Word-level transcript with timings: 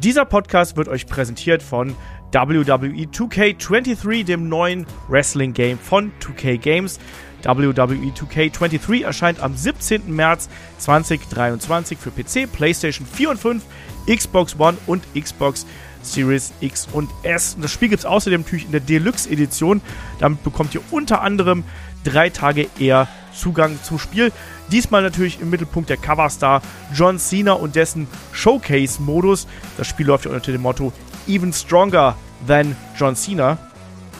Dieser 0.00 0.24
Podcast 0.24 0.76
wird 0.76 0.88
euch 0.88 1.06
präsentiert 1.06 1.62
von 1.62 1.94
WWE 2.32 3.04
2K23, 3.04 4.24
dem 4.24 4.48
neuen 4.48 4.86
Wrestling-Game 5.08 5.78
von 5.78 6.12
2K 6.20 6.56
Games. 6.56 6.98
WWE 7.42 7.72
2K23 7.72 9.04
erscheint 9.04 9.40
am 9.40 9.54
17. 9.54 10.14
März 10.14 10.48
2023 10.78 11.98
für 11.98 12.10
PC, 12.10 12.50
PlayStation 12.50 13.06
4 13.06 13.30
und 13.30 13.38
5, 13.38 13.64
Xbox 14.06 14.58
One 14.58 14.78
und 14.86 15.02
Xbox 15.14 15.66
Series 16.00 16.52
X 16.60 16.88
und 16.92 17.10
S. 17.22 17.54
Und 17.54 17.62
das 17.62 17.70
Spiel 17.70 17.88
gibt 17.88 18.00
es 18.00 18.06
außerdem 18.06 18.42
natürlich 18.42 18.64
in 18.64 18.72
der 18.72 18.80
Deluxe-Edition. 18.80 19.82
Damit 20.18 20.42
bekommt 20.42 20.74
ihr 20.74 20.80
unter 20.90 21.20
anderem 21.20 21.64
drei 22.04 22.30
Tage 22.30 22.68
eher 22.78 23.08
Zugang 23.34 23.78
zum 23.82 23.98
Spiel. 23.98 24.32
Diesmal 24.72 25.02
natürlich 25.02 25.38
im 25.38 25.50
Mittelpunkt 25.50 25.90
der 25.90 25.98
Coverstar 25.98 26.62
John 26.94 27.18
Cena 27.18 27.52
und 27.52 27.76
dessen 27.76 28.08
Showcase-Modus. 28.32 29.46
Das 29.76 29.86
Spiel 29.86 30.06
läuft 30.06 30.24
ja 30.24 30.30
unter 30.30 30.50
dem 30.50 30.62
Motto 30.62 30.94
Even 31.28 31.52
Stronger 31.52 32.16
Than 32.48 32.74
John 32.96 33.14
Cena. 33.14 33.58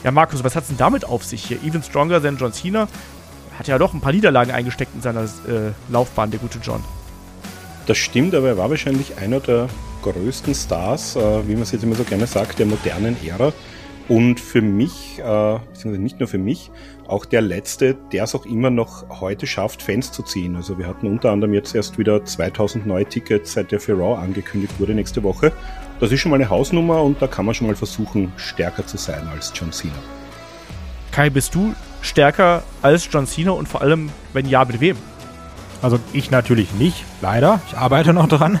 Ja, 0.03 0.11
Markus, 0.11 0.43
was 0.43 0.55
hat 0.55 0.61
es 0.61 0.67
denn 0.69 0.77
damit 0.77 1.05
auf 1.05 1.23
sich 1.23 1.43
hier? 1.43 1.57
Even 1.63 1.81
Stronger 1.81 2.21
Than 2.21 2.37
John 2.37 2.53
Cena? 2.53 2.87
Hat 3.57 3.67
ja 3.67 3.79
doch 3.79 3.95
ein 3.95 4.01
paar 4.01 4.13
Niederlagen 4.13 4.51
eingesteckt 4.51 4.93
in 4.93 5.01
seiner 5.01 5.23
äh, 5.23 5.71
Laufbahn, 5.89 6.29
der 6.29 6.39
gute 6.39 6.59
John. 6.59 6.83
Das 7.87 7.97
stimmt, 7.97 8.35
aber 8.35 8.49
er 8.49 8.57
war 8.57 8.69
wahrscheinlich 8.69 9.17
einer 9.17 9.39
der 9.39 9.67
größten 10.03 10.53
Stars, 10.53 11.15
äh, 11.15 11.47
wie 11.47 11.53
man 11.53 11.63
es 11.63 11.71
jetzt 11.71 11.83
immer 11.83 11.95
so 11.95 12.03
gerne 12.03 12.27
sagt, 12.27 12.59
der 12.59 12.67
modernen 12.67 13.17
Ära. 13.25 13.53
Und 14.09 14.39
für 14.39 14.61
mich, 14.61 15.19
äh, 15.19 15.23
beziehungsweise 15.23 16.01
nicht 16.01 16.19
nur 16.19 16.27
für 16.27 16.37
mich, 16.37 16.71
auch 17.07 17.25
der 17.25 17.41
letzte, 17.41 17.95
der 18.11 18.25
es 18.25 18.35
auch 18.35 18.45
immer 18.45 18.69
noch 18.69 19.21
heute 19.21 19.47
schafft, 19.47 19.81
Fans 19.81 20.11
zu 20.11 20.23
ziehen. 20.23 20.55
Also 20.55 20.77
wir 20.77 20.87
hatten 20.87 21.07
unter 21.07 21.31
anderem 21.31 21.53
jetzt 21.53 21.73
erst 21.73 21.97
wieder 21.97 22.23
2000 22.23 22.85
neue 22.85 23.05
Tickets, 23.05 23.53
seit 23.53 23.71
der 23.71 23.79
für 23.79 23.93
Raw 23.93 24.21
angekündigt 24.21 24.73
wurde 24.79 24.93
nächste 24.93 25.23
Woche. 25.23 25.51
Das 25.99 26.11
ist 26.11 26.19
schon 26.19 26.31
mal 26.31 26.37
eine 26.37 26.49
Hausnummer 26.49 27.01
und 27.01 27.21
da 27.21 27.27
kann 27.27 27.45
man 27.45 27.55
schon 27.55 27.67
mal 27.67 27.75
versuchen, 27.75 28.33
stärker 28.35 28.85
zu 28.85 28.97
sein 28.97 29.27
als 29.31 29.53
John 29.55 29.71
Cena. 29.71 29.93
Kai, 31.11 31.29
bist 31.29 31.55
du 31.55 31.73
stärker 32.01 32.63
als 32.81 33.07
John 33.09 33.27
Cena 33.27 33.51
und 33.51 33.67
vor 33.67 33.81
allem, 33.81 34.09
wenn 34.33 34.47
ja, 34.47 34.65
mit 34.65 34.79
wem? 34.81 34.97
Also 35.81 35.99
ich 36.11 36.31
natürlich 36.31 36.73
nicht, 36.73 37.05
leider. 37.21 37.61
Ich 37.67 37.77
arbeite 37.77 38.13
noch 38.13 38.27
dran. 38.27 38.59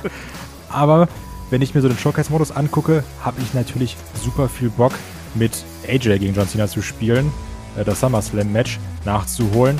Aber 0.69 1.07
wenn 1.49 1.61
ich 1.61 1.75
mir 1.75 1.81
so 1.81 1.87
den 1.87 1.97
Showcase-Modus 1.97 2.51
angucke, 2.51 3.03
habe 3.23 3.41
ich 3.41 3.53
natürlich 3.53 3.95
super 4.15 4.49
viel 4.49 4.69
Bock, 4.69 4.93
mit 5.35 5.63
AJ 5.87 6.19
gegen 6.19 6.33
John 6.33 6.47
Cena 6.47 6.67
zu 6.67 6.81
spielen, 6.81 7.31
äh, 7.77 7.83
das 7.83 7.99
SummerSlam-Match 7.99 8.79
nachzuholen, 9.05 9.79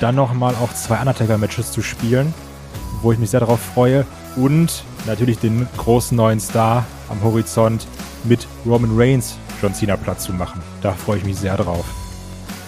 dann 0.00 0.14
nochmal 0.14 0.54
auch 0.56 0.72
zwei 0.74 0.98
Undertaker-Matches 0.98 1.72
zu 1.72 1.82
spielen, 1.82 2.34
wo 3.02 3.12
ich 3.12 3.18
mich 3.18 3.30
sehr 3.30 3.40
darauf 3.40 3.60
freue 3.60 4.06
und 4.36 4.84
natürlich 5.06 5.38
den 5.38 5.66
großen 5.76 6.16
neuen 6.16 6.40
Star 6.40 6.84
am 7.08 7.22
Horizont 7.22 7.86
mit 8.24 8.46
Roman 8.64 8.92
Reigns 8.94 9.36
John 9.60 9.74
Cena 9.74 9.96
Platz 9.96 10.24
zu 10.24 10.32
machen. 10.32 10.60
Da 10.80 10.92
freue 10.92 11.18
ich 11.18 11.24
mich 11.24 11.36
sehr 11.36 11.56
drauf. 11.56 11.84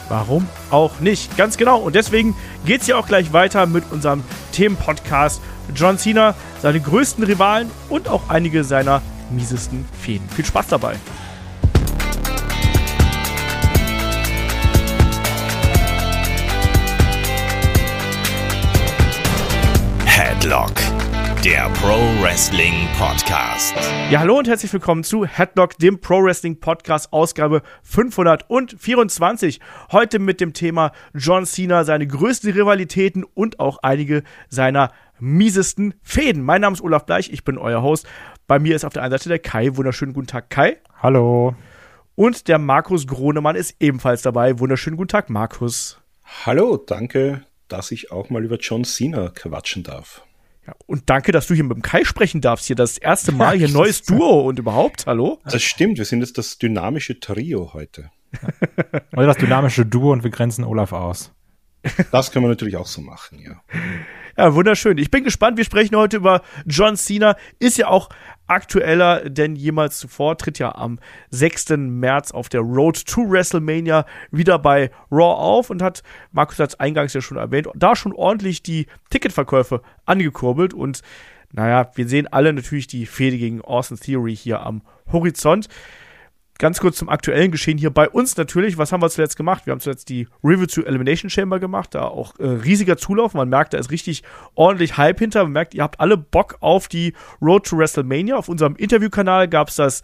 Warum 0.08 0.46
auch 0.70 1.00
nicht? 1.00 1.36
Ganz 1.36 1.56
genau. 1.56 1.78
Und 1.78 1.94
deswegen 1.94 2.36
geht 2.66 2.82
es 2.82 2.86
ja 2.86 2.96
auch 2.96 3.06
gleich 3.06 3.32
weiter 3.32 3.66
mit 3.66 3.84
unserem 3.90 4.22
Themenpodcast 4.52 5.40
John 5.74 5.98
Cena, 5.98 6.34
seine 6.60 6.80
größten 6.80 7.24
Rivalen 7.24 7.70
und 7.88 8.08
auch 8.08 8.28
einige 8.28 8.64
seiner 8.64 9.00
miesesten 9.30 9.84
Fäden. 10.00 10.28
Viel 10.28 10.44
Spaß 10.44 10.68
dabei. 10.68 10.96
Headlock, 20.44 20.74
der 21.42 21.70
Pro 21.70 21.96
Wrestling 22.22 22.86
Podcast. 22.98 23.74
Ja, 24.10 24.20
hallo 24.20 24.36
und 24.36 24.46
herzlich 24.46 24.70
willkommen 24.74 25.02
zu 25.02 25.24
Headlock, 25.24 25.78
dem 25.78 26.02
Pro 26.02 26.22
Wrestling 26.22 26.60
Podcast, 26.60 27.14
Ausgabe 27.14 27.62
524. 27.82 29.60
Heute 29.90 30.18
mit 30.18 30.42
dem 30.42 30.52
Thema 30.52 30.92
John 31.14 31.46
Cena, 31.46 31.84
seine 31.84 32.06
größten 32.06 32.52
Rivalitäten 32.52 33.24
und 33.24 33.58
auch 33.58 33.78
einige 33.82 34.22
seiner 34.50 34.92
miesesten 35.18 35.94
Fäden. 36.02 36.42
Mein 36.42 36.60
Name 36.60 36.74
ist 36.74 36.82
Olaf 36.82 37.06
Bleich, 37.06 37.32
ich 37.32 37.44
bin 37.44 37.56
euer 37.56 37.80
Host. 37.80 38.06
Bei 38.46 38.58
mir 38.58 38.76
ist 38.76 38.84
auf 38.84 38.92
der 38.92 39.02
einen 39.02 39.12
Seite 39.12 39.30
der 39.30 39.38
Kai. 39.38 39.74
Wunderschönen 39.78 40.12
guten 40.12 40.26
Tag, 40.26 40.50
Kai. 40.50 40.76
Hallo. 41.00 41.56
Und 42.16 42.48
der 42.48 42.58
Markus 42.58 43.06
Gronemann 43.06 43.56
ist 43.56 43.76
ebenfalls 43.80 44.20
dabei. 44.20 44.58
Wunderschönen 44.58 44.98
guten 44.98 45.08
Tag, 45.08 45.30
Markus. 45.30 46.02
Hallo, 46.44 46.76
danke, 46.76 47.46
dass 47.68 47.90
ich 47.90 48.12
auch 48.12 48.28
mal 48.28 48.44
über 48.44 48.58
John 48.58 48.84
Cena 48.84 49.30
quatschen 49.30 49.82
darf. 49.84 50.22
Ja, 50.66 50.74
und 50.86 51.10
danke, 51.10 51.32
dass 51.32 51.46
du 51.46 51.54
hier 51.54 51.64
mit 51.64 51.76
dem 51.76 51.82
Kai 51.82 52.04
sprechen 52.04 52.40
darfst. 52.40 52.66
Hier 52.66 52.76
das 52.76 52.96
erste 52.96 53.32
Mal 53.32 53.56
hier 53.56 53.68
neues 53.68 54.02
Duo 54.02 54.40
und 54.48 54.58
überhaupt, 54.58 55.06
hallo? 55.06 55.40
Das 55.44 55.62
stimmt, 55.62 55.98
wir 55.98 56.04
sind 56.06 56.20
jetzt 56.20 56.38
das 56.38 56.58
dynamische 56.58 57.20
Trio 57.20 57.74
heute. 57.74 58.10
Oder 59.12 59.26
das 59.26 59.36
dynamische 59.36 59.84
Duo 59.84 60.12
und 60.12 60.24
wir 60.24 60.30
grenzen 60.30 60.64
Olaf 60.64 60.92
aus. 60.92 61.32
Das 62.10 62.30
können 62.30 62.46
wir 62.46 62.48
natürlich 62.48 62.76
auch 62.76 62.86
so 62.86 63.02
machen, 63.02 63.40
ja. 63.40 63.60
Ja, 64.36 64.54
wunderschön. 64.54 64.98
Ich 64.98 65.10
bin 65.10 65.22
gespannt. 65.22 65.56
Wir 65.58 65.64
sprechen 65.64 65.94
heute 65.96 66.16
über 66.16 66.42
John 66.66 66.96
Cena. 66.96 67.36
Ist 67.58 67.78
ja 67.78 67.88
auch 67.88 68.08
aktueller 68.46 69.28
denn 69.28 69.56
jemals 69.56 69.98
zuvor. 69.98 70.38
Tritt 70.38 70.58
ja 70.58 70.74
am 70.74 70.98
6. 71.30 71.70
März 71.76 72.32
auf 72.32 72.48
der 72.48 72.60
Road 72.60 73.04
to 73.06 73.22
WrestleMania 73.28 74.06
wieder 74.30 74.58
bei 74.58 74.90
Raw 75.10 75.34
auf 75.34 75.70
und 75.70 75.82
hat, 75.82 76.02
Markus 76.32 76.58
hat 76.58 76.70
es 76.70 76.80
eingangs 76.80 77.14
ja 77.14 77.20
schon 77.20 77.38
erwähnt, 77.38 77.68
da 77.74 77.96
schon 77.96 78.12
ordentlich 78.12 78.62
die 78.62 78.86
Ticketverkäufe 79.10 79.82
angekurbelt. 80.04 80.74
Und 80.74 81.02
naja, 81.52 81.90
wir 81.94 82.08
sehen 82.08 82.26
alle 82.26 82.52
natürlich 82.52 82.86
die 82.86 83.06
Fehde 83.06 83.38
gegen 83.38 83.60
Austin 83.60 83.98
Theory 83.98 84.36
hier 84.36 84.60
am 84.60 84.82
Horizont 85.12 85.68
ganz 86.58 86.80
kurz 86.80 86.96
zum 86.96 87.08
aktuellen 87.08 87.50
Geschehen 87.50 87.78
hier 87.78 87.90
bei 87.90 88.08
uns 88.08 88.36
natürlich. 88.36 88.78
Was 88.78 88.92
haben 88.92 89.02
wir 89.02 89.10
zuletzt 89.10 89.36
gemacht? 89.36 89.66
Wir 89.66 89.72
haben 89.72 89.80
zuletzt 89.80 90.08
die 90.08 90.28
Review 90.42 90.66
zu 90.66 90.84
Elimination 90.84 91.30
Chamber 91.30 91.58
gemacht, 91.58 91.94
da 91.94 92.02
auch 92.02 92.38
äh, 92.38 92.46
riesiger 92.46 92.96
Zulauf. 92.96 93.34
Man 93.34 93.48
merkt, 93.48 93.74
da 93.74 93.78
ist 93.78 93.90
richtig 93.90 94.22
ordentlich 94.54 94.96
Hype 94.96 95.18
hinter. 95.18 95.42
Man 95.44 95.52
merkt, 95.52 95.74
ihr 95.74 95.82
habt 95.82 96.00
alle 96.00 96.16
Bock 96.16 96.56
auf 96.60 96.88
die 96.88 97.14
Road 97.42 97.66
to 97.66 97.76
WrestleMania. 97.76 98.36
Auf 98.36 98.48
unserem 98.48 98.76
Interviewkanal 98.76 99.48
gab 99.48 99.68
es 99.68 99.76
das 99.76 100.02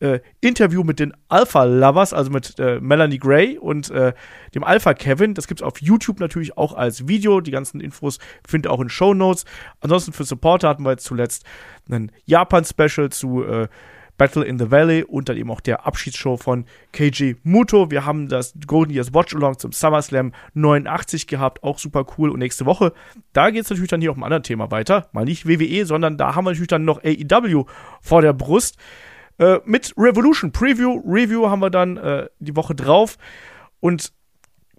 äh, 0.00 0.20
Interview 0.40 0.82
mit 0.82 0.98
den 0.98 1.12
Alpha 1.28 1.64
Lovers, 1.64 2.12
also 2.12 2.30
mit 2.30 2.58
äh, 2.58 2.80
Melanie 2.80 3.18
Gray 3.18 3.58
und 3.58 3.90
äh, 3.90 4.14
dem 4.54 4.64
Alpha 4.64 4.94
Kevin. 4.94 5.34
Das 5.34 5.46
gibt 5.46 5.60
es 5.60 5.66
auf 5.66 5.80
YouTube 5.80 6.20
natürlich 6.20 6.56
auch 6.56 6.72
als 6.72 7.06
Video. 7.06 7.40
Die 7.40 7.50
ganzen 7.50 7.80
Infos 7.80 8.18
findet 8.46 8.70
ihr 8.70 8.72
auch 8.72 8.80
in 8.80 8.88
Show 8.88 9.14
Notes. 9.14 9.44
Ansonsten 9.80 10.12
für 10.12 10.24
Supporter 10.24 10.68
hatten 10.68 10.84
wir 10.84 10.92
jetzt 10.92 11.04
zuletzt 11.04 11.44
ein 11.90 12.10
Japan-Special 12.24 13.10
zu 13.10 13.44
äh, 13.44 13.68
Battle 14.20 14.44
in 14.44 14.58
the 14.58 14.70
Valley 14.70 15.02
und 15.02 15.30
dann 15.30 15.38
eben 15.38 15.50
auch 15.50 15.62
der 15.62 15.86
Abschiedsshow 15.86 16.36
von 16.36 16.66
KG 16.92 17.36
Muto. 17.42 17.90
Wir 17.90 18.04
haben 18.04 18.28
das 18.28 18.52
Golden 18.66 18.92
Years 18.92 19.14
Watch 19.14 19.34
Along 19.34 19.58
zum 19.58 19.72
SummerSlam 19.72 20.34
89 20.52 21.26
gehabt, 21.26 21.62
auch 21.62 21.78
super 21.78 22.04
cool. 22.18 22.28
Und 22.28 22.40
nächste 22.40 22.66
Woche, 22.66 22.92
da 23.32 23.48
geht 23.48 23.64
es 23.64 23.70
natürlich 23.70 23.88
dann 23.88 24.02
hier 24.02 24.10
auch 24.10 24.16
um 24.16 24.22
ein 24.22 24.26
anderes 24.26 24.42
Thema 24.46 24.70
weiter. 24.70 25.08
Mal 25.12 25.24
nicht 25.24 25.48
WWE, 25.48 25.86
sondern 25.86 26.18
da 26.18 26.34
haben 26.34 26.44
wir 26.44 26.50
natürlich 26.50 26.68
dann 26.68 26.84
noch 26.84 27.02
AEW 27.02 27.64
vor 28.02 28.20
der 28.20 28.34
Brust. 28.34 28.76
Äh, 29.38 29.60
mit 29.64 29.94
Revolution 29.96 30.52
Preview, 30.52 31.00
Review 31.06 31.48
haben 31.48 31.60
wir 31.60 31.70
dann 31.70 31.96
äh, 31.96 32.28
die 32.40 32.54
Woche 32.54 32.74
drauf. 32.74 33.16
Und 33.80 34.12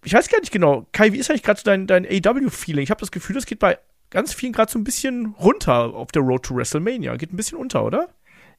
ich 0.03 0.13
weiß 0.13 0.29
gar 0.29 0.39
nicht 0.39 0.51
genau, 0.51 0.85
Kai, 0.91 1.13
wie 1.13 1.17
ist 1.17 1.31
eigentlich 1.31 1.41
gerade 1.41 1.59
so 1.59 1.63
dein, 1.63 1.87
dein 1.87 2.05
AEW-Feeling? 2.05 2.83
Ich 2.83 2.91
habe 2.91 2.99
das 2.99 3.09
Gefühl, 3.09 3.33
das 3.33 3.47
geht 3.47 3.57
bei 3.57 3.79
ganz 4.11 4.35
vielen 4.35 4.53
gerade 4.53 4.71
so 4.71 4.77
ein 4.77 4.83
bisschen 4.83 5.33
runter 5.39 5.95
auf 5.95 6.11
der 6.11 6.21
Road 6.21 6.43
to 6.43 6.55
WrestleMania. 6.55 7.15
Geht 7.15 7.33
ein 7.33 7.37
bisschen 7.37 7.57
unter, 7.57 7.83
oder? 7.83 8.09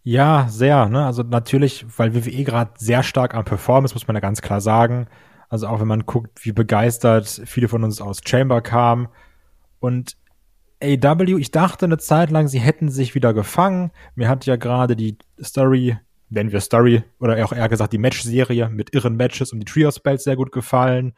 Ja, 0.05 0.47
sehr. 0.49 0.89
Ne? 0.89 1.05
Also 1.05 1.23
natürlich, 1.23 1.87
weil 1.97 2.15
WWE 2.15 2.45
gerade 2.45 2.73
sehr 2.77 3.03
stark 3.03 3.35
am 3.35 3.45
Performen 3.45 3.85
ist, 3.85 3.95
muss 3.95 4.07
man 4.07 4.17
ja 4.17 4.21
ganz 4.21 4.43
klar 4.43 4.61
sagen. 4.61 5.07
Also 5.49 5.69
auch 5.69 5.81
wenn 5.81 5.89
man 5.89 6.07
guckt, 6.07 6.45
wie 6.45 6.53
begeistert 6.53 7.43
viele 7.45 7.69
von 7.69 7.85
uns 7.85 8.01
aus 8.01 8.21
Chamber 8.25 8.63
kamen. 8.63 9.09
Und 9.79 10.17
AW, 10.83 11.39
ich 11.39 11.51
dachte 11.53 11.85
eine 11.85 11.99
Zeit 11.99 12.31
lang, 12.31 12.49
sie 12.49 12.59
hätten 12.59 12.89
sich 12.89 13.15
wieder 13.15 13.33
gefangen. 13.33 13.93
Mir 14.17 14.29
hat 14.29 14.47
ja 14.47 14.57
gerade 14.57 14.97
die 14.97 15.19
Story, 15.41 15.99
nennen 16.31 16.51
wir 16.51 16.61
Story, 16.61 17.05
oder 17.21 17.45
auch 17.45 17.53
eher 17.53 17.69
gesagt 17.69 17.93
die 17.93 17.99
Match-Serie 17.99 18.69
mit 18.71 18.95
irren 18.95 19.17
Matches 19.17 19.53
um 19.53 19.61
die 19.61 19.67
Trios-Belts 19.67 20.25
sehr 20.25 20.37
gut 20.37 20.51
gefallen. 20.51 21.13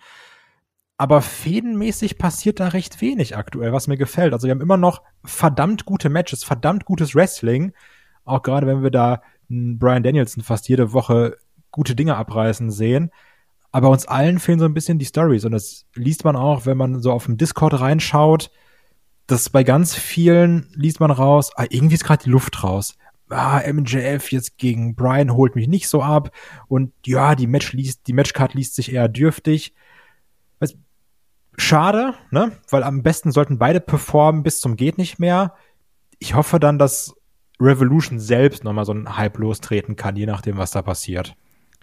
Aber 0.98 1.22
fädenmäßig 1.22 2.18
passiert 2.18 2.60
da 2.60 2.68
recht 2.68 3.00
wenig 3.00 3.36
aktuell, 3.36 3.72
was 3.72 3.88
mir 3.88 3.96
gefällt. 3.96 4.32
Also 4.34 4.46
wir 4.46 4.52
haben 4.52 4.60
immer 4.60 4.76
noch 4.76 5.02
verdammt 5.24 5.86
gute 5.86 6.10
Matches, 6.10 6.44
verdammt 6.44 6.84
gutes 6.84 7.14
Wrestling. 7.14 7.72
Auch 8.24 8.42
gerade 8.42 8.66
wenn 8.66 8.82
wir 8.82 8.90
da 8.90 9.22
Brian 9.48 10.02
Danielson 10.02 10.42
fast 10.42 10.68
jede 10.68 10.92
Woche 10.92 11.36
gute 11.70 11.94
Dinge 11.94 12.16
abreißen 12.16 12.70
sehen. 12.70 13.10
Aber 13.72 13.90
uns 13.90 14.06
allen 14.06 14.38
fehlen 14.38 14.60
so 14.60 14.64
ein 14.64 14.74
bisschen 14.74 14.98
die 14.98 15.04
Stories. 15.04 15.44
Und 15.44 15.52
das 15.52 15.86
liest 15.94 16.24
man 16.24 16.36
auch, 16.36 16.64
wenn 16.66 16.76
man 16.76 17.00
so 17.00 17.12
auf 17.12 17.24
dem 17.26 17.36
Discord 17.36 17.80
reinschaut. 17.80 18.50
dass 19.26 19.48
bei 19.48 19.64
ganz 19.64 19.94
vielen 19.94 20.68
liest 20.74 21.00
man 21.00 21.10
raus, 21.10 21.50
ah, 21.56 21.64
irgendwie 21.68 21.94
ist 21.94 22.04
gerade 22.04 22.24
die 22.24 22.30
Luft 22.30 22.62
raus. 22.62 22.96
Ah, 23.30 23.60
MJF 23.66 24.30
jetzt 24.30 24.58
gegen 24.58 24.94
Brian 24.94 25.32
holt 25.32 25.56
mich 25.56 25.66
nicht 25.66 25.88
so 25.88 26.02
ab. 26.02 26.30
Und 26.68 26.92
ja, 27.06 27.34
die 27.34 27.46
Match 27.46 27.72
liest, 27.72 28.06
die 28.06 28.12
Matchcard 28.12 28.52
liest 28.54 28.74
sich 28.74 28.92
eher 28.92 29.08
dürftig. 29.08 29.74
Schade, 31.56 32.14
ne? 32.30 32.52
Weil 32.68 32.82
am 32.82 33.02
besten 33.02 33.30
sollten 33.30 33.58
beide 33.58 33.80
performen 33.80 34.42
bis 34.42 34.60
zum 34.60 34.76
geht 34.76 34.98
nicht 34.98 35.18
mehr. 35.18 35.54
Ich 36.18 36.34
hoffe 36.34 36.58
dann, 36.58 36.78
dass 36.78 37.14
Revolution 37.60 38.18
selbst 38.18 38.64
nochmal 38.64 38.84
so 38.84 38.92
einen 38.92 39.16
Hype 39.16 39.38
lostreten 39.38 39.96
kann, 39.96 40.16
je 40.16 40.26
nachdem, 40.26 40.56
was 40.56 40.72
da 40.72 40.82
passiert. 40.82 41.34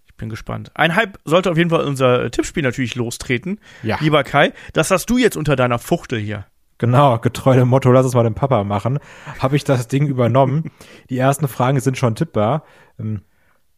Ich 0.07 0.15
bin 0.15 0.29
gespannt. 0.29 0.71
Ein 0.75 0.95
Hype 0.95 1.17
sollte 1.25 1.49
auf 1.49 1.57
jeden 1.57 1.69
Fall 1.69 1.85
unser 1.85 2.29
Tippspiel 2.29 2.63
natürlich 2.63 2.95
lostreten. 2.95 3.59
Ja. 3.81 3.97
Lieber 4.01 4.23
Kai, 4.23 4.53
das 4.73 4.91
hast 4.91 5.09
du 5.09 5.17
jetzt 5.17 5.37
unter 5.37 5.55
deiner 5.55 5.79
Fuchtel 5.79 6.19
hier. 6.19 6.45
Genau, 6.77 7.19
getreu 7.19 7.55
dem 7.55 7.67
Motto, 7.67 7.91
lass 7.91 8.07
es 8.07 8.15
mal 8.15 8.23
dem 8.23 8.33
Papa 8.33 8.63
machen, 8.63 8.97
habe 9.37 9.55
ich 9.55 9.63
das 9.63 9.87
Ding 9.87 10.07
übernommen. 10.07 10.71
Die 11.11 11.17
ersten 11.17 11.47
Fragen 11.47 11.79
sind 11.79 11.95
schon 11.95 12.15
tippbar. 12.15 12.63
Ähm, 12.99 13.21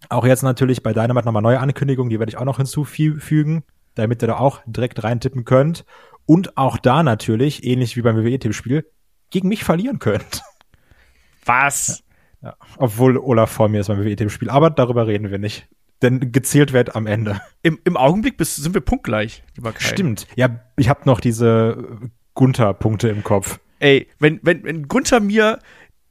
auch 0.07 0.25
jetzt 0.25 0.41
natürlich 0.41 0.83
bei 0.83 0.93
Dynamite 0.93 1.25
nochmal 1.25 1.41
neue 1.41 1.59
Ankündigungen, 1.59 2.09
die 2.09 2.19
werde 2.19 2.29
ich 2.29 2.37
auch 2.37 2.45
noch 2.45 2.57
hinzufügen, 2.57 3.63
damit 3.95 4.21
ihr 4.21 4.27
da 4.27 4.37
auch 4.37 4.61
direkt 4.65 5.03
reintippen 5.03 5.45
könnt. 5.45 5.85
Und 6.25 6.57
auch 6.57 6.77
da 6.77 7.03
natürlich, 7.03 7.65
ähnlich 7.65 7.97
wie 7.97 8.01
beim 8.01 8.17
WWE-Tippspiel, 8.17 8.85
gegen 9.29 9.49
mich 9.49 9.63
verlieren 9.63 9.99
könnt. 9.99 10.41
Was? 11.45 12.03
Ja, 12.41 12.49
ja. 12.49 12.55
Obwohl 12.77 13.17
Olaf 13.17 13.51
vor 13.51 13.69
mir 13.69 13.81
ist 13.81 13.87
beim 13.87 13.99
WWE-Tippspiel. 13.99 14.49
Aber 14.49 14.69
darüber 14.69 15.07
reden 15.07 15.31
wir 15.31 15.39
nicht. 15.39 15.67
Denn 16.01 16.31
gezählt 16.31 16.73
wird 16.73 16.95
am 16.95 17.07
Ende. 17.07 17.41
Im, 17.61 17.79
im 17.85 17.95
Augenblick 17.95 18.35
bist, 18.35 18.57
sind 18.57 18.73
wir 18.73 18.81
punktgleich, 18.81 19.43
lieber 19.55 19.71
Kai. 19.71 19.85
Stimmt. 19.85 20.27
Ja, 20.35 20.59
ich 20.75 20.89
habe 20.89 21.01
noch 21.05 21.21
diese 21.21 22.11
Gunther-Punkte 22.33 23.07
im 23.07 23.23
Kopf. 23.23 23.59
Ey, 23.79 24.07
wenn, 24.19 24.39
wenn, 24.43 24.63
wenn 24.63 24.87
Gunther 24.89 25.21
mir 25.21 25.59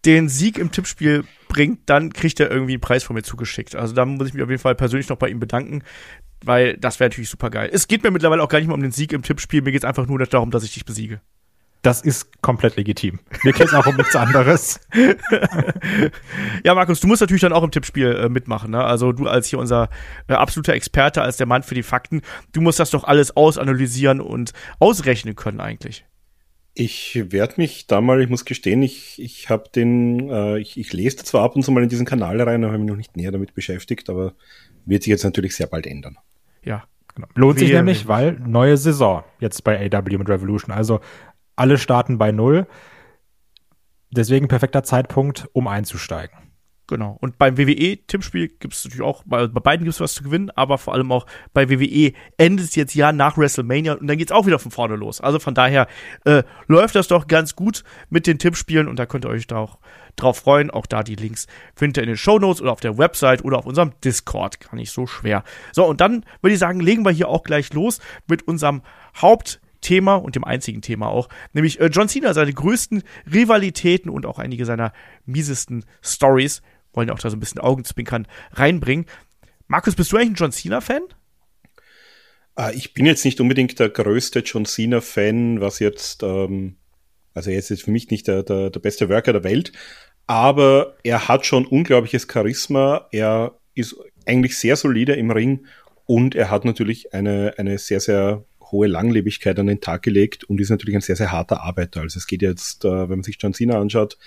den 0.05 0.29
Sieg 0.29 0.58
im 0.58 0.73
Tippspiel 0.73 1.25
bringt, 1.49 1.81
dann 1.87 2.12
kriegt 2.12 2.40
er 2.40 2.50
irgendwie 2.50 2.73
einen 2.73 2.81
Preis 2.81 3.05
von 3.05 3.14
mir 3.14 3.23
zugeschickt. 3.23 3.76
Also 3.76 3.94
da 3.94 4.05
muss 4.05 4.28
ich 4.28 4.35
mich 4.35 4.43
auf 4.43 4.49
jeden 4.49 4.62
Fall 4.62 4.75
persönlich 4.75 5.08
noch 5.08 5.17
bei 5.17 5.28
ihm 5.28 5.40
bedanken, 5.40 5.82
weil 6.44 6.76
das 6.78 6.99
wäre 6.99 7.11
natürlich 7.11 7.31
super 7.31 7.50
geil. 7.50 7.70
Es 7.73 7.87
geht 7.87 8.02
mir 8.02 8.11
mittlerweile 8.11 8.43
auch 8.43 8.49
gar 8.49 8.58
nicht 8.58 8.69
mehr 8.69 8.75
um 8.75 8.82
den 8.82 8.93
Sieg 8.93 9.12
im 9.12 9.23
Tippspiel, 9.23 9.62
mir 9.62 9.73
geht 9.73 9.82
es 9.82 9.88
einfach 9.88 10.06
nur 10.06 10.19
darum, 10.19 10.50
dass 10.50 10.64
ich 10.64 10.75
dich 10.75 10.85
besiege. 10.85 11.20
Das 11.82 12.00
ist 12.00 12.40
komplett 12.43 12.76
legitim. 12.76 13.19
Mir 13.43 13.52
geht 13.52 13.67
es 13.67 13.75
auch 13.75 13.87
um 13.87 13.96
nichts 13.96 14.14
anderes. 14.14 14.79
ja, 16.64 16.75
Markus, 16.76 17.00
du 17.00 17.08
musst 17.08 17.20
natürlich 17.20 17.40
dann 17.40 17.52
auch 17.52 17.64
im 17.64 17.73
Tippspiel 17.73 18.06
äh, 18.06 18.29
mitmachen. 18.29 18.70
Ne? 18.70 18.82
Also 18.84 19.11
du 19.11 19.26
als 19.26 19.49
hier 19.49 19.58
unser 19.58 19.88
äh, 20.29 20.34
absoluter 20.34 20.75
Experte, 20.75 21.23
als 21.23 21.38
der 21.38 21.46
Mann 21.46 21.64
für 21.64 21.75
die 21.75 21.82
Fakten, 21.82 22.23
du 22.52 22.61
musst 22.61 22.79
das 22.79 22.90
doch 22.90 23.02
alles 23.02 23.37
ausanalysieren 23.37 24.20
und 24.20 24.52
ausrechnen 24.79 25.34
können 25.34 25.61
eigentlich. 25.61 26.05
Ich 26.75 27.20
werde 27.31 27.55
mich 27.56 27.88
da 27.88 28.00
mal, 28.00 28.23
ich 28.23 28.31
muss 28.31 28.44
gestehen, 28.44 28.81
ich, 28.82 29.20
ich 29.20 29.50
habe 29.50 29.64
den, 29.75 30.31
äh, 30.31 30.58
ich, 30.58 30.78
ich 30.78 30.93
lese 30.93 31.17
zwar 31.17 31.43
ab 31.43 31.56
und 31.56 31.64
zu 31.64 31.73
mal 31.73 31.82
in 31.82 31.88
diesen 31.88 32.06
Kanal 32.06 32.40
rein, 32.40 32.62
aber 32.62 32.73
habe 32.73 32.82
mich 32.82 32.90
noch 32.90 32.96
nicht 32.96 33.17
näher 33.17 33.32
damit 33.32 33.55
beschäftigt, 33.55 34.08
aber 34.08 34.35
wird 34.87 35.02
sich 35.02 35.11
jetzt 35.11 35.25
natürlich 35.25 35.56
sehr 35.56 35.67
bald 35.67 35.87
ändern. 35.87 36.17
Ja, 36.64 36.85
genau. 37.14 37.26
Lohnt 37.35 37.58
sich 37.58 37.73
nämlich, 37.73 38.06
weil 38.06 38.38
neue 38.46 38.76
Saison 38.76 39.25
jetzt 39.40 39.64
bei 39.64 39.85
AW 39.93 40.17
mit 40.17 40.28
Revolution. 40.28 40.73
Also 40.73 41.00
alle 41.56 41.78
starten 41.78 42.19
bei 42.19 42.32
Null. 42.32 42.66
Deswegen 44.10 44.49
perfekter 44.49 44.82
Zeitpunkt, 44.82 45.49
um 45.52 45.69
einzusteigen. 45.69 46.37
Genau. 46.93 47.16
Und 47.22 47.38
beim 47.38 47.56
WWE-Tippspiel 47.56 48.49
gibt 48.49 48.75
es 48.75 48.84
natürlich 48.84 49.00
auch, 49.00 49.22
bei, 49.25 49.46
bei 49.46 49.60
beiden 49.60 49.84
gibt 49.84 49.94
es 49.94 50.00
was 50.00 50.12
zu 50.12 50.25
gewinnen, 50.25 50.50
aber 50.50 50.76
vor 50.76 50.93
allem 50.93 51.10
auch 51.10 51.26
bei 51.54 51.70
WWE 51.70 52.12
endet 52.37 52.66
es 52.66 52.75
jetzt 52.75 52.94
ja 52.94 53.12
nach 53.12 53.38
WrestleMania 53.38 53.94
und 53.94 54.06
dann 54.08 54.19
geht 54.19 54.28
es 54.28 54.32
auch 54.32 54.44
wieder 54.44 54.58
von 54.58 54.70
vorne 54.70 54.96
los. 54.96 55.20
Also 55.22 55.38
von 55.38 55.54
daher 55.54 55.87
äh, 56.26 56.43
läuft 56.66 56.94
das 56.94 57.08
doch 57.08 57.28
ganz 57.28 57.56
gut 57.56 57.84
mit 58.10 58.26
den 58.26 58.38
Tippspielen 58.38 58.88
und 58.88 58.99
da 58.99 59.06
könnt 59.06 59.25
ihr 59.25 59.31
euch 59.31 59.46
da 59.46 59.56
auch 59.56 59.78
drauf 60.16 60.38
freuen. 60.38 60.70
Auch 60.70 60.84
da 60.84 61.02
die 61.02 61.14
Links 61.14 61.46
findet 61.75 61.96
ihr 61.96 62.02
in 62.02 62.08
den 62.08 62.19
Show 62.19 62.38
Notes 62.38 62.60
oder 62.60 62.72
auf 62.72 62.81
der 62.81 62.99
Website 62.99 63.43
oder 63.43 63.56
auf 63.56 63.64
unserem 63.64 63.93
Discord. 64.04 64.60
Gar 64.60 64.75
nicht 64.75 64.90
so 64.90 65.06
schwer. 65.06 65.44
So, 65.72 65.87
und 65.87 66.02
dann 66.02 66.26
würde 66.43 66.52
ich 66.52 66.60
sagen, 66.60 66.81
legen 66.81 67.06
wir 67.06 67.12
hier 67.12 67.28
auch 67.28 67.44
gleich 67.44 67.72
los 67.72 68.00
mit 68.26 68.46
unserem 68.46 68.82
Haupt- 69.22 69.62
Thema 69.82 70.14
und 70.17 70.34
dem 70.34 70.44
einzigen 70.44 70.81
Thema 70.81 71.08
auch, 71.08 71.29
nämlich 71.52 71.79
äh, 71.81 71.87
John 71.87 72.08
Cena, 72.08 72.32
seine 72.32 72.55
größten 72.55 73.02
Rivalitäten 73.31 74.11
und 74.11 74.25
auch 74.25 74.38
einige 74.38 74.64
seiner 74.64 74.93
miesesten 75.26 75.84
Stories 76.00 76.62
wollen 76.94 77.08
ja 77.08 77.14
auch 77.14 77.19
da 77.19 77.31
so 77.31 77.37
ein 77.37 77.40
bisschen 77.40 77.61
Augenzwinkern 77.61 78.26
reinbringen. 78.52 79.06
Markus, 79.67 79.94
bist 79.94 80.12
du 80.12 80.17
eigentlich 80.17 80.31
ein 80.31 80.34
John 80.34 80.52
Cena-Fan? 80.52 81.02
Äh, 82.58 82.75
ich 82.75 82.94
bin 82.94 83.06
jetzt 83.06 83.25
nicht 83.25 83.40
unbedingt 83.40 83.79
der 83.79 83.88
größte 83.88 84.40
John 84.40 84.64
Cena-Fan, 84.64 85.61
was 85.61 85.79
jetzt, 85.79 86.23
ähm, 86.23 86.76
also 87.35 87.50
er 87.50 87.58
ist 87.58 87.70
jetzt 87.70 87.85
für 87.85 87.90
mich 87.90 88.11
nicht 88.11 88.28
der, 88.28 88.43
der, 88.43 88.70
der 88.70 88.81
beste 88.81 89.08
Worker 89.08 89.32
der 89.32 89.44
Welt, 89.44 89.73
aber 90.26 90.96
er 91.02 91.28
hat 91.28 91.46
schon 91.46 91.67
unglaubliches 91.67 92.26
Charisma, 92.31 93.08
er 93.11 93.58
ist 93.75 93.96
eigentlich 94.26 94.58
sehr 94.58 94.76
solide 94.76 95.14
im 95.14 95.31
Ring 95.31 95.67
und 96.05 96.35
er 96.35 96.50
hat 96.50 96.64
natürlich 96.64 97.14
eine, 97.14 97.55
eine 97.56 97.78
sehr, 97.78 98.00
sehr 98.00 98.44
hohe 98.72 98.88
Langlebigkeit 98.88 99.58
an 99.58 99.69
den 99.69 99.80
Tag 99.80 100.02
gelegt 100.02 100.44
und 100.44 100.60
ist 100.60 100.70
natürlich 100.70 100.96
ein 100.96 101.02
sehr, 101.02 101.16
sehr 101.16 101.30
harter 101.30 101.62
Arbeiter. 101.62 102.00
Also 102.00 102.19
es 102.19 102.26
geht 102.26 102.42
jetzt, 102.42 102.84
äh, 102.84 102.88
wenn 102.88 103.19
man 103.19 103.22
sich 103.22 103.36
John 103.38 103.54
Cena 103.54 103.78
anschaut, 103.78 104.19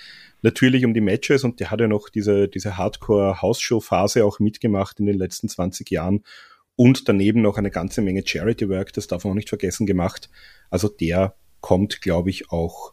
natürlich 0.42 0.84
um 0.84 0.94
die 0.94 1.00
Matches 1.00 1.44
und 1.44 1.60
der 1.60 1.70
hat 1.70 1.80
ja 1.80 1.88
noch 1.88 2.08
diese, 2.08 2.48
diese 2.48 2.78
Hardcore-Hausshow-Phase 2.78 4.24
auch 4.24 4.38
mitgemacht 4.38 5.00
in 5.00 5.06
den 5.06 5.18
letzten 5.18 5.48
20 5.48 5.90
Jahren 5.90 6.22
und 6.76 7.08
daneben 7.08 7.42
noch 7.42 7.58
eine 7.58 7.70
ganze 7.70 8.00
Menge 8.00 8.22
Charity-Work, 8.24 8.92
das 8.92 9.08
darf 9.08 9.24
man 9.24 9.32
auch 9.32 9.36
nicht 9.36 9.48
vergessen, 9.48 9.86
gemacht. 9.86 10.30
Also 10.70 10.88
der 10.88 11.34
kommt, 11.60 12.00
glaube 12.00 12.30
ich, 12.30 12.50
auch 12.50 12.92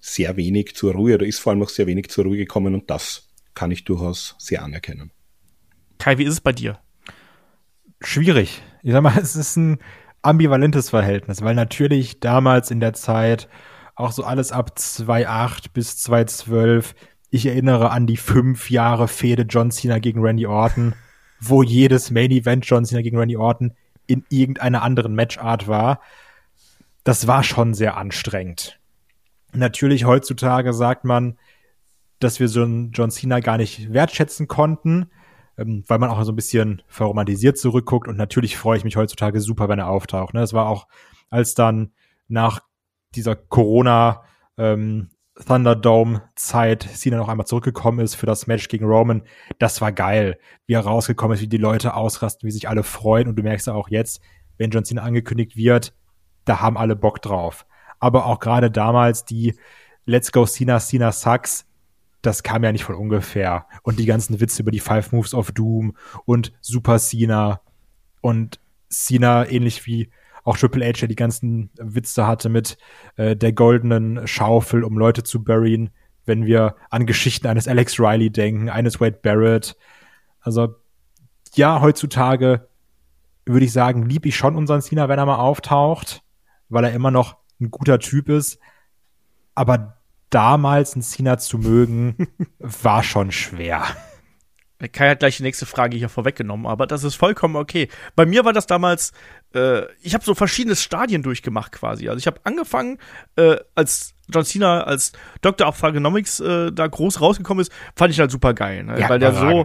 sehr 0.00 0.36
wenig 0.36 0.74
zur 0.74 0.94
Ruhe 0.94 1.14
oder 1.14 1.26
ist 1.26 1.38
vor 1.38 1.52
allem 1.52 1.62
auch 1.62 1.68
sehr 1.68 1.86
wenig 1.86 2.08
zur 2.08 2.24
Ruhe 2.24 2.36
gekommen 2.36 2.74
und 2.74 2.90
das 2.90 3.28
kann 3.54 3.70
ich 3.70 3.84
durchaus 3.84 4.34
sehr 4.38 4.62
anerkennen. 4.62 5.12
Kai, 5.98 6.18
wie 6.18 6.24
ist 6.24 6.32
es 6.32 6.40
bei 6.40 6.52
dir? 6.52 6.78
Schwierig. 8.00 8.62
Ich 8.82 8.92
sag 8.92 9.02
mal, 9.02 9.18
es 9.20 9.36
ist 9.36 9.56
ein 9.56 9.78
ambivalentes 10.24 10.90
Verhältnis, 10.90 11.42
weil 11.42 11.54
natürlich 11.54 12.20
damals 12.20 12.70
in 12.70 12.80
der 12.80 12.94
Zeit 12.94 13.48
auch 13.94 14.12
so 14.12 14.24
alles 14.24 14.52
ab 14.52 14.72
2.8 14.76 15.66
bis 15.72 16.04
2.12. 16.06 16.94
Ich 17.30 17.46
erinnere 17.46 17.90
an 17.90 18.06
die 18.06 18.16
fünf 18.16 18.70
Jahre 18.70 19.08
Fehde 19.08 19.42
John 19.42 19.70
Cena 19.70 19.98
gegen 19.98 20.20
Randy 20.20 20.46
Orton, 20.46 20.94
wo 21.40 21.62
jedes 21.62 22.10
Main 22.10 22.30
Event 22.30 22.66
John 22.66 22.84
Cena 22.84 23.02
gegen 23.02 23.18
Randy 23.18 23.36
Orton 23.36 23.74
in 24.06 24.24
irgendeiner 24.28 24.82
anderen 24.82 25.14
Matchart 25.14 25.68
war. 25.68 26.00
Das 27.04 27.26
war 27.26 27.42
schon 27.42 27.74
sehr 27.74 27.96
anstrengend. 27.96 28.78
Natürlich 29.52 30.04
heutzutage 30.04 30.72
sagt 30.72 31.04
man, 31.04 31.38
dass 32.18 32.40
wir 32.40 32.48
so 32.48 32.62
einen 32.62 32.92
John 32.92 33.10
Cena 33.10 33.40
gar 33.40 33.58
nicht 33.58 33.92
wertschätzen 33.92 34.48
konnten, 34.48 35.10
ähm, 35.58 35.84
weil 35.86 35.98
man 35.98 36.10
auch 36.10 36.22
so 36.24 36.32
ein 36.32 36.36
bisschen 36.36 36.82
verromantisiert 36.88 37.58
zurückguckt. 37.58 38.08
Und 38.08 38.16
natürlich 38.16 38.56
freue 38.56 38.78
ich 38.78 38.84
mich 38.84 38.96
heutzutage 38.96 39.40
super, 39.40 39.68
wenn 39.68 39.78
er 39.78 39.88
auftaucht. 39.88 40.34
Ne? 40.34 40.40
Das 40.40 40.52
war 40.52 40.68
auch, 40.68 40.86
als 41.30 41.54
dann 41.54 41.92
nach 42.28 42.60
dieser 43.14 43.36
Corona 43.36 44.22
ähm, 44.56 45.10
Thunderdome-Zeit 45.46 46.82
Cena 46.82 47.16
noch 47.16 47.28
einmal 47.28 47.46
zurückgekommen 47.46 47.98
ist 47.98 48.14
für 48.14 48.26
das 48.26 48.46
Match 48.46 48.68
gegen 48.68 48.84
Roman. 48.84 49.22
Das 49.58 49.80
war 49.80 49.90
geil, 49.92 50.38
wie 50.66 50.74
er 50.74 50.80
rausgekommen 50.80 51.34
ist, 51.34 51.40
wie 51.40 51.48
die 51.48 51.56
Leute 51.56 51.94
ausrasten, 51.94 52.46
wie 52.46 52.52
sich 52.52 52.68
alle 52.68 52.84
freuen. 52.84 53.28
Und 53.28 53.36
du 53.36 53.42
merkst 53.42 53.66
ja 53.66 53.74
auch 53.74 53.88
jetzt, 53.88 54.20
wenn 54.58 54.70
John 54.70 54.84
Cena 54.84 55.02
angekündigt 55.02 55.56
wird, 55.56 55.92
da 56.44 56.60
haben 56.60 56.76
alle 56.76 56.94
Bock 56.94 57.20
drauf. 57.20 57.66
Aber 57.98 58.26
auch 58.26 58.38
gerade 58.38 58.70
damals 58.70 59.24
die 59.24 59.54
Let's 60.06 60.30
Go 60.30 60.46
Cena, 60.46 60.78
Cena 60.78 61.10
Sucks, 61.10 61.66
das 62.26 62.42
kam 62.42 62.64
ja 62.64 62.72
nicht 62.72 62.84
von 62.84 62.94
ungefähr. 62.94 63.66
Und 63.82 63.98
die 63.98 64.06
ganzen 64.06 64.40
Witze 64.40 64.62
über 64.62 64.70
die 64.70 64.80
Five 64.80 65.12
Moves 65.12 65.34
of 65.34 65.52
Doom 65.52 65.96
und 66.24 66.52
Super 66.60 66.98
Cena 66.98 67.60
und 68.20 68.60
Cena 68.88 69.48
ähnlich 69.48 69.86
wie 69.86 70.10
auch 70.44 70.56
Triple 70.56 70.86
H, 70.86 71.00
der 71.00 71.08
die 71.08 71.16
ganzen 71.16 71.70
Witze 71.78 72.26
hatte 72.26 72.48
mit 72.48 72.76
äh, 73.16 73.34
der 73.34 73.52
goldenen 73.52 74.26
Schaufel, 74.26 74.84
um 74.84 74.98
Leute 74.98 75.22
zu 75.22 75.42
buryen, 75.42 75.90
wenn 76.26 76.46
wir 76.46 76.76
an 76.90 77.06
Geschichten 77.06 77.46
eines 77.46 77.66
Alex 77.66 77.98
Riley 77.98 78.30
denken, 78.30 78.68
eines 78.68 79.00
Wade 79.00 79.18
Barrett. 79.22 79.76
Also 80.40 80.74
ja, 81.54 81.80
heutzutage 81.80 82.68
würde 83.46 83.64
ich 83.64 83.72
sagen, 83.72 84.08
lieb 84.08 84.26
ich 84.26 84.36
schon 84.36 84.56
unseren 84.56 84.82
Cena, 84.82 85.08
wenn 85.08 85.18
er 85.18 85.26
mal 85.26 85.36
auftaucht, 85.36 86.22
weil 86.68 86.84
er 86.84 86.92
immer 86.92 87.10
noch 87.10 87.36
ein 87.60 87.70
guter 87.70 87.98
Typ 87.98 88.28
ist. 88.28 88.58
Aber 89.54 89.93
damals 90.34 90.94
einen 90.94 91.02
Cena 91.02 91.38
zu 91.38 91.58
mögen, 91.58 92.28
war 92.58 93.02
schon 93.02 93.30
schwer. 93.30 93.84
Kai 94.92 95.10
hat 95.10 95.20
gleich 95.20 95.36
die 95.36 95.44
nächste 95.44 95.64
Frage 95.64 95.96
hier 95.96 96.08
vorweggenommen, 96.08 96.66
aber 96.66 96.86
das 96.86 97.04
ist 97.04 97.14
vollkommen 97.14 97.56
okay. 97.56 97.88
Bei 98.16 98.26
mir 98.26 98.44
war 98.44 98.52
das 98.52 98.66
damals, 98.66 99.12
äh, 99.54 99.82
ich 100.02 100.12
habe 100.14 100.24
so 100.24 100.34
verschiedene 100.34 100.76
Stadien 100.76 101.22
durchgemacht 101.22 101.72
quasi. 101.72 102.08
Also 102.08 102.18
ich 102.18 102.26
habe 102.26 102.40
angefangen, 102.44 102.98
äh, 103.36 103.56
als 103.74 104.14
John 104.28 104.44
Cena 104.44 104.82
als 104.82 105.12
Dr. 105.40 105.68
of 105.68 105.80
Thugonomics 105.80 106.40
äh, 106.40 106.72
da 106.72 106.86
groß 106.86 107.20
rausgekommen 107.20 107.62
ist, 107.62 107.72
fand 107.94 108.12
ich 108.12 108.20
halt 108.20 108.30
super 108.30 108.52
geil, 108.52 108.84
ne? 108.84 108.98
ja, 108.98 109.08
weil 109.08 109.18
der 109.18 109.32
so 109.32 109.64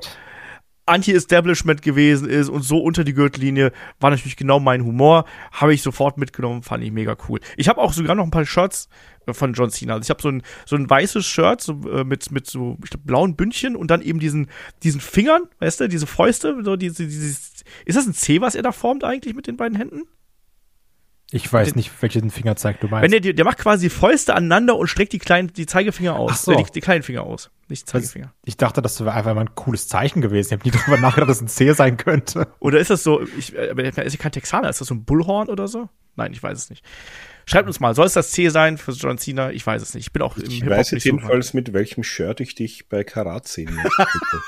Anti-Establishment 0.89 1.81
gewesen 1.81 2.27
ist 2.27 2.49
und 2.49 2.63
so 2.63 2.79
unter 2.79 3.03
die 3.03 3.13
Gürtellinie, 3.13 3.71
war 3.99 4.09
natürlich 4.09 4.35
genau 4.35 4.59
mein 4.59 4.83
Humor. 4.83 5.25
Habe 5.51 5.73
ich 5.73 5.81
sofort 5.81 6.17
mitgenommen, 6.17 6.63
fand 6.63 6.83
ich 6.83 6.91
mega 6.91 7.15
cool. 7.27 7.39
Ich 7.57 7.69
habe 7.69 7.79
auch 7.79 7.93
sogar 7.93 8.15
noch 8.15 8.23
ein 8.23 8.31
paar 8.31 8.45
Shirts 8.45 8.89
äh, 9.25 9.33
von 9.33 9.53
John 9.53 9.69
Cena. 9.69 9.93
Also 9.93 10.03
ich 10.03 10.09
habe 10.09 10.21
so 10.21 10.29
ein, 10.29 10.43
so 10.65 10.75
ein 10.75 10.89
weißes 10.89 11.25
Shirt 11.25 11.61
so, 11.61 11.81
äh, 11.89 12.03
mit, 12.03 12.31
mit 12.31 12.47
so 12.47 12.77
glaub, 12.81 13.05
blauen 13.05 13.35
Bündchen 13.35 13.75
und 13.75 13.91
dann 13.91 14.01
eben 14.01 14.19
diesen, 14.19 14.47
diesen 14.83 15.01
Fingern, 15.01 15.43
weißt 15.59 15.81
du, 15.81 15.87
diese 15.87 16.07
Fäuste, 16.07 16.57
so 16.63 16.75
diese, 16.75 17.05
dieses, 17.05 17.63
ist 17.85 17.97
das 17.97 18.07
ein 18.07 18.13
C, 18.13 18.41
was 18.41 18.55
er 18.55 18.63
da 18.63 18.71
formt 18.71 19.03
eigentlich 19.03 19.35
mit 19.35 19.47
den 19.47 19.57
beiden 19.57 19.77
Händen? 19.77 20.03
Ich 21.31 21.51
weiß 21.51 21.75
nicht, 21.75 21.91
welchen 22.01 22.31
Fingerzeig 22.31 22.79
du 22.79 22.87
meinst. 22.87 23.03
Wenn 23.03 23.21
der, 23.21 23.33
der 23.33 23.45
macht 23.45 23.59
quasi 23.59 23.89
Fäuste 23.89 24.33
aneinander 24.33 24.75
und 24.75 24.87
streckt 24.87 25.13
die 25.13 25.19
kleinen, 25.19 25.53
die 25.53 25.67
Zeigefinger 25.67 26.15
aus. 26.15 26.31
Ach 26.33 26.37
so. 26.37 26.51
Äh, 26.53 26.63
die, 26.63 26.71
die 26.71 26.79
kleinen 26.81 27.03
Finger 27.03 27.23
aus. 27.23 27.51
Nicht 27.67 27.87
Zeigefinger. 27.87 28.33
ich 28.45 28.57
dachte, 28.57 28.81
das 28.81 28.99
wäre 28.99 29.13
einfach 29.13 29.35
mal 29.35 29.41
ein 29.41 29.53
cooles 29.53 29.87
Zeichen 29.87 30.21
gewesen. 30.21 30.47
Ich 30.47 30.59
habe 30.59 30.69
nie 30.69 30.75
drüber 30.83 30.97
nachgedacht, 30.97 31.29
dass 31.29 31.37
es 31.37 31.43
ein 31.43 31.47
C 31.47 31.71
sein 31.73 31.97
könnte. 31.97 32.47
Oder 32.59 32.79
ist 32.79 32.89
das 32.89 33.03
so, 33.03 33.21
ich, 33.37 33.55
äh, 33.55 33.69
aber 33.69 33.83
er 33.83 34.03
ist 34.03 34.13
ja 34.13 34.19
kein 34.19 34.31
Texaner, 34.31 34.69
ist 34.69 34.81
das 34.81 34.87
so 34.87 34.95
ein 34.95 35.03
Bullhorn 35.03 35.49
oder 35.49 35.67
so? 35.67 35.87
Nein, 36.15 36.33
ich 36.33 36.41
weiß 36.41 36.57
es 36.57 36.69
nicht. 36.71 36.83
Schreibt 37.45 37.67
uns 37.67 37.79
mal, 37.79 37.93
soll 37.93 38.07
es 38.07 38.13
das 38.13 38.31
C 38.31 38.49
sein 38.49 38.77
für 38.77 38.91
John 38.91 39.19
Cena? 39.19 39.51
Ich 39.51 39.65
weiß 39.65 39.81
es 39.81 39.93
nicht. 39.93 40.07
Ich 40.07 40.13
bin 40.13 40.23
auch 40.23 40.35
im 40.35 40.43
Ich 40.45 40.65
weiß 40.65 40.77
jetzt 40.77 40.91
nicht 40.93 41.03
so 41.03 41.09
jedenfalls, 41.09 41.53
mit 41.53 41.73
welchem 41.73 42.03
Shirt 42.03 42.39
ich 42.39 42.55
dich 42.55 42.89
bei 42.89 43.03
Karat 43.03 43.47
sehen 43.47 43.73
möchte. 43.75 44.07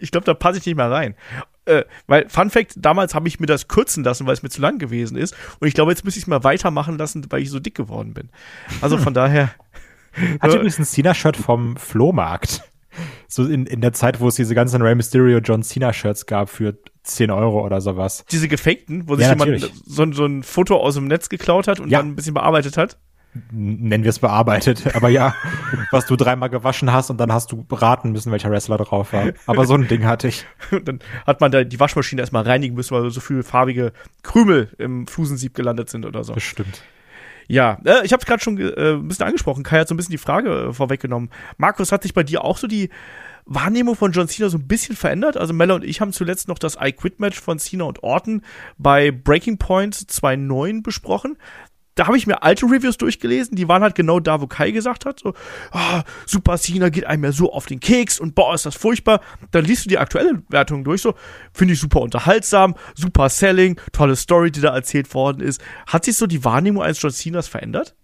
Ich 0.00 0.12
glaube, 0.12 0.24
da 0.24 0.34
passe 0.34 0.58
ich 0.58 0.66
nicht 0.66 0.76
mehr 0.76 0.88
rein. 0.88 1.16
Äh, 1.64 1.84
weil, 2.08 2.28
Fun 2.28 2.50
Fact, 2.50 2.72
damals 2.76 3.14
habe 3.14 3.28
ich 3.28 3.38
mir 3.38 3.46
das 3.46 3.68
kürzen 3.68 4.02
lassen, 4.04 4.26
weil 4.26 4.34
es 4.34 4.42
mir 4.42 4.48
zu 4.48 4.60
lang 4.60 4.78
gewesen 4.78 5.16
ist. 5.16 5.34
Und 5.60 5.68
ich 5.68 5.74
glaube, 5.74 5.92
jetzt 5.92 6.04
müsste 6.04 6.18
ich 6.18 6.24
es 6.24 6.28
mal 6.28 6.42
weitermachen 6.44 6.98
lassen, 6.98 7.24
weil 7.30 7.42
ich 7.42 7.50
so 7.50 7.60
dick 7.60 7.74
geworden 7.76 8.14
bin. 8.14 8.30
Also 8.80 8.98
von 8.98 9.14
daher. 9.14 9.50
Hat 10.40 10.50
Äh, 10.50 10.54
übrigens 10.56 10.78
ein 10.78 10.84
Cena-Shirt 10.84 11.36
vom 11.36 11.76
Flohmarkt. 11.76 12.62
So 13.28 13.46
in, 13.46 13.64
in 13.64 13.80
der 13.80 13.94
Zeit, 13.94 14.20
wo 14.20 14.28
es 14.28 14.34
diese 14.34 14.54
ganzen 14.54 14.82
Rey 14.82 14.94
Mysterio 14.94 15.38
John 15.38 15.62
Cena-Shirts 15.62 16.26
gab 16.26 16.50
für 16.50 16.76
10 17.04 17.30
Euro 17.30 17.64
oder 17.64 17.80
sowas. 17.80 18.24
diese 18.30 18.48
gefakten, 18.48 19.08
wo 19.08 19.16
sich 19.16 19.24
Ja, 19.24 19.30
jemand 19.32 19.60
so, 19.86 20.02
ein- 20.02 20.12
so 20.12 20.26
ein 20.26 20.42
Foto 20.42 20.76
aus 20.76 20.94
dem 20.96 21.06
Netz 21.06 21.28
geklaut 21.30 21.68
hat 21.68 21.80
und 21.80 21.88
Ja. 21.88 21.98
dann 22.00 22.08
ein 22.08 22.16
bisschen 22.16 22.34
bearbeitet 22.34 22.76
hat. 22.76 22.98
Nennen 23.50 24.04
wir 24.04 24.10
es 24.10 24.18
bearbeitet. 24.18 24.94
Aber 24.94 25.08
ja, 25.08 25.34
was 25.90 26.06
du 26.06 26.16
dreimal 26.16 26.50
gewaschen 26.50 26.92
hast 26.92 27.10
und 27.10 27.18
dann 27.18 27.32
hast 27.32 27.52
du 27.52 27.64
raten 27.70 28.12
müssen, 28.12 28.30
welcher 28.30 28.50
Wrestler 28.50 28.76
drauf 28.76 29.12
war. 29.12 29.32
Aber 29.46 29.64
so 29.64 29.74
ein 29.74 29.88
Ding 29.88 30.04
hatte 30.04 30.28
ich. 30.28 30.46
Dann 30.84 31.00
hat 31.26 31.40
man 31.40 31.50
da 31.50 31.64
die 31.64 31.80
Waschmaschine 31.80 32.20
erstmal 32.20 32.42
reinigen 32.42 32.74
müssen, 32.74 32.94
weil 32.94 33.08
so 33.10 33.20
viele 33.20 33.42
farbige 33.42 33.92
Krümel 34.22 34.70
im 34.78 35.06
Flusensieb 35.06 35.54
gelandet 35.54 35.88
sind 35.88 36.04
oder 36.04 36.24
so. 36.24 36.34
Bestimmt. 36.34 36.82
Ja, 37.48 37.78
äh, 37.84 38.04
ich 38.04 38.12
habe 38.12 38.20
es 38.20 38.26
gerade 38.26 38.42
schon 38.42 38.58
äh, 38.58 38.94
ein 38.94 39.08
bisschen 39.08 39.26
angesprochen. 39.26 39.62
Kai 39.62 39.80
hat 39.80 39.88
so 39.88 39.94
ein 39.94 39.96
bisschen 39.96 40.12
die 40.12 40.18
Frage 40.18 40.68
äh, 40.68 40.72
vorweggenommen. 40.72 41.30
Markus, 41.56 41.92
hat 41.92 42.02
sich 42.02 42.14
bei 42.14 42.22
dir 42.22 42.44
auch 42.44 42.58
so 42.58 42.66
die 42.66 42.90
Wahrnehmung 43.44 43.96
von 43.96 44.12
John 44.12 44.28
Cena 44.28 44.48
so 44.48 44.58
ein 44.58 44.66
bisschen 44.66 44.96
verändert? 44.96 45.36
Also 45.36 45.52
Mella 45.52 45.74
und 45.74 45.84
ich 45.84 46.00
haben 46.00 46.12
zuletzt 46.12 46.48
noch 46.48 46.58
das 46.58 46.78
I 46.80 46.92
Quit 46.92 47.18
Match 47.18 47.40
von 47.40 47.58
Cena 47.58 47.84
und 47.84 48.02
Orton 48.02 48.42
bei 48.78 49.10
Breaking 49.10 49.58
Point 49.58 49.94
2.9 49.96 50.82
besprochen. 50.82 51.36
Da 51.94 52.06
habe 52.06 52.16
ich 52.16 52.26
mir 52.26 52.42
alte 52.42 52.66
Reviews 52.66 52.96
durchgelesen, 52.96 53.54
die 53.54 53.68
waren 53.68 53.82
halt 53.82 53.94
genau 53.94 54.18
da, 54.18 54.40
wo 54.40 54.46
Kai 54.46 54.70
gesagt 54.70 55.04
hat, 55.04 55.20
so, 55.20 55.34
ah, 55.72 56.04
Super 56.26 56.56
Cena 56.56 56.88
geht 56.88 57.04
einem 57.04 57.24
ja 57.24 57.32
so 57.32 57.52
auf 57.52 57.66
den 57.66 57.80
Keks 57.80 58.18
und 58.18 58.34
boah, 58.34 58.54
ist 58.54 58.64
das 58.64 58.76
furchtbar. 58.76 59.20
Dann 59.50 59.64
liest 59.64 59.84
du 59.84 59.88
die 59.90 59.98
aktuelle 59.98 60.42
Wertung 60.48 60.84
durch, 60.84 61.02
so, 61.02 61.14
finde 61.52 61.74
ich 61.74 61.80
super 61.80 62.00
unterhaltsam, 62.00 62.74
super 62.94 63.28
Selling, 63.28 63.78
tolle 63.92 64.16
Story, 64.16 64.50
die 64.50 64.60
da 64.60 64.74
erzählt 64.74 65.12
worden 65.14 65.42
ist. 65.42 65.60
Hat 65.86 66.04
sich 66.04 66.16
so 66.16 66.26
die 66.26 66.44
Wahrnehmung 66.44 66.82
eines 66.82 67.00
John 67.02 67.10
Cenas 67.10 67.48
verändert? 67.48 67.94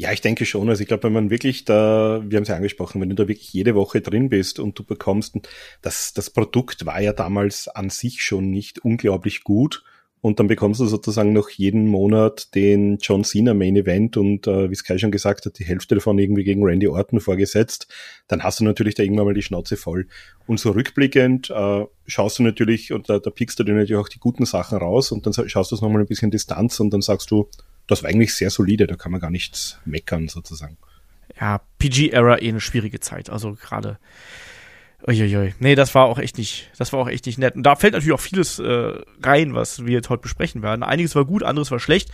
Ja, 0.00 0.12
ich 0.12 0.20
denke 0.20 0.46
schon. 0.46 0.68
Also 0.68 0.80
ich 0.80 0.86
glaube, 0.86 1.02
wenn 1.02 1.12
man 1.12 1.28
wirklich 1.28 1.64
da, 1.64 2.22
wir 2.24 2.36
haben 2.36 2.42
es 2.42 2.48
ja 2.48 2.54
angesprochen, 2.54 3.00
wenn 3.00 3.08
du 3.08 3.16
da 3.16 3.26
wirklich 3.26 3.52
jede 3.52 3.74
Woche 3.74 4.00
drin 4.00 4.28
bist 4.28 4.60
und 4.60 4.78
du 4.78 4.84
bekommst, 4.84 5.36
das, 5.82 6.12
das 6.12 6.30
Produkt 6.30 6.86
war 6.86 7.00
ja 7.00 7.12
damals 7.12 7.66
an 7.66 7.90
sich 7.90 8.22
schon 8.22 8.48
nicht 8.48 8.78
unglaublich 8.78 9.42
gut. 9.42 9.82
Und 10.20 10.40
dann 10.40 10.48
bekommst 10.48 10.80
du 10.80 10.86
sozusagen 10.86 11.32
noch 11.32 11.48
jeden 11.50 11.86
Monat 11.86 12.54
den 12.54 12.98
John 12.98 13.24
Cena 13.24 13.54
Main 13.54 13.76
Event 13.76 14.16
und 14.16 14.46
äh, 14.46 14.70
wie 14.70 14.74
Sky 14.74 14.98
schon 14.98 15.12
gesagt 15.12 15.46
hat, 15.46 15.58
die 15.58 15.64
Hälfte 15.64 15.94
davon 15.94 16.18
irgendwie 16.18 16.44
gegen 16.44 16.64
Randy 16.64 16.88
Orton 16.88 17.20
vorgesetzt. 17.20 17.86
Dann 18.26 18.42
hast 18.42 18.60
du 18.60 18.64
natürlich 18.64 18.94
da 18.94 19.02
irgendwann 19.02 19.26
mal 19.26 19.34
die 19.34 19.42
Schnauze 19.42 19.76
voll. 19.76 20.08
Und 20.46 20.58
so 20.58 20.70
rückblickend 20.72 21.50
äh, 21.50 21.86
schaust 22.06 22.38
du 22.38 22.42
natürlich, 22.42 22.92
und 22.92 23.08
da, 23.08 23.18
da 23.18 23.30
pickst 23.30 23.58
du 23.58 23.64
dir 23.64 23.74
natürlich 23.74 24.00
auch 24.00 24.08
die 24.08 24.18
guten 24.18 24.44
Sachen 24.44 24.78
raus 24.78 25.12
und 25.12 25.24
dann 25.26 25.32
schaust 25.48 25.70
du 25.70 25.76
es 25.76 25.82
nochmal 25.82 26.02
ein 26.02 26.06
bisschen 26.06 26.30
Distanz 26.30 26.80
und 26.80 26.90
dann 26.90 27.02
sagst 27.02 27.30
du, 27.30 27.48
das 27.86 28.02
war 28.02 28.10
eigentlich 28.10 28.34
sehr 28.34 28.50
solide, 28.50 28.86
da 28.86 28.96
kann 28.96 29.12
man 29.12 29.20
gar 29.20 29.30
nichts 29.30 29.78
meckern 29.84 30.28
sozusagen. 30.28 30.76
ja, 31.40 31.60
PG-Era 31.78 32.40
eh 32.40 32.48
eine 32.48 32.60
schwierige 32.60 33.00
Zeit. 33.00 33.30
Also 33.30 33.54
gerade. 33.54 33.98
Uiuiui. 35.06 35.54
Nee, 35.60 35.76
das 35.76 35.94
war 35.94 36.06
auch 36.06 36.18
echt 36.18 36.38
nicht, 36.38 36.70
das 36.76 36.92
war 36.92 37.00
auch 37.00 37.08
echt 37.08 37.26
nicht 37.26 37.38
nett. 37.38 37.54
Und 37.54 37.62
da 37.62 37.76
fällt 37.76 37.92
natürlich 37.92 38.14
auch 38.14 38.20
vieles 38.20 38.58
äh, 38.58 38.94
rein, 39.22 39.54
was 39.54 39.86
wir 39.86 39.92
jetzt 39.92 40.10
heute 40.10 40.22
besprechen 40.22 40.60
werden. 40.62 40.82
Einiges 40.82 41.14
war 41.14 41.24
gut, 41.24 41.44
anderes 41.44 41.70
war 41.70 41.78
schlecht. 41.78 42.10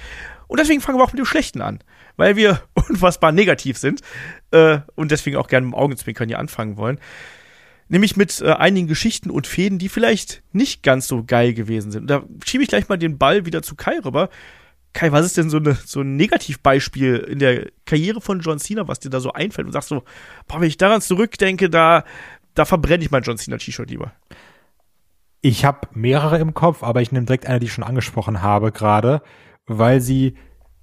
Und 0.48 0.60
deswegen 0.60 0.82
fangen 0.82 0.98
wir 0.98 1.04
auch 1.04 1.12
mit 1.12 1.18
dem 1.18 1.26
Schlechten 1.26 1.62
an. 1.62 1.78
Weil 2.16 2.36
wir 2.36 2.60
unfassbar 2.74 3.32
negativ 3.32 3.78
sind. 3.78 4.02
Äh, 4.50 4.80
und 4.96 5.10
deswegen 5.10 5.36
auch 5.36 5.48
gerne 5.48 5.66
mit 5.66 5.74
dem 5.74 5.78
Augenzwinkern 5.78 6.28
hier 6.28 6.38
anfangen 6.38 6.76
wollen. 6.76 7.00
Nämlich 7.88 8.16
mit 8.16 8.42
äh, 8.42 8.50
einigen 8.50 8.86
Geschichten 8.86 9.30
und 9.30 9.46
Fäden, 9.46 9.78
die 9.78 9.88
vielleicht 9.88 10.42
nicht 10.52 10.82
ganz 10.82 11.08
so 11.08 11.24
geil 11.24 11.54
gewesen 11.54 11.90
sind. 11.90 12.02
Und 12.02 12.08
da 12.08 12.22
schiebe 12.44 12.62
ich 12.62 12.68
gleich 12.68 12.88
mal 12.88 12.98
den 12.98 13.16
Ball 13.16 13.46
wieder 13.46 13.62
zu 13.62 13.76
Kai 13.76 13.98
rüber. 14.04 14.28
Kai, 14.92 15.10
was 15.10 15.26
ist 15.26 15.36
denn 15.36 15.50
so, 15.50 15.56
eine, 15.56 15.74
so 15.84 16.02
ein 16.02 16.16
Negativbeispiel 16.16 17.16
in 17.16 17.40
der 17.40 17.70
Karriere 17.84 18.20
von 18.20 18.40
John 18.40 18.60
Cena, 18.60 18.86
was 18.86 19.00
dir 19.00 19.10
da 19.10 19.20
so 19.20 19.32
einfällt 19.32 19.66
und 19.66 19.72
sagst 19.72 19.88
so, 19.88 20.04
boah, 20.46 20.60
wenn 20.60 20.68
ich 20.68 20.76
daran 20.76 21.00
zurückdenke, 21.00 21.68
da, 21.68 22.04
da 22.54 22.64
verbrenne 22.64 23.04
ich 23.04 23.10
mein 23.10 23.22
John 23.22 23.38
Cena 23.38 23.56
T-Shirt 23.56 23.90
lieber. 23.90 24.12
Ich 25.40 25.64
habe 25.64 25.88
mehrere 25.92 26.38
im 26.38 26.54
Kopf, 26.54 26.82
aber 26.82 27.02
ich 27.02 27.12
nehme 27.12 27.26
direkt 27.26 27.46
eine, 27.46 27.60
die 27.60 27.66
ich 27.66 27.72
schon 27.72 27.84
angesprochen 27.84 28.42
habe 28.42 28.72
gerade, 28.72 29.22
weil 29.66 30.00
sie 30.00 30.36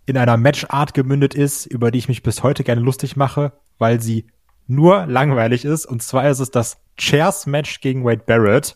in 0.05 0.17
einer 0.17 0.37
Matchart 0.37 0.93
gemündet 0.93 1.33
ist, 1.33 1.65
über 1.65 1.89
die 1.89 1.99
ich 1.99 2.07
mich 2.07 2.21
bis 2.21 2.43
heute 2.43 2.63
gerne 2.63 2.81
lustig 2.81 3.15
mache, 3.15 3.53
weil 3.77 4.01
sie 4.01 4.27
nur 4.67 5.05
langweilig 5.05 5.65
ist. 5.65 5.85
Und 5.85 6.03
zwar 6.03 6.29
ist 6.29 6.39
es 6.39 6.51
das 6.51 6.77
Chairs-Match 6.97 7.81
gegen 7.81 8.03
Wade 8.03 8.23
Barrett 8.25 8.75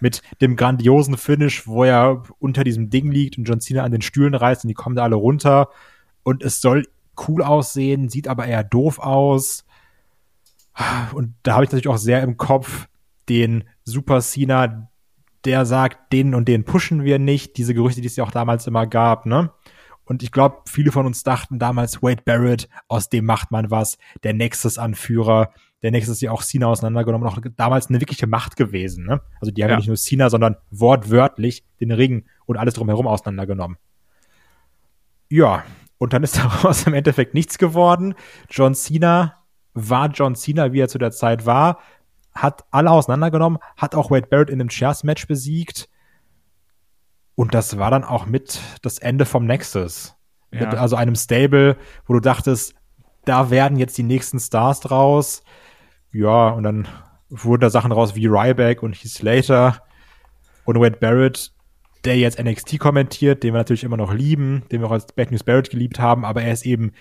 mit 0.00 0.22
dem 0.40 0.56
grandiosen 0.56 1.16
Finish, 1.16 1.66
wo 1.66 1.84
er 1.84 2.22
unter 2.38 2.64
diesem 2.64 2.90
Ding 2.90 3.10
liegt 3.10 3.36
und 3.36 3.44
John 3.44 3.60
Cena 3.60 3.82
an 3.82 3.92
den 3.92 4.02
Stühlen 4.02 4.34
reißt 4.34 4.64
und 4.64 4.68
die 4.68 4.74
kommen 4.74 4.96
da 4.96 5.02
alle 5.02 5.16
runter. 5.16 5.68
Und 6.22 6.42
es 6.42 6.60
soll 6.60 6.84
cool 7.28 7.42
aussehen, 7.42 8.08
sieht 8.08 8.28
aber 8.28 8.46
eher 8.46 8.64
doof 8.64 8.98
aus. 8.98 9.65
Und 11.14 11.34
da 11.42 11.54
habe 11.54 11.64
ich 11.64 11.70
natürlich 11.70 11.88
auch 11.88 11.96
sehr 11.98 12.22
im 12.22 12.36
Kopf 12.36 12.88
den 13.28 13.64
Super 13.84 14.20
Cena, 14.20 14.90
der 15.44 15.64
sagt, 15.64 16.12
den 16.12 16.34
und 16.34 16.48
den 16.48 16.64
pushen 16.64 17.04
wir 17.04 17.18
nicht. 17.18 17.56
Diese 17.56 17.72
Gerüchte, 17.74 18.00
die 18.00 18.06
es 18.08 18.16
ja 18.16 18.24
auch 18.24 18.30
damals 18.30 18.66
immer 18.66 18.86
gab, 18.86 19.26
ne? 19.26 19.50
Und 20.04 20.22
ich 20.22 20.30
glaube, 20.30 20.58
viele 20.68 20.92
von 20.92 21.04
uns 21.06 21.24
dachten 21.24 21.58
damals, 21.58 22.00
Wade 22.00 22.22
Barrett, 22.24 22.68
aus 22.86 23.08
dem 23.08 23.24
macht 23.24 23.50
man 23.50 23.70
was, 23.72 23.98
der 24.22 24.34
Nexus-Anführer, 24.34 25.50
der 25.82 25.90
Nexus 25.90 26.14
ist 26.16 26.20
ja 26.20 26.30
auch 26.30 26.42
Cena 26.42 26.66
auseinandergenommen, 26.68 27.26
auch 27.26 27.38
damals 27.56 27.88
eine 27.88 28.00
wirkliche 28.00 28.28
Macht 28.28 28.56
gewesen, 28.56 29.04
ne? 29.04 29.20
Also 29.40 29.50
die 29.50 29.62
haben 29.64 29.70
ja 29.70 29.74
Ja. 29.74 29.78
nicht 29.78 29.88
nur 29.88 29.96
Cena, 29.96 30.30
sondern 30.30 30.56
wortwörtlich 30.70 31.64
den 31.80 31.90
Ring 31.90 32.26
und 32.44 32.56
alles 32.56 32.74
drumherum 32.74 33.06
auseinandergenommen. 33.08 33.78
Ja, 35.28 35.64
und 35.98 36.12
dann 36.12 36.22
ist 36.22 36.36
daraus 36.38 36.86
im 36.86 36.94
Endeffekt 36.94 37.34
nichts 37.34 37.58
geworden. 37.58 38.14
John 38.50 38.74
Cena 38.74 39.34
war 39.76 40.08
John 40.08 40.34
Cena, 40.34 40.72
wie 40.72 40.80
er 40.80 40.88
zu 40.88 40.98
der 40.98 41.12
Zeit 41.12 41.46
war, 41.46 41.78
hat 42.34 42.64
alle 42.70 42.90
auseinandergenommen, 42.90 43.58
hat 43.76 43.94
auch 43.94 44.10
Wade 44.10 44.26
Barrett 44.28 44.50
in 44.50 44.60
einem 44.60 44.68
Chairs-Match 44.68 45.26
besiegt. 45.26 45.88
Und 47.34 47.54
das 47.54 47.78
war 47.78 47.90
dann 47.90 48.04
auch 48.04 48.26
mit 48.26 48.60
das 48.82 48.98
Ende 48.98 49.26
vom 49.26 49.46
Nexus. 49.46 50.16
Ja. 50.50 50.66
Mit 50.66 50.74
also 50.74 50.96
einem 50.96 51.14
Stable, 51.14 51.76
wo 52.06 52.14
du 52.14 52.20
dachtest, 52.20 52.74
da 53.24 53.50
werden 53.50 53.78
jetzt 53.78 53.98
die 53.98 54.02
nächsten 54.02 54.38
Stars 54.38 54.80
draus. 54.80 55.42
Ja, 56.12 56.48
und 56.48 56.62
dann 56.62 56.88
wurden 57.28 57.60
da 57.60 57.70
Sachen 57.70 57.92
raus 57.92 58.14
wie 58.14 58.26
Ryback 58.26 58.82
und 58.82 58.94
Heath 58.94 59.10
Slater 59.10 59.82
und 60.64 60.80
Wade 60.80 60.98
Barrett, 60.98 61.52
der 62.04 62.16
jetzt 62.16 62.42
NXT 62.42 62.78
kommentiert, 62.78 63.42
den 63.42 63.52
wir 63.52 63.58
natürlich 63.58 63.84
immer 63.84 63.96
noch 63.96 64.14
lieben, 64.14 64.62
den 64.70 64.80
wir 64.80 64.86
auch 64.86 64.92
als 64.92 65.12
Bad 65.12 65.30
News 65.30 65.44
Barrett 65.44 65.70
geliebt 65.70 65.98
haben, 65.98 66.24
aber 66.24 66.42
er 66.42 66.52
ist 66.52 66.64
eben 66.64 66.92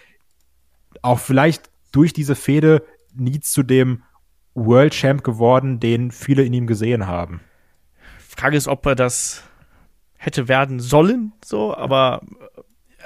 auch 1.01 1.19
vielleicht 1.19 1.69
durch 1.95 2.13
diese 2.13 2.35
Fehde 2.35 2.83
nie 3.13 3.39
zu 3.39 3.63
dem 3.63 4.03
World 4.53 4.93
Champ 4.93 5.23
geworden, 5.23 5.79
den 5.79 6.11
viele 6.11 6.43
in 6.43 6.53
ihm 6.53 6.67
gesehen 6.67 7.07
haben. 7.07 7.41
Frage 8.19 8.57
ist, 8.57 8.67
ob 8.67 8.85
er 8.85 8.95
das 8.95 9.43
hätte 10.17 10.47
werden 10.47 10.79
sollen, 10.79 11.33
so, 11.43 11.75
aber 11.75 12.21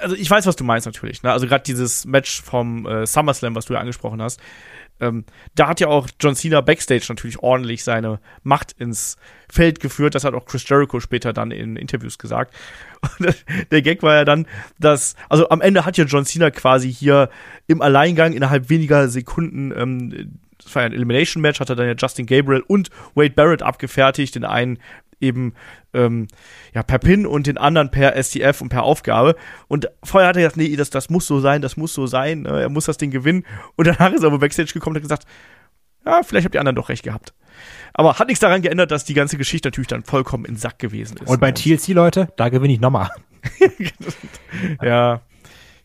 also 0.00 0.16
ich 0.16 0.30
weiß, 0.30 0.46
was 0.46 0.56
du 0.56 0.64
meinst 0.64 0.86
natürlich. 0.86 1.22
Ne? 1.22 1.32
Also 1.32 1.46
gerade 1.46 1.64
dieses 1.64 2.04
Match 2.04 2.42
vom 2.42 2.86
äh, 2.86 3.06
SummerSlam, 3.06 3.54
was 3.54 3.66
du 3.66 3.74
ja 3.74 3.80
angesprochen 3.80 4.22
hast, 4.22 4.40
ähm, 5.00 5.24
da 5.54 5.68
hat 5.68 5.80
ja 5.80 5.88
auch 5.88 6.08
John 6.20 6.34
Cena 6.34 6.60
backstage 6.60 7.06
natürlich 7.08 7.38
ordentlich 7.38 7.82
seine 7.84 8.20
Macht 8.42 8.72
ins 8.72 9.16
Feld 9.50 9.80
geführt. 9.80 10.14
Das 10.14 10.24
hat 10.24 10.34
auch 10.34 10.44
Chris 10.44 10.68
Jericho 10.68 11.00
später 11.00 11.32
dann 11.32 11.50
in 11.50 11.76
Interviews 11.76 12.18
gesagt. 12.18 12.54
Und 13.18 13.34
der 13.70 13.82
Gag 13.82 14.02
war 14.02 14.14
ja 14.14 14.24
dann, 14.24 14.46
dass, 14.78 15.16
also 15.28 15.48
am 15.48 15.60
Ende 15.60 15.86
hat 15.86 15.96
ja 15.96 16.04
John 16.04 16.26
Cena 16.26 16.50
quasi 16.50 16.92
hier 16.92 17.30
im 17.66 17.80
Alleingang 17.80 18.34
innerhalb 18.34 18.68
weniger 18.68 19.08
Sekunden, 19.08 19.72
ähm, 19.74 20.38
das 20.62 20.74
war 20.74 20.82
ja 20.82 20.86
ein 20.86 20.92
Elimination 20.92 21.40
Match, 21.40 21.60
hat 21.60 21.70
er 21.70 21.76
dann 21.76 21.86
ja 21.86 21.94
Justin 21.96 22.26
Gabriel 22.26 22.62
und 22.66 22.90
Wade 23.14 23.30
Barrett 23.30 23.62
abgefertigt, 23.62 24.34
den 24.34 24.44
einen 24.44 24.78
eben 25.20 25.54
ähm, 25.92 26.28
ja, 26.74 26.82
per 26.82 26.98
Pin 26.98 27.26
und 27.26 27.46
den 27.46 27.58
anderen 27.58 27.90
per 27.90 28.20
STF 28.20 28.60
und 28.60 28.68
per 28.68 28.82
Aufgabe. 28.82 29.36
Und 29.68 29.90
vorher 30.02 30.28
hat 30.28 30.36
er 30.36 30.42
gesagt, 30.42 30.56
nee, 30.56 30.74
das, 30.76 30.90
das 30.90 31.10
muss 31.10 31.26
so 31.26 31.40
sein, 31.40 31.62
das 31.62 31.76
muss 31.76 31.94
so 31.94 32.06
sein, 32.06 32.46
äh, 32.46 32.62
er 32.62 32.68
muss 32.68 32.86
das 32.86 32.96
Ding 32.96 33.10
gewinnen. 33.10 33.44
Und 33.76 33.86
danach 33.86 34.12
ist 34.12 34.22
er 34.22 34.28
aber 34.28 34.38
Backstage 34.38 34.72
gekommen 34.72 34.96
und 34.96 35.02
hat 35.02 35.02
gesagt, 35.02 35.26
ja, 36.06 36.22
vielleicht 36.22 36.46
habt 36.46 36.54
ihr 36.54 36.60
anderen 36.60 36.76
doch 36.76 36.88
recht 36.88 37.02
gehabt. 37.02 37.34
Aber 37.92 38.18
hat 38.18 38.28
nichts 38.28 38.40
daran 38.40 38.62
geändert, 38.62 38.90
dass 38.90 39.04
die 39.04 39.14
ganze 39.14 39.36
Geschichte 39.36 39.68
natürlich 39.68 39.88
dann 39.88 40.02
vollkommen 40.02 40.44
in 40.44 40.56
Sack 40.56 40.78
gewesen 40.78 41.18
ist. 41.18 41.28
Und 41.28 41.40
bei 41.40 41.52
TLC, 41.52 41.88
Leute, 41.88 42.32
da 42.36 42.48
gewinne 42.48 42.72
ich 42.72 42.80
nochmal. 42.80 43.10
ja. 44.82 45.22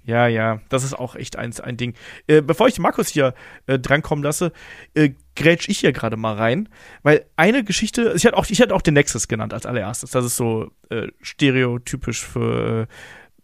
Ja, 0.06 0.27
ja, 0.27 0.62
das 0.70 0.84
ist 0.84 0.94
auch 0.94 1.15
echt 1.15 1.36
ein, 1.36 1.51
ein 1.63 1.77
Ding. 1.77 1.96
Äh, 2.27 2.42
bevor 2.42 2.68
ich 2.68 2.77
Markus 2.77 3.08
hier 3.08 3.34
äh, 3.65 3.80
drankommen 3.80 4.24
lasse, 4.24 4.51
äh, 4.94 5.10
grätsch 5.36 5.70
ich 5.70 5.80
hier 5.80 5.92
gerade 5.92 6.18
mal 6.18 6.36
rein, 6.36 6.70
weil 7.04 7.25
eine 7.36 7.63
Geschichte, 7.63 8.13
ich 8.15 8.25
hatte 8.25 8.38
auch, 8.38 8.46
ich 8.50 8.62
hatte 8.62 8.74
auch 8.74 8.82
den 8.82 8.94
Nexus 8.94 9.27
genannt 9.27 9.54
als 9.54 9.65
allererstes. 9.65 10.12
Das 10.12 10.25
ist 10.25 10.38
so 10.38 10.72
äh, 10.89 11.08
stereotypisch 11.22 12.24
für 12.24 12.84
äh, 12.84 12.94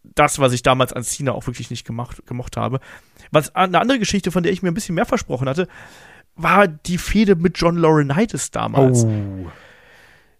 das, 0.03 0.39
was 0.39 0.53
ich 0.53 0.63
damals 0.63 0.93
an 0.93 1.03
Cena 1.03 1.31
auch 1.31 1.47
wirklich 1.47 1.69
nicht 1.69 1.85
gemacht, 1.85 2.25
gemocht 2.25 2.57
habe. 2.57 2.79
Was 3.31 3.55
eine 3.55 3.79
andere 3.79 3.99
Geschichte, 3.99 4.31
von 4.31 4.43
der 4.43 4.51
ich 4.51 4.61
mir 4.61 4.69
ein 4.69 4.73
bisschen 4.73 4.95
mehr 4.95 5.05
versprochen 5.05 5.47
hatte, 5.47 5.67
war 6.35 6.67
die 6.67 6.97
Fehde 6.97 7.35
mit 7.35 7.57
John 7.57 7.77
Laurinaitis 7.77 8.51
damals. 8.51 9.03
Oh. 9.03 9.51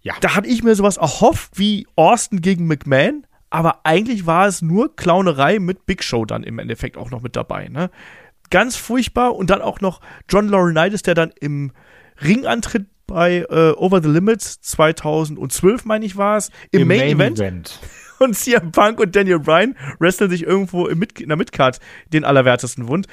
Ja. 0.02 0.16
Da 0.22 0.36
hatte 0.36 0.48
ich 0.48 0.64
mir 0.64 0.76
sowas 0.76 0.98
erhofft 0.98 1.60
wie 1.60 1.86
Austin 1.96 2.42
gegen 2.42 2.66
McMahon, 2.66 3.28
aber 3.50 3.82
eigentlich 3.84 4.26
war 4.26 4.48
es 4.48 4.62
nur 4.62 4.96
Clownerei 4.96 5.60
mit 5.60 5.86
Big 5.86 6.04
Show 6.04 6.26
dann 6.26 6.44
im 6.44 6.58
Endeffekt 6.58 6.98
auch 6.98 7.12
noch 7.12 7.22
mit 7.22 7.36
dabei. 7.36 7.68
Ne? 7.68 7.92
Ganz 8.52 8.76
furchtbar 8.76 9.36
und 9.36 9.50
dann 9.50 9.62
auch 9.62 9.82
noch 9.82 10.02
John 10.30 10.48
Laurinaitis, 10.48 11.02
der 11.02 11.16
dann 11.16 11.34
im 11.40 11.72
Ring 12.22 12.46
antritt 12.46 12.86
bei 13.08 13.46
äh, 13.50 13.72
Over 13.72 14.02
the 14.02 14.10
Limits 14.10 14.62
2012, 14.62 15.86
meine 15.86 16.06
ich, 16.06 16.16
war 16.16 16.38
es, 16.38 16.50
im, 16.72 16.82
Im 16.82 16.88
Main, 16.88 17.00
Main 17.00 17.10
Event. 17.10 17.40
Event. 17.40 17.80
Und 18.20 18.36
CM 18.36 18.72
Punk 18.72 19.00
und 19.00 19.16
Daniel 19.16 19.40
Bryan 19.40 19.76
wresteln 19.98 20.30
sich 20.30 20.44
irgendwo 20.44 20.86
im 20.86 21.00
Mid 21.00 21.20
in 21.20 21.30
der 21.30 21.38
Midcard 21.38 21.80
den 22.14 22.24
allerwertesten 22.24 22.88
Wund. 22.88 23.08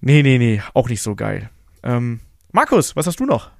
Nee, 0.00 0.22
nee, 0.22 0.38
nee, 0.38 0.62
auch 0.72 0.88
nicht 0.88 1.02
so 1.02 1.14
geil. 1.14 1.50
Ähm, 1.82 2.20
Markus, 2.50 2.96
was 2.96 3.06
hast 3.06 3.20
du 3.20 3.26
noch? 3.26 3.50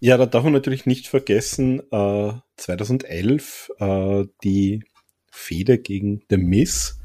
Ja, 0.00 0.16
da 0.16 0.24
darf 0.24 0.42
man 0.44 0.54
natürlich 0.54 0.86
nicht 0.86 1.06
vergessen, 1.06 1.82
äh, 1.92 2.32
2011 2.56 3.70
äh, 3.78 4.24
die 4.42 4.84
Fehde 5.30 5.76
gegen 5.76 6.22
The 6.30 6.38
Miss. 6.38 6.98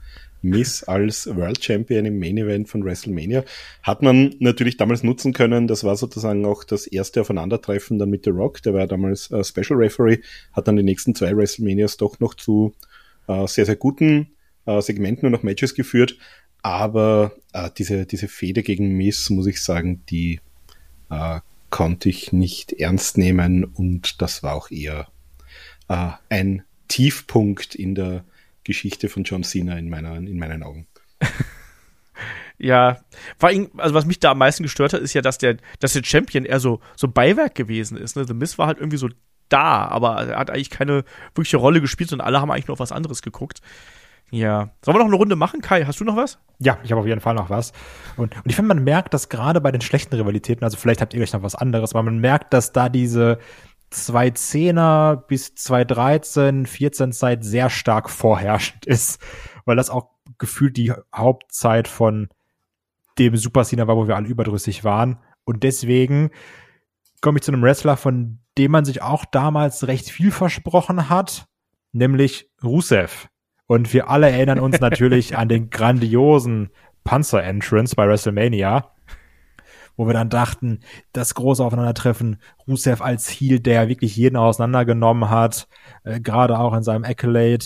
Miss 0.49 0.83
als 0.83 1.27
World 1.35 1.63
Champion 1.63 2.05
im 2.05 2.19
Main 2.19 2.37
Event 2.37 2.69
von 2.69 2.83
WrestleMania 2.83 3.43
hat 3.83 4.01
man 4.01 4.35
natürlich 4.39 4.77
damals 4.77 5.03
nutzen 5.03 5.33
können. 5.33 5.67
Das 5.67 5.83
war 5.83 5.95
sozusagen 5.95 6.45
auch 6.45 6.63
das 6.63 6.87
erste 6.87 7.21
Aufeinandertreffen 7.21 7.99
dann 7.99 8.09
mit 8.09 8.25
The 8.25 8.31
Rock. 8.31 8.61
Der 8.63 8.73
war 8.73 8.87
damals 8.87 9.31
äh, 9.31 9.43
Special 9.43 9.79
Referee, 9.79 10.19
hat 10.53 10.67
dann 10.67 10.75
die 10.75 10.83
nächsten 10.83 11.15
zwei 11.15 11.35
WrestleManias 11.35 11.97
doch 11.97 12.19
noch 12.19 12.33
zu 12.33 12.73
äh, 13.27 13.47
sehr, 13.47 13.65
sehr 13.65 13.75
guten 13.75 14.27
äh, 14.65 14.81
Segmenten 14.81 15.25
und 15.25 15.31
noch 15.31 15.43
Matches 15.43 15.73
geführt. 15.75 16.17
Aber 16.61 17.33
äh, 17.53 17.69
diese, 17.77 18.05
diese 18.05 18.27
Fehde 18.27 18.63
gegen 18.63 18.97
Miss, 18.97 19.29
muss 19.29 19.47
ich 19.47 19.61
sagen, 19.61 20.03
die 20.09 20.39
äh, 21.09 21.39
konnte 21.69 22.09
ich 22.09 22.33
nicht 22.33 22.73
ernst 22.73 23.17
nehmen 23.17 23.63
und 23.63 24.21
das 24.21 24.43
war 24.43 24.55
auch 24.55 24.71
eher 24.71 25.07
äh, 25.89 26.11
ein 26.29 26.63
Tiefpunkt 26.87 27.75
in 27.75 27.95
der 27.95 28.23
Geschichte 28.67 29.09
von 29.09 29.23
John 29.23 29.43
Cena 29.43 29.77
in, 29.77 29.89
meiner, 29.89 30.15
in 30.17 30.37
meinen 30.37 30.63
Augen. 30.63 30.87
Ja, 32.59 32.97
vor 33.37 33.49
allem, 33.49 33.69
also 33.77 33.93
was 33.93 34.07
mich 34.07 34.19
da 34.19 34.31
am 34.31 34.39
meisten 34.39 34.63
gestört 34.63 34.93
hat, 34.93 35.01
ist 35.01 35.13
ja, 35.13 35.21
dass 35.21 35.37
der, 35.37 35.57
dass 35.79 35.93
der 35.93 36.03
Champion 36.03 36.43
eher 36.43 36.59
so, 36.59 36.79
so 36.95 37.07
Beiwerk 37.07 37.53
gewesen 37.53 37.97
ist. 37.97 38.15
Ne? 38.15 38.25
The 38.25 38.33
Miz 38.33 38.57
war 38.57 38.65
halt 38.65 38.79
irgendwie 38.79 38.97
so 38.97 39.09
da, 39.49 39.85
aber 39.87 40.27
er 40.27 40.39
hat 40.39 40.49
eigentlich 40.49 40.71
keine 40.71 41.03
wirkliche 41.35 41.57
Rolle 41.57 41.81
gespielt 41.81 42.11
und 42.13 42.21
alle 42.21 42.41
haben 42.41 42.49
eigentlich 42.51 42.67
nur 42.67 42.73
auf 42.73 42.79
was 42.79 42.91
anderes 42.91 43.21
geguckt. 43.21 43.61
Ja. 44.29 44.71
Sollen 44.81 44.97
wir 44.97 44.99
noch 44.99 45.05
eine 45.05 45.15
Runde 45.15 45.35
machen, 45.35 45.61
Kai? 45.61 45.85
Hast 45.85 45.99
du 45.99 46.03
noch 46.03 46.17
was? 46.17 46.39
Ja, 46.59 46.79
ich 46.83 46.91
habe 46.91 46.99
auf 46.99 47.07
jeden 47.07 47.21
Fall 47.21 47.35
noch 47.35 47.49
was. 47.49 47.71
Und, 48.17 48.35
und 48.35 48.43
ich 48.45 48.55
finde, 48.55 48.73
man 48.73 48.83
merkt, 48.83 49.13
dass 49.13 49.29
gerade 49.29 49.61
bei 49.61 49.71
den 49.71 49.81
schlechten 49.81 50.15
Rivalitäten, 50.15 50.63
also 50.63 50.77
vielleicht 50.77 51.01
habt 51.01 51.13
ihr 51.13 51.19
gleich 51.19 51.33
noch 51.33 51.43
was 51.43 51.55
anderes, 51.55 51.93
aber 51.93 52.03
man 52.03 52.19
merkt, 52.19 52.53
dass 52.53 52.73
da 52.73 52.89
diese 52.89 53.37
2010er 53.91 55.15
bis 55.15 55.55
2013, 55.55 56.65
14 56.65 57.11
Zeit 57.11 57.43
sehr 57.43 57.69
stark 57.69 58.09
vorherrschend 58.09 58.85
ist, 58.85 59.19
weil 59.65 59.75
das 59.75 59.89
auch 59.89 60.09
gefühlt 60.37 60.77
die 60.77 60.93
Hauptzeit 61.13 61.87
von 61.87 62.29
dem 63.17 63.35
Super 63.35 63.63
Cena 63.63 63.87
war, 63.87 63.97
wo 63.97 64.07
wir 64.07 64.15
alle 64.15 64.27
überdrüssig 64.27 64.83
waren. 64.83 65.19
Und 65.43 65.63
deswegen 65.63 66.29
komme 67.21 67.39
ich 67.39 67.43
zu 67.43 67.51
einem 67.51 67.63
Wrestler, 67.63 67.97
von 67.97 68.39
dem 68.57 68.71
man 68.71 68.85
sich 68.85 69.01
auch 69.01 69.25
damals 69.25 69.87
recht 69.87 70.09
viel 70.09 70.31
versprochen 70.31 71.09
hat, 71.09 71.47
nämlich 71.91 72.51
Rusev. 72.63 73.29
Und 73.65 73.93
wir 73.93 74.09
alle 74.09 74.29
erinnern 74.29 74.59
uns 74.59 74.79
natürlich 74.79 75.37
an 75.37 75.49
den 75.49 75.69
grandiosen 75.69 76.69
Panzer-Entrance 77.03 77.95
bei 77.95 78.07
WrestleMania, 78.07 78.91
wo 79.97 80.05
wir 80.05 80.13
dann 80.13 80.29
dachten, 80.29 80.79
das 81.11 81.33
große 81.33 81.63
Aufeinandertreffen, 81.65 82.37
Rusev 82.67 83.01
als 83.01 83.27
Heel, 83.27 83.59
der 83.59 83.89
wirklich 83.89 84.15
jeden 84.15 84.37
auseinandergenommen 84.37 85.29
hat, 85.29 85.67
äh, 86.03 86.21
gerade 86.21 86.59
auch 86.59 86.73
in 86.73 86.83
seinem 86.83 87.03
Accolade, 87.03 87.65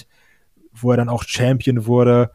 wo 0.72 0.92
er 0.92 0.98
dann 0.98 1.10
auch 1.10 1.24
Champion 1.26 1.86
wurde. 1.86 2.32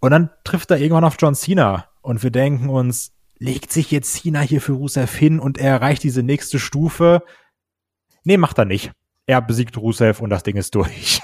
Und 0.00 0.10
dann 0.10 0.30
trifft 0.44 0.70
er 0.70 0.78
irgendwann 0.78 1.04
auf 1.04 1.16
John 1.18 1.34
Cena 1.34 1.86
und 2.02 2.22
wir 2.22 2.30
denken 2.30 2.68
uns, 2.68 3.12
legt 3.38 3.72
sich 3.72 3.90
jetzt 3.90 4.12
Cena 4.12 4.40
hier 4.40 4.60
für 4.60 4.72
Rusev 4.72 5.16
hin 5.16 5.40
und 5.40 5.56
er 5.56 5.70
erreicht 5.70 6.02
diese 6.02 6.22
nächste 6.22 6.58
Stufe? 6.58 7.22
Nee, 8.22 8.36
macht 8.36 8.58
er 8.58 8.66
nicht. 8.66 8.92
Er 9.26 9.40
besiegt 9.40 9.78
Rusev 9.78 10.20
und 10.20 10.28
das 10.28 10.42
Ding 10.42 10.56
ist 10.56 10.74
durch. 10.74 11.22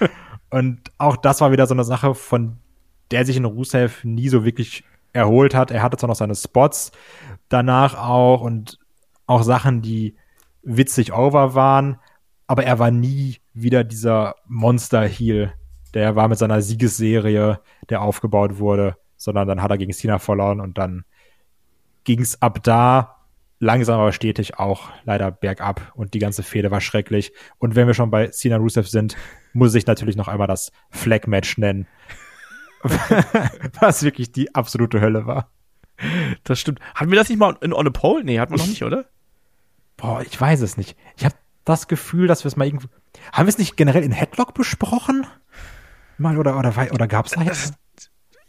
und 0.50 0.80
auch 0.96 1.18
das 1.18 1.42
war 1.42 1.52
wieder 1.52 1.66
so 1.66 1.74
eine 1.74 1.84
Sache, 1.84 2.14
von 2.14 2.56
der 3.10 3.26
sich 3.26 3.36
in 3.36 3.44
Rusev 3.44 4.02
nie 4.04 4.30
so 4.30 4.46
wirklich 4.46 4.82
erholt 5.16 5.54
hat. 5.54 5.70
Er 5.70 5.82
hatte 5.82 5.96
zwar 5.96 6.08
noch 6.08 6.16
seine 6.16 6.34
Spots 6.34 6.92
danach 7.48 7.94
auch 7.94 8.40
und 8.40 8.78
auch 9.26 9.42
Sachen, 9.42 9.82
die 9.82 10.16
witzig 10.62 11.12
over 11.12 11.54
waren, 11.54 11.98
aber 12.46 12.64
er 12.64 12.78
war 12.78 12.90
nie 12.90 13.38
wieder 13.54 13.84
dieser 13.84 14.36
Monster-Heel, 14.46 15.52
der 15.94 16.16
war 16.16 16.28
mit 16.28 16.38
seiner 16.38 16.62
Siegesserie, 16.62 17.60
der 17.88 18.02
aufgebaut 18.02 18.58
wurde, 18.58 18.96
sondern 19.16 19.48
dann 19.48 19.62
hat 19.62 19.70
er 19.70 19.78
gegen 19.78 19.92
Cena 19.92 20.18
verloren 20.18 20.60
und 20.60 20.78
dann 20.78 21.04
ging 22.04 22.20
es 22.20 22.40
ab 22.42 22.62
da 22.62 23.16
langsam 23.58 24.00
aber 24.00 24.12
stetig 24.12 24.58
auch 24.58 24.90
leider 25.04 25.30
bergab 25.30 25.92
und 25.94 26.14
die 26.14 26.18
ganze 26.18 26.42
Fehde 26.42 26.70
war 26.70 26.80
schrecklich. 26.80 27.32
Und 27.58 27.74
wenn 27.74 27.86
wir 27.86 27.94
schon 27.94 28.10
bei 28.10 28.28
Cena 28.28 28.56
Rusev 28.56 28.88
sind, 28.88 29.16
muss 29.52 29.74
ich 29.74 29.86
natürlich 29.86 30.16
noch 30.16 30.28
einmal 30.28 30.46
das 30.46 30.72
Flag-Match 30.90 31.58
nennen. 31.58 31.86
Was 33.80 34.02
wirklich 34.02 34.32
die 34.32 34.54
absolute 34.54 35.00
Hölle 35.00 35.26
war. 35.26 35.50
Das 36.44 36.60
stimmt. 36.60 36.80
Hatten 36.94 37.10
wir 37.10 37.18
das 37.18 37.28
nicht 37.28 37.38
mal 37.38 37.56
in 37.60 37.72
On 37.72 37.86
a 37.86 37.90
Pole? 37.90 38.22
Nee, 38.24 38.38
hatten 38.38 38.52
wir 38.52 38.58
noch 38.58 38.66
nicht, 38.66 38.82
oder? 38.84 39.06
Boah, 39.96 40.22
ich 40.22 40.38
weiß 40.38 40.60
es 40.60 40.76
nicht. 40.76 40.96
Ich 41.16 41.24
habe 41.24 41.34
das 41.64 41.88
Gefühl, 41.88 42.26
dass 42.26 42.44
wir 42.44 42.48
es 42.48 42.56
mal 42.56 42.66
irgendwo. 42.66 42.88
Haben 43.32 43.46
wir 43.46 43.50
es 43.50 43.58
nicht 43.58 43.76
generell 43.76 44.04
in 44.04 44.12
Headlock 44.12 44.52
besprochen? 44.54 45.26
Mal 46.18 46.38
oder 46.38 46.58
oder 46.58 46.72
oder 46.92 47.06
gab's 47.08 47.32
da 47.32 47.42
jetzt? 47.42 47.74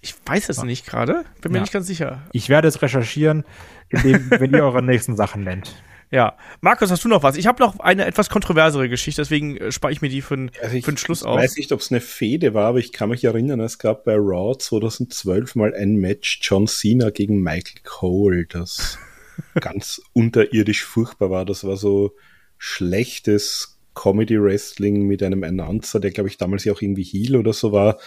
Ich 0.02 0.16
weiß 0.26 0.50
es 0.50 0.62
nicht 0.64 0.86
gerade. 0.86 1.26
Bin 1.42 1.52
mir 1.52 1.58
Ja. 1.60 1.62
nicht 1.64 1.74
ganz 1.74 1.88
sicher. 1.88 2.22
Ich 2.32 2.50
werde 2.50 2.68
es 2.68 2.82
recherchieren, 2.82 3.44
indem, 3.90 4.30
wenn 4.30 4.54
ihr 4.54 4.64
eure 4.64 4.84
nächsten 4.84 5.16
Sachen 5.16 5.44
nennt. 5.44 5.82
Ja. 6.10 6.38
Markus, 6.62 6.90
hast 6.90 7.04
du 7.04 7.10
noch 7.10 7.24
was? 7.24 7.36
Ich 7.36 7.48
habe 7.48 7.62
noch 7.62 7.80
eine 7.80 8.06
etwas 8.06 8.30
kontroversere 8.30 8.88
Geschichte, 8.90 9.22
deswegen 9.22 9.58
äh, 9.58 9.72
spare 9.72 9.92
ich 9.92 10.02
mir 10.02 10.10
die 10.10 10.22
für, 10.22 10.50
Also 10.62 10.76
ich 10.76 10.86
für 10.86 10.92
den 10.92 10.98
Schluss 10.98 11.22
ich 11.22 11.28
auf. 11.28 11.38
weiß 11.38 11.58
nicht, 11.58 11.72
ob 11.72 11.82
es 11.82 11.92
eine 11.92 12.02
Fehde 12.02 12.54
war, 12.54 12.68
aber 12.68 12.80
ich 12.80 12.92
kann 12.92 13.10
mich 13.10 13.24
erinnern, 13.24 13.60
es 13.60 13.78
gab 13.78 14.06
bei 14.06 14.16
Raw 14.16 14.58
2012 14.58 15.56
mal 15.56 15.74
ein 15.74 15.96
Match 15.96 16.40
John 16.42 16.68
Cena 16.68 17.10
gegen 17.10 17.42
Michael 17.42 17.82
Cole, 17.84 18.46
das 18.48 18.98
ganz 19.60 20.02
unterirdisch 20.14 20.86
furchtbar 20.86 21.30
war. 21.30 21.46
Das 21.46 21.64
war 21.64 21.78
so 21.78 22.16
schlechtes 22.58 23.78
Comedy 23.94 24.42
Wrestling 24.42 25.08
mit 25.08 25.24
einem 25.24 25.44
Announcer, 25.44 26.00
der 26.00 26.12
glaube 26.12 26.30
ich 26.30 26.38
damals 26.38 26.64
ja 26.64 26.74
auch 26.74 26.82
irgendwie 26.82 27.04
Heel 27.04 27.36
oder 27.36 27.54
so 27.54 27.72
war, 27.72 27.98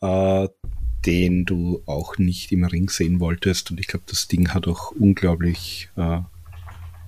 äh, 0.00 0.48
den 1.06 1.46
du 1.46 1.82
auch 1.86 2.18
nicht 2.18 2.52
im 2.52 2.64
Ring 2.64 2.90
sehen 2.90 3.20
wolltest. 3.20 3.70
Und 3.70 3.80
ich 3.80 3.86
glaube, 3.86 4.04
das 4.06 4.28
Ding 4.28 4.52
hat 4.52 4.68
auch 4.68 4.92
unglaublich, 4.92 5.88
äh, 5.96 6.20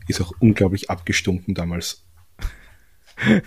ist 0.09 0.21
auch 0.21 0.33
unglaublich 0.41 0.91
abgestunken 0.91 1.55
damals. 1.55 2.05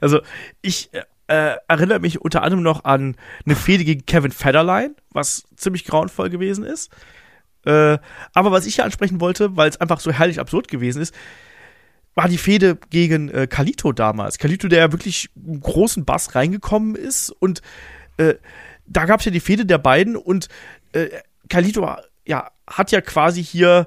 Also, 0.00 0.20
ich 0.60 0.92
äh, 0.92 1.02
äh, 1.28 1.56
erinnere 1.68 2.00
mich 2.00 2.20
unter 2.20 2.42
anderem 2.42 2.62
noch 2.62 2.84
an 2.84 3.16
eine 3.44 3.56
Fehde 3.56 3.84
gegen 3.84 4.06
Kevin 4.06 4.32
Federline, 4.32 4.94
was 5.10 5.44
ziemlich 5.56 5.84
grauenvoll 5.84 6.30
gewesen 6.30 6.64
ist. 6.64 6.90
Äh, 7.64 7.98
aber 8.32 8.50
was 8.50 8.66
ich 8.66 8.76
hier 8.76 8.84
ansprechen 8.84 9.20
wollte, 9.20 9.56
weil 9.56 9.68
es 9.68 9.80
einfach 9.80 10.00
so 10.00 10.10
herrlich 10.10 10.40
absurd 10.40 10.68
gewesen 10.68 11.02
ist, 11.02 11.14
war 12.14 12.28
die 12.28 12.38
Fehde 12.38 12.78
gegen 12.90 13.28
äh, 13.28 13.46
Kalito 13.46 13.92
damals. 13.92 14.38
Kalito, 14.38 14.68
der 14.68 14.78
ja 14.80 14.92
wirklich 14.92 15.28
einen 15.36 15.60
großen 15.60 16.04
Bass 16.04 16.34
reingekommen 16.34 16.94
ist 16.94 17.30
und 17.30 17.60
äh, 18.16 18.34
da 18.86 19.04
gab 19.04 19.20
es 19.20 19.26
ja 19.26 19.32
die 19.32 19.40
Fehde 19.40 19.66
der 19.66 19.78
beiden 19.78 20.16
und 20.16 20.48
äh, 20.92 21.08
Kalito 21.48 21.88
ja, 22.26 22.50
hat 22.66 22.90
ja 22.90 23.00
quasi 23.02 23.44
hier 23.44 23.86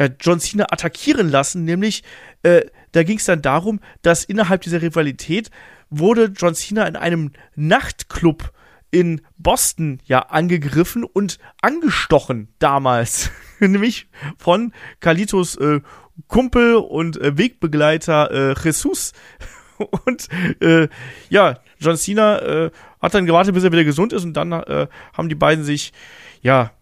ja, 0.00 0.08
John 0.18 0.40
Cena 0.40 0.64
attackieren 0.70 1.28
lassen, 1.28 1.64
nämlich 1.64 2.02
äh, 2.42 2.62
da 2.92 3.02
ging 3.02 3.18
es 3.18 3.26
dann 3.26 3.42
darum, 3.42 3.80
dass 4.00 4.24
innerhalb 4.24 4.62
dieser 4.62 4.80
Rivalität 4.80 5.50
wurde 5.90 6.32
John 6.34 6.54
Cena 6.54 6.86
in 6.86 6.96
einem 6.96 7.32
Nachtclub 7.54 8.50
in 8.90 9.20
Boston 9.36 10.00
ja 10.04 10.20
angegriffen 10.20 11.04
und 11.04 11.38
angestochen 11.60 12.48
damals, 12.58 13.30
nämlich 13.60 14.08
von 14.38 14.72
Kalitos 15.00 15.56
äh, 15.56 15.80
Kumpel 16.28 16.76
und 16.76 17.20
äh, 17.20 17.36
Wegbegleiter 17.36 18.30
äh, 18.30 18.54
Jesus. 18.64 19.12
Und 20.04 20.28
äh, 20.60 20.88
ja, 21.30 21.58
John 21.78 21.96
Cena 21.96 22.38
äh, 22.40 22.70
hat 23.00 23.14
dann 23.14 23.24
gewartet, 23.24 23.54
bis 23.54 23.64
er 23.64 23.72
wieder 23.72 23.84
gesund 23.84 24.12
ist 24.12 24.24
und 24.24 24.34
dann 24.34 24.52
haben 24.52 25.28
die 25.30 25.34
beiden 25.34 25.64
sich 25.64 25.94
ja 26.42 26.72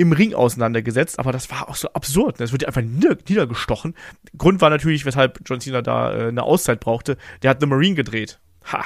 im 0.00 0.12
Ring 0.12 0.32
auseinandergesetzt, 0.32 1.18
aber 1.18 1.30
das 1.30 1.50
war 1.50 1.68
auch 1.68 1.76
so 1.76 1.92
absurd. 1.92 2.40
Es 2.40 2.52
wird 2.52 2.64
einfach 2.64 2.80
nieder 2.80 3.18
niedergestochen. 3.28 3.94
Grund 4.38 4.62
war 4.62 4.70
natürlich, 4.70 5.04
weshalb 5.04 5.40
John 5.44 5.60
Cena 5.60 5.82
da 5.82 6.14
äh, 6.14 6.28
eine 6.28 6.42
Auszeit 6.42 6.80
brauchte. 6.80 7.18
Der 7.42 7.50
hat 7.50 7.60
The 7.60 7.66
Marine 7.66 7.96
gedreht. 7.96 8.40
Ha. 8.72 8.82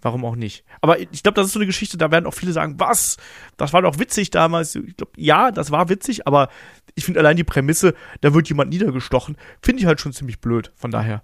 Warum 0.00 0.24
auch 0.24 0.34
nicht? 0.34 0.64
Aber 0.80 0.98
ich 0.98 1.22
glaube, 1.22 1.36
das 1.36 1.46
ist 1.46 1.52
so 1.52 1.60
eine 1.60 1.66
Geschichte, 1.66 1.96
da 1.96 2.10
werden 2.10 2.26
auch 2.26 2.34
viele 2.34 2.52
sagen, 2.52 2.74
was? 2.78 3.18
Das 3.56 3.72
war 3.72 3.82
doch 3.82 4.00
witzig 4.00 4.30
damals. 4.30 4.74
Ich 4.74 4.96
glaube, 4.96 5.12
ja, 5.16 5.52
das 5.52 5.70
war 5.70 5.88
witzig, 5.88 6.26
aber 6.26 6.48
ich 6.96 7.04
finde 7.04 7.20
allein 7.20 7.36
die 7.36 7.44
Prämisse, 7.44 7.94
da 8.20 8.34
wird 8.34 8.48
jemand 8.48 8.70
niedergestochen, 8.70 9.36
finde 9.62 9.82
ich 9.82 9.86
halt 9.86 10.00
schon 10.00 10.12
ziemlich 10.12 10.40
blöd. 10.40 10.72
Von 10.74 10.90
daher 10.90 11.22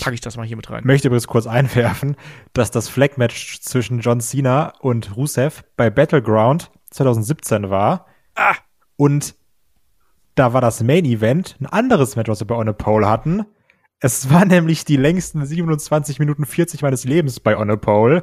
packe 0.00 0.14
ich 0.14 0.22
das 0.22 0.38
mal 0.38 0.46
hier 0.46 0.56
mit 0.56 0.70
rein. 0.70 0.78
Ich 0.78 0.86
möchte 0.86 1.08
übrigens 1.08 1.26
kurz 1.26 1.46
einwerfen, 1.46 2.16
dass 2.54 2.70
das 2.70 2.88
Flag-Match 2.88 3.60
zwischen 3.60 4.00
John 4.00 4.20
Cena 4.22 4.72
und 4.80 5.14
Rusev 5.14 5.62
bei 5.76 5.90
Battleground 5.90 6.70
2017 6.90 7.68
war. 7.68 8.06
Ah! 8.36 8.54
Und 8.96 9.34
da 10.34 10.52
war 10.52 10.60
das 10.60 10.82
Main 10.82 11.04
Event 11.04 11.56
ein 11.60 11.66
anderes 11.66 12.14
Match, 12.14 12.28
was 12.28 12.40
wir 12.40 12.46
bei 12.46 12.54
On 12.54 12.68
a 12.68 12.72
Pole 12.72 13.08
hatten. 13.08 13.44
Es 14.00 14.30
war 14.30 14.44
nämlich 14.46 14.84
die 14.84 14.96
längsten 14.96 15.44
27 15.44 16.18
Minuten 16.18 16.46
40 16.46 16.82
meines 16.82 17.04
Lebens 17.04 17.40
bei 17.40 17.56
On 17.56 17.70
a 17.70 17.76
Pole. 17.76 18.22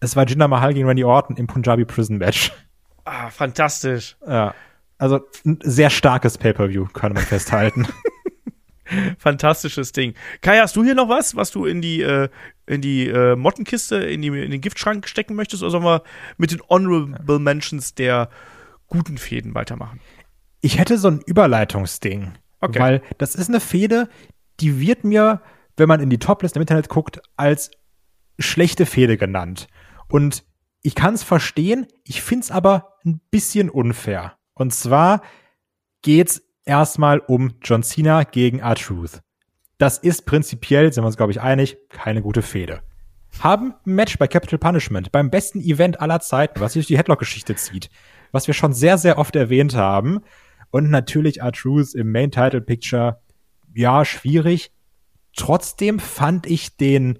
Es 0.00 0.16
war 0.16 0.26
Jinder 0.26 0.48
Mahal 0.48 0.72
gegen 0.72 0.86
Randy 0.86 1.04
Orton 1.04 1.36
im 1.36 1.46
Punjabi 1.46 1.84
Prison 1.84 2.18
Match. 2.18 2.52
Ah, 3.04 3.28
fantastisch. 3.28 4.16
Ja. 4.26 4.54
Also 4.98 5.20
ein 5.44 5.58
sehr 5.62 5.90
starkes 5.90 6.38
Pay-Per-View, 6.38 6.86
kann 6.92 7.12
man 7.12 7.22
festhalten. 7.22 7.86
Fantastisches 9.18 9.92
Ding. 9.92 10.14
Kai, 10.42 10.58
hast 10.58 10.76
du 10.76 10.84
hier 10.84 10.94
noch 10.94 11.08
was, 11.08 11.36
was 11.36 11.50
du 11.50 11.64
in 11.64 11.80
die, 11.80 12.02
äh, 12.02 12.28
in 12.66 12.80
die 12.80 13.08
äh, 13.08 13.36
Mottenkiste, 13.36 13.96
in, 13.96 14.22
die, 14.22 14.28
in 14.28 14.50
den 14.50 14.60
Giftschrank 14.60 15.08
stecken 15.08 15.34
möchtest? 15.34 15.62
Oder 15.62 15.70
sollen 15.70 15.84
wir 15.84 16.02
mit 16.38 16.52
den 16.52 16.60
Honorable 16.68 17.38
Mentions 17.38 17.94
der 17.94 18.28
guten 18.90 19.16
Fäden 19.16 19.54
weitermachen? 19.54 20.00
Ich 20.60 20.78
hätte 20.78 20.98
so 20.98 21.08
ein 21.08 21.22
Überleitungsding. 21.24 22.32
Okay. 22.60 22.78
Weil 22.78 23.02
das 23.16 23.34
ist 23.34 23.48
eine 23.48 23.60
Fehde, 23.60 24.08
die 24.60 24.78
wird 24.78 25.04
mir, 25.04 25.40
wenn 25.76 25.88
man 25.88 26.00
in 26.00 26.10
die 26.10 26.18
Toplist 26.18 26.56
im 26.56 26.62
Internet 26.62 26.90
guckt, 26.90 27.22
als 27.36 27.70
schlechte 28.38 28.84
Fehde 28.84 29.16
genannt. 29.16 29.68
Und 30.08 30.44
ich 30.82 30.94
kann 30.94 31.14
es 31.14 31.22
verstehen, 31.22 31.86
ich 32.04 32.22
find's 32.22 32.50
aber 32.50 32.98
ein 33.04 33.20
bisschen 33.30 33.70
unfair. 33.70 34.36
Und 34.54 34.74
zwar 34.74 35.22
geht's 36.02 36.42
erstmal 36.64 37.20
um 37.20 37.54
John 37.62 37.82
Cena 37.82 38.24
gegen 38.24 38.58
R-Truth. 38.58 39.20
Das 39.78 39.96
ist 39.98 40.26
prinzipiell, 40.26 40.92
sind 40.92 41.02
wir 41.02 41.06
uns, 41.06 41.16
glaube 41.16 41.32
ich, 41.32 41.40
einig, 41.40 41.78
keine 41.88 42.20
gute 42.20 42.42
Fehde. 42.42 42.82
Haben 43.38 43.74
ein 43.86 43.94
Match 43.94 44.18
bei 44.18 44.26
Capital 44.26 44.58
Punishment, 44.58 45.12
beim 45.12 45.30
besten 45.30 45.60
Event 45.60 46.00
aller 46.00 46.20
Zeiten, 46.20 46.60
was 46.60 46.74
sich 46.74 46.80
durch 46.80 46.88
die 46.88 46.98
Headlock-Geschichte 46.98 47.54
zieht, 47.56 47.88
was 48.32 48.46
wir 48.46 48.54
schon 48.54 48.72
sehr, 48.72 48.98
sehr 48.98 49.18
oft 49.18 49.36
erwähnt 49.36 49.74
haben. 49.74 50.20
Und 50.70 50.90
natürlich 50.90 51.40
R-Truth 51.40 51.94
im 51.94 52.12
Main 52.12 52.30
Title 52.30 52.60
Picture, 52.60 53.20
ja, 53.74 54.04
schwierig. 54.04 54.72
Trotzdem 55.36 55.98
fand 55.98 56.46
ich 56.46 56.76
den 56.76 57.18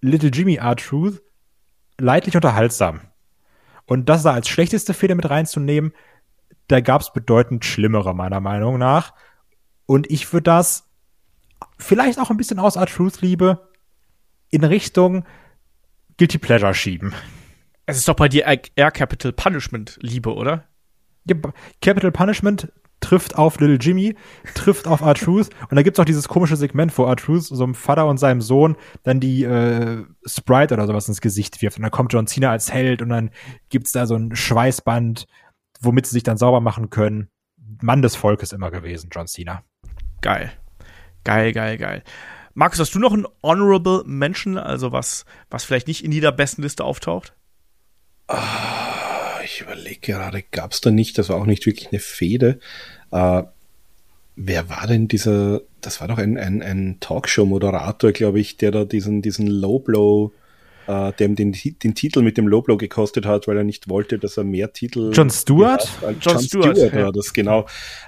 Little 0.00 0.30
Jimmy 0.30 0.56
R-Truth 0.56 1.22
leidlich 1.98 2.34
unterhaltsam. 2.36 3.00
Und 3.86 4.08
das 4.08 4.22
da 4.22 4.32
als 4.32 4.48
schlechteste 4.48 4.94
Fehde 4.94 5.14
mit 5.14 5.28
reinzunehmen, 5.28 5.92
da 6.68 6.80
gab 6.80 7.00
es 7.00 7.12
bedeutend 7.12 7.64
schlimmere, 7.64 8.14
meiner 8.14 8.40
Meinung 8.40 8.78
nach. 8.78 9.14
Und 9.86 10.10
ich 10.10 10.32
würde 10.32 10.44
das 10.44 10.88
vielleicht 11.78 12.18
auch 12.18 12.30
ein 12.30 12.36
bisschen 12.36 12.58
aus 12.58 12.76
Art 12.76 12.90
Truth 12.90 13.20
Liebe 13.20 13.68
in 14.50 14.64
Richtung 14.64 15.24
Guilty 16.18 16.38
Pleasure 16.38 16.74
schieben. 16.74 17.14
Es 17.92 17.98
ist 17.98 18.08
doch 18.08 18.16
bei 18.16 18.30
dir 18.30 18.46
Air 18.46 18.90
Capital 18.90 19.34
Punishment 19.34 19.98
Liebe, 20.00 20.34
oder? 20.34 20.64
Capital 21.82 22.10
Punishment 22.10 22.72
trifft 23.00 23.36
auf 23.36 23.60
Little 23.60 23.76
Jimmy, 23.76 24.16
trifft 24.54 24.86
auf 24.86 25.02
R-Truth 25.02 25.50
und 25.68 25.76
da 25.76 25.82
gibt's 25.82 26.00
auch 26.00 26.06
dieses 26.06 26.26
komische 26.26 26.56
Segment, 26.56 26.96
wo 26.96 27.04
R-Truth 27.04 27.44
so 27.44 27.62
einem 27.62 27.74
Vater 27.74 28.06
und 28.06 28.16
seinem 28.16 28.40
Sohn 28.40 28.76
dann 29.02 29.20
die 29.20 29.44
äh, 29.44 30.06
Sprite 30.24 30.72
oder 30.72 30.86
sowas 30.86 31.06
ins 31.06 31.20
Gesicht 31.20 31.60
wirft 31.60 31.76
und 31.76 31.82
dann 31.82 31.90
kommt 31.90 32.14
John 32.14 32.26
Cena 32.26 32.50
als 32.50 32.72
Held 32.72 33.02
und 33.02 33.10
dann 33.10 33.30
gibt's 33.68 33.92
da 33.92 34.06
so 34.06 34.16
ein 34.16 34.34
Schweißband, 34.34 35.26
womit 35.82 36.06
sie 36.06 36.12
sich 36.12 36.22
dann 36.22 36.38
sauber 36.38 36.62
machen 36.62 36.88
können. 36.88 37.28
Mann 37.82 38.00
des 38.00 38.16
Volkes 38.16 38.52
immer 38.52 38.70
gewesen, 38.70 39.10
John 39.12 39.26
Cena. 39.26 39.64
Geil. 40.22 40.50
Geil, 41.24 41.52
geil, 41.52 41.76
geil. 41.76 42.02
Markus, 42.54 42.80
hast 42.80 42.94
du 42.94 42.98
noch 42.98 43.12
ein 43.12 43.26
Honorable 43.42 44.02
Mention, 44.06 44.56
also 44.56 44.92
was, 44.92 45.26
was 45.50 45.64
vielleicht 45.64 45.88
nicht 45.88 46.02
in 46.02 46.12
jeder 46.12 46.32
besten 46.32 46.62
Liste 46.62 46.84
auftaucht? 46.84 47.34
Ah, 48.32 49.40
ich 49.44 49.60
überlege 49.60 50.00
gerade, 50.00 50.42
gab 50.50 50.72
es 50.72 50.80
da 50.80 50.90
nicht, 50.90 51.18
das 51.18 51.28
war 51.28 51.36
auch 51.36 51.46
nicht 51.46 51.66
wirklich 51.66 51.88
eine 51.92 52.00
Fehde. 52.00 52.58
Äh, 53.10 53.42
wer 54.36 54.68
war 54.68 54.86
denn 54.86 55.08
dieser, 55.08 55.60
das 55.80 56.00
war 56.00 56.08
doch 56.08 56.18
ein, 56.18 56.38
ein, 56.38 56.62
ein 56.62 56.96
Talkshow-Moderator, 57.00 58.12
glaube 58.12 58.40
ich, 58.40 58.56
der 58.56 58.70
da 58.70 58.84
diesen, 58.84 59.22
diesen 59.22 59.46
Low-Blow, 59.46 60.32
äh, 60.86 61.12
dem 61.12 61.36
den, 61.36 61.52
den 61.52 61.94
Titel 61.94 62.22
mit 62.22 62.38
dem 62.38 62.48
Low-Blow 62.48 62.76
gekostet 62.76 63.26
hat, 63.26 63.46
weil 63.46 63.58
er 63.58 63.64
nicht 63.64 63.88
wollte, 63.88 64.18
dass 64.18 64.36
er 64.36 64.44
mehr 64.44 64.72
Titel. 64.72 65.12
John 65.12 65.30
Stewart? 65.30 65.86
John, 66.00 66.16
John 66.20 66.38
Stewart, 66.40 66.76
Stewart 66.76 66.94
ja. 66.94 67.04
war 67.04 67.12
das, 67.12 67.32
genau. 67.32 67.66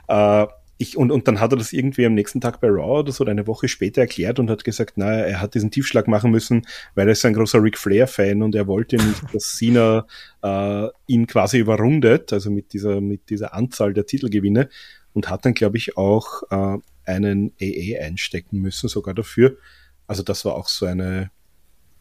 Äh, 0.09 0.47
ich, 0.77 0.97
und, 0.97 1.13
und 1.13 1.29
dann 1.29 1.41
hat 1.41 1.53
er 1.53 1.59
das 1.59 1.73
irgendwie 1.73 2.05
am 2.05 2.15
nächsten 2.15 2.41
Tag 2.41 2.61
bei 2.61 2.69
Raw 2.69 3.01
oder 3.01 3.13
so 3.13 3.23
oder 3.23 3.31
eine 3.31 3.47
Woche 3.47 3.69
später 3.69 4.01
erklärt 4.01 4.41
und 4.41 4.51
hat 4.51 4.65
gesagt, 4.65 4.99
naja, 4.99 5.25
er 5.25 5.41
hat 5.41 5.55
diesen 5.55 5.71
Tiefschlag 5.71 6.09
machen 6.09 6.33
müssen, 6.33 6.67
weil 6.95 7.07
er 7.07 7.13
ist 7.13 7.25
ein 7.25 7.35
großer 7.35 7.63
Ric 7.63 7.79
Flair-Fan 7.79 8.43
und 8.43 8.55
er 8.55 8.67
wollte 8.67 8.97
nicht, 8.97 9.23
dass 9.33 9.53
Cena 9.53 10.07
äh, 10.43 10.89
ihn 11.07 11.27
quasi 11.27 11.59
überrundet, 11.59 12.33
also 12.33 12.51
mit 12.51 12.73
dieser, 12.73 13.01
mit 13.01 13.31
dieser 13.31 13.55
Anzahl 13.55 13.95
der 13.95 14.07
Titelgewinne 14.07 14.69
und 15.13 15.31
hat 15.31 15.45
dann, 15.45 15.55
glaube 15.55 15.77
ich, 15.77 15.97
auch 15.97 16.43
äh, 16.51 16.79
einen 17.07 17.53
AA 17.61 18.05
einstecken 18.05 18.59
müssen, 18.59 18.89
sogar 18.89 19.15
dafür. 19.15 19.57
Also 20.09 20.23
das 20.23 20.45
war 20.45 20.55
auch 20.57 20.69
so 20.69 20.87
eine, 20.87 21.31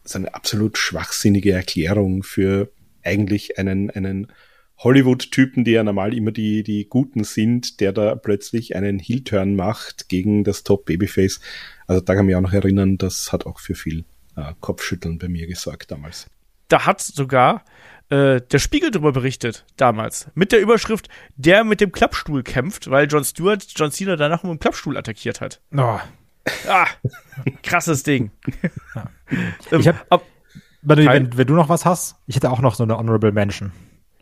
so 0.04 0.18
eine 0.18 0.34
absolut 0.34 0.78
schwachsinnige 0.78 1.52
Erklärung 1.52 2.24
für 2.24 2.72
eigentlich 3.04 3.60
einen, 3.60 3.92
einen 3.92 4.32
Hollywood-Typen, 4.78 5.64
die 5.64 5.72
ja 5.72 5.84
normal 5.84 6.14
immer 6.14 6.32
die, 6.32 6.64
die 6.64 6.86
Guten 6.90 7.24
sind, 7.24 7.80
der 7.80 7.94
da 7.94 8.16
plötzlich 8.16 8.76
einen 8.76 9.00
Heel-Turn 9.00 9.56
macht 9.56 10.10
gegen 10.10 10.44
das 10.44 10.64
Top-Babyface. 10.64 11.40
Also 11.88 12.02
da 12.02 12.16
kann 12.16 12.26
ich 12.26 12.28
mich 12.28 12.36
auch 12.36 12.42
noch 12.42 12.54
erinnern, 12.54 12.98
das 12.98 13.32
hat 13.32 13.46
auch 13.46 13.60
für 13.60 13.76
viel 13.76 14.04
äh, 14.36 14.54
Kopfschütteln 14.60 15.20
bei 15.20 15.28
mir 15.28 15.48
gesorgt 15.48 15.92
damals. 15.92 16.28
Da 16.68 16.86
hat 16.86 17.02
sogar 17.02 17.64
äh, 18.10 18.42
der 18.42 18.60
Spiegel 18.60 18.92
darüber 18.92 19.12
berichtet, 19.12 19.66
damals. 19.78 20.28
Mit 20.36 20.52
der 20.52 20.60
Überschrift, 20.60 21.08
der 21.36 21.64
mit 21.64 21.82
dem 21.82 21.92
Klappstuhl 21.92 22.44
kämpft, 22.44 22.90
weil 22.90 23.08
John 23.08 23.24
Stewart 23.24 23.66
John 23.76 23.92
Cena 23.92 24.16
danach 24.16 24.44
mit 24.44 24.52
dem 24.52 24.60
Klappstuhl 24.60 24.98
attackiert 24.98 25.42
hat. 25.42 25.62
Oh. 25.76 26.00
Ah, 26.68 26.88
krasses 27.64 28.04
Ding. 28.04 28.32
Ich 29.72 29.88
hab, 29.88 30.06
ab, 30.10 30.24
wenn, 30.82 31.06
wenn, 31.06 31.38
wenn, 31.38 31.48
du 31.48 31.54
noch 31.54 31.70
was 31.70 31.86
hast, 31.86 32.18
ich 32.28 32.36
hätte 32.36 32.52
auch 32.52 32.60
noch 32.60 32.76
so 32.76 32.84
eine 32.84 32.98
Honorable 32.98 33.32
Mention. 33.32 33.72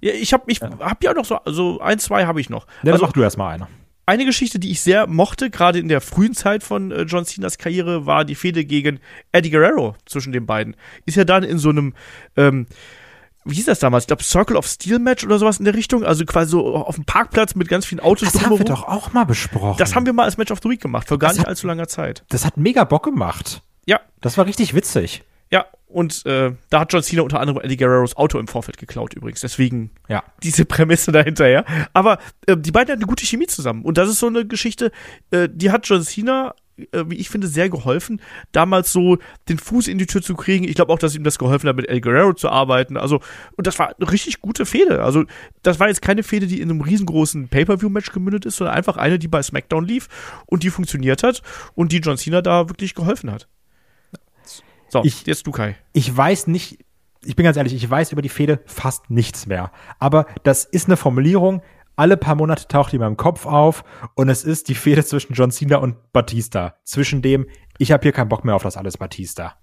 Ja, 0.02 0.14
ich 0.14 0.34
habe 0.34 0.44
ich 0.48 0.60
ja. 0.60 0.70
hab 0.80 1.04
ja 1.04 1.14
noch 1.14 1.26
so, 1.26 1.40
so 1.46 1.80
ein, 1.80 2.00
zwei 2.00 2.26
habe 2.26 2.42
ich 2.42 2.50
noch. 2.50 2.66
Ja, 2.84 2.94
also, 2.94 3.06
mach 3.06 3.14
du 3.14 3.22
erstmal 3.22 3.54
eine. 3.54 3.68
Eine 4.06 4.26
Geschichte, 4.26 4.60
die 4.60 4.72
ich 4.72 4.82
sehr 4.82 5.08
mochte, 5.08 5.50
gerade 5.50 5.80
in 5.80 5.88
der 5.88 6.02
frühen 6.02 6.34
Zeit 6.34 6.64
von 6.64 6.92
äh, 6.92 7.04
John 7.04 7.24
Cenas 7.24 7.58
Karriere, 7.58 8.06
war 8.06 8.26
die 8.26 8.36
Fehde 8.36 8.66
gegen 8.66 9.00
Eddie 9.32 9.52
Guerrero 9.52 9.96
zwischen 10.06 10.34
den 10.34 10.46
beiden. 10.46 10.76
Ist 11.06 11.18
ja 11.18 11.24
dann 11.24 11.44
in 11.44 11.60
so 11.60 11.70
einem, 11.70 11.94
ähm, 12.36 12.66
wie 13.46 13.56
hieß 13.56 13.66
das 13.66 13.80
damals? 13.80 14.04
Ich 14.04 14.08
glaube, 14.08 14.24
Circle 14.24 14.58
of 14.58 14.68
Steel 14.68 15.00
Match 15.00 15.24
oder 15.24 15.40
sowas 15.40 15.60
in 15.60 15.66
der 15.66 15.76
Richtung. 15.76 16.04
Also 16.04 16.26
quasi 16.26 16.52
so 16.52 16.76
auf 16.76 16.96
dem 16.96 17.06
Parkplatz 17.06 17.56
mit 17.56 17.70
ganz 17.70 17.86
vielen 17.86 18.00
Autos. 18.00 18.32
Das 18.32 18.44
haben 18.44 18.58
wir 18.58 18.66
doch 18.66 18.88
auch 18.88 19.14
mal 19.14 19.26
besprochen. 19.26 19.78
Das 19.78 19.96
haben 19.96 20.06
wir 20.06 20.14
mal 20.14 20.24
als 20.24 20.38
Match 20.38 20.52
of 20.52 20.60
the 20.62 20.70
Week 20.70 20.82
gemacht, 20.82 21.08
vor 21.08 21.18
gar 21.18 21.30
das 21.30 21.38
nicht 21.38 21.46
hat, 21.46 21.50
allzu 21.50 21.68
langer 21.68 21.88
Zeit. 21.88 22.24
Das 22.30 22.44
hat 22.44 22.58
mega 22.58 22.84
Bock 22.84 23.04
gemacht. 23.04 23.62
Ja. 23.86 24.00
Das 24.20 24.38
war 24.38 24.46
richtig 24.46 24.74
witzig. 24.74 25.24
Ja, 25.52 25.66
und 25.92 26.26
äh, 26.26 26.54
da 26.70 26.80
hat 26.80 26.94
John 26.94 27.04
Cena 27.04 27.22
unter 27.22 27.40
anderem 27.40 27.62
Eddie 27.62 27.78
Guerreros 27.78 28.16
Auto 28.16 28.40
im 28.40 28.48
Vorfeld 28.48 28.78
geklaut 28.78 29.14
übrigens. 29.14 29.42
Deswegen 29.42 29.92
ja. 30.08 30.24
diese 30.44 30.66
Prämisse 30.66 31.12
dahinter, 31.12 31.48
ja. 31.48 31.66
Aber 31.94 32.20
äh, 32.48 32.58
die 32.58 32.72
beiden 32.72 32.92
hatten 32.92 33.02
eine 33.02 33.10
gute 33.10 33.26
Chemie 33.26 33.48
zusammen. 33.48 33.84
Und 33.84 33.98
das 33.98 34.10
ist 34.10 34.20
so 34.20 34.28
eine 34.28 34.46
Geschichte, 34.46 34.92
äh, 35.32 35.50
die 35.52 35.72
hat 35.72 35.88
John 35.88 36.04
Cena, 36.04 36.56
äh, 36.92 37.04
wie 37.08 37.16
ich 37.16 37.30
finde, 37.30 37.48
sehr 37.48 37.70
geholfen, 37.70 38.22
damals 38.52 38.92
so 38.92 39.18
den 39.50 39.58
Fuß 39.60 39.88
in 39.88 39.98
die 39.98 40.06
Tür 40.06 40.22
zu 40.22 40.36
kriegen. 40.36 40.64
Ich 40.64 40.76
glaube 40.76 40.94
auch, 40.94 41.00
dass 41.00 41.16
ihm 41.16 41.24
das 41.24 41.38
geholfen 41.38 41.68
hat, 41.68 41.76
mit 41.76 41.90
Eddie 41.90 42.02
Guerrero 42.02 42.34
zu 42.34 42.50
arbeiten. 42.50 42.98
Also, 42.98 43.20
und 43.58 43.68
das 43.68 43.78
war 43.78 43.94
eine 43.98 44.12
richtig 44.12 44.40
gute 44.40 44.66
Fehde. 44.66 45.04
Also, 45.04 45.26
das 45.62 45.80
war 45.80 45.88
jetzt 45.88 46.02
keine 46.02 46.24
Fehde, 46.24 46.48
die 46.48 46.62
in 46.62 46.70
einem 46.70 46.82
riesengroßen 46.82 47.50
Pay-Per-View-Match 47.50 48.12
gemündet 48.12 48.46
ist, 48.46 48.58
sondern 48.58 48.76
einfach 48.76 48.98
eine, 48.98 49.20
die 49.20 49.28
bei 49.28 49.42
SmackDown 49.42 49.86
lief 49.86 50.08
und 50.46 50.64
die 50.64 50.70
funktioniert 50.70 51.24
hat 51.24 51.42
und 51.76 51.92
die 51.92 52.00
John 52.00 52.18
Cena 52.18 52.42
da 52.42 52.70
wirklich 52.70 52.96
geholfen 52.96 53.32
hat. 53.32 53.48
So, 54.92 55.04
ich, 55.04 55.26
jetzt 55.26 55.48
du, 55.48 55.52
Kai. 55.52 55.78
Ich 55.94 56.16
weiß 56.16 56.48
nicht, 56.48 56.84
ich 57.24 57.36
bin 57.36 57.46
ganz 57.46 57.56
ehrlich, 57.56 57.74
ich 57.74 57.90
weiß 57.90 58.12
über 58.12 58.22
die 58.22 58.30
Fehde 58.30 58.60
fast 58.66 59.10
nichts 59.10 59.48
mehr. 59.48 59.72
Aber 60.00 60.26
das 60.44 60.66
ist 60.66 60.88
eine 60.88 60.98
Formulierung, 60.98 61.62
alle 61.96 62.18
paar 62.18 62.36
Monate 62.36 62.68
taucht 62.68 62.92
die 62.92 62.98
in 62.98 63.02
meinem 63.02 63.18
Kopf 63.18 63.46
auf 63.46 63.84
und 64.16 64.28
es 64.28 64.44
ist 64.44 64.68
die 64.68 64.76
Fehde 64.76 65.06
zwischen 65.06 65.34
John 65.34 65.52
Cena 65.52 65.78
und 65.78 66.12
Batista. 66.12 66.76
Zwischen 66.84 67.22
dem, 67.22 67.48
ich 67.78 67.92
habe 67.92 68.04
hier 68.04 68.12
keinen 68.12 68.30
Bock 68.30 68.44
mehr 68.44 68.56
auf 68.56 68.64
das 68.64 68.76
alles 68.76 68.98
Batista. 68.98 69.56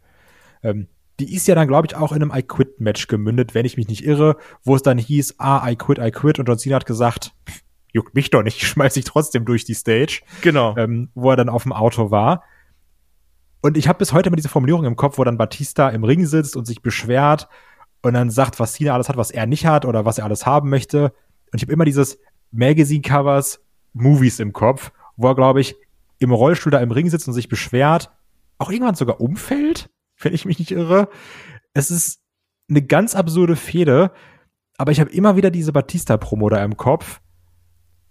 Ähm, 0.63 0.89
die 1.21 1.35
ist 1.35 1.49
ja 1.49 1.55
dann, 1.55 1.69
glaube 1.69 1.89
ich, 1.89 1.97
auch 1.97 2.13
in 2.13 2.23
einem 2.23 2.33
I 2.35 2.43
Quit-Match 2.43 3.09
gemündet, 3.09 3.55
wenn 3.55 3.67
ich 3.67 3.77
mich 3.77 3.89
nicht 3.89 4.05
irre, 4.05 4.37
wo 4.63 4.77
es 4.77 4.83
dann 4.83 4.99
hieß, 4.99 5.35
ah, 5.39 5.69
I 5.69 5.77
quit, 5.77 5.99
I 5.99 6.11
quit. 6.11 6.39
Und 6.39 6.47
John 6.47 6.59
Cena 6.59 6.77
hat 6.77 6.87
gesagt, 6.87 7.35
juckt 7.93 8.15
mich 8.15 8.31
doch 8.31 8.43
nicht, 8.43 8.57
ich 8.63 8.69
schmeiß 8.69 8.95
dich 8.95 9.05
trotzdem 9.05 9.45
durch 9.45 9.65
die 9.65 9.75
Stage. 9.75 10.23
Genau. 10.43 10.77
Ähm, 10.77 11.11
wo 11.15 11.31
er 11.31 11.37
dann 11.37 11.49
auf 11.49 11.65
dem 11.65 11.73
Auto 11.73 12.11
war. 12.11 12.45
Und 13.61 13.77
ich 13.77 13.89
habe 13.89 13.99
bis 13.99 14.13
heute 14.13 14.29
immer 14.29 14.37
diese 14.37 14.49
Formulierung 14.49 14.85
im 14.85 14.97
Kopf, 14.97 15.19
wo 15.19 15.25
dann 15.25 15.39
Batista 15.39 15.89
im 15.89 16.05
Ring 16.05 16.27
sitzt 16.27 16.57
und 16.57 16.65
sich 16.65 16.83
beschwert 16.83 17.49
und 18.03 18.15
dann 18.15 18.31
sagt, 18.31 18.61
was 18.61 18.75
Cena 18.75 18.95
alles 18.95 19.09
hat, 19.09 19.17
was 19.17 19.31
er 19.31 19.47
nicht 19.47 19.67
hat 19.67 19.85
oder 19.85 20.05
was 20.05 20.19
er 20.19 20.25
alles 20.25 20.47
haben 20.47 20.71
möchte. 20.71 21.13
Und 21.53 21.57
ich 21.57 21.63
habe 21.63 21.73
immer 21.73 21.85
dieses 21.85 22.19
Magazine-Covers, 22.53 23.61
Movies 23.93 24.39
im 24.39 24.53
Kopf, 24.53 24.93
wo 25.17 25.29
er, 25.29 25.35
glaube 25.35 25.61
ich, 25.61 25.77
im 26.19 26.33
Rollstuhl 26.33 26.71
da 26.71 26.79
im 26.79 26.91
Ring 26.91 27.11
sitzt 27.11 27.27
und 27.29 27.35
sich 27.35 27.49
beschwert, 27.49 28.11
auch 28.59 28.71
irgendwann 28.71 28.95
sogar 28.95 29.21
umfällt, 29.21 29.91
wenn 30.21 30.35
ich 30.35 30.45
mich 30.45 30.59
nicht 30.59 30.71
irre. 30.71 31.09
Es 31.75 31.91
ist 31.91 32.21
eine 32.69 32.83
ganz 32.83 33.15
absurde 33.15 33.57
Fehde, 33.57 34.13
aber 34.77 34.93
ich 34.93 35.01
habe 35.01 35.11
immer 35.11 35.37
wieder 35.37 35.51
diese 35.51 35.73
Batista-Promo 35.73 36.49
da 36.49 36.63
im 36.63 36.77
Kopf 36.77 37.21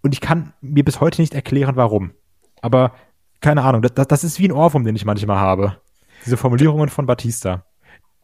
und 0.02 0.12
ich 0.12 0.20
kann 0.20 0.52
mir 0.60 0.84
bis 0.84 1.00
heute 1.00 1.20
nicht 1.20 1.34
erklären, 1.34 1.76
warum. 1.76 2.12
Aber 2.60 2.92
keine 3.40 3.62
Ahnung, 3.62 3.82
das, 3.82 4.08
das 4.08 4.24
ist 4.24 4.38
wie 4.38 4.48
ein 4.48 4.52
Ohrwurm, 4.52 4.84
den 4.84 4.96
ich 4.96 5.04
manchmal 5.04 5.38
habe. 5.38 5.80
Diese 6.24 6.36
Formulierungen 6.36 6.88
von 6.88 7.06
Batista. 7.06 7.64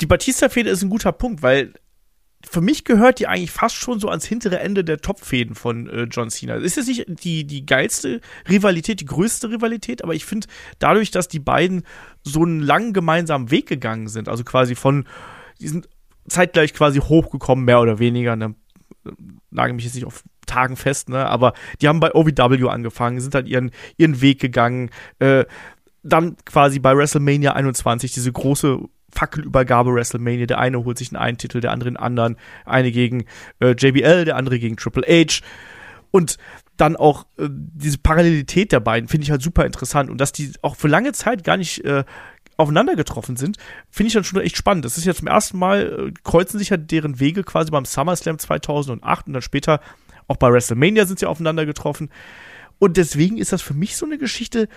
Die 0.01 0.07
Batista-Fehde 0.07 0.71
ist 0.71 0.83
ein 0.83 0.91
guter 0.91 1.13
Punkt, 1.13 1.43
weil 1.43 1.73
für 2.47 2.61
mich 2.61 2.85
gehört 2.85 3.21
die 3.21 3.27
eigentlich 3.27 3.51
fast 3.51 3.77
schon 3.77 4.01
so 4.01 4.09
ans 4.09 4.27
hintere 4.27 4.59
Ende 4.59 4.85
der 4.85 4.99
Top-Fäden 4.99 5.55
von 5.55 5.89
äh, 5.89 6.03
John 6.11 6.31
Cena. 6.31 6.57
Ist 6.57 6.77
jetzt 6.77 6.89
nicht 6.89 7.05
die, 7.25 7.47
die 7.47 7.65
geilste 7.65 8.21
Rivalität, 8.49 9.01
die 9.01 9.07
größte 9.07 9.51
Rivalität, 9.51 10.05
aber 10.05 10.15
ich 10.15 10.25
finde, 10.25 10.47
dadurch, 10.79 11.11
dass 11.11 11.29
die 11.29 11.39
beiden 11.39 11.85
so 12.23 12.43
einen 12.43 12.61
langen 12.61 12.93
gemeinsamen 12.93 13.51
Weg 13.51 13.67
gegangen 13.67 14.09
sind, 14.09 14.29
also 14.29 14.45
quasi 14.45 14.75
von, 14.75 15.07
die 15.61 15.69
sind 15.69 15.89
zeitgleich 16.29 16.75
quasi 16.75 16.99
hochgekommen, 16.99 17.65
mehr 17.65 17.81
oder 17.81 17.99
weniger, 17.99 18.37
ne, 18.37 18.55
nage 19.51 19.73
mich 19.73 19.85
jetzt 19.85 19.95
nicht 19.95 20.07
auf 20.07 20.23
Tagen 20.47 20.77
fest, 20.77 21.09
ne, 21.09 21.27
aber 21.27 21.55
die 21.81 21.89
haben 21.89 22.01
bei 22.01 22.15
OVW 22.15 22.69
angefangen, 22.69 23.21
sind 23.21 23.35
dann 23.35 23.47
ihren, 23.47 23.71
ihren 23.97 24.21
Weg 24.21 24.41
gegangen, 24.41 24.91
äh, 25.19 25.45
dann 26.03 26.37
quasi 26.45 26.79
bei 26.79 26.97
WrestleMania 26.97 27.55
21 27.55 28.13
diese 28.13 28.31
große 28.31 28.81
Fackelübergabe 29.15 29.95
WrestleMania. 29.95 30.47
Der 30.47 30.59
eine 30.59 30.85
holt 30.85 30.99
sich 30.99 31.11
einen, 31.11 31.23
einen 31.23 31.39
Titel, 31.39 31.61
der 31.61 31.73
andere 31.73 31.89
einen 31.89 31.97
anderen. 31.97 32.37
Eine 32.65 32.93
gegen 32.93 33.25
äh, 33.61 33.71
JBL, 33.71 34.27
der 34.27 34.37
andere 34.37 34.59
gegen 34.59 34.77
Triple 34.77 35.05
H. 35.09 35.43
Und 36.11 36.37
dann 36.77 36.97
auch 36.97 37.27
äh, 37.39 37.49
diese 37.49 37.99
Parallelität 37.99 38.73
der 38.73 38.81
beiden 38.81 39.09
finde 39.09 39.25
ich 39.25 39.31
halt 39.31 39.43
super 39.43 39.65
interessant. 39.65 40.11
Und 40.11 40.21
dass 40.21 40.33
die 40.33 40.53
auch 40.63 40.77
für 40.77 40.89
lange 40.89 41.13
Zeit 41.13 41.45
gar 41.45 41.57
nicht 41.57 41.85
äh, 41.85 42.05
aufeinander 42.57 42.97
getroffen 42.97 43.37
sind, 43.37 43.57
finde 43.91 44.09
ich 44.09 44.15
dann 44.15 44.25
schon 44.25 44.41
echt 44.41 44.57
spannend. 44.57 44.85
Das 44.85 44.99
ist 44.99 45.05
ja 45.05 45.15
zum 45.15 45.29
ersten 45.29 45.59
Mal, 45.59 46.09
äh, 46.09 46.13
kreuzen 46.23 46.59
sich 46.59 46.71
ja 46.71 46.77
deren 46.77 47.21
Wege 47.21 47.45
quasi 47.45 47.71
beim 47.71 47.85
SummerSlam 47.85 48.39
2008 48.39 49.27
und 49.27 49.33
dann 49.33 49.43
später 49.43 49.81
auch 50.27 50.37
bei 50.37 50.51
WrestleMania 50.53 51.07
sind 51.07 51.19
sie 51.19 51.27
aufeinander 51.27 51.67
getroffen. 51.67 52.11
Und 52.79 52.97
deswegen 52.97 53.39
ist 53.39 53.53
das 53.53 53.63
für 53.63 53.75
mich 53.75 53.97
so 53.97 54.07
eine 54.07 54.19
Geschichte, 54.19 54.69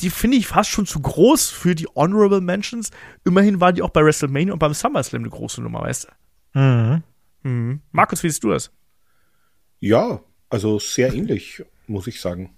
die 0.00 0.10
finde 0.10 0.36
ich 0.36 0.46
fast 0.46 0.70
schon 0.70 0.86
zu 0.86 1.00
groß 1.00 1.50
für 1.50 1.74
die 1.74 1.86
Honorable 1.94 2.40
Mentions. 2.40 2.90
Immerhin 3.24 3.60
war 3.60 3.72
die 3.72 3.82
auch 3.82 3.90
bei 3.90 4.04
WrestleMania 4.04 4.52
und 4.52 4.58
beim 4.58 4.74
SummerSlam 4.74 5.22
eine 5.22 5.30
große 5.30 5.62
Nummer, 5.62 5.82
weißt 5.82 6.08
du? 6.54 6.58
Mhm. 6.58 7.02
Mhm. 7.42 7.80
Markus, 7.92 8.22
wie 8.22 8.28
siehst 8.28 8.44
du 8.44 8.50
das? 8.50 8.70
Ja, 9.78 10.20
also 10.48 10.78
sehr 10.78 11.14
ähnlich, 11.14 11.64
muss 11.86 12.06
ich 12.06 12.20
sagen. 12.20 12.56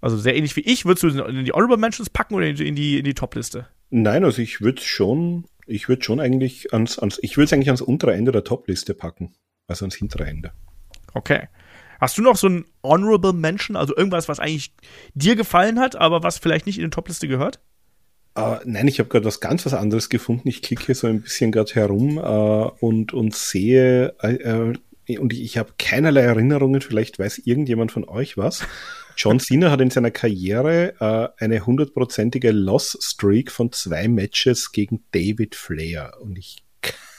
Also 0.00 0.18
sehr 0.18 0.36
ähnlich 0.36 0.54
wie 0.56 0.60
ich. 0.60 0.84
Würdest 0.84 1.02
du 1.02 1.08
in 1.08 1.44
die 1.44 1.52
Honorable 1.52 1.78
Mentions 1.78 2.10
packen 2.10 2.34
oder 2.34 2.46
in 2.46 2.76
die, 2.76 2.98
in 2.98 3.04
die 3.04 3.14
Top-Liste? 3.14 3.68
Nein, 3.90 4.24
also 4.24 4.42
ich 4.42 4.60
würde 4.60 4.82
schon, 4.82 5.46
ich 5.66 5.88
würde 5.88 6.02
schon 6.02 6.20
eigentlich 6.20 6.72
ans, 6.72 6.98
ans 6.98 7.18
ich 7.22 7.36
würde 7.36 7.46
es 7.46 7.52
eigentlich 7.52 7.68
ans 7.68 7.80
untere 7.80 8.14
Ende 8.14 8.32
der 8.32 8.44
Top-Liste 8.44 8.94
packen. 8.94 9.34
Also 9.68 9.84
ans 9.84 9.96
hintere 9.96 10.26
Ende. 10.26 10.52
Okay. 11.14 11.48
Hast 12.00 12.18
du 12.18 12.22
noch 12.22 12.36
so 12.36 12.48
ein 12.48 12.66
Honorable 12.82 13.32
Mention, 13.32 13.74
also 13.74 13.96
irgendwas, 13.96 14.28
was 14.28 14.38
eigentlich 14.38 14.74
dir 15.14 15.34
gefallen 15.34 15.80
hat, 15.80 15.96
aber 15.96 16.22
was 16.22 16.38
vielleicht 16.38 16.66
nicht 16.66 16.78
in 16.78 16.84
die 16.84 16.90
Topliste 16.90 17.26
gehört? 17.26 17.60
Uh, 18.38 18.56
nein, 18.66 18.86
ich 18.86 18.98
habe 18.98 19.08
gerade 19.08 19.24
was 19.24 19.40
ganz 19.40 19.64
was 19.64 19.72
anderes 19.72 20.10
gefunden. 20.10 20.46
Ich 20.46 20.60
klicke 20.60 20.84
hier 20.84 20.94
so 20.94 21.06
ein 21.06 21.22
bisschen 21.22 21.52
gerade 21.52 21.74
herum 21.74 22.18
uh, 22.18 22.70
und, 22.80 23.14
und 23.14 23.34
sehe, 23.34 24.14
uh, 24.22 24.74
und 25.18 25.32
ich, 25.32 25.42
ich 25.42 25.56
habe 25.56 25.72
keinerlei 25.78 26.20
Erinnerungen, 26.20 26.82
vielleicht 26.82 27.18
weiß 27.18 27.38
irgendjemand 27.46 27.92
von 27.92 28.06
euch 28.06 28.36
was. 28.36 28.62
John 29.16 29.40
Cena 29.40 29.70
hat 29.70 29.80
in 29.80 29.88
seiner 29.88 30.10
Karriere 30.10 31.32
eine 31.38 31.64
hundertprozentige 31.64 32.50
Loss-Streak 32.50 33.50
von 33.50 33.72
zwei 33.72 34.08
Matches 34.08 34.72
gegen 34.72 35.04
David 35.12 35.54
Flair. 35.54 36.18
Und 36.20 36.36
ich 36.36 36.65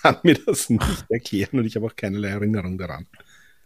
kann 0.02 0.18
mir 0.24 0.36
das 0.46 0.70
nicht 0.70 1.06
erklären 1.10 1.60
und 1.60 1.66
ich 1.66 1.76
habe 1.76 1.86
auch 1.86 1.96
keinerlei 1.96 2.30
Erinnerung 2.30 2.78
daran. 2.78 3.08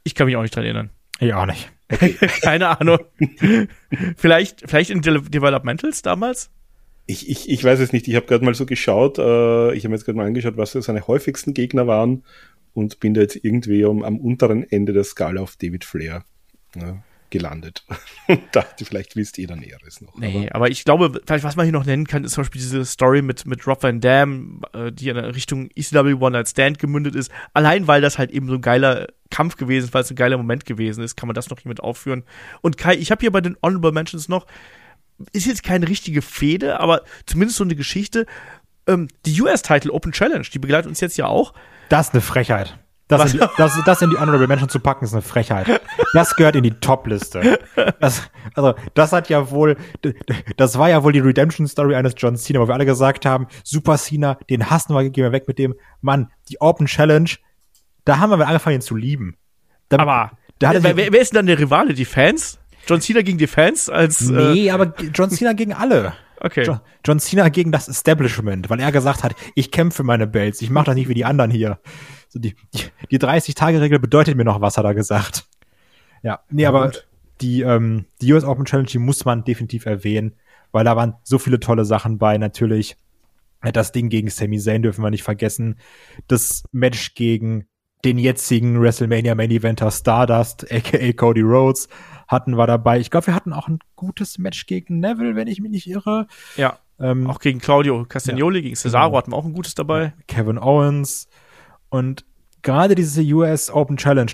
Ich 0.04 0.16
kann 0.16 0.28
mich 0.28 0.36
auch 0.36 0.42
nicht 0.42 0.56
dran 0.56 0.64
erinnern. 0.64 0.90
Ich 1.20 1.34
auch 1.34 1.46
nicht. 1.46 1.72
Okay. 1.92 2.14
Keine 2.42 2.80
Ahnung. 2.80 3.00
vielleicht, 4.18 4.64
vielleicht 4.68 4.90
in 4.90 5.02
De 5.02 5.22
Developmentals 5.22 6.02
damals? 6.02 6.50
Ich, 7.06 7.30
ich, 7.30 7.50
ich 7.50 7.64
weiß 7.64 7.80
es 7.80 7.94
nicht. 7.94 8.08
Ich 8.08 8.16
habe 8.16 8.26
gerade 8.26 8.44
mal 8.44 8.56
so 8.56 8.66
geschaut. 8.66 9.20
Äh, 9.20 9.74
ich 9.74 9.84
habe 9.84 9.90
mir 9.90 9.96
jetzt 9.96 10.06
gerade 10.06 10.18
mal 10.18 10.26
angeschaut, 10.26 10.58
was 10.58 10.72
so 10.72 10.82
seine 10.82 11.08
häufigsten 11.08 11.54
Gegner 11.54 11.86
waren 11.86 12.24
und 12.74 13.00
bin 13.00 13.14
da 13.14 13.22
jetzt 13.22 13.36
irgendwie 13.44 13.84
um, 13.86 14.04
am 14.04 14.18
unteren 14.18 14.64
Ende 14.70 14.94
der 14.94 15.04
Skala 15.04 15.42
auf 15.42 15.58
David 15.58 15.86
Flair 15.86 16.24
ja, 16.76 17.04
gelandet. 17.32 17.84
Und 18.28 18.42
dachte, 18.52 18.86
vielleicht 18.86 19.16
wisst 19.16 19.38
ihr 19.38 19.48
dann 19.48 19.60
Näheres 19.60 20.02
noch. 20.02 20.16
Nee, 20.18 20.48
aber, 20.48 20.56
aber, 20.56 20.70
ich 20.70 20.84
glaube, 20.84 21.22
vielleicht 21.26 21.44
was 21.44 21.56
man 21.56 21.66
hier 21.66 21.74
noch 21.74 21.86
nennen 21.86 22.06
kann, 22.06 22.24
ist 22.24 22.34
zum 22.34 22.44
Beispiel 22.44 22.62
diese 22.62 22.86
Story 22.86 23.22
mit, 23.22 23.46
mit 23.46 23.66
Rob 23.66 23.82
Van 23.82 24.00
Dam, 24.00 24.62
äh, 24.74 24.92
die 24.92 25.10
in 25.10 25.18
Richtung 25.18 25.70
ECW 25.76 26.14
One 26.14 26.32
Night 26.32 26.50
Stand 26.50 26.78
gemündet 26.78 27.16
ist. 27.16 27.32
Allein, 27.54 27.88
weil 27.88 28.02
das 28.02 28.18
halt 28.20 28.32
eben 28.32 28.48
so 28.48 28.56
ein 28.56 28.62
geiler 28.62 29.08
Kampf 29.32 29.56
gewesen 29.56 29.86
ist, 29.86 29.94
weil 29.94 30.04
es 30.04 30.12
ein 30.12 30.16
geiler 30.16 30.38
Moment 30.38 30.66
gewesen 30.66 31.04
ist, 31.04 31.16
kann 31.16 31.28
man 31.28 31.34
das 31.34 31.50
noch 31.50 31.60
hier 31.60 31.70
mit 31.70 31.80
aufführen. 31.80 32.24
Und 32.62 32.78
Kai, 32.78 32.96
ich 32.96 33.10
habe 33.10 33.22
hier 33.22 33.32
bei 33.32 33.42
den 33.42 33.58
Honorable 33.64 33.92
Mentions 33.92 34.30
noch, 34.30 34.46
ist 35.34 35.46
jetzt 35.46 35.64
keine 35.64 35.88
richtige 35.88 36.22
Fehde, 36.22 36.80
aber 36.80 37.04
zumindest 37.26 37.58
so 37.58 37.64
eine 37.64 37.76
Geschichte. 37.76 38.26
Ähm, 38.88 39.08
die 39.26 39.42
US-Title 39.42 39.92
Open 39.92 40.12
Challenge, 40.12 40.46
die 40.54 40.60
begleitet 40.60 40.88
uns 40.88 41.00
jetzt 41.00 41.18
ja 41.18 41.28
auch. 41.28 41.54
Das 41.90 42.08
ist 42.08 42.14
eine 42.14 42.22
Frechheit. 42.22 42.78
Das 43.12 43.34
in, 43.34 43.40
die, 43.40 43.46
das, 43.58 43.84
das 43.86 44.02
in 44.02 44.10
die 44.10 44.18
Honorable 44.18 44.48
Mention 44.48 44.70
zu 44.70 44.80
packen, 44.80 45.06
ist 45.06 45.14
eine 45.14 45.22
Frechheit. 45.22 45.82
Das 46.14 46.36
gehört 46.36 46.56
in 46.56 46.64
die 46.64 46.72
Top-Liste. 46.72 47.60
Das, 48.00 48.30
also, 48.56 48.74
das 48.94 49.12
hat 49.12 49.30
ja 49.30 49.52
wohl, 49.52 49.78
das 50.58 50.78
war 50.78 50.90
ja 50.90 51.04
wohl 51.04 51.12
die 51.12 51.20
Redemption-Story 51.20 51.96
eines 51.96 52.14
John 52.18 52.36
Cena, 52.38 52.60
wo 52.60 52.68
wir 52.68 52.74
alle 52.74 52.86
gesagt 52.86 53.26
haben, 53.26 53.48
Super 53.64 53.98
Cena, 53.98 54.38
den 54.50 54.70
hassen 54.70 54.96
wir, 54.96 55.10
gehen 55.10 55.24
wir 55.24 55.32
weg 55.32 55.48
mit 55.48 55.60
dem. 55.60 55.76
Mann, 56.02 56.32
die 56.50 56.60
Open 56.62 56.88
Challenge, 56.88 57.30
da 58.06 58.20
haben 58.20 58.32
wir 58.32 58.48
angefangen, 58.48 58.78
ihn 58.78 58.82
zu 58.82 58.96
lieben. 58.96 59.38
Da, 59.90 60.00
aber, 60.00 60.32
da 60.60 60.72
wer, 60.82 60.96
wer, 60.96 61.22
ist 61.22 61.34
denn 61.34 61.38
dann 61.38 61.46
der 61.48 61.60
Rivale? 61.60 61.94
Die 61.94 62.06
Fans? 62.06 62.60
John 62.88 63.02
Cena 63.02 63.22
gegen 63.22 63.38
die 63.38 63.48
Fans? 63.48 63.90
Als, 63.90 64.22
nee, 64.22 64.68
äh, 64.68 64.72
aber 64.72 64.94
John 65.14 65.30
Cena 65.30 65.54
gegen 65.54 65.74
alle. 65.74 66.14
Okay. 66.40 66.64
John, 66.64 66.80
John, 67.06 67.20
Cena 67.20 67.50
gegen 67.50 67.72
das 67.72 67.88
Establishment, 67.88 68.70
weil 68.70 68.80
er 68.80 68.92
gesagt 68.92 69.24
hat, 69.24 69.36
ich 69.54 69.70
kämpfe 69.70 70.02
meine 70.02 70.26
Belts, 70.26 70.62
ich 70.62 70.72
mache 70.72 70.86
das 70.86 70.96
nicht 70.96 71.08
wie 71.08 71.14
die 71.14 71.26
anderen 71.26 71.52
hier. 71.52 71.80
So 72.32 72.40
die, 72.40 72.56
die, 72.74 72.86
die 73.12 73.20
30-Tage-Regel 73.20 74.00
bedeutet 74.00 74.38
mir 74.38 74.46
noch 74.46 74.62
was, 74.62 74.78
hat 74.78 74.86
er 74.86 74.96
gesagt. 74.96 75.46
Ja, 76.24 76.40
nee, 76.50 76.64
ja, 76.64 76.70
aber 76.70 76.86
gut. 76.86 77.08
die, 77.42 77.62
ähm, 77.62 78.06
die 78.22 78.32
US 78.32 78.46
Open 78.46 78.64
Challenge, 78.64 78.88
die 78.88 79.00
muss 79.00 79.26
man 79.26 79.44
definitiv 79.44 79.86
erwähnen, 79.86 80.36
weil 80.72 80.86
da 80.86 80.96
waren 80.96 81.16
so 81.24 81.40
viele 81.40 81.60
tolle 81.60 81.84
Sachen 81.84 82.18
bei. 82.18 82.38
Natürlich 82.38 82.96
das 83.74 83.92
Ding 83.92 84.08
gegen 84.10 84.30
Sami 84.30 84.60
Zayn 84.60 84.82
dürfen 84.82 85.04
wir 85.04 85.12
nicht 85.12 85.24
vergessen. 85.24 85.76
Das 86.28 86.64
Match 86.72 87.16
gegen 87.16 87.68
den 88.06 88.18
jetzigen 88.18 88.82
WrestleMania 88.82 89.36
Main 89.36 89.52
Eventer 89.52 89.92
Stardust, 89.92 90.72
aka 90.72 91.12
Cody 91.12 91.42
Rhodes, 91.42 91.90
hatten 92.30 92.58
wir 92.58 92.66
dabei. 92.66 93.00
Ich 93.00 93.12
glaube, 93.12 93.28
wir 93.28 93.36
hatten 93.36 93.52
auch 93.52 93.68
ein 93.68 93.80
gutes 93.96 94.38
Match 94.38 94.66
gegen 94.68 95.00
Neville, 95.00 95.36
wenn 95.36 95.48
ich 95.48 95.60
mich 95.60 95.70
nicht 95.70 95.88
irre. 95.88 96.28
Ja. 96.56 96.80
Ähm, 96.98 97.28
auch 97.28 97.40
gegen 97.40 97.60
Claudio 97.60 98.06
Castagnoli, 98.06 98.60
ja, 98.60 98.64
gegen 98.64 98.76
Cesaro 98.76 99.10
genau. 99.10 99.18
hatten 99.18 99.32
wir 99.32 99.38
auch 99.38 99.46
ein 99.46 99.54
gutes 99.54 99.76
dabei. 99.76 100.14
Kevin 100.28 100.58
Owens. 100.58 101.28
Und 101.92 102.26
gerade 102.62 102.96
diese 102.96 103.22
US 103.22 103.70
Open 103.70 103.98
Challenge, 103.98 104.32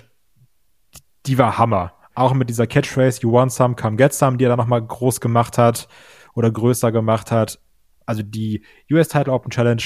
die 1.26 1.36
war 1.36 1.58
Hammer. 1.58 1.92
Auch 2.14 2.32
mit 2.32 2.48
dieser 2.48 2.66
Catchphrase, 2.66 3.20
you 3.20 3.32
want 3.32 3.52
some, 3.52 3.74
come 3.74 3.96
get 3.96 4.14
some, 4.14 4.38
die 4.38 4.44
er 4.44 4.48
dann 4.48 4.58
nochmal 4.58 4.82
groß 4.82 5.20
gemacht 5.20 5.58
hat 5.58 5.88
oder 6.34 6.50
größer 6.50 6.90
gemacht 6.92 7.30
hat. 7.30 7.60
Also 8.06 8.22
die 8.22 8.64
US 8.90 9.08
Title 9.08 9.32
Open 9.32 9.50
Challenge 9.50 9.82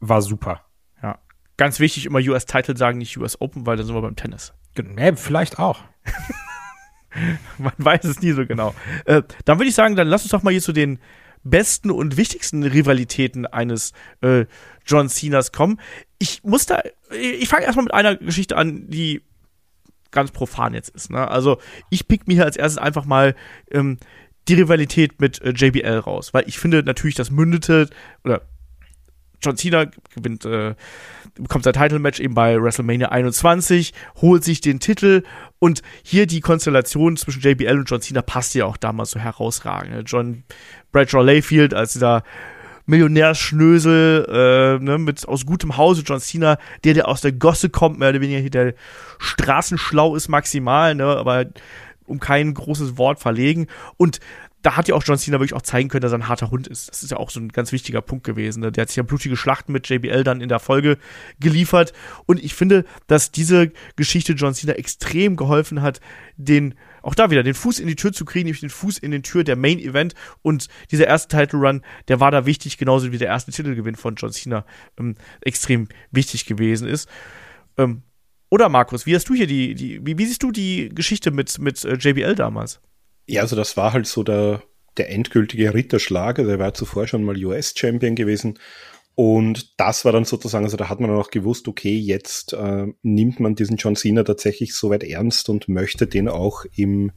war 0.00 0.22
super. 0.22 0.60
Ja. 1.02 1.18
Ganz 1.56 1.80
wichtig, 1.80 2.06
immer 2.06 2.20
US 2.20 2.44
Title 2.44 2.76
sagen, 2.76 2.98
nicht 2.98 3.16
US 3.16 3.40
Open, 3.40 3.66
weil 3.66 3.76
dann 3.76 3.86
sind 3.86 3.94
wir 3.94 4.02
beim 4.02 4.16
Tennis. 4.16 4.52
Nee, 4.76 5.16
vielleicht 5.16 5.58
auch. 5.58 5.80
Man 7.58 7.72
weiß 7.78 8.04
es 8.04 8.20
nie 8.20 8.32
so 8.32 8.44
genau. 8.46 8.74
Äh, 9.06 9.22
dann 9.44 9.58
würde 9.58 9.68
ich 9.68 9.74
sagen, 9.74 9.96
dann 9.96 10.08
lass 10.08 10.22
uns 10.22 10.32
doch 10.32 10.42
mal 10.42 10.50
hier 10.50 10.62
zu 10.62 10.72
den 10.72 10.98
besten 11.44 11.90
und 11.90 12.16
wichtigsten 12.16 12.62
Rivalitäten 12.64 13.46
eines 13.46 13.92
äh, 14.22 14.46
John 14.84 15.08
Cenas 15.08 15.52
kommen. 15.52 15.78
Ich 16.24 16.42
muss 16.42 16.64
da, 16.64 16.80
ich 17.10 17.46
fange 17.50 17.66
erstmal 17.66 17.84
mit 17.84 17.92
einer 17.92 18.16
Geschichte 18.16 18.56
an, 18.56 18.88
die 18.88 19.20
ganz 20.10 20.30
profan 20.30 20.72
jetzt 20.72 20.88
ist. 20.88 21.10
Ne? 21.10 21.30
Also 21.30 21.58
ich 21.90 22.08
pick 22.08 22.26
mir 22.26 22.32
hier 22.32 22.46
als 22.46 22.56
erstes 22.56 22.78
einfach 22.78 23.04
mal 23.04 23.34
ähm, 23.70 23.98
die 24.48 24.54
Rivalität 24.54 25.20
mit 25.20 25.42
äh, 25.42 25.50
JBL 25.50 25.98
raus, 25.98 26.32
weil 26.32 26.44
ich 26.46 26.58
finde 26.58 26.82
natürlich, 26.82 27.14
das 27.14 27.30
mündete 27.30 27.90
oder 28.24 28.40
John 29.42 29.58
Cena 29.58 29.84
gewinnt, 30.14 30.46
äh, 30.46 30.74
bekommt 31.34 31.64
sein 31.64 31.74
Title-Match 31.74 32.20
eben 32.20 32.32
bei 32.32 32.58
WrestleMania 32.58 33.10
21, 33.10 33.92
holt 34.22 34.44
sich 34.44 34.62
den 34.62 34.80
Titel 34.80 35.24
und 35.58 35.82
hier 36.02 36.26
die 36.26 36.40
Konstellation 36.40 37.18
zwischen 37.18 37.42
JBL 37.42 37.80
und 37.80 37.90
John 37.90 38.00
Cena 38.00 38.22
passt 38.22 38.54
ja 38.54 38.64
auch 38.64 38.78
damals 38.78 39.10
so 39.10 39.20
herausragend. 39.20 39.92
Ne? 39.92 40.00
John 40.06 40.44
Bradshaw 40.90 41.22
Layfield 41.22 41.74
als 41.74 41.92
dieser 41.92 42.22
Millionärschnösel 42.86 44.26
äh, 44.80 44.84
ne, 44.84 44.98
mit 44.98 45.26
aus 45.26 45.46
gutem 45.46 45.76
Hause 45.76 46.02
John 46.04 46.20
Cena, 46.20 46.58
der 46.84 46.94
der 46.94 47.08
aus 47.08 47.20
der 47.20 47.32
Gosse 47.32 47.70
kommt, 47.70 47.98
mehr 47.98 48.10
oder 48.10 48.20
weniger 48.20 48.40
hier 48.40 48.50
der 48.50 48.74
straßenschlau 49.18 50.16
ist 50.16 50.28
maximal, 50.28 50.94
ne, 50.94 51.04
aber 51.04 51.46
um 52.06 52.20
kein 52.20 52.52
großes 52.52 52.98
Wort 52.98 53.18
verlegen. 53.18 53.66
Und 53.96 54.20
da 54.64 54.78
hat 54.78 54.88
ja 54.88 54.94
auch 54.94 55.02
John 55.04 55.18
Cena 55.18 55.40
wirklich 55.40 55.52
auch 55.52 55.60
zeigen 55.60 55.90
können, 55.90 56.00
dass 56.00 56.12
er 56.12 56.18
ein 56.18 56.28
harter 56.28 56.50
Hund 56.50 56.66
ist. 56.66 56.88
Das 56.88 57.02
ist 57.02 57.10
ja 57.10 57.18
auch 57.18 57.28
so 57.28 57.38
ein 57.38 57.50
ganz 57.50 57.70
wichtiger 57.70 58.00
Punkt 58.00 58.24
gewesen. 58.24 58.60
Ne? 58.60 58.72
Der 58.72 58.82
hat 58.82 58.88
sich 58.88 58.96
ja 58.96 59.02
blutige 59.02 59.36
Schlachten 59.36 59.72
mit 59.72 59.86
JBL 59.86 60.24
dann 60.24 60.40
in 60.40 60.48
der 60.48 60.58
Folge 60.58 60.96
geliefert. 61.38 61.92
Und 62.24 62.42
ich 62.42 62.54
finde, 62.54 62.86
dass 63.06 63.30
diese 63.30 63.72
Geschichte 63.96 64.32
John 64.32 64.54
Cena 64.54 64.72
extrem 64.72 65.36
geholfen 65.36 65.82
hat, 65.82 66.00
den, 66.38 66.76
auch 67.02 67.14
da 67.14 67.30
wieder, 67.30 67.42
den 67.42 67.52
Fuß 67.52 67.78
in 67.78 67.88
die 67.88 67.94
Tür 67.94 68.14
zu 68.14 68.24
kriegen, 68.24 68.46
nämlich 68.46 68.60
den 68.60 68.70
Fuß 68.70 68.96
in 68.96 69.10
den 69.10 69.22
Tür 69.22 69.44
der 69.44 69.56
Main 69.56 69.78
Event. 69.78 70.14
Und 70.40 70.68
dieser 70.90 71.08
erste 71.08 71.36
Title 71.36 71.58
Run, 71.58 71.82
der 72.08 72.20
war 72.20 72.30
da 72.30 72.46
wichtig, 72.46 72.78
genauso 72.78 73.12
wie 73.12 73.18
der 73.18 73.28
erste 73.28 73.52
Titelgewinn 73.52 73.96
von 73.96 74.14
John 74.14 74.32
Cena 74.32 74.64
ähm, 74.98 75.14
extrem 75.42 75.88
wichtig 76.10 76.46
gewesen 76.46 76.88
ist. 76.88 77.06
Ähm, 77.76 78.02
oder 78.48 78.70
Markus, 78.70 79.04
wie 79.04 79.14
hast 79.14 79.28
du 79.28 79.34
hier 79.34 79.46
die, 79.46 79.74
die 79.74 80.06
wie, 80.06 80.16
wie 80.16 80.24
siehst 80.24 80.42
du 80.42 80.52
die 80.52 80.88
Geschichte 80.88 81.32
mit, 81.32 81.58
mit 81.58 81.84
äh, 81.84 81.96
JBL 81.96 82.34
damals? 82.34 82.80
Ja, 83.26 83.42
also 83.42 83.56
das 83.56 83.76
war 83.76 83.92
halt 83.92 84.06
so 84.06 84.22
der, 84.22 84.62
der 84.96 85.10
endgültige 85.10 85.74
Ritterschlag. 85.74 86.38
Also 86.38 86.50
er 86.50 86.58
war 86.58 86.74
zuvor 86.74 87.06
schon 87.06 87.24
mal 87.24 87.42
US-Champion 87.42 88.14
gewesen. 88.14 88.58
Und 89.16 89.78
das 89.78 90.04
war 90.04 90.12
dann 90.12 90.24
sozusagen, 90.24 90.64
also 90.64 90.76
da 90.76 90.88
hat 90.88 91.00
man 91.00 91.08
dann 91.08 91.20
auch 91.20 91.30
gewusst, 91.30 91.68
okay, 91.68 91.96
jetzt 91.96 92.52
äh, 92.52 92.86
nimmt 93.02 93.38
man 93.38 93.54
diesen 93.54 93.76
John 93.76 93.94
Cena 93.94 94.24
tatsächlich 94.24 94.74
so 94.74 94.90
weit 94.90 95.04
ernst 95.04 95.48
und 95.48 95.68
möchte 95.68 96.08
den 96.08 96.28
auch 96.28 96.64
im, 96.74 97.12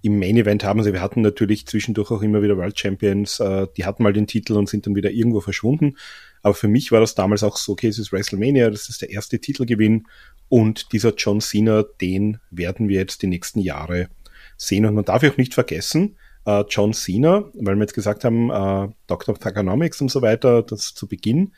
im 0.00 0.18
Main 0.18 0.38
Event 0.38 0.64
haben. 0.64 0.80
Also 0.80 0.94
wir 0.94 1.02
hatten 1.02 1.20
natürlich 1.20 1.66
zwischendurch 1.66 2.10
auch 2.10 2.22
immer 2.22 2.40
wieder 2.40 2.56
World 2.56 2.78
Champions, 2.78 3.38
äh, 3.40 3.66
die 3.76 3.84
hatten 3.84 4.02
mal 4.02 4.14
den 4.14 4.26
Titel 4.26 4.54
und 4.54 4.68
sind 4.68 4.86
dann 4.86 4.94
wieder 4.94 5.10
irgendwo 5.10 5.40
verschwunden. 5.40 5.98
Aber 6.42 6.54
für 6.54 6.68
mich 6.68 6.90
war 6.90 7.00
das 7.00 7.14
damals 7.14 7.42
auch 7.42 7.58
so, 7.58 7.72
okay, 7.72 7.88
es 7.88 7.98
ist 7.98 8.12
WrestleMania, 8.12 8.70
das 8.70 8.88
ist 8.88 9.02
der 9.02 9.10
erste 9.10 9.38
Titelgewinn 9.38 10.06
und 10.48 10.92
dieser 10.92 11.14
John 11.14 11.42
Cena, 11.42 11.84
den 12.00 12.38
werden 12.50 12.88
wir 12.88 13.00
jetzt 13.00 13.20
die 13.20 13.26
nächsten 13.26 13.60
Jahre 13.60 14.08
sehen. 14.56 14.86
Und 14.86 14.94
man 14.94 15.04
darf 15.04 15.22
auch 15.24 15.36
nicht 15.36 15.54
vergessen, 15.54 16.16
äh, 16.46 16.64
John 16.68 16.92
Cena, 16.92 17.44
weil 17.54 17.76
wir 17.76 17.82
jetzt 17.82 17.94
gesagt 17.94 18.24
haben, 18.24 18.50
äh, 18.50 18.88
Dr. 19.06 19.38
Thugonomics 19.38 20.00
und 20.00 20.10
so 20.10 20.22
weiter, 20.22 20.62
das 20.62 20.94
zu 20.94 21.08
Beginn, 21.08 21.52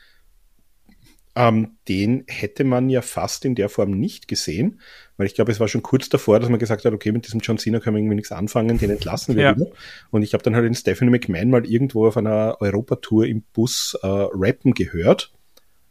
ähm, 1.35 1.77
den 1.87 2.25
hätte 2.27 2.63
man 2.63 2.89
ja 2.89 3.01
fast 3.01 3.45
in 3.45 3.55
der 3.55 3.69
Form 3.69 3.91
nicht 3.91 4.27
gesehen, 4.27 4.81
weil 5.15 5.27
ich 5.27 5.35
glaube, 5.35 5.51
es 5.51 5.59
war 5.59 5.67
schon 5.67 5.83
kurz 5.83 6.09
davor, 6.09 6.39
dass 6.39 6.49
man 6.49 6.59
gesagt 6.59 6.83
hat, 6.83 6.91
okay, 6.91 7.11
mit 7.11 7.25
diesem 7.25 7.39
John 7.39 7.57
Cena 7.57 7.79
können 7.79 7.95
wir 7.95 8.01
irgendwie 8.01 8.15
nichts 8.15 8.31
anfangen, 8.31 8.77
den 8.77 8.89
entlassen 8.89 9.35
wir 9.35 9.43
ja. 9.43 9.55
wieder. 9.55 9.67
Und 10.11 10.23
ich 10.23 10.33
habe 10.33 10.43
dann 10.43 10.55
halt 10.55 10.65
den 10.65 10.75
Stephanie 10.75 11.11
McMahon 11.11 11.49
mal 11.49 11.65
irgendwo 11.65 12.07
auf 12.07 12.17
einer 12.17 12.57
Europatour 12.59 13.25
im 13.25 13.43
Bus 13.53 13.97
äh, 14.01 14.07
rappen 14.07 14.73
gehört 14.73 15.31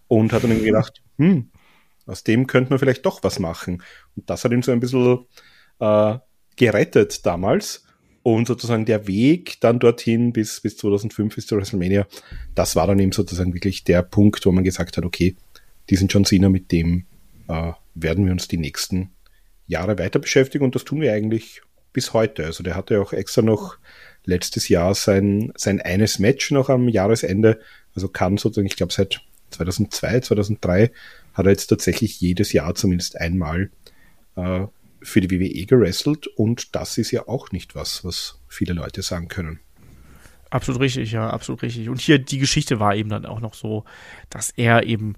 und 0.08 0.32
hat 0.32 0.42
dann 0.42 0.50
irgendwie 0.50 0.68
gedacht, 0.68 1.02
hm, 1.16 1.50
aus 2.04 2.24
dem 2.24 2.46
könnte 2.46 2.70
man 2.70 2.78
vielleicht 2.78 3.06
doch 3.06 3.22
was 3.22 3.38
machen. 3.38 3.82
Und 4.16 4.28
das 4.28 4.44
hat 4.44 4.52
ihm 4.52 4.62
so 4.62 4.72
ein 4.72 4.80
bisschen 4.80 5.26
äh, 5.78 6.18
gerettet 6.58 7.24
damals. 7.24 7.84
Und 8.22 8.46
sozusagen 8.46 8.84
der 8.84 9.06
Weg 9.06 9.58
dann 9.60 9.78
dorthin 9.78 10.32
bis, 10.34 10.60
bis 10.60 10.76
2005, 10.76 11.34
bis 11.34 11.46
zu 11.46 11.56
WrestleMania, 11.56 12.06
das 12.54 12.76
war 12.76 12.86
dann 12.86 12.98
eben 12.98 13.12
sozusagen 13.12 13.54
wirklich 13.54 13.84
der 13.84 14.02
Punkt, 14.02 14.44
wo 14.44 14.52
man 14.52 14.64
gesagt 14.64 14.98
hat, 14.98 15.04
okay, 15.04 15.36
diesen 15.88 16.08
John 16.08 16.26
Cena, 16.26 16.50
mit 16.50 16.70
dem 16.70 17.06
äh, 17.48 17.72
werden 17.94 18.26
wir 18.26 18.32
uns 18.32 18.48
die 18.48 18.58
nächsten 18.58 19.10
Jahre 19.66 19.98
weiter 19.98 20.18
beschäftigen 20.18 20.64
und 20.64 20.74
das 20.74 20.84
tun 20.84 21.00
wir 21.00 21.12
eigentlich 21.12 21.62
bis 21.92 22.12
heute. 22.12 22.44
Also 22.44 22.62
der 22.62 22.74
hatte 22.74 23.00
auch 23.00 23.12
extra 23.12 23.42
noch 23.42 23.78
letztes 24.24 24.68
Jahr 24.68 24.94
sein, 24.94 25.52
sein 25.56 25.80
eines 25.80 26.18
Match 26.18 26.50
noch 26.50 26.68
am 26.68 26.88
Jahresende. 26.88 27.60
Also 27.94 28.08
kann 28.08 28.36
sozusagen, 28.36 28.66
ich 28.66 28.76
glaube 28.76 28.92
seit 28.92 29.20
2002, 29.50 30.20
2003 30.20 30.90
hat 31.32 31.46
er 31.46 31.50
jetzt 31.50 31.68
tatsächlich 31.68 32.20
jedes 32.20 32.52
Jahr 32.52 32.74
zumindest 32.74 33.18
einmal 33.18 33.70
äh, 34.36 34.66
für 35.02 35.20
die 35.20 35.30
WWE 35.30 35.66
gerestelt 35.66 36.26
und 36.26 36.74
das 36.74 36.98
ist 36.98 37.10
ja 37.10 37.28
auch 37.28 37.52
nicht 37.52 37.74
was, 37.74 38.04
was 38.04 38.40
viele 38.48 38.72
Leute 38.72 39.02
sagen 39.02 39.28
können. 39.28 39.60
Absolut 40.50 40.80
richtig, 40.80 41.12
ja, 41.12 41.28
absolut 41.28 41.62
richtig. 41.62 41.88
Und 41.88 42.00
hier 42.00 42.18
die 42.18 42.38
Geschichte 42.38 42.80
war 42.80 42.94
eben 42.94 43.10
dann 43.10 43.26
auch 43.26 43.40
noch 43.40 43.54
so, 43.54 43.84
dass 44.30 44.50
er 44.50 44.84
eben 44.84 45.16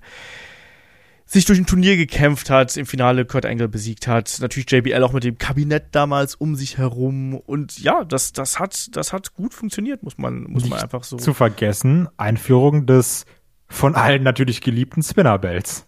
sich 1.25 1.45
durch 1.45 1.61
ein 1.61 1.66
Turnier 1.66 1.97
gekämpft 1.97 2.51
hat, 2.51 2.77
im 2.77 2.87
Finale 2.87 3.25
Kurt 3.25 3.47
Angle 3.47 3.69
besiegt 3.69 4.09
hat, 4.09 4.38
natürlich 4.40 4.69
JBL 4.69 5.05
auch 5.05 5.12
mit 5.12 5.23
dem 5.23 5.38
Kabinett 5.38 5.87
damals 5.93 6.35
um 6.35 6.57
sich 6.57 6.77
herum 6.77 7.37
und 7.37 7.79
ja, 7.79 8.03
das, 8.03 8.33
das 8.33 8.59
hat, 8.59 8.97
das 8.97 9.12
hat 9.12 9.35
gut 9.35 9.55
funktioniert, 9.55 10.03
muss 10.03 10.19
man, 10.19 10.43
muss 10.43 10.64
Nicht 10.64 10.71
man 10.71 10.81
einfach 10.81 11.05
so. 11.05 11.19
Zu 11.19 11.33
vergessen, 11.33 12.09
Einführung 12.16 12.87
des 12.87 13.27
von 13.69 13.95
allen 13.95 14.25
natürlich 14.25 14.61
geliebten 14.61 15.05
Spinnerbells. 15.05 15.87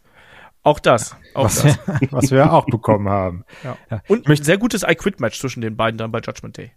Auch 0.62 0.78
das. 0.78 1.16
Auch 1.34 1.44
was, 1.44 1.62
das. 1.62 1.78
Wir, 2.00 2.12
was 2.12 2.30
wir 2.30 2.52
auch 2.52 2.66
bekommen 2.66 3.08
haben. 3.08 3.44
Ja. 3.64 3.76
Und 4.08 4.28
ein 4.28 4.36
sehr 4.36 4.58
gutes 4.58 4.82
I 4.82 4.94
Quit 4.94 5.20
Match 5.20 5.40
zwischen 5.40 5.60
den 5.60 5.76
beiden 5.76 5.98
dann 5.98 6.12
bei 6.12 6.20
Judgment 6.20 6.56
Day. 6.56 6.72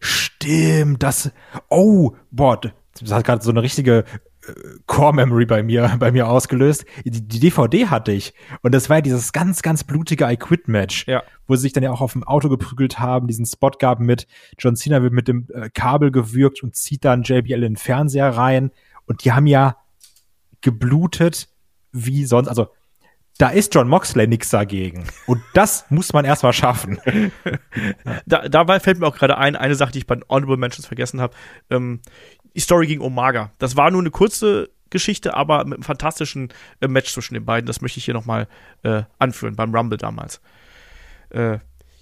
Stimmt, 0.00 1.02
das. 1.02 1.32
Oh, 1.68 2.14
boah, 2.30 2.60
das 2.60 3.10
hat 3.10 3.24
gerade 3.24 3.42
so 3.42 3.50
eine 3.50 3.62
richtige 3.62 4.04
äh, 4.46 4.52
Core 4.86 5.14
Memory 5.14 5.46
bei 5.46 5.62
mir, 5.62 5.96
bei 5.98 6.12
mir 6.12 6.28
ausgelöst. 6.28 6.84
Die, 7.04 7.26
die, 7.26 7.40
DVD 7.40 7.86
hatte 7.86 8.12
ich. 8.12 8.34
Und 8.60 8.74
das 8.74 8.90
war 8.90 8.98
ja 8.98 9.00
dieses 9.00 9.32
ganz, 9.32 9.62
ganz 9.62 9.84
blutige 9.84 10.30
I 10.30 10.36
Quit 10.36 10.68
Match. 10.68 11.06
Ja. 11.06 11.22
Wo 11.46 11.56
sie 11.56 11.62
sich 11.62 11.72
dann 11.72 11.82
ja 11.82 11.90
auch 11.90 12.00
auf 12.00 12.12
dem 12.12 12.24
Auto 12.24 12.48
geprügelt 12.50 12.98
haben, 12.98 13.28
diesen 13.28 13.46
Spot 13.46 13.70
gaben 13.70 14.04
mit 14.04 14.26
John 14.58 14.76
Cena 14.76 15.02
wird 15.02 15.12
mit 15.12 15.28
dem 15.28 15.48
äh, 15.54 15.70
Kabel 15.70 16.10
gewürgt 16.10 16.62
und 16.62 16.76
zieht 16.76 17.04
dann 17.04 17.22
JBL 17.22 17.54
in 17.54 17.60
den 17.60 17.76
Fernseher 17.76 18.28
rein. 18.28 18.72
Und 19.06 19.24
die 19.24 19.32
haben 19.32 19.46
ja 19.46 19.76
geblutet 20.60 21.48
wie 21.92 22.24
sonst. 22.26 22.48
Also 22.48 22.68
da 23.38 23.48
ist 23.48 23.74
John 23.74 23.88
Moxley 23.88 24.26
nix 24.26 24.50
dagegen. 24.50 25.04
Und 25.26 25.42
das 25.54 25.86
muss 25.90 26.12
man 26.12 26.24
erstmal 26.24 26.52
schaffen. 26.52 27.00
da, 28.26 28.48
dabei 28.48 28.78
fällt 28.78 28.98
mir 28.98 29.06
auch 29.06 29.16
gerade 29.16 29.38
ein, 29.38 29.56
eine 29.56 29.74
Sache, 29.74 29.92
die 29.92 29.98
ich 29.98 30.06
bei 30.06 30.14
den 30.14 30.24
Honorable 30.28 30.56
Mentions 30.56 30.86
vergessen 30.86 31.20
habe. 31.20 31.34
Ähm, 31.70 32.00
die 32.54 32.60
Story 32.60 32.86
gegen 32.86 33.00
Omaga. 33.00 33.52
Das 33.58 33.76
war 33.76 33.90
nur 33.90 34.00
eine 34.00 34.10
kurze 34.10 34.70
Geschichte, 34.90 35.34
aber 35.34 35.64
mit 35.64 35.74
einem 35.74 35.82
fantastischen 35.82 36.52
äh, 36.80 36.88
Match 36.88 37.12
zwischen 37.12 37.34
den 37.34 37.44
beiden. 37.44 37.66
Das 37.66 37.80
möchte 37.80 37.98
ich 37.98 38.04
hier 38.04 38.14
nochmal 38.14 38.46
äh, 38.82 39.02
anführen, 39.18 39.56
beim 39.56 39.74
Rumble 39.74 39.98
damals. 39.98 40.40
Äh, 41.30 41.58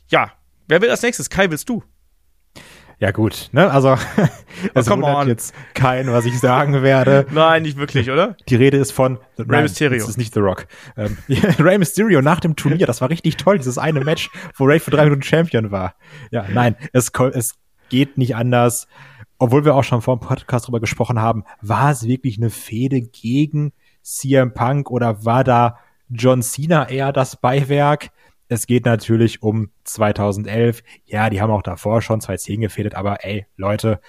ja, 0.09 0.33
wer 0.67 0.83
will 0.83 0.91
als 0.91 1.03
nächstes? 1.03 1.31
Kai, 1.31 1.51
willst 1.51 1.69
du? 1.69 1.85
Ja 3.01 3.13
gut, 3.13 3.49
ne? 3.53 3.71
Also 3.71 3.97
es 4.75 4.91
wundert 4.91 5.17
on. 5.17 5.29
jetzt 5.29 5.55
kein, 5.73 6.13
was 6.13 6.27
ich 6.27 6.39
sagen 6.39 6.83
werde. 6.83 7.27
Nein, 7.33 7.63
nicht 7.63 7.79
wirklich, 7.79 8.11
oder? 8.11 8.37
Die 8.47 8.57
Rede 8.57 8.77
ist 8.77 8.93
von 8.93 9.19
The 9.39 9.45
Rey 9.49 9.63
Mysterio. 9.63 9.99
Das 9.99 10.11
ist 10.11 10.19
nicht 10.19 10.35
The 10.35 10.41
Rock. 10.41 10.67
Ähm, 10.99 11.17
Rey 11.59 11.79
Mysterio 11.79 12.21
nach 12.21 12.41
dem 12.41 12.57
Turnier, 12.57 12.87
das 12.87 13.01
war 13.01 13.09
richtig 13.09 13.39
toll, 13.39 13.57
dieses 13.57 13.79
eine 13.79 14.01
Match, 14.01 14.31
wo 14.55 14.65
Rey 14.65 14.79
für 14.81 14.91
drei 14.91 15.05
Minuten 15.05 15.23
Champion 15.23 15.71
war. 15.71 15.95
Ja, 16.31 16.45
nein, 16.53 16.77
es, 16.93 17.11
es 17.33 17.55
geht 17.89 18.19
nicht 18.19 18.37
anders. 18.37 18.87
Obwohl 19.39 19.65
wir 19.65 19.75
auch 19.75 19.85
schon 19.85 20.03
vor 20.03 20.19
dem 20.19 20.21
Podcast 20.21 20.67
drüber 20.67 20.81
gesprochen 20.81 21.19
haben, 21.19 21.45
war 21.63 21.91
es 21.91 22.07
wirklich 22.07 22.37
eine 22.37 22.51
Fehde 22.51 23.01
gegen 23.01 23.73
CM 24.03 24.53
Punk 24.53 24.91
oder 24.91 25.25
war 25.25 25.43
da 25.43 25.79
John 26.11 26.43
Cena 26.43 26.87
eher 26.91 27.15
das 27.15 27.37
Beiwerk? 27.37 28.11
Es 28.51 28.67
geht 28.67 28.85
natürlich 28.85 29.45
um 29.45 29.71
2011. 29.85 30.83
Ja, 31.05 31.31
die 31.31 31.41
haben 31.41 31.53
auch 31.53 31.63
davor 31.63 32.03
schon 32.03 32.21
2010 32.21 32.63
gefädelt, 32.63 32.97
aber 32.97 33.25
ey, 33.25 33.47
Leute, 33.57 34.01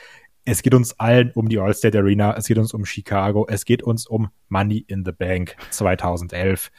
es 0.45 0.63
geht 0.63 0.73
uns 0.73 0.99
allen 0.99 1.31
um 1.35 1.47
die 1.47 1.59
All-State 1.59 1.95
Arena, 1.95 2.35
es 2.35 2.47
geht 2.47 2.57
uns 2.57 2.73
um 2.73 2.83
Chicago, 2.83 3.45
es 3.47 3.65
geht 3.65 3.83
uns 3.83 4.07
um 4.07 4.31
Money 4.49 4.83
in 4.87 5.05
the 5.05 5.11
Bank 5.11 5.55
2011. 5.69 6.71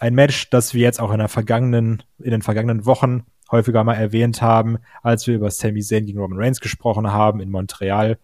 Ein 0.00 0.16
Match, 0.16 0.50
das 0.50 0.74
wir 0.74 0.80
jetzt 0.80 0.98
auch 0.98 1.12
in, 1.12 1.18
der 1.18 1.28
vergangenen, 1.28 2.02
in 2.18 2.32
den 2.32 2.42
vergangenen 2.42 2.84
Wochen 2.84 3.26
häufiger 3.52 3.84
mal 3.84 3.94
erwähnt 3.94 4.42
haben, 4.42 4.78
als 5.04 5.28
wir 5.28 5.36
über 5.36 5.52
Sami 5.52 5.82
Zayn 5.82 6.04
gegen 6.04 6.18
Roman 6.18 6.40
Reigns 6.40 6.58
gesprochen 6.58 7.12
haben 7.12 7.38
in 7.38 7.50
Montreal. 7.52 8.18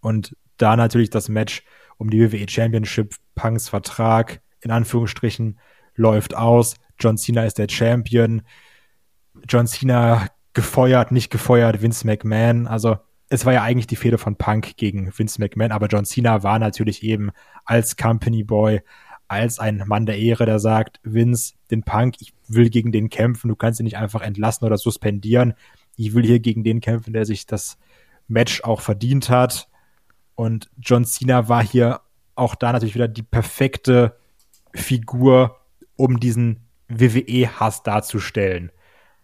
Und 0.00 0.36
da 0.58 0.76
natürlich 0.76 1.08
das 1.08 1.30
Match 1.30 1.62
um 1.96 2.10
die 2.10 2.20
WWE 2.20 2.50
Championship, 2.50 3.14
Punks 3.34 3.70
Vertrag 3.70 4.42
in 4.60 4.70
Anführungsstrichen 4.70 5.58
läuft 5.94 6.36
aus. 6.36 6.76
John 6.98 7.18
Cena 7.18 7.44
ist 7.44 7.58
der 7.58 7.68
Champion. 7.68 8.42
John 9.48 9.66
Cena 9.66 10.28
gefeuert, 10.52 11.12
nicht 11.12 11.30
gefeuert, 11.30 11.82
Vince 11.82 12.06
McMahon. 12.06 12.66
Also 12.66 12.96
es 13.28 13.44
war 13.44 13.52
ja 13.52 13.62
eigentlich 13.62 13.86
die 13.86 13.96
Fehde 13.96 14.18
von 14.18 14.36
Punk 14.36 14.76
gegen 14.76 15.12
Vince 15.16 15.40
McMahon, 15.40 15.72
aber 15.72 15.86
John 15.86 16.04
Cena 16.04 16.42
war 16.42 16.58
natürlich 16.58 17.02
eben 17.02 17.30
als 17.64 17.96
Company 17.96 18.44
Boy, 18.44 18.82
als 19.28 19.58
ein 19.58 19.82
Mann 19.86 20.06
der 20.06 20.18
Ehre, 20.18 20.46
der 20.46 20.58
sagt, 20.60 21.00
Vince, 21.02 21.54
den 21.70 21.82
Punk, 21.82 22.16
ich 22.20 22.32
will 22.48 22.70
gegen 22.70 22.92
den 22.92 23.10
kämpfen, 23.10 23.48
du 23.48 23.56
kannst 23.56 23.80
ihn 23.80 23.84
nicht 23.84 23.96
einfach 23.96 24.22
entlassen 24.22 24.64
oder 24.64 24.78
suspendieren. 24.78 25.54
Ich 25.96 26.14
will 26.14 26.24
hier 26.24 26.40
gegen 26.40 26.62
den 26.62 26.80
kämpfen, 26.80 27.12
der 27.12 27.24
sich 27.24 27.46
das 27.46 27.78
Match 28.28 28.62
auch 28.62 28.80
verdient 28.80 29.28
hat. 29.28 29.68
Und 30.34 30.70
John 30.78 31.04
Cena 31.04 31.48
war 31.48 31.64
hier 31.64 32.00
auch 32.34 32.54
da 32.54 32.72
natürlich 32.72 32.94
wieder 32.94 33.08
die 33.08 33.22
perfekte 33.22 34.16
Figur, 34.74 35.58
um 35.96 36.20
diesen 36.20 36.65
WWE-Hass 36.88 37.82
darzustellen. 37.82 38.72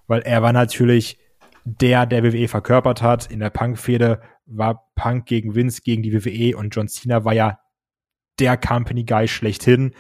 Weil 0.07 0.23
er 0.23 0.43
war 0.43 0.53
natürlich 0.53 1.19
der, 1.65 2.07
der 2.07 2.25
WWE 2.25 2.49
verkörpert 2.49 3.03
hat. 3.03 3.31
In 3.31 3.41
der 3.41 3.51
Punk-Fehde 3.51 4.21
war 4.47 4.91
Punk 4.95 5.27
gegen 5.27 5.55
Vince, 5.55 5.83
gegen 5.83 6.03
die 6.03 6.13
WWE 6.13 6.57
und 6.57 6.75
John 6.75 6.89
Cena 6.89 7.25
war 7.25 7.33
ja 7.33 7.61
der 8.39 8.57
Company 8.57 9.05
Guy 9.05 9.29
schlechthin. 9.29 9.95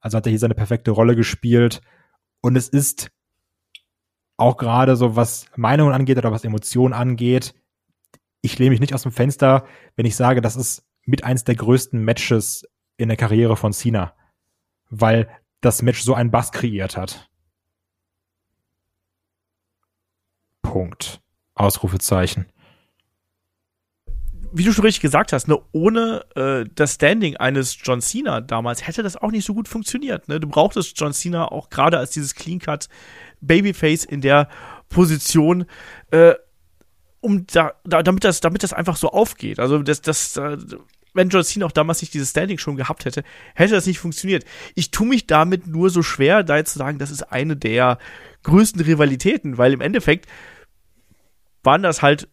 Also 0.00 0.16
hat 0.16 0.26
er 0.26 0.30
hier 0.30 0.38
seine 0.38 0.54
perfekte 0.54 0.90
Rolle 0.90 1.16
gespielt. 1.16 1.80
Und 2.40 2.56
es 2.56 2.68
ist 2.68 3.10
auch 4.36 4.56
gerade 4.56 4.96
so, 4.96 5.16
was 5.16 5.46
Meinungen 5.56 5.94
angeht 5.94 6.18
oder 6.18 6.32
was 6.32 6.44
Emotionen 6.44 6.92
angeht, 6.92 7.54
ich 8.44 8.58
lehne 8.58 8.70
mich 8.70 8.80
nicht 8.80 8.92
aus 8.92 9.02
dem 9.02 9.12
Fenster, 9.12 9.64
wenn 9.96 10.04
ich 10.04 10.16
sage, 10.16 10.42
das 10.42 10.54
ist 10.54 10.86
mit 11.06 11.24
eins 11.24 11.44
der 11.44 11.54
größten 11.54 12.04
Matches 12.04 12.68
in 12.98 13.08
der 13.08 13.16
Karriere 13.16 13.56
von 13.56 13.72
Cena. 13.72 14.14
Weil 14.90 15.28
das 15.64 15.82
Match 15.82 16.02
so 16.02 16.14
einen 16.14 16.30
Bass 16.30 16.52
kreiert 16.52 16.96
hat. 16.96 17.30
Punkt. 20.62 21.20
Ausrufezeichen 21.54 22.46
wie 24.56 24.62
du 24.62 24.72
schon 24.72 24.84
richtig 24.84 25.02
gesagt 25.02 25.32
hast, 25.32 25.48
ne, 25.48 25.58
ohne 25.72 26.24
äh, 26.36 26.64
das 26.72 26.94
Standing 26.94 27.36
eines 27.36 27.76
John 27.82 28.00
Cena 28.00 28.40
damals 28.40 28.86
hätte 28.86 29.02
das 29.02 29.16
auch 29.16 29.32
nicht 29.32 29.44
so 29.44 29.52
gut 29.52 29.66
funktioniert. 29.66 30.28
Ne? 30.28 30.38
Du 30.38 30.46
brauchtest 30.46 30.98
John 30.98 31.12
Cena 31.12 31.50
auch 31.50 31.70
gerade 31.70 31.98
als 31.98 32.12
dieses 32.12 32.36
Clean 32.36 32.60
Cut 32.60 32.88
Babyface 33.40 34.04
in 34.04 34.20
der 34.20 34.48
Position, 34.88 35.66
äh, 36.12 36.34
um 37.20 37.46
da, 37.48 37.72
da, 37.82 38.04
damit 38.04 38.22
das, 38.22 38.40
damit 38.40 38.62
das 38.62 38.72
einfach 38.72 38.96
so 38.96 39.10
aufgeht. 39.10 39.58
Also 39.58 39.82
das, 39.82 40.02
das, 40.02 40.36
äh, 40.36 40.56
wenn 41.14 41.28
John 41.28 41.44
Cena 41.44 41.66
auch 41.66 41.72
damals 41.72 42.02
nicht 42.02 42.12
dieses 42.12 42.30
Standing 42.30 42.58
schon 42.58 42.76
gehabt 42.76 43.04
hätte, 43.04 43.22
hätte 43.54 43.74
das 43.74 43.86
nicht 43.86 44.00
funktioniert. 44.00 44.44
Ich 44.74 44.90
tue 44.90 45.06
mich 45.06 45.26
damit 45.26 45.66
nur 45.66 45.88
so 45.88 46.02
schwer, 46.02 46.42
da 46.42 46.56
jetzt 46.56 46.72
zu 46.72 46.78
sagen, 46.78 46.98
das 46.98 47.10
ist 47.10 47.22
eine 47.22 47.56
der 47.56 47.98
größten 48.42 48.82
Rivalitäten, 48.82 49.56
weil 49.56 49.72
im 49.72 49.80
Endeffekt 49.80 50.28
waren 51.62 51.82
das 51.82 52.02
halt 52.02 52.28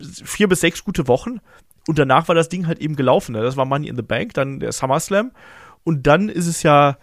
vier 0.00 0.48
bis 0.48 0.60
sechs 0.60 0.84
gute 0.84 1.08
Wochen 1.08 1.40
und 1.86 1.98
danach 1.98 2.28
war 2.28 2.34
das 2.34 2.48
Ding 2.48 2.66
halt 2.66 2.78
eben 2.78 2.96
gelaufen. 2.96 3.32
Ne? 3.32 3.42
Das 3.42 3.56
war 3.56 3.64
Money 3.64 3.88
in 3.88 3.96
the 3.96 4.02
Bank, 4.02 4.34
dann 4.34 4.60
der 4.60 4.72
SummerSlam 4.72 5.32
und 5.82 6.06
dann 6.06 6.28
ist 6.28 6.46
es 6.46 6.62
ja 6.62 6.96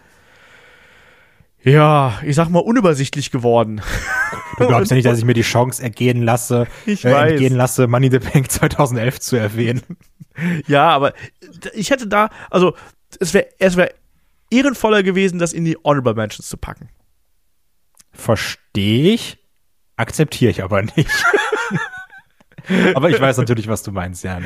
ja, 1.64 2.20
ich 2.26 2.36
sag 2.36 2.50
mal, 2.50 2.60
unübersichtlich 2.60 3.32
geworden. 3.32 3.82
Du 4.58 4.68
glaubst 4.68 4.92
ja 4.92 4.96
nicht, 4.96 5.06
dass 5.06 5.20
ich 5.20 5.26
mir 5.26 5.34
die 5.34 5.42
Chance 5.44 5.82
ergehen 5.82 6.24
lasse, 6.24 6.68
ich 6.86 7.06
äh, 7.06 7.12
weiß. 7.12 7.32
entgehen 7.32 7.56
lasse, 7.56 7.88
Money 7.88 8.10
the 8.12 8.20
Bank 8.20 8.52
2011 8.52 9.20
zu 9.20 9.36
erwähnen. 9.36 9.82
Ja, 10.68 10.90
aber 10.90 11.14
ich 11.74 11.92
hätte 11.92 12.08
da, 12.08 12.30
also 12.50 12.76
es 13.20 13.34
wäre 13.34 13.48
es 13.60 13.76
wäre 13.76 13.94
ehrenvoller 14.50 15.04
gewesen, 15.04 15.40
das 15.40 15.54
in 15.54 15.66
die 15.66 15.78
Honorable 15.84 16.14
Mentions 16.14 16.48
zu 16.48 16.58
packen. 16.58 16.90
Verstehe 18.12 19.14
ich, 19.14 19.38
akzeptiere 19.98 20.52
ich 20.52 20.64
aber 20.64 20.82
nicht. 20.82 21.08
Aber 22.94 23.10
ich 23.10 23.20
weiß 23.20 23.38
natürlich, 23.38 23.68
was 23.68 23.82
du 23.82 23.92
meinst, 23.92 24.24
ja. 24.24 24.40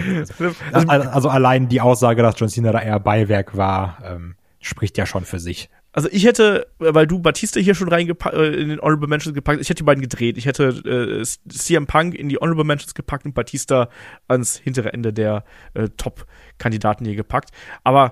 Also, 0.71 0.87
also, 0.87 1.29
allein 1.29 1.67
die 1.67 1.81
Aussage, 1.81 2.21
dass 2.21 2.39
John 2.39 2.47
Cena 2.47 2.71
da 2.71 2.81
eher 2.81 2.99
Beiwerk 2.99 3.57
war, 3.57 3.97
ähm, 4.03 4.35
spricht 4.61 4.97
ja 4.97 5.05
schon 5.05 5.25
für 5.25 5.37
sich. 5.37 5.69
Also 5.95 6.09
ich 6.11 6.25
hätte, 6.25 6.67
weil 6.77 7.07
du 7.07 7.19
Batista 7.19 7.57
hier 7.57 7.73
schon 7.73 7.87
reingepackt, 7.87 8.35
äh, 8.35 8.47
in 8.47 8.67
den 8.67 8.81
Honorable 8.81 9.07
Mentions 9.07 9.33
gepackt, 9.33 9.61
ich 9.61 9.69
hätte 9.69 9.77
die 9.77 9.85
beiden 9.85 10.01
gedreht. 10.01 10.37
Ich 10.37 10.45
hätte 10.45 10.65
äh, 10.65 11.23
CM 11.47 11.87
Punk 11.87 12.15
in 12.15 12.27
die 12.27 12.37
Honorable 12.37 12.65
Mentions 12.65 12.95
gepackt 12.95 13.23
und 13.23 13.33
Batista 13.33 13.87
ans 14.27 14.57
hintere 14.57 14.91
Ende 14.91 15.13
der 15.13 15.45
äh, 15.73 15.87
Top-Kandidaten 15.95 17.05
hier 17.05 17.15
gepackt. 17.15 17.51
Aber 17.85 18.11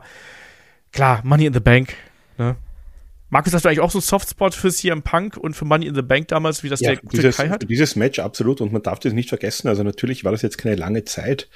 klar, 0.94 1.20
Money 1.26 1.46
in 1.46 1.54
the 1.54 1.60
Bank, 1.60 1.94
ne? 2.38 2.56
Markus, 3.30 3.52
hast 3.52 3.66
du 3.66 3.70
eigentlich 3.70 3.82
auch 3.82 3.92
so 3.92 3.98
einen 3.98 4.04
Softspot 4.04 4.54
für 4.54 4.72
CM 4.72 5.02
Punk 5.02 5.36
und 5.36 5.54
für 5.54 5.66
Money 5.66 5.88
in 5.88 5.96
the 5.96 6.04
Bank 6.04 6.30
damals, 6.30 6.64
wie 6.64 6.70
das 6.70 6.80
ja, 6.80 6.92
der 6.92 7.02
gute 7.02 7.18
dieses, 7.18 7.36
Kai 7.36 7.50
hat? 7.50 7.68
Dieses 7.68 7.96
Match 7.98 8.20
absolut 8.20 8.62
und 8.62 8.72
man 8.72 8.84
darf 8.84 9.00
das 9.00 9.12
nicht 9.12 9.28
vergessen. 9.28 9.68
Also 9.68 9.84
natürlich 9.84 10.24
war 10.24 10.32
das 10.32 10.42
jetzt 10.42 10.58
keine 10.58 10.76
lange 10.76 11.04
Zeit, 11.04 11.50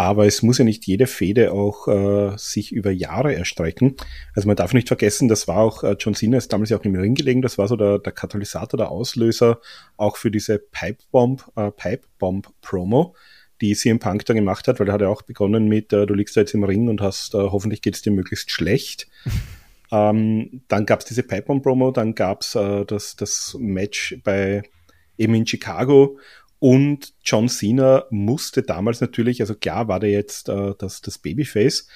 aber 0.00 0.24
es 0.24 0.42
muss 0.42 0.56
ja 0.56 0.64
nicht 0.64 0.86
jede 0.86 1.06
Fehde 1.06 1.52
auch 1.52 1.86
äh, 1.86 2.32
sich 2.38 2.72
über 2.72 2.90
Jahre 2.90 3.34
erstrecken. 3.34 3.96
Also 4.34 4.48
man 4.48 4.56
darf 4.56 4.72
nicht 4.72 4.88
vergessen, 4.88 5.28
das 5.28 5.46
war 5.46 5.58
auch, 5.58 5.84
äh, 5.84 5.94
John 5.98 6.14
Cena 6.14 6.38
ist 6.38 6.50
damals 6.50 6.70
ja 6.70 6.78
auch 6.78 6.84
im 6.84 6.94
Ring 6.94 7.14
gelegen, 7.14 7.42
das 7.42 7.58
war 7.58 7.68
so 7.68 7.76
der, 7.76 7.98
der 7.98 8.12
Katalysator, 8.12 8.78
der 8.78 8.90
Auslöser 8.90 9.60
auch 9.98 10.16
für 10.16 10.30
diese 10.30 10.58
Pipebomb, 10.58 11.44
äh, 11.54 11.70
Pipebomb 11.70 12.48
Promo 12.62 13.14
die 13.60 13.74
CM 13.74 13.98
Punk 13.98 14.24
da 14.24 14.32
gemacht 14.32 14.68
hat, 14.68 14.80
weil 14.80 14.88
er 14.88 14.94
hat 14.94 15.02
ja 15.02 15.08
auch 15.08 15.20
begonnen 15.20 15.68
mit, 15.68 15.92
äh, 15.92 16.06
du 16.06 16.14
liegst 16.14 16.34
da 16.34 16.40
jetzt 16.40 16.54
im 16.54 16.64
Ring 16.64 16.88
und 16.88 17.02
hast, 17.02 17.34
äh, 17.34 17.36
hoffentlich 17.36 17.82
geht's 17.82 18.00
dir 18.00 18.12
möglichst 18.12 18.50
schlecht. 18.50 19.06
Ähm, 19.92 20.62
dann 20.68 20.86
gab 20.86 21.00
es 21.00 21.06
diese 21.06 21.24
Pipe-Bomb-Promo, 21.24 21.90
dann 21.90 22.14
gab 22.14 22.42
es 22.42 22.54
äh, 22.54 22.84
das, 22.84 23.16
das 23.16 23.56
Match 23.58 24.16
bei 24.22 24.62
eben 25.18 25.34
in 25.34 25.44
Chicago 25.44 26.18
und 26.60 27.14
John 27.24 27.48
Cena 27.48 28.04
musste 28.10 28.62
damals 28.62 29.00
natürlich, 29.00 29.40
also 29.40 29.54
klar 29.54 29.88
war 29.88 29.98
der 29.98 30.10
jetzt 30.10 30.48
äh, 30.50 30.74
das, 30.78 31.00
das 31.00 31.18
Babyface, 31.18 31.88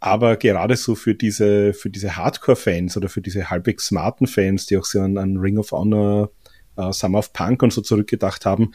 aber 0.00 0.36
gerade 0.36 0.76
so 0.76 0.96
für 0.96 1.14
diese, 1.14 1.72
für 1.72 1.88
diese 1.88 2.16
Hardcore-Fans 2.16 2.96
oder 2.96 3.08
für 3.08 3.20
diese 3.20 3.48
halbwegs 3.48 3.86
smarten 3.86 4.26
Fans, 4.26 4.66
die 4.66 4.76
auch 4.76 4.84
so 4.84 5.00
an, 5.00 5.18
an 5.18 5.36
Ring 5.36 5.56
of 5.56 5.70
Honor, 5.70 6.30
äh, 6.76 6.92
Summer 6.92 7.20
of 7.20 7.32
Punk 7.32 7.62
und 7.62 7.72
so 7.72 7.80
zurückgedacht 7.80 8.44
haben, 8.44 8.72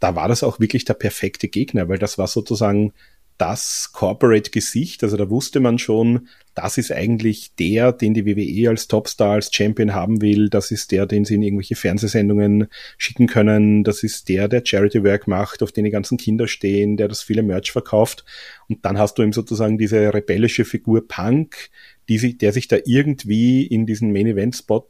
da 0.00 0.16
war 0.16 0.26
das 0.26 0.42
auch 0.42 0.58
wirklich 0.58 0.84
der 0.84 0.94
perfekte 0.94 1.46
Gegner, 1.48 1.88
weil 1.88 1.98
das 1.98 2.18
war 2.18 2.26
sozusagen 2.26 2.92
das 3.40 3.90
Corporate-Gesicht. 3.94 5.02
Also 5.02 5.16
da 5.16 5.30
wusste 5.30 5.60
man 5.60 5.78
schon, 5.78 6.28
das 6.54 6.76
ist 6.76 6.92
eigentlich 6.92 7.54
der, 7.54 7.90
den 7.90 8.12
die 8.12 8.26
WWE 8.26 8.68
als 8.68 8.86
Topstar, 8.86 9.32
als 9.32 9.50
Champion 9.50 9.94
haben 9.94 10.20
will. 10.20 10.50
Das 10.50 10.70
ist 10.70 10.92
der, 10.92 11.06
den 11.06 11.24
sie 11.24 11.36
in 11.36 11.42
irgendwelche 11.42 11.74
Fernsehsendungen 11.74 12.68
schicken 12.98 13.26
können. 13.26 13.82
Das 13.82 14.02
ist 14.02 14.28
der, 14.28 14.46
der 14.46 14.62
Charity-Work 14.62 15.26
macht, 15.26 15.62
auf 15.62 15.72
den 15.72 15.84
die 15.84 15.90
ganzen 15.90 16.18
Kinder 16.18 16.48
stehen, 16.48 16.98
der 16.98 17.08
das 17.08 17.22
viele 17.22 17.42
Merch 17.42 17.72
verkauft. 17.72 18.26
Und 18.68 18.84
dann 18.84 18.98
hast 18.98 19.14
du 19.14 19.22
ihm 19.22 19.32
sozusagen 19.32 19.78
diese 19.78 20.12
rebellische 20.12 20.66
Figur 20.66 21.08
Punk, 21.08 21.70
die 22.10 22.18
sich, 22.18 22.36
der 22.36 22.52
sich 22.52 22.68
da 22.68 22.76
irgendwie 22.84 23.66
in 23.66 23.86
diesen 23.86 24.12
Main-Event-Spot 24.12 24.86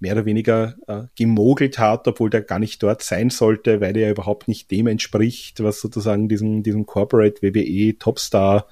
mehr 0.00 0.12
oder 0.14 0.24
weniger 0.24 0.76
äh, 0.86 1.04
gemogelt 1.16 1.78
hat, 1.78 2.06
obwohl 2.08 2.30
der 2.30 2.42
gar 2.42 2.58
nicht 2.58 2.82
dort 2.82 3.02
sein 3.02 3.30
sollte, 3.30 3.80
weil 3.80 3.96
er 3.96 4.10
überhaupt 4.10 4.48
nicht 4.48 4.70
dem 4.70 4.86
entspricht, 4.86 5.62
was 5.62 5.80
sozusagen 5.80 6.28
diesem, 6.28 6.62
diesem 6.62 6.86
Corporate 6.86 7.42
WWE 7.42 7.98
Topstar 7.98 8.66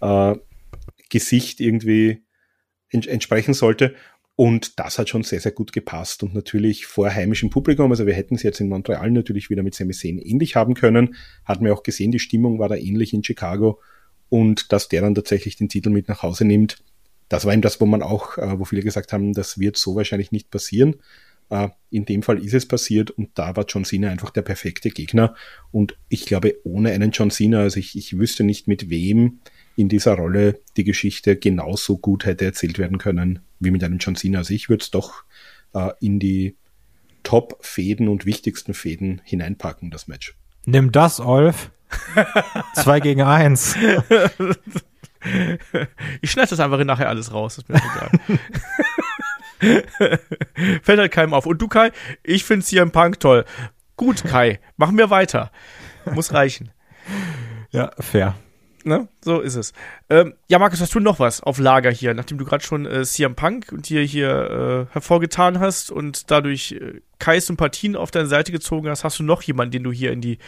äh, 0.00 0.36
Gesicht 1.10 1.60
irgendwie 1.60 2.22
ents 2.90 3.06
entsprechen 3.06 3.54
sollte. 3.54 3.94
Und 4.34 4.78
das 4.80 4.98
hat 4.98 5.08
schon 5.08 5.24
sehr, 5.24 5.40
sehr 5.40 5.52
gut 5.52 5.72
gepasst. 5.72 6.22
Und 6.22 6.34
natürlich 6.34 6.86
vor 6.86 7.10
heimischem 7.10 7.50
Publikum, 7.50 7.90
also 7.90 8.06
wir 8.06 8.14
hätten 8.14 8.34
es 8.34 8.42
jetzt 8.42 8.60
in 8.60 8.68
Montreal 8.68 9.10
natürlich 9.10 9.50
wieder 9.50 9.62
mit 9.62 9.74
Sami 9.74 9.92
Zayn 9.92 10.18
ähnlich 10.18 10.56
haben 10.56 10.74
können. 10.74 11.16
Hatten 11.44 11.64
wir 11.64 11.74
auch 11.74 11.82
gesehen, 11.82 12.12
die 12.12 12.18
Stimmung 12.18 12.58
war 12.58 12.68
da 12.68 12.76
ähnlich 12.76 13.12
in 13.12 13.22
Chicago. 13.22 13.80
Und 14.30 14.72
dass 14.72 14.88
der 14.88 15.02
dann 15.02 15.14
tatsächlich 15.14 15.56
den 15.56 15.68
Titel 15.68 15.90
mit 15.90 16.08
nach 16.08 16.22
Hause 16.22 16.46
nimmt, 16.46 16.82
das 17.32 17.46
war 17.46 17.54
eben 17.54 17.62
das, 17.62 17.80
wo 17.80 17.86
man 17.86 18.02
auch, 18.02 18.36
äh, 18.36 18.58
wo 18.58 18.66
viele 18.66 18.82
gesagt 18.82 19.14
haben, 19.14 19.32
das 19.32 19.58
wird 19.58 19.78
so 19.78 19.96
wahrscheinlich 19.96 20.32
nicht 20.32 20.50
passieren. 20.50 20.96
Äh, 21.48 21.70
in 21.88 22.04
dem 22.04 22.22
Fall 22.22 22.44
ist 22.44 22.52
es 22.52 22.68
passiert 22.68 23.10
und 23.10 23.30
da 23.34 23.56
war 23.56 23.64
John 23.66 23.86
Cena 23.86 24.10
einfach 24.10 24.28
der 24.28 24.42
perfekte 24.42 24.90
Gegner. 24.90 25.34
Und 25.70 25.96
ich 26.10 26.26
glaube, 26.26 26.56
ohne 26.62 26.92
einen 26.92 27.10
John 27.10 27.30
Cena, 27.30 27.60
also 27.60 27.80
ich, 27.80 27.96
ich 27.96 28.18
wüsste 28.18 28.44
nicht, 28.44 28.68
mit 28.68 28.90
wem 28.90 29.40
in 29.76 29.88
dieser 29.88 30.12
Rolle 30.12 30.60
die 30.76 30.84
Geschichte 30.84 31.36
genauso 31.36 31.96
gut 31.96 32.26
hätte 32.26 32.44
erzählt 32.44 32.78
werden 32.78 32.98
können 32.98 33.38
wie 33.60 33.70
mit 33.70 33.82
einem 33.82 33.96
John 33.96 34.14
Cena. 34.14 34.40
Also 34.40 34.52
ich 34.52 34.68
würde 34.68 34.82
es 34.82 34.90
doch 34.90 35.24
äh, 35.72 35.88
in 36.00 36.18
die 36.18 36.56
Top-Fäden 37.22 38.08
und 38.08 38.26
wichtigsten 38.26 38.74
Fäden 38.74 39.22
hineinpacken, 39.24 39.90
das 39.90 40.06
Match. 40.06 40.36
Nimm 40.66 40.92
das, 40.92 41.18
Olf. 41.18 41.70
Zwei 42.74 43.00
gegen 43.00 43.22
eins. 43.22 43.74
ich 46.20 46.30
schneide 46.30 46.50
das 46.50 46.60
einfach 46.60 46.82
nachher 46.84 47.08
alles 47.08 47.32
raus, 47.32 47.58
ist 47.58 47.68
mir 47.68 47.76
egal. 47.76 48.10
Fällt 50.82 50.98
halt 50.98 51.12
keinem 51.12 51.34
auf. 51.34 51.46
Und 51.46 51.62
du, 51.62 51.68
Kai, 51.68 51.92
ich 52.22 52.44
finde 52.44 52.64
CM 52.64 52.90
Punk 52.90 53.20
toll. 53.20 53.44
Gut, 53.96 54.24
Kai, 54.24 54.60
machen 54.76 54.98
wir 54.98 55.10
weiter. 55.10 55.52
Muss 56.12 56.32
reichen. 56.32 56.72
Ja, 57.70 57.92
fair. 57.98 58.34
Ne? 58.84 59.08
So 59.24 59.40
ist 59.40 59.54
es. 59.54 59.72
Ähm, 60.10 60.34
ja, 60.48 60.58
Markus, 60.58 60.80
hast 60.80 60.94
du 60.94 61.00
noch 61.00 61.20
was 61.20 61.40
auf 61.40 61.58
Lager 61.58 61.90
hier, 61.90 62.14
nachdem 62.14 62.38
du 62.38 62.44
gerade 62.44 62.64
schon 62.64 62.84
äh, 62.84 63.04
CM 63.04 63.36
Punk 63.36 63.70
und 63.70 63.88
dir 63.88 64.02
hier 64.02 64.88
äh, 64.90 64.92
hervorgetan 64.92 65.60
hast 65.60 65.92
und 65.92 66.30
dadurch 66.30 66.72
äh, 66.72 67.00
Kais 67.20 67.46
Sympathien 67.46 67.94
auf 67.94 68.10
deine 68.10 68.26
Seite 68.26 68.50
gezogen 68.50 68.88
hast, 68.88 69.04
hast 69.04 69.20
du 69.20 69.22
noch 69.22 69.42
jemanden, 69.42 69.72
den 69.72 69.84
du 69.84 69.92
hier 69.92 70.10
in 70.10 70.20
die 70.20 70.38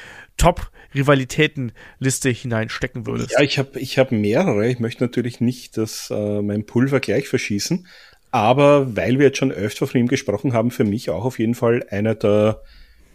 Top-Rivalitätenliste 0.94 2.30
hineinstecken 2.30 3.06
würdest? 3.06 3.32
Ja, 3.32 3.40
ich 3.40 3.58
habe 3.58 3.78
ich 3.80 3.98
hab 3.98 4.12
mehrere. 4.12 4.68
Ich 4.68 4.78
möchte 4.78 5.02
natürlich 5.02 5.40
nicht, 5.40 5.76
dass 5.76 6.10
äh, 6.10 6.42
mein 6.42 6.66
Pulver 6.66 7.00
gleich 7.00 7.28
verschießen, 7.28 7.86
aber 8.30 8.96
weil 8.96 9.18
wir 9.18 9.26
jetzt 9.26 9.38
schon 9.38 9.52
öfter 9.52 9.86
von 9.86 10.00
ihm 10.00 10.08
gesprochen 10.08 10.52
haben, 10.52 10.70
für 10.70 10.84
mich 10.84 11.10
auch 11.10 11.24
auf 11.24 11.38
jeden 11.38 11.54
Fall 11.54 11.84
einer 11.90 12.14
der, 12.14 12.62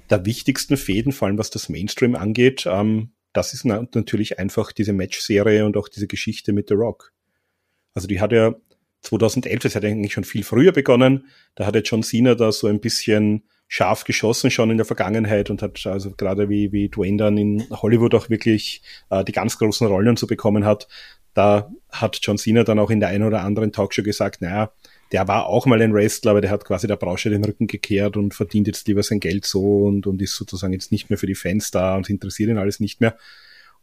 der 0.10 0.26
wichtigsten 0.26 0.78
Fäden, 0.78 1.12
vor 1.12 1.28
allem 1.28 1.38
was 1.38 1.50
das 1.50 1.70
Mainstream 1.70 2.16
angeht. 2.16 2.66
Ähm, 2.70 3.12
das 3.34 3.54
ist 3.54 3.66
natürlich 3.66 4.40
einfach 4.40 4.72
diese 4.72 4.94
Match-Serie 4.94 5.66
und 5.66 5.78
auch 5.78 5.88
diese 5.88 6.08
Geschichte 6.08 6.52
mit 6.52 6.68
The 6.68 6.74
Rock. 6.74 7.14
Also 7.94 8.08
die 8.08 8.20
hat 8.20 8.32
ja 8.32 8.56
2011, 9.02 9.60
das 9.60 9.76
hat 9.76 9.86
eigentlich 9.86 10.14
schon 10.14 10.24
viel 10.24 10.44
früher 10.44 10.72
begonnen, 10.72 11.28
da 11.56 11.66
hat 11.66 11.76
ja 11.76 11.82
John 11.82 12.04
Cena 12.04 12.36
da 12.36 12.52
so 12.52 12.68
ein 12.68 12.82
bisschen 12.82 13.44
scharf 13.70 14.04
geschossen 14.04 14.50
schon 14.50 14.72
in 14.72 14.78
der 14.78 14.86
Vergangenheit 14.86 15.50
und 15.52 15.62
hat 15.62 15.86
also 15.86 16.12
gerade 16.12 16.50
wie, 16.50 16.72
wie 16.72 16.90
Dwayne 16.90 17.18
dann 17.18 17.38
in 17.38 17.68
Hollywood 17.70 18.16
auch 18.16 18.30
wirklich 18.30 18.82
äh, 19.12 19.24
die 19.24 19.32
ganz 19.32 19.60
großen 19.60 19.88
Rollen 19.88 20.18
zu 20.18 20.22
so 20.22 20.28
bekommen 20.28 20.66
hat, 20.66 20.88
da 21.36 21.72
hat 21.92 22.20
John 22.22 22.40
Cena 22.40 22.64
dann 22.64 22.80
auch 22.80 22.90
in 22.90 23.00
der 23.00 23.10
einen 23.10 23.24
oder 23.24 23.44
anderen 23.44 23.72
Talkshow 23.72 24.02
gesagt, 24.02 24.42
naja, 24.42 24.72
der 25.12 25.28
war 25.28 25.46
auch 25.46 25.68
mal 25.68 25.82
ein 25.82 25.94
Wrestler, 25.94 26.32
aber 26.32 26.42
der 26.42 26.50
hat 26.50 26.66
quasi 26.66 26.88
der 26.88 26.96
Branche 26.96 27.30
den 27.30 27.46
Rücken 27.46 27.68
gekehrt 27.68 28.18
und 28.18 28.34
verdient 28.34 28.68
jetzt 28.68 28.88
lieber 28.88 29.04
sein 29.04 29.20
Geld 29.20 29.46
so 29.46 29.84
und, 29.84 30.08
und 30.08 30.22
ist 30.22 30.36
sozusagen 30.36 30.74
jetzt 30.74 30.92
nicht 30.92 31.12
mehr 31.12 31.20
für 31.20 31.28
die 31.28 31.36
Fans 31.36 31.70
da 31.70 31.96
und 31.96 32.10
interessiert 32.10 32.50
ihn 32.50 32.58
alles 32.58 32.80
nicht 32.80 33.02
mehr. 33.02 33.18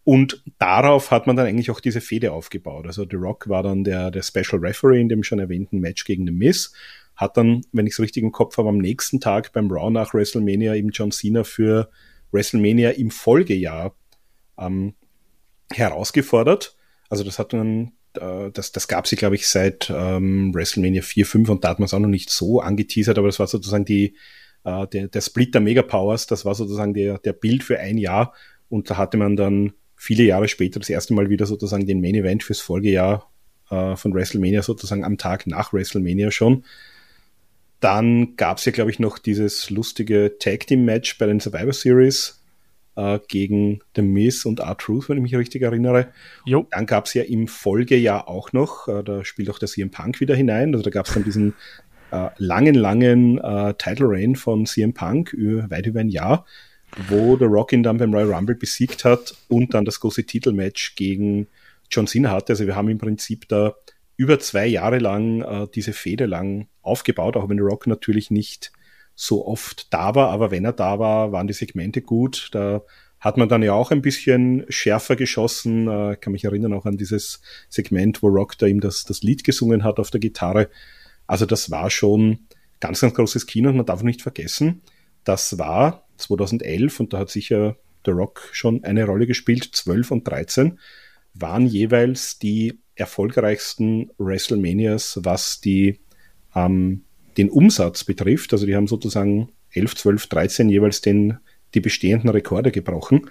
Und 0.03 0.43
darauf 0.59 1.13
hat 1.13 1.29
man 1.29 1.37
dann 1.37 1.47
eigentlich 1.47 1.71
auch 1.71 1.81
diese 1.81 2.01
Fehde 2.01 2.33
aufgebaut. 2.33 2.87
Also 2.87 3.07
The 3.09 3.17
Rock 3.17 3.49
war 3.49 3.63
dann 3.63 3.85
der, 3.85 4.11
der 4.11 4.23
Special 4.23 4.61
Referee 4.61 5.01
in 5.01 5.09
dem 5.09 5.23
schon 5.23 5.39
erwähnten 5.39 5.79
Match 5.79 6.05
gegen 6.05 6.27
The 6.27 6.33
Miz, 6.33 6.73
hat 7.17 7.37
dann, 7.37 7.63
wenn 7.73 7.87
ich 7.87 7.95
es 7.95 8.01
richtig 8.01 8.23
im 8.23 8.33
Kopf 8.33 8.59
habe, 8.59 8.69
am 8.69 8.79
nächsten 8.79 9.21
Tag 9.21 9.53
beim 9.53 9.71
Raw 9.71 9.91
nach 9.91 10.15
WrestleMania 10.15 10.75
eben 10.75 10.91
John 10.91 11.11
Cena 11.11 11.45
für 11.45 11.91
WrestleMania 12.31 12.91
im 12.91 13.11
Folgejahr 13.11 13.97
ähm, 14.59 14.95
herausgefordert. 15.73 16.77
Also 17.09 17.25
das 17.25 17.39
hat 17.39 17.53
dann 17.53 17.93
äh, 18.17 18.51
das, 18.53 18.73
das 18.73 18.89
gab 18.89 19.07
sie, 19.07 19.17
glaube 19.17 19.37
ich, 19.37 19.47
seit 19.49 19.91
ähm, 19.95 20.55
WrestleMania 20.55 21.03
4, 21.03 21.27
5 21.27 21.49
und 21.49 21.65
da 21.65 21.71
hat 21.71 21.79
man 21.79 21.87
es 21.87 21.95
auch 21.95 22.01
noch 22.01 22.09
nicht 22.09 22.31
so 22.31 22.61
angeteasert, 22.61 23.19
aber 23.19 23.29
das 23.29 23.39
war 23.39 23.47
sozusagen 23.47 23.85
die, 23.85 24.17
äh, 24.65 24.87
der, 24.89 25.09
der 25.09 25.21
Split 25.21 25.55
der 25.55 25.61
Mega 25.61 25.83
Powers, 25.83 26.27
das 26.27 26.45
war 26.45 26.55
sozusagen 26.55 26.95
der, 26.95 27.19
der 27.19 27.33
Bild 27.33 27.65
für 27.65 27.79
ein 27.79 27.99
Jahr 27.99 28.35
und 28.69 28.91
da 28.91 28.97
hatte 28.97 29.17
man 29.17 29.37
dann 29.37 29.73
viele 29.95 30.25
Jahre 30.25 30.49
später 30.49 30.79
das 30.81 30.91
erste 30.91 31.15
Mal 31.15 31.31
wieder 31.31 31.47
sozusagen 31.47 31.87
den 31.87 32.01
Main 32.01 32.15
Event 32.15 32.43
fürs 32.43 32.61
Folgejahr 32.61 33.31
äh, 33.71 33.97
von 33.97 34.15
WrestleMania 34.15 34.63
sozusagen 34.63 35.05
am 35.05 35.19
Tag 35.19 35.47
nach 35.47 35.73
WrestleMania 35.73 36.31
schon. 36.31 36.65
Dann 37.87 38.37
gab 38.37 38.59
es 38.59 38.65
ja, 38.65 38.73
glaube 38.73 38.91
ich, 38.91 38.99
noch 38.99 39.19
dieses 39.19 39.71
lustige 39.71 40.37
Tag 40.39 40.67
Team 40.67 40.85
Match 40.85 41.19
bei 41.19 41.27
den 41.27 41.41
Survivor 41.41 41.73
Series, 41.73 42.43
äh, 42.97 43.21
gegen 43.29 43.81
The 43.95 44.03
Miz 44.03 44.45
und 44.45 44.61
R-Truth, 44.61 45.09
wenn 45.09 45.19
ich 45.19 45.23
mich 45.23 45.37
richtig 45.37 45.63
erinnere. 45.63 46.09
Jo. 46.45 46.67
Dann 46.71 46.87
gab 46.87 47.07
es 47.07 47.15
ja 47.15 47.23
im 47.23 47.47
Folgejahr 47.47 48.29
auch 48.29 48.53
noch, 48.53 48.89
äh, 48.89 49.05
da 49.05 49.25
spielt 49.25 49.51
auch 49.51 49.59
der 49.59 49.69
CM 49.69 49.91
Punk 49.91 50.21
wieder 50.21 50.35
hinein, 50.35 50.75
also 50.75 50.83
da 50.83 50.91
gab 50.91 51.07
es 51.07 51.15
dann 51.15 51.25
diesen 51.25 51.55
äh, 52.11 52.31
langen, 52.39 52.75
langen 52.75 53.39
äh, 53.39 53.75
Title 53.75 54.07
Reign 54.09 54.35
von 54.35 54.67
CM 54.67 54.93
Punk 54.93 55.33
über, 55.33 55.71
weit 55.71 55.87
über 55.87 56.01
ein 56.01 56.09
Jahr, 56.09 56.47
wo 57.09 57.37
der 57.37 57.49
Rock 57.49 57.73
ihn 57.73 57.83
dann 57.83 57.99
beim 57.99 58.15
Royal 58.15 58.33
Rumble 58.33 58.57
besiegt 58.57 59.05
hat 59.05 59.35
und 59.49 59.75
dann 59.75 59.85
das 59.85 60.01
große 60.01 60.25
Titelmatch 60.25 60.95
gegen 60.97 61.47
John 61.91 62.07
Cena 62.07 62.31
hatte. 62.31 62.55
Also 62.55 62.67
wir 62.67 62.75
haben 62.75 62.89
im 62.89 62.99
Prinzip 62.99 63.47
da 63.49 63.75
über 64.17 64.39
zwei 64.39 64.67
Jahre 64.67 64.99
lang 64.99 65.43
äh, 65.43 65.67
diese 65.75 65.93
Fehde 65.93 66.27
lang 66.27 66.69
aufgebaut, 66.83 67.37
auch 67.37 67.49
wenn 67.49 67.61
Rock 67.61 67.87
natürlich 67.87 68.31
nicht 68.31 68.73
so 69.15 69.47
oft 69.47 69.93
da 69.93 70.15
war, 70.15 70.31
aber 70.31 70.51
wenn 70.51 70.65
er 70.65 70.73
da 70.73 70.99
war, 70.99 71.33
waren 71.33 71.47
die 71.47 71.55
Segmente 71.55 72.03
gut. 72.03 72.49
Da 72.53 72.83
hat 73.19 73.39
man 73.39 73.49
dann 73.49 73.63
ja 73.63 73.73
auch 73.73 73.91
ein 73.91 74.03
bisschen 74.03 74.67
schärfer 74.69 75.17
geschossen. 75.17 75.89
Äh, 75.89 76.17
kann 76.17 76.33
mich 76.33 76.45
erinnern 76.45 76.75
auch 76.75 76.85
an 76.85 76.99
dieses 76.99 77.41
Segment, 77.69 78.23
wo 78.23 78.29
Rock 78.29 78.59
da 78.59 78.67
ihm 78.67 78.81
das, 78.81 79.05
das 79.05 79.23
Lied 79.23 79.43
gesungen 79.45 79.85
hat 79.85 79.99
auf 79.99 80.11
der 80.11 80.21
Gitarre. 80.21 80.69
Also 81.27 81.47
das 81.47 81.71
war 81.71 81.91
schon 81.91 82.47
ganz, 82.81 83.01
ganz 83.01 83.15
großes 83.15 83.47
Kino 83.47 83.71
und 83.71 83.77
man 83.77 83.87
darf 83.87 84.03
nicht 84.03 84.23
vergessen, 84.23 84.83
das 85.25 85.59
war 85.59 86.07
2011 86.19 87.01
und 87.01 87.13
da 87.13 87.19
hat 87.19 87.31
sicher 87.31 87.77
der 88.05 88.15
Rock 88.15 88.49
schon 88.53 88.85
eine 88.85 89.05
Rolle 89.05 89.27
gespielt, 89.27 89.65
12 89.73 90.11
und 90.13 90.29
13 90.29 90.79
waren 91.35 91.67
jeweils 91.67 92.39
die 92.39 92.81
erfolgreichsten 92.97 94.11
WrestleManias, 94.19 95.21
was 95.23 95.61
die 95.61 96.01
ähm, 96.55 97.05
den 97.37 97.51
Umsatz 97.51 98.05
betrifft. 98.05 98.53
Also 98.53 98.67
die 98.67 98.75
haben 98.75 98.87
sozusagen 98.89 99.53
11, 99.71 99.95
12, 99.97 100.27
13 100.27 100.69
jeweils 100.69 101.03
den, 101.03 101.39
die 101.75 101.81
bestehenden 101.81 102.31
Rekorde 102.31 102.73
gebrochen. 102.73 103.31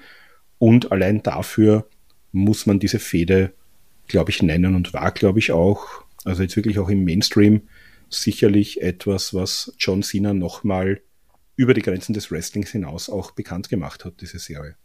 Und 0.60 0.92
allein 0.92 1.24
dafür 1.24 1.88
muss 2.32 2.66
man 2.66 2.80
diese 2.80 3.00
Fehde, 3.00 3.54
glaube 4.08 4.32
ich, 4.32 4.42
nennen 4.42 4.76
und 4.76 4.94
war, 4.94 5.12
glaube 5.12 5.40
ich, 5.40 5.52
auch, 5.52 6.04
also 6.24 6.44
jetzt 6.44 6.56
wirklich 6.56 6.80
auch 6.80 6.90
im 6.90 7.04
Mainstream, 7.04 7.64
sicherlich 8.10 8.82
etwas, 8.82 9.34
was 9.34 9.74
John 9.80 10.04
Cena 10.04 10.34
nochmal 10.34 11.02
über 11.56 11.74
die 11.74 11.82
Grenzen 11.82 12.14
des 12.14 12.32
Wrestlings 12.32 12.72
hinaus 12.72 13.10
auch 13.10 13.32
bekannt 13.32 13.70
gemacht 13.70 14.06
hat, 14.06 14.22
diese 14.22 14.40
Serie. 14.40 14.76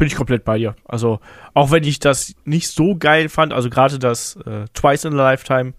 Bin 0.00 0.06
ich 0.06 0.14
komplett 0.14 0.46
bei 0.46 0.56
dir. 0.56 0.76
Also, 0.86 1.20
auch 1.52 1.70
wenn 1.72 1.84
ich 1.84 1.98
das 1.98 2.34
nicht 2.46 2.68
so 2.68 2.96
geil 2.96 3.28
fand, 3.28 3.52
also 3.52 3.68
gerade 3.68 3.98
das 3.98 4.36
äh, 4.46 4.64
Twice 4.72 5.04
in 5.04 5.12
a 5.12 5.16
Lifetime, 5.16 5.74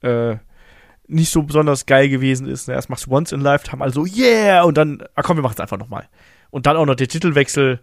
äh, 0.00 0.36
nicht 1.06 1.30
so 1.30 1.42
besonders 1.42 1.84
geil 1.84 2.08
gewesen 2.08 2.48
ist. 2.48 2.68
Ne? 2.68 2.72
Erst 2.72 2.88
machst 2.88 3.04
du 3.04 3.10
Once 3.10 3.30
in 3.30 3.42
Lifetime, 3.42 3.84
also 3.84 4.06
yeah, 4.06 4.62
und 4.62 4.78
dann, 4.78 5.04
ah 5.16 5.20
komm, 5.20 5.36
wir 5.36 5.42
machen 5.42 5.52
es 5.52 5.60
einfach 5.60 5.76
nochmal. 5.76 6.08
Und 6.48 6.64
dann 6.64 6.78
auch 6.78 6.86
noch 6.86 6.94
der 6.94 7.08
Titelwechsel 7.08 7.80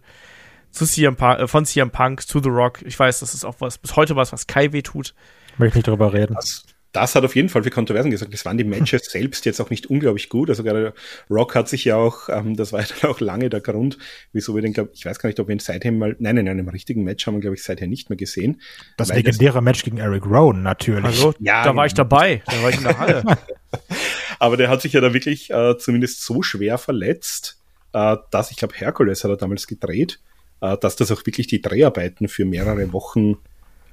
zu 0.72 0.86
CM 0.86 1.14
Punk, 1.14 1.38
äh, 1.38 1.46
von 1.46 1.64
CM 1.64 1.92
Punk 1.92 2.22
zu 2.22 2.42
The 2.42 2.48
Rock. 2.48 2.82
Ich 2.82 2.98
weiß, 2.98 3.20
das 3.20 3.32
ist 3.32 3.44
auch 3.44 3.54
was, 3.60 3.78
bis 3.78 3.94
heute 3.94 4.16
was, 4.16 4.32
was 4.32 4.48
Kai 4.48 4.72
weh 4.72 4.82
tut. 4.82 5.14
Möchte 5.56 5.78
nicht 5.78 5.86
drüber 5.86 6.12
reden. 6.12 6.34
Das, 6.34 6.64
das 6.92 7.14
hat 7.14 7.24
auf 7.24 7.36
jeden 7.36 7.48
Fall 7.48 7.62
für 7.62 7.70
Kontroversen 7.70 8.10
gesagt. 8.10 8.32
Das 8.32 8.44
waren 8.44 8.58
die 8.58 8.64
Matches 8.64 9.04
selbst 9.10 9.44
jetzt 9.46 9.60
auch 9.60 9.70
nicht 9.70 9.86
unglaublich 9.86 10.28
gut. 10.28 10.50
Also 10.50 10.64
gerade 10.64 10.92
Rock 11.28 11.54
hat 11.54 11.68
sich 11.68 11.84
ja 11.84 11.96
auch, 11.96 12.28
ähm, 12.28 12.56
das 12.56 12.72
war 12.72 12.80
ja 12.80 12.86
dann 13.00 13.10
auch 13.10 13.20
lange 13.20 13.48
der 13.48 13.60
Grund, 13.60 13.98
wieso 14.32 14.54
wir 14.54 14.62
den, 14.62 14.72
glaube 14.72 14.90
ich, 14.92 15.04
weiß 15.04 15.18
gar 15.18 15.28
nicht, 15.28 15.38
ob 15.38 15.48
wir 15.48 15.54
ihn 15.54 15.60
seither 15.60 15.92
mal, 15.92 16.16
nein, 16.18 16.36
in 16.36 16.48
einem 16.48 16.68
richtigen 16.68 17.04
Match 17.04 17.26
haben 17.26 17.34
wir, 17.34 17.40
glaube 17.40 17.56
ich, 17.56 17.62
seither 17.62 17.86
nicht 17.86 18.10
mehr 18.10 18.16
gesehen. 18.16 18.60
Das 18.96 19.08
legendäre 19.08 19.54
das, 19.54 19.62
Match 19.62 19.84
gegen 19.84 19.98
Eric 19.98 20.26
Rowan, 20.26 20.62
natürlich. 20.62 21.04
Also, 21.04 21.34
ja, 21.38 21.62
da 21.62 21.76
war 21.76 21.86
ich 21.86 21.94
dabei. 21.94 22.42
Da 22.46 22.62
war 22.62 22.70
ich 22.70 22.78
in 22.78 22.84
der 22.84 22.98
Halle. 22.98 23.22
Aber 24.38 24.56
der 24.56 24.68
hat 24.68 24.82
sich 24.82 24.92
ja 24.92 25.00
da 25.00 25.14
wirklich 25.14 25.50
äh, 25.50 25.76
zumindest 25.78 26.24
so 26.24 26.42
schwer 26.42 26.78
verletzt, 26.78 27.58
äh, 27.92 28.16
dass 28.30 28.50
ich 28.50 28.56
glaube, 28.56 28.74
Herkules 28.76 29.22
hat 29.22 29.30
er 29.30 29.36
damals 29.36 29.66
gedreht, 29.66 30.18
äh, 30.60 30.76
dass 30.78 30.96
das 30.96 31.12
auch 31.12 31.24
wirklich 31.26 31.46
die 31.46 31.60
Dreharbeiten 31.60 32.26
für 32.26 32.44
mehrere 32.44 32.92
Wochen 32.92 33.36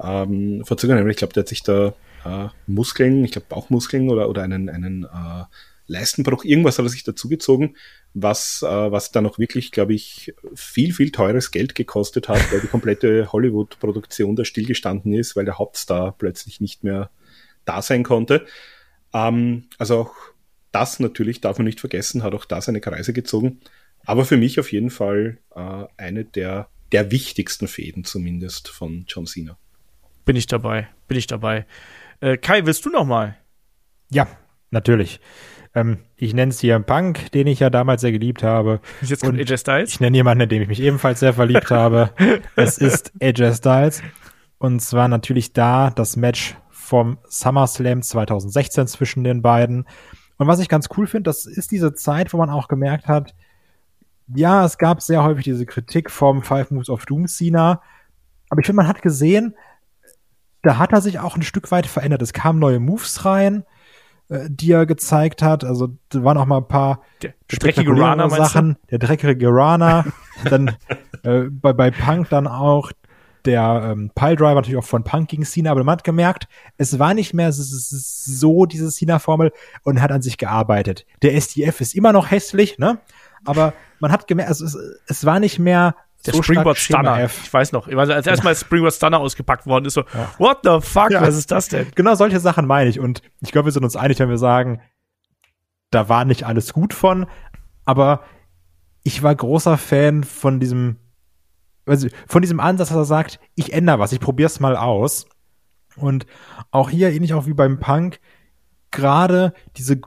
ähm, 0.02 0.64
verzögern. 0.66 1.08
Ich 1.10 1.18
glaube, 1.18 1.34
der 1.34 1.42
hat 1.42 1.50
sich 1.50 1.64
da 1.64 1.94
äh, 2.28 2.50
Muskeln, 2.68 3.24
ich 3.24 3.32
glaube 3.32 3.48
Bauchmuskeln 3.50 4.10
oder, 4.10 4.30
oder 4.30 4.44
einen, 4.44 4.70
einen 4.70 5.04
äh, 5.04 5.44
Leistenbruch, 5.88 6.44
irgendwas 6.44 6.78
hat 6.78 6.86
er 6.86 6.90
sich 6.90 7.04
dazugezogen, 7.04 7.78
was, 8.14 8.62
äh, 8.62 8.92
was 8.92 9.12
dann 9.12 9.26
auch 9.26 9.40
wirklich, 9.40 9.72
glaube 9.72 9.94
ich, 9.94 10.34
viel, 10.54 10.94
viel 10.94 11.12
teures 11.12 11.52
Geld 11.52 11.76
gekostet 11.76 12.28
hat, 12.28 12.52
weil 12.52 12.60
die 12.60 12.68
komplette 12.68 13.32
Hollywood-Produktion 13.32 14.36
da 14.36 14.44
stillgestanden 14.44 15.14
ist, 15.14 15.36
weil 15.36 15.46
der 15.46 15.58
Hauptstar 15.58 16.14
plötzlich 16.18 16.60
nicht 16.60 16.84
mehr 16.84 17.10
da 17.66 17.82
sein 17.82 18.04
konnte. 18.04 18.46
Ähm, 19.14 19.66
also 19.78 20.00
auch 20.00 20.16
das 20.72 21.00
natürlich 21.00 21.42
darf 21.42 21.58
man 21.58 21.66
nicht 21.66 21.80
vergessen, 21.80 22.24
hat 22.24 22.36
auch 22.36 22.46
da 22.46 22.62
seine 22.62 22.82
Kreise 22.82 23.14
gezogen. 23.14 23.62
Aber 24.06 24.26
für 24.26 24.38
mich 24.38 24.60
auf 24.60 24.72
jeden 24.72 24.90
Fall 24.90 25.40
äh, 25.56 25.86
eine 25.98 26.26
der, 26.26 26.70
der 26.92 27.12
wichtigsten 27.12 27.68
Fäden 27.68 28.04
zumindest 28.04 28.70
von 28.70 29.06
John 29.08 29.26
Cena. 29.26 29.58
Bin 30.26 30.36
ich 30.36 30.48
dabei, 30.48 30.90
bin 31.08 31.18
ich 31.18 31.28
dabei. 31.28 31.66
Äh, 32.20 32.38
Kai, 32.38 32.66
willst 32.66 32.86
du 32.86 32.90
noch 32.90 33.06
mal? 33.06 33.38
Ja, 34.10 34.28
natürlich. 34.72 35.20
Ähm, 35.76 36.00
ich 36.16 36.34
nenne 36.34 36.50
es 36.50 36.60
hier 36.60 36.80
Punk, 36.80 37.32
den 37.32 37.48
ich 37.48 37.60
ja 37.60 37.70
damals 37.70 38.02
sehr 38.02 38.12
geliebt 38.12 38.42
habe. 38.42 38.80
Jetzt 39.02 39.24
kommt 39.24 39.40
AJ 39.40 39.58
Styles. 39.58 39.92
Ich 39.92 40.00
nenne 40.00 40.18
jemanden, 40.18 40.42
in 40.42 40.50
dem 40.50 40.62
ich 40.64 40.68
mich 40.68 40.82
ebenfalls 40.82 41.20
sehr 41.20 41.34
verliebt 41.34 41.70
habe. 41.70 42.12
Es 42.56 42.78
ist 42.78 43.12
AJ 43.22 43.56
Styles. 43.56 44.02
Und 44.58 44.82
zwar 44.82 45.08
natürlich 45.08 45.54
da 45.54 45.92
das 45.92 46.16
Match 46.16 46.56
vom 46.72 47.20
SummerSlam 47.28 48.02
2016 48.02 48.88
zwischen 48.88 49.24
den 49.24 49.42
beiden. 49.44 49.86
Und 50.38 50.48
was 50.48 50.60
ich 50.60 50.70
ganz 50.70 50.88
cool 50.98 51.06
finde, 51.06 51.30
das 51.30 51.46
ist 51.46 51.72
diese 51.72 51.94
Zeit, 51.94 52.34
wo 52.34 52.38
man 52.38 52.50
auch 52.50 52.68
gemerkt 52.68 53.08
hat, 53.08 53.36
ja, 54.34 54.66
es 54.66 54.78
gab 54.78 55.02
sehr 55.02 55.24
häufig 55.24 55.44
diese 55.44 55.66
Kritik 55.66 56.10
vom 56.10 56.42
Five 56.42 56.72
Moves 56.72 56.90
of 56.90 57.06
Doom 57.06 57.28
Cena. 57.28 57.82
Aber 58.50 58.60
ich 58.60 58.66
finde, 58.66 58.78
man 58.78 58.88
hat 58.88 59.02
gesehen, 59.02 59.56
da 60.68 60.78
hat 60.78 60.92
er 60.92 61.00
sich 61.00 61.20
auch 61.20 61.38
ein 61.38 61.44
Stück 61.44 61.72
weit 61.72 61.86
verändert. 61.86 62.22
Es 62.22 62.34
kamen 62.34 62.60
neue 62.60 62.82
Moves 62.82 63.24
rein, 63.24 63.64
äh, 64.28 64.50
die 64.50 64.74
er 64.74 64.86
gezeigt 64.86 65.42
hat. 65.42 65.64
Also 65.64 65.90
da 66.10 66.26
waren 66.26 66.38
auch 66.38 66.46
mal 66.46 66.58
ein 66.58 66.68
paar 66.68 67.02
der, 67.22 67.34
der 67.50 67.60
dreckige 67.60 67.92
Rana 67.92 68.30
Sachen. 68.30 68.76
Der 68.92 69.00
dreckige 69.00 69.48
Rana. 69.48 70.04
dann 70.44 70.76
äh, 71.24 71.44
bei, 71.50 71.72
bei 71.72 71.90
Punk 71.90 72.28
dann 72.30 72.48
auch 72.48 72.92
der 73.46 73.92
ähm, 73.94 74.12
Piledriver 74.14 74.56
natürlich 74.56 74.78
auch 74.78 74.84
von 74.84 75.06
Punk 75.06 75.30
gegen 75.30 75.46
Cena, 75.46 75.72
aber 75.72 75.86
man 75.86 75.94
hat 75.94 76.04
gemerkt, 76.04 76.50
es 76.78 77.00
war 77.00 77.14
nicht 77.14 77.34
mehr 77.34 77.54
so 77.54 78.66
diese 78.66 78.92
Cena-Formel 78.92 79.54
und 79.84 80.02
hat 80.02 80.12
an 80.12 80.22
sich 80.22 80.38
gearbeitet. 80.38 81.06
Der 81.22 81.34
SDF 81.34 81.80
ist 81.80 81.96
immer 81.96 82.12
noch 82.12 82.30
hässlich, 82.30 82.78
ne? 82.78 83.00
Aber 83.46 83.74
man 84.02 84.12
hat 84.12 84.28
gemerkt, 84.28 84.50
also 84.50 84.66
es, 84.66 84.78
es 85.08 85.26
war 85.26 85.40
nicht 85.40 85.60
mehr 85.60 85.96
der 86.28 86.36
so 86.36 86.44
Springboard 86.44 86.78
Stunner. 86.78 87.20
F. 87.20 87.42
Ich 87.44 87.54
weiß 87.54 87.72
noch, 87.72 87.88
als 87.88 88.28
erstmal 88.28 88.56
Springboard 88.56 88.94
Stunner 88.94 89.20
ausgepackt 89.20 89.66
worden 89.66 89.86
ist, 89.86 89.94
so, 89.94 90.02
ja. 90.02 90.30
what 90.38 90.60
the 90.64 90.80
fuck, 90.82 91.12
ja. 91.12 91.22
was 91.22 91.36
ist 91.36 91.52
das 91.52 91.70
denn? 91.70 91.88
Genau 91.96 92.16
solche 92.16 92.40
Sachen 92.40 92.66
meine 92.66 92.90
ich. 92.90 93.00
Und 93.00 93.22
ich 93.42 93.52
glaube, 93.52 93.68
wir 93.68 93.72
sind 93.72 93.84
uns 93.84 93.96
einig, 93.96 94.20
wenn 94.20 94.30
wir 94.30 94.38
sagen, 94.38 94.82
da 95.92 96.10
war 96.10 96.26
nicht 96.26 96.44
alles 96.46 96.74
gut 96.74 96.94
von, 96.94 97.28
aber 97.86 98.22
ich 99.04 99.24
war 99.24 99.34
großer 99.34 99.78
Fan 99.78 100.24
von 100.24 100.60
diesem, 100.60 100.98
also 101.86 102.10
von 102.28 102.42
diesem 102.42 102.60
Ansatz, 102.60 102.90
dass 102.90 102.98
er 102.98 103.06
sagt, 103.06 103.40
ich 103.56 103.74
ändere 103.74 104.00
was, 104.00 104.12
ich 104.12 104.20
probiere 104.20 104.48
es 104.48 104.60
mal 104.60 104.76
aus. 104.76 105.26
Und 105.96 106.26
auch 106.72 106.90
hier, 106.90 107.12
ähnlich 107.12 107.34
auch 107.34 107.48
wie 107.48 107.54
beim 107.54 107.80
Punk, 107.80 108.20
gerade 108.92 109.54
diese 109.78 110.02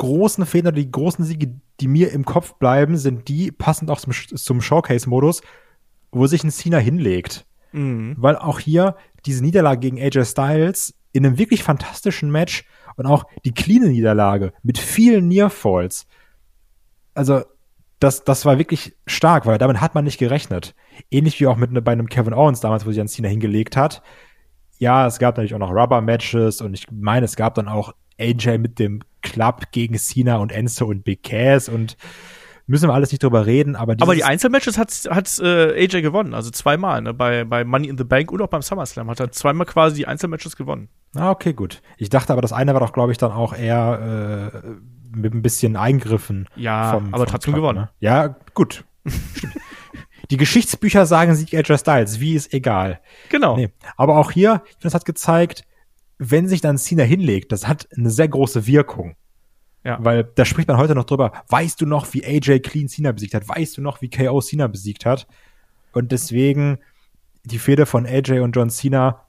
großen 0.00 0.46
Fehler, 0.46 0.72
die 0.72 0.90
großen 0.90 1.24
Siege, 1.24 1.60
die 1.78 1.88
mir 1.88 2.10
im 2.12 2.24
Kopf 2.24 2.54
bleiben, 2.54 2.96
sind 2.96 3.28
die, 3.28 3.52
passend 3.52 3.90
auch 3.90 4.00
zum, 4.00 4.12
zum 4.12 4.62
Showcase-Modus, 4.62 5.42
wo 6.10 6.26
sich 6.26 6.42
ein 6.42 6.50
Cena 6.50 6.78
hinlegt. 6.78 7.46
Mhm. 7.72 8.14
Weil 8.16 8.36
auch 8.36 8.58
hier 8.58 8.96
diese 9.26 9.44
Niederlage 9.44 9.80
gegen 9.80 10.00
AJ 10.00 10.24
Styles 10.24 10.94
in 11.12 11.26
einem 11.26 11.38
wirklich 11.38 11.62
fantastischen 11.62 12.30
Match 12.30 12.64
und 12.96 13.06
auch 13.06 13.24
die 13.44 13.52
cleane 13.52 13.88
Niederlage 13.88 14.52
mit 14.62 14.78
vielen 14.78 15.28
Nearfalls. 15.28 16.06
Also, 17.14 17.42
das, 17.98 18.24
das 18.24 18.46
war 18.46 18.58
wirklich 18.58 18.96
stark, 19.06 19.44
weil 19.44 19.58
damit 19.58 19.82
hat 19.82 19.94
man 19.94 20.04
nicht 20.04 20.18
gerechnet. 20.18 20.74
Ähnlich 21.10 21.38
wie 21.38 21.46
auch 21.46 21.56
mit 21.56 21.84
bei 21.84 21.92
einem 21.92 22.08
Kevin 22.08 22.32
Owens 22.32 22.60
damals, 22.60 22.86
wo 22.86 22.90
sich 22.90 23.00
an 23.00 23.08
Cena 23.08 23.28
hingelegt 23.28 23.76
hat. 23.76 24.02
Ja, 24.78 25.06
es 25.06 25.18
gab 25.18 25.36
natürlich 25.36 25.54
auch 25.54 25.58
noch 25.58 25.72
Rubber-Matches 25.72 26.62
und 26.62 26.72
ich 26.72 26.86
meine, 26.90 27.26
es 27.26 27.36
gab 27.36 27.54
dann 27.54 27.68
auch 27.68 27.92
AJ 28.18 28.56
mit 28.56 28.78
dem 28.78 29.02
Club 29.22 29.72
gegen 29.72 29.96
Cena 29.98 30.36
und 30.36 30.52
Enzo 30.52 30.86
und 30.86 31.04
Big 31.04 31.22
Cass 31.22 31.68
und 31.68 31.96
müssen 32.66 32.88
wir 32.88 32.94
alles 32.94 33.10
nicht 33.10 33.22
drüber 33.22 33.46
reden, 33.46 33.74
aber 33.74 33.96
Aber 34.00 34.14
die 34.14 34.22
Einzelmatches 34.22 34.78
hat, 34.78 34.90
hat 35.10 35.38
äh, 35.40 35.84
AJ 35.84 36.02
gewonnen, 36.02 36.34
also 36.34 36.50
zweimal, 36.50 37.02
ne? 37.02 37.12
bei, 37.12 37.44
bei 37.44 37.64
Money 37.64 37.88
in 37.88 37.98
the 37.98 38.04
Bank 38.04 38.30
und 38.30 38.40
auch 38.42 38.48
beim 38.48 38.62
SummerSlam 38.62 39.10
hat 39.10 39.18
er 39.18 39.32
zweimal 39.32 39.66
quasi 39.66 39.96
die 39.96 40.06
Einzelmatches 40.06 40.56
gewonnen. 40.56 40.88
Ah, 41.16 41.30
okay, 41.30 41.52
gut. 41.52 41.82
Ich 41.96 42.10
dachte 42.10 42.32
aber, 42.32 42.42
das 42.42 42.52
eine 42.52 42.72
war 42.72 42.80
doch, 42.80 42.92
glaube 42.92 43.10
ich, 43.10 43.18
dann 43.18 43.32
auch 43.32 43.56
eher 43.56 44.52
äh, 44.62 45.16
mit 45.18 45.34
ein 45.34 45.42
bisschen 45.42 45.76
Eingriffen. 45.76 46.48
Ja, 46.54 46.92
vom, 46.92 47.12
aber 47.12 47.24
vom 47.24 47.32
trotzdem 47.32 47.54
Club, 47.54 47.64
gewonnen. 47.64 47.78
Ne? 47.80 47.90
Ja, 47.98 48.36
gut. 48.54 48.84
Die 50.30 50.36
Geschichtsbücher 50.36 51.06
sagen 51.06 51.34
Sieg 51.34 51.52
AJ 51.54 51.78
Styles, 51.78 52.20
wie 52.20 52.34
ist 52.34 52.54
egal. 52.54 53.00
Genau. 53.30 53.56
Nee. 53.56 53.70
Aber 53.96 54.16
auch 54.16 54.30
hier, 54.30 54.62
das 54.80 54.94
hat 54.94 55.04
gezeigt, 55.04 55.64
wenn 56.22 56.46
sich 56.46 56.60
dann 56.60 56.76
Cena 56.76 57.02
hinlegt, 57.02 57.50
das 57.50 57.66
hat 57.66 57.88
eine 57.96 58.10
sehr 58.10 58.28
große 58.28 58.66
Wirkung. 58.66 59.16
Ja. 59.84 59.98
Weil 60.02 60.24
da 60.34 60.44
spricht 60.44 60.68
man 60.68 60.76
heute 60.76 60.94
noch 60.94 61.04
drüber, 61.04 61.32
weißt 61.48 61.80
du 61.80 61.86
noch, 61.86 62.12
wie 62.12 62.22
AJ 62.24 62.60
Clean 62.60 62.88
Cena 62.88 63.12
besiegt 63.12 63.32
hat? 63.32 63.48
Weißt 63.48 63.78
du 63.78 63.80
noch, 63.80 64.02
wie 64.02 64.10
KO 64.10 64.42
Cena 64.42 64.66
besiegt 64.66 65.06
hat? 65.06 65.26
Und 65.92 66.12
deswegen 66.12 66.78
die 67.44 67.58
Fehde 67.58 67.86
von 67.86 68.06
AJ 68.06 68.40
und 68.40 68.54
John 68.54 68.68
Cena 68.68 69.24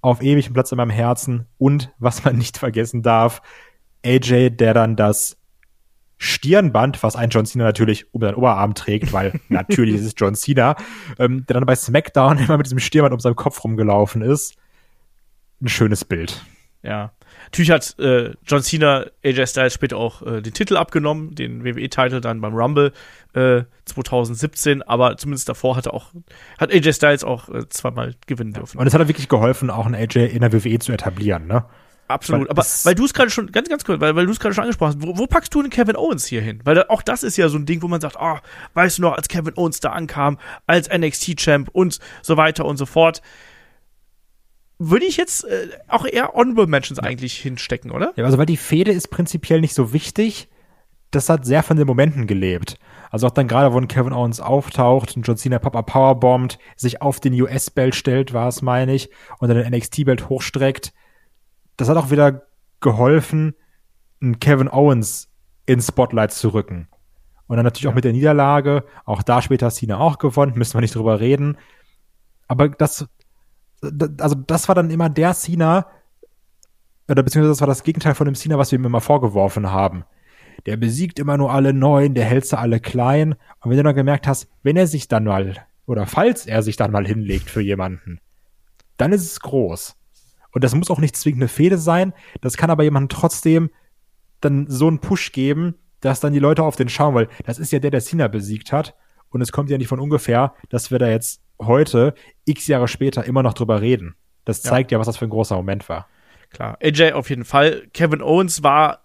auf 0.00 0.22
ewig 0.22 0.46
einen 0.46 0.54
Platz 0.54 0.72
in 0.72 0.78
meinem 0.78 0.90
Herzen. 0.90 1.46
Und 1.58 1.92
was 1.98 2.24
man 2.24 2.36
nicht 2.38 2.56
vergessen 2.56 3.02
darf, 3.02 3.42
AJ, 4.02 4.50
der 4.56 4.72
dann 4.72 4.96
das 4.96 5.36
Stirnband, 6.16 7.02
was 7.02 7.14
ein 7.14 7.28
John 7.28 7.44
Cena 7.44 7.64
natürlich 7.64 8.06
um 8.14 8.22
seinen 8.22 8.36
Oberarm 8.36 8.74
trägt, 8.74 9.12
weil 9.12 9.38
natürlich 9.50 9.96
ist 9.96 10.06
es 10.06 10.14
John 10.16 10.34
Cena, 10.34 10.76
ähm, 11.18 11.44
der 11.46 11.54
dann 11.54 11.66
bei 11.66 11.76
SmackDown 11.76 12.38
immer 12.38 12.56
mit 12.56 12.64
diesem 12.64 12.78
Stirnband 12.78 13.12
um 13.12 13.20
seinen 13.20 13.36
Kopf 13.36 13.62
rumgelaufen 13.62 14.22
ist. 14.22 14.56
Ein 15.62 15.68
schönes 15.68 16.04
Bild. 16.04 16.42
Ja. 16.82 17.12
Natürlich 17.44 17.70
hat 17.70 17.98
äh, 17.98 18.32
John 18.46 18.62
Cena 18.62 19.06
AJ 19.24 19.46
Styles 19.46 19.74
später 19.74 19.96
auch 19.96 20.22
äh, 20.22 20.42
den 20.42 20.52
Titel 20.52 20.76
abgenommen, 20.76 21.34
den 21.34 21.64
WWE-Titel 21.64 22.20
dann 22.20 22.40
beim 22.40 22.54
Rumble 22.54 22.92
äh, 23.34 23.62
2017, 23.84 24.82
aber 24.82 25.16
zumindest 25.16 25.48
davor 25.48 25.76
hat 25.76 25.86
er 25.86 25.94
auch, 25.94 26.12
hat 26.58 26.72
AJ 26.72 26.94
Styles 26.94 27.24
auch 27.24 27.48
äh, 27.48 27.68
zweimal 27.68 28.14
gewinnen 28.26 28.52
dürfen. 28.52 28.78
Und 28.78 28.86
es 28.86 28.94
hat 28.94 29.00
er 29.00 29.08
wirklich 29.08 29.28
geholfen, 29.28 29.70
auch 29.70 29.86
einen 29.86 29.94
AJ 29.94 30.26
in 30.26 30.40
der 30.40 30.52
WWE 30.52 30.78
zu 30.78 30.92
etablieren, 30.92 31.46
ne? 31.46 31.64
Absolut. 32.08 32.48
Weil 32.48 32.50
aber 32.50 32.66
weil 32.84 32.94
du 32.94 33.04
es 33.04 33.14
gerade 33.14 33.30
schon, 33.30 33.52
ganz, 33.52 33.68
ganz 33.68 33.84
kurz, 33.84 34.00
weil, 34.00 34.14
weil 34.16 34.26
du 34.26 34.32
es 34.32 34.40
gerade 34.40 34.54
schon 34.54 34.62
angesprochen 34.64 34.96
hast, 34.96 35.06
wo, 35.06 35.18
wo 35.18 35.26
packst 35.26 35.54
du 35.54 35.60
einen 35.60 35.70
Kevin 35.70 35.96
Owens 35.96 36.26
hier 36.26 36.42
hin? 36.42 36.60
Weil 36.64 36.74
da, 36.74 36.86
auch 36.88 37.00
das 37.02 37.22
ist 37.22 37.36
ja 37.36 37.48
so 37.48 37.56
ein 37.56 37.64
Ding, 37.64 37.80
wo 37.80 37.88
man 37.88 38.00
sagt, 38.00 38.16
oh, 38.20 38.38
weißt 38.74 38.98
du 38.98 39.02
noch, 39.02 39.16
als 39.16 39.28
Kevin 39.28 39.54
Owens 39.56 39.80
da 39.80 39.92
ankam, 39.92 40.38
als 40.66 40.90
NXT-Champ 40.90 41.70
und 41.72 42.00
so 42.20 42.36
weiter 42.36 42.64
und 42.64 42.76
so 42.76 42.86
fort 42.86 43.22
würde 44.90 45.06
ich 45.06 45.16
jetzt 45.16 45.44
äh, 45.44 45.68
auch 45.88 46.04
eher 46.04 46.34
Honorable 46.34 46.66
Mentions 46.66 46.98
ja. 46.98 47.04
eigentlich 47.04 47.34
hinstecken, 47.34 47.90
oder? 47.90 48.12
Ja, 48.16 48.24
also 48.24 48.38
weil 48.38 48.46
die 48.46 48.56
Fehde 48.56 48.92
ist 48.92 49.08
prinzipiell 49.08 49.60
nicht 49.60 49.74
so 49.74 49.92
wichtig. 49.92 50.48
Das 51.10 51.28
hat 51.28 51.44
sehr 51.44 51.62
von 51.62 51.76
den 51.76 51.86
Momenten 51.86 52.26
gelebt. 52.26 52.78
Also 53.10 53.26
auch 53.26 53.32
dann 53.32 53.46
gerade, 53.46 53.72
wo 53.74 53.78
ein 53.78 53.88
Kevin 53.88 54.14
Owens 54.14 54.40
auftaucht 54.40 55.16
und 55.16 55.26
John 55.26 55.36
Cena 55.36 55.58
Papa 55.58 55.82
Powerbombt, 55.82 56.58
sich 56.76 57.02
auf 57.02 57.20
den 57.20 57.38
US-Belt 57.40 57.94
stellt, 57.94 58.32
war 58.32 58.48
es, 58.48 58.62
meine 58.62 58.94
ich, 58.94 59.10
und 59.38 59.48
dann 59.48 59.58
den 59.58 59.72
NXT-Belt 59.74 60.30
hochstreckt. 60.30 60.92
Das 61.76 61.88
hat 61.88 61.98
auch 61.98 62.10
wieder 62.10 62.46
geholfen, 62.80 63.54
einen 64.22 64.40
Kevin 64.40 64.68
Owens 64.68 65.28
ins 65.66 65.88
Spotlight 65.88 66.32
zu 66.32 66.48
rücken. 66.48 66.88
Und 67.46 67.56
dann 67.56 67.64
natürlich 67.64 67.84
ja. 67.84 67.90
auch 67.90 67.94
mit 67.94 68.04
der 68.04 68.12
Niederlage, 68.12 68.84
auch 69.04 69.22
da 69.22 69.42
später 69.42 69.70
Cena 69.70 69.98
auch 69.98 70.18
gewonnen, 70.18 70.54
müssen 70.56 70.74
wir 70.74 70.80
nicht 70.80 70.94
drüber 70.94 71.20
reden. 71.20 71.58
Aber 72.48 72.70
das 72.70 73.06
also 73.82 74.34
das 74.34 74.68
war 74.68 74.74
dann 74.74 74.90
immer 74.90 75.08
der 75.08 75.34
Cena, 75.34 75.86
oder 77.08 77.22
beziehungsweise 77.22 77.52
das 77.52 77.60
war 77.60 77.68
das 77.68 77.82
Gegenteil 77.82 78.14
von 78.14 78.26
dem 78.26 78.34
Cena, 78.34 78.58
was 78.58 78.72
wir 78.72 78.78
ihm 78.78 78.84
immer 78.84 79.00
vorgeworfen 79.00 79.70
haben. 79.70 80.04
Der 80.66 80.76
besiegt 80.76 81.18
immer 81.18 81.36
nur 81.36 81.52
alle 81.52 81.72
neun, 81.72 82.14
der 82.14 82.24
hält 82.24 82.46
sie 82.46 82.58
alle 82.58 82.78
klein. 82.78 83.34
Und 83.60 83.70
wenn 83.70 83.76
du 83.76 83.82
dann 83.82 83.94
gemerkt 83.94 84.26
hast, 84.26 84.48
wenn 84.62 84.76
er 84.76 84.86
sich 84.86 85.08
dann 85.08 85.24
mal, 85.24 85.56
oder 85.86 86.06
falls 86.06 86.46
er 86.46 86.62
sich 86.62 86.76
dann 86.76 86.92
mal 86.92 87.06
hinlegt 87.06 87.50
für 87.50 87.60
jemanden, 87.60 88.20
dann 88.96 89.12
ist 89.12 89.24
es 89.24 89.40
groß. 89.40 89.96
Und 90.52 90.62
das 90.62 90.74
muss 90.74 90.90
auch 90.90 91.00
nicht 91.00 91.16
zwingend 91.16 91.42
eine 91.42 91.48
Fehde 91.48 91.78
sein. 91.78 92.12
Das 92.40 92.56
kann 92.56 92.70
aber 92.70 92.84
jemandem 92.84 93.08
trotzdem 93.08 93.70
dann 94.40 94.66
so 94.68 94.86
einen 94.86 95.00
Push 95.00 95.32
geben, 95.32 95.74
dass 96.00 96.20
dann 96.20 96.32
die 96.32 96.38
Leute 96.38 96.62
auf 96.62 96.76
den 96.76 96.88
schauen, 96.88 97.14
weil 97.14 97.28
das 97.44 97.58
ist 97.58 97.72
ja 97.72 97.78
der, 97.78 97.90
der 97.90 98.00
Cena 98.00 98.28
besiegt 98.28 98.72
hat. 98.72 98.94
Und 99.30 99.40
es 99.40 99.50
kommt 99.50 99.70
ja 99.70 99.78
nicht 99.78 99.88
von 99.88 100.00
ungefähr, 100.00 100.54
dass 100.68 100.90
wir 100.90 100.98
da 100.98 101.08
jetzt 101.08 101.41
heute, 101.66 102.14
x 102.44 102.66
Jahre 102.66 102.88
später, 102.88 103.24
immer 103.24 103.42
noch 103.42 103.54
drüber 103.54 103.80
reden. 103.80 104.14
Das 104.44 104.62
zeigt 104.62 104.90
ja, 104.90 104.96
ja 104.96 105.00
was 105.00 105.06
das 105.06 105.16
für 105.16 105.26
ein 105.26 105.30
großer 105.30 105.56
Moment 105.56 105.88
war. 105.88 106.08
Klar, 106.50 106.76
AJ 106.82 107.12
auf 107.12 107.30
jeden 107.30 107.44
Fall. 107.44 107.88
Kevin 107.92 108.20
Owens 108.20 108.62
war 108.62 109.02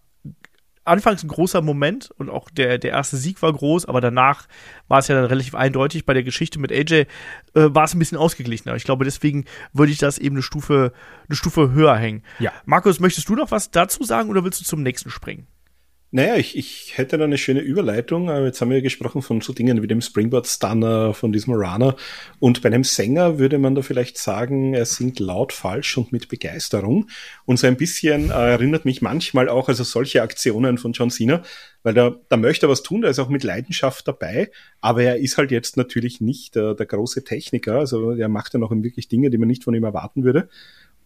anfangs 0.87 1.23
ein 1.23 1.27
großer 1.27 1.61
Moment 1.61 2.11
und 2.17 2.29
auch 2.29 2.49
der, 2.49 2.77
der 2.77 2.91
erste 2.91 3.17
Sieg 3.17 3.41
war 3.41 3.51
groß, 3.51 3.85
aber 3.85 4.01
danach 4.01 4.47
war 4.87 4.99
es 4.99 5.07
ja 5.07 5.15
dann 5.15 5.25
relativ 5.25 5.53
eindeutig. 5.53 6.05
Bei 6.05 6.13
der 6.13 6.23
Geschichte 6.23 6.59
mit 6.59 6.71
AJ 6.71 6.93
äh, 6.93 7.05
war 7.53 7.83
es 7.83 7.93
ein 7.93 7.99
bisschen 7.99 8.17
ausgeglichener. 8.17 8.75
Ich 8.75 8.85
glaube, 8.85 9.05
deswegen 9.05 9.45
würde 9.73 9.91
ich 9.91 9.97
das 9.97 10.17
eben 10.17 10.35
eine 10.35 10.43
Stufe, 10.43 10.93
eine 11.27 11.35
Stufe 11.35 11.71
höher 11.71 11.95
hängen. 11.95 12.23
Ja. 12.39 12.51
Markus, 12.65 12.99
möchtest 12.99 13.29
du 13.29 13.35
noch 13.35 13.51
was 13.51 13.71
dazu 13.71 14.03
sagen 14.03 14.29
oder 14.29 14.43
willst 14.43 14.61
du 14.61 14.65
zum 14.65 14.81
nächsten 14.81 15.09
springen? 15.09 15.47
Naja, 16.09 16.37
ich, 16.37 16.57
ich 16.57 16.97
hätte 16.97 17.17
da 17.17 17.25
eine 17.25 17.37
schöne 17.37 17.59
Überleitung. 17.59 18.29
Jetzt 18.45 18.61
haben 18.61 18.69
wir 18.69 18.77
ja 18.77 18.83
gesprochen 18.83 19.21
von 19.21 19.41
so 19.41 19.51
Dingen 19.51 19.81
wie 19.81 19.87
dem 19.87 19.99
Springboard 19.99 20.47
Stunner, 20.47 21.13
von 21.13 21.33
diesem 21.33 21.53
Runner. 21.53 21.97
Und 22.39 22.61
bei 22.61 22.67
einem 22.67 22.85
Sänger 22.85 23.39
würde 23.39 23.57
man 23.59 23.75
da 23.75 23.81
vielleicht 23.81 24.17
sagen, 24.17 24.73
er 24.73 24.85
singt 24.85 25.19
laut, 25.19 25.51
falsch 25.51 25.97
und 25.97 26.13
mit 26.13 26.29
Begeisterung. 26.29 27.09
Und 27.43 27.59
so 27.59 27.67
ein 27.67 27.75
bisschen 27.75 28.29
äh, 28.29 28.51
erinnert 28.51 28.85
mich 28.85 29.01
manchmal 29.01 29.49
auch, 29.49 29.67
also 29.67 29.83
solche 29.83 30.21
Aktionen 30.21 30.77
von 30.77 30.93
John 30.93 31.09
Cena, 31.09 31.43
weil 31.83 31.93
da, 31.93 32.15
da 32.29 32.37
möchte 32.37 32.67
er 32.67 32.69
was 32.69 32.83
tun, 32.83 33.01
da 33.01 33.09
ist 33.09 33.19
auch 33.19 33.29
mit 33.29 33.43
Leidenschaft 33.43 34.07
dabei. 34.07 34.49
Aber 34.79 35.03
er 35.03 35.17
ist 35.17 35.37
halt 35.37 35.51
jetzt 35.51 35.75
natürlich 35.75 36.21
nicht 36.21 36.55
äh, 36.55 36.73
der 36.73 36.85
große 36.85 37.25
Techniker. 37.25 37.79
Also 37.79 38.11
er 38.11 38.29
macht 38.29 38.53
ja 38.53 38.59
noch 38.59 38.71
wirklich 38.71 39.09
Dinge, 39.09 39.29
die 39.29 39.37
man 39.37 39.49
nicht 39.49 39.65
von 39.65 39.73
ihm 39.73 39.83
erwarten 39.83 40.23
würde. 40.23 40.47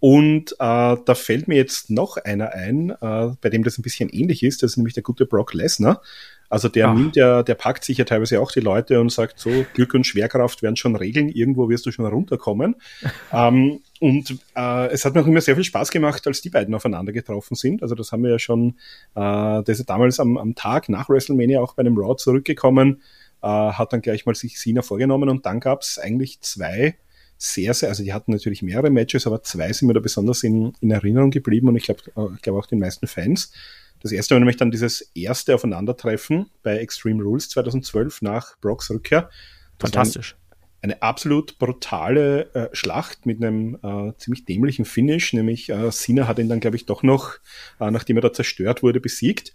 Und 0.01 0.53
äh, 0.53 0.55
da 0.57 1.15
fällt 1.15 1.47
mir 1.47 1.57
jetzt 1.57 1.91
noch 1.91 2.17
einer 2.17 2.53
ein, 2.53 2.89
äh, 2.89 3.35
bei 3.39 3.49
dem 3.51 3.63
das 3.63 3.77
ein 3.77 3.83
bisschen 3.83 4.09
ähnlich 4.09 4.41
ist. 4.41 4.63
Das 4.63 4.71
ist 4.71 4.77
nämlich 4.77 4.95
der 4.95 5.03
gute 5.03 5.27
Brock 5.27 5.53
Lesnar. 5.53 6.01
Also 6.49 6.69
der 6.69 6.87
Ach. 6.89 6.95
nimmt 6.95 7.15
ja, 7.15 7.43
der 7.43 7.53
packt 7.53 7.85
sich 7.85 7.99
ja 7.99 8.03
teilweise 8.03 8.41
auch 8.41 8.51
die 8.51 8.61
Leute 8.61 8.99
und 8.99 9.11
sagt 9.11 9.39
so, 9.39 9.51
Glück 9.75 9.93
und 9.93 10.07
Schwerkraft 10.07 10.63
werden 10.63 10.75
schon 10.75 10.95
regeln, 10.95 11.29
irgendwo 11.29 11.69
wirst 11.69 11.85
du 11.85 11.91
schon 11.91 12.07
runterkommen. 12.07 12.77
ähm, 13.31 13.81
und 13.99 14.39
äh, 14.55 14.87
es 14.87 15.05
hat 15.05 15.13
mir 15.13 15.21
auch 15.21 15.27
immer 15.27 15.39
sehr 15.39 15.53
viel 15.53 15.63
Spaß 15.63 15.91
gemacht, 15.91 16.25
als 16.25 16.41
die 16.41 16.49
beiden 16.49 16.73
aufeinander 16.73 17.13
getroffen 17.13 17.53
sind. 17.53 17.83
Also 17.83 17.93
das 17.93 18.11
haben 18.11 18.23
wir 18.23 18.31
ja 18.31 18.39
schon, 18.39 18.69
äh, 19.13 19.61
das 19.63 19.79
ist 19.79 19.87
damals 19.87 20.19
am, 20.19 20.35
am 20.37 20.55
Tag 20.55 20.89
nach 20.89 21.09
WrestleMania 21.09 21.61
auch 21.61 21.75
bei 21.75 21.81
einem 21.81 21.95
Raw 21.95 22.15
zurückgekommen, 22.17 23.03
äh, 23.43 23.47
hat 23.47 23.93
dann 23.93 24.01
gleich 24.01 24.25
mal 24.25 24.33
sich 24.33 24.57
Cena 24.57 24.81
vorgenommen 24.81 25.29
und 25.29 25.45
dann 25.45 25.59
gab's 25.59 25.99
eigentlich 25.99 26.41
zwei 26.41 26.95
sehr, 27.41 27.73
sehr, 27.73 27.89
also 27.89 28.03
die 28.03 28.13
hatten 28.13 28.31
natürlich 28.31 28.61
mehrere 28.61 28.91
Matches, 28.91 29.25
aber 29.25 29.41
zwei 29.41 29.73
sind 29.73 29.87
mir 29.87 29.95
da 29.95 29.99
besonders 29.99 30.43
in, 30.43 30.73
in 30.79 30.91
Erinnerung 30.91 31.31
geblieben 31.31 31.69
und 31.69 31.75
ich 31.75 31.85
glaube 31.85 32.01
äh, 32.15 32.35
ich 32.35 32.41
glaube 32.41 32.59
auch 32.59 32.67
den 32.67 32.79
meisten 32.79 33.07
Fans. 33.07 33.51
Das 33.99 34.11
erste 34.11 34.35
war 34.35 34.39
nämlich 34.39 34.57
dann 34.57 34.69
dieses 34.69 35.01
erste 35.15 35.55
Aufeinandertreffen 35.55 36.51
bei 36.61 36.77
Extreme 36.77 37.23
Rules 37.23 37.49
2012 37.49 38.21
nach 38.21 38.59
Brocks 38.59 38.91
Rückkehr. 38.91 39.29
Fantastisch. 39.79 40.35
Eine, 40.81 40.93
eine 40.93 41.01
absolut 41.01 41.57
brutale 41.57 42.53
äh, 42.53 42.69
Schlacht 42.73 43.25
mit 43.25 43.43
einem 43.43 43.79
äh, 43.81 44.13
ziemlich 44.17 44.45
dämlichen 44.45 44.85
Finish, 44.85 45.33
nämlich 45.33 45.69
äh, 45.69 45.89
Cena 45.89 46.27
hat 46.27 46.37
ihn 46.37 46.49
dann, 46.49 46.59
glaube 46.59 46.75
ich, 46.75 46.85
doch 46.85 47.01
noch, 47.01 47.35
äh, 47.79 47.89
nachdem 47.89 48.17
er 48.17 48.21
da 48.21 48.33
zerstört 48.33 48.83
wurde, 48.83 48.99
besiegt. 48.99 49.53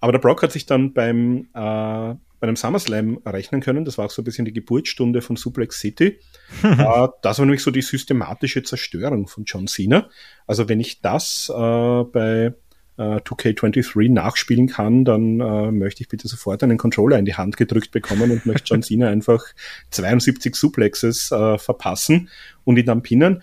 Aber 0.00 0.12
der 0.12 0.18
Brock 0.18 0.42
hat 0.42 0.52
sich 0.52 0.66
dann 0.66 0.92
beim, 0.92 1.48
äh, 1.54 1.54
bei 1.54 2.18
einem 2.40 2.56
SummerSlam 2.56 3.20
rechnen 3.24 3.60
können. 3.60 3.84
Das 3.84 3.96
war 3.96 4.06
auch 4.06 4.10
so 4.10 4.22
ein 4.22 4.24
bisschen 4.24 4.44
die 4.44 4.52
Geburtsstunde 4.52 5.22
von 5.22 5.36
Suplex 5.36 5.80
City. 5.80 6.18
äh, 6.62 7.08
das 7.22 7.38
war 7.38 7.46
nämlich 7.46 7.62
so 7.62 7.70
die 7.70 7.82
systematische 7.82 8.62
Zerstörung 8.62 9.28
von 9.28 9.44
John 9.44 9.66
Cena. 9.66 10.08
Also 10.46 10.68
wenn 10.68 10.80
ich 10.80 11.00
das 11.00 11.48
äh, 11.48 11.52
bei 11.54 12.54
äh, 12.96 13.16
2K23 13.20 14.12
nachspielen 14.12 14.68
kann, 14.68 15.04
dann 15.04 15.40
äh, 15.40 15.72
möchte 15.72 16.02
ich 16.02 16.08
bitte 16.08 16.28
sofort 16.28 16.62
einen 16.62 16.78
Controller 16.78 17.18
in 17.18 17.24
die 17.24 17.34
Hand 17.34 17.56
gedrückt 17.56 17.90
bekommen 17.90 18.30
und 18.30 18.46
möchte 18.46 18.72
John 18.72 18.82
Cena 18.84 19.08
einfach 19.08 19.44
72 19.90 20.54
Suplexes 20.54 21.32
äh, 21.32 21.58
verpassen 21.58 22.28
und 22.64 22.78
ihn 22.78 22.86
dann 22.86 23.02
pinnen. 23.02 23.42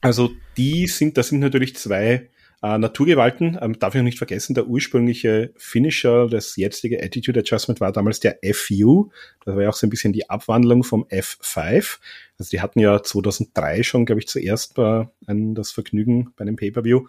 Also 0.00 0.30
die 0.56 0.86
sind, 0.86 1.16
das 1.16 1.28
sind 1.28 1.40
natürlich 1.40 1.76
zwei 1.76 2.28
äh, 2.66 2.78
Naturgewalten. 2.78 3.58
Ähm, 3.60 3.78
darf 3.78 3.94
ich 3.94 3.98
noch 3.98 4.04
nicht 4.04 4.18
vergessen, 4.18 4.54
der 4.54 4.66
ursprüngliche 4.66 5.52
Finisher, 5.56 6.26
das 6.26 6.56
jetzige 6.56 7.02
Attitude 7.02 7.40
Adjustment 7.40 7.80
war 7.80 7.92
damals 7.92 8.20
der 8.20 8.38
FU. 8.52 9.10
Das 9.44 9.54
war 9.54 9.62
ja 9.62 9.68
auch 9.68 9.74
so 9.74 9.86
ein 9.86 9.90
bisschen 9.90 10.12
die 10.12 10.28
Abwandlung 10.28 10.82
vom 10.82 11.04
F5. 11.04 11.98
Also 12.38 12.50
die 12.50 12.60
hatten 12.60 12.80
ja 12.80 13.02
2003 13.02 13.82
schon, 13.82 14.06
glaube 14.06 14.20
ich, 14.20 14.26
zuerst 14.26 14.74
bei 14.74 15.08
einem, 15.26 15.54
das 15.54 15.70
Vergnügen 15.70 16.32
bei 16.36 16.42
einem 16.42 16.56
Pay-Per-View. 16.56 17.06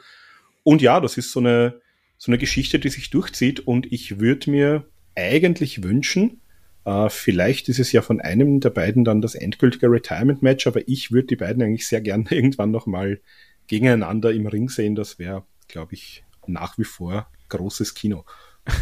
Und 0.64 0.82
ja, 0.82 1.00
das 1.00 1.18
ist 1.18 1.32
so 1.32 1.40
eine, 1.40 1.82
so 2.18 2.32
eine 2.32 2.38
Geschichte, 2.38 2.78
die 2.78 2.90
sich 2.90 3.10
durchzieht 3.10 3.62
und 3.62 3.92
ich 3.92 4.20
würde 4.20 4.52
mir 4.52 4.86
eigentlich 5.16 5.82
wünschen, 5.84 6.42
äh, 6.86 7.10
vielleicht 7.10 7.68
ist 7.70 7.80
es 7.80 7.92
ja 7.92 8.02
von 8.02 8.22
einem 8.22 8.60
der 8.60 8.70
beiden 8.70 9.04
dann 9.04 9.22
das 9.22 9.36
endgültige 9.36 9.90
Retirement-Match, 9.92 10.68
aber 10.68 10.88
ich 10.88 11.12
würde 11.12 11.28
die 11.28 11.36
beiden 11.36 11.64
eigentlich 11.64 11.88
sehr 11.88 12.02
gerne 12.02 12.26
irgendwann 12.30 12.72
nochmal 12.72 13.20
gegeneinander 13.68 14.32
im 14.32 14.48
Ring 14.48 14.70
sehen. 14.70 14.96
Das 14.96 15.20
wäre, 15.20 15.44
glaube 15.68 15.94
ich, 15.94 16.24
nach 16.46 16.78
wie 16.78 16.84
vor 16.84 17.28
großes 17.50 17.94
Kino. 17.94 18.26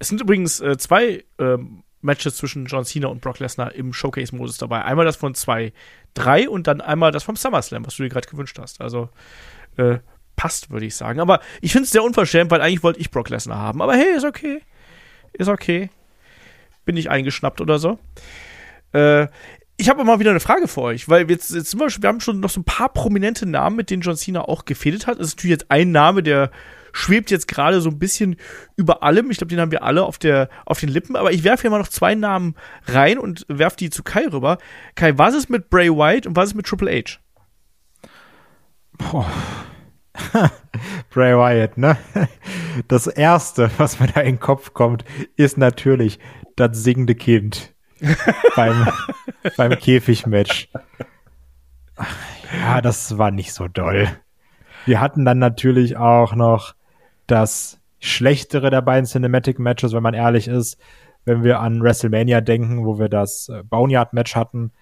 Es 0.00 0.08
sind 0.08 0.20
übrigens 0.20 0.60
äh, 0.60 0.76
zwei 0.76 1.24
ähm, 1.38 1.84
Matches 2.00 2.36
zwischen 2.36 2.66
John 2.66 2.84
Cena 2.84 3.08
und 3.08 3.20
Brock 3.20 3.38
Lesnar 3.38 3.74
im 3.74 3.92
Showcase-Modus 3.92 4.58
dabei. 4.58 4.84
Einmal 4.84 5.04
das 5.04 5.16
von 5.16 5.34
2-3 5.34 6.48
und 6.48 6.66
dann 6.66 6.80
einmal 6.80 7.12
das 7.12 7.22
vom 7.22 7.36
SummerSlam, 7.36 7.86
was 7.86 7.96
du 7.96 8.02
dir 8.02 8.08
gerade 8.08 8.28
gewünscht 8.28 8.58
hast. 8.58 8.80
Also 8.80 9.08
äh, 9.76 9.98
passt, 10.36 10.70
würde 10.70 10.86
ich 10.86 10.96
sagen. 10.96 11.20
Aber 11.20 11.40
ich 11.60 11.72
finde 11.72 11.84
es 11.84 11.90
sehr 11.90 12.04
unverschämt, 12.04 12.50
weil 12.50 12.60
eigentlich 12.60 12.82
wollte 12.82 13.00
ich 13.00 13.10
Brock 13.10 13.28
Lesnar 13.30 13.58
haben. 13.58 13.82
Aber 13.82 13.94
hey, 13.94 14.16
ist 14.16 14.24
okay. 14.24 14.60
Ist 15.32 15.48
okay. 15.48 15.90
Bin 16.84 16.96
ich 16.96 17.10
eingeschnappt 17.10 17.60
oder 17.60 17.78
so. 17.78 17.98
Äh, 18.92 19.26
ich 19.80 19.88
habe 19.88 20.02
mal 20.04 20.18
wieder 20.18 20.30
eine 20.30 20.40
Frage 20.40 20.66
für 20.66 20.82
euch, 20.82 21.08
weil 21.08 21.30
jetzt, 21.30 21.54
jetzt 21.54 21.70
sind 21.70 21.80
wir, 21.80 21.86
wir 21.88 22.08
haben 22.08 22.20
schon 22.20 22.40
noch 22.40 22.50
so 22.50 22.60
ein 22.60 22.64
paar 22.64 22.88
prominente 22.88 23.46
Namen, 23.46 23.76
mit 23.76 23.90
denen 23.90 24.02
John 24.02 24.16
Cena 24.16 24.42
auch 24.42 24.64
gefädelt 24.64 25.06
hat. 25.06 25.20
Das 25.20 25.28
ist 25.28 25.36
natürlich 25.36 25.52
jetzt 25.52 25.70
ein 25.70 25.92
Name, 25.92 26.24
der 26.24 26.50
schwebt 26.92 27.30
jetzt 27.30 27.46
gerade 27.46 27.80
so 27.80 27.88
ein 27.88 27.98
bisschen 28.00 28.36
über 28.76 29.04
allem. 29.04 29.30
Ich 29.30 29.38
glaube, 29.38 29.50
den 29.50 29.60
haben 29.60 29.70
wir 29.70 29.84
alle 29.84 30.02
auf, 30.02 30.18
der, 30.18 30.48
auf 30.66 30.80
den 30.80 30.88
Lippen. 30.88 31.14
Aber 31.14 31.32
ich 31.32 31.44
werfe 31.44 31.62
hier 31.62 31.70
mal 31.70 31.78
noch 31.78 31.88
zwei 31.88 32.16
Namen 32.16 32.56
rein 32.86 33.20
und 33.20 33.46
werfe 33.48 33.76
die 33.76 33.88
zu 33.88 34.02
Kai 34.02 34.26
rüber. 34.26 34.58
Kai, 34.96 35.16
was 35.16 35.36
ist 35.36 35.48
mit 35.48 35.70
Bray 35.70 35.90
White 35.90 36.28
und 36.28 36.34
was 36.34 36.48
ist 36.50 36.54
mit 36.54 36.66
Triple 36.66 36.90
H? 36.90 37.20
Boah. 38.94 39.30
Bray 41.10 41.36
Wyatt, 41.36 41.78
ne? 41.78 41.96
Das 42.88 43.06
erste, 43.06 43.70
was 43.78 44.00
mir 44.00 44.08
da 44.08 44.20
in 44.22 44.34
den 44.34 44.40
Kopf 44.40 44.74
kommt, 44.74 45.04
ist 45.36 45.56
natürlich 45.56 46.18
das 46.56 46.82
singende 46.82 47.14
Kind 47.14 47.74
beim, 48.56 48.88
beim 49.56 49.78
Käfigmatch. 49.78 50.68
Ja, 52.60 52.80
das 52.80 53.18
war 53.18 53.30
nicht 53.30 53.52
so 53.52 53.68
doll. 53.68 54.08
Wir 54.86 55.00
hatten 55.00 55.24
dann 55.24 55.38
natürlich 55.38 55.96
auch 55.96 56.34
noch 56.34 56.74
das 57.26 57.80
schlechtere 58.00 58.70
der 58.70 58.82
beiden 58.82 59.06
Cinematic 59.06 59.58
Matches, 59.58 59.92
wenn 59.92 60.02
man 60.02 60.14
ehrlich 60.14 60.48
ist, 60.48 60.78
wenn 61.24 61.42
wir 61.44 61.60
an 61.60 61.82
WrestleMania 61.82 62.40
denken, 62.40 62.86
wo 62.86 62.98
wir 62.98 63.08
das 63.08 63.48
äh, 63.48 63.62
Boneyard 63.62 64.12
Match 64.12 64.34
hatten 64.34 64.72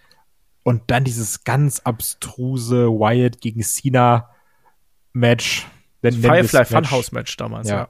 und 0.62 0.82
dann 0.88 1.04
dieses 1.04 1.44
ganz 1.44 1.80
abstruse 1.80 2.88
Wyatt 2.88 3.40
gegen 3.40 3.62
Cena 3.62 4.30
Match. 5.12 5.66
Firefly 6.02 6.64
Funhouse 6.64 7.10
Match 7.12 7.36
damals, 7.36 7.68
ja. 7.68 7.76
ja. 7.76 7.88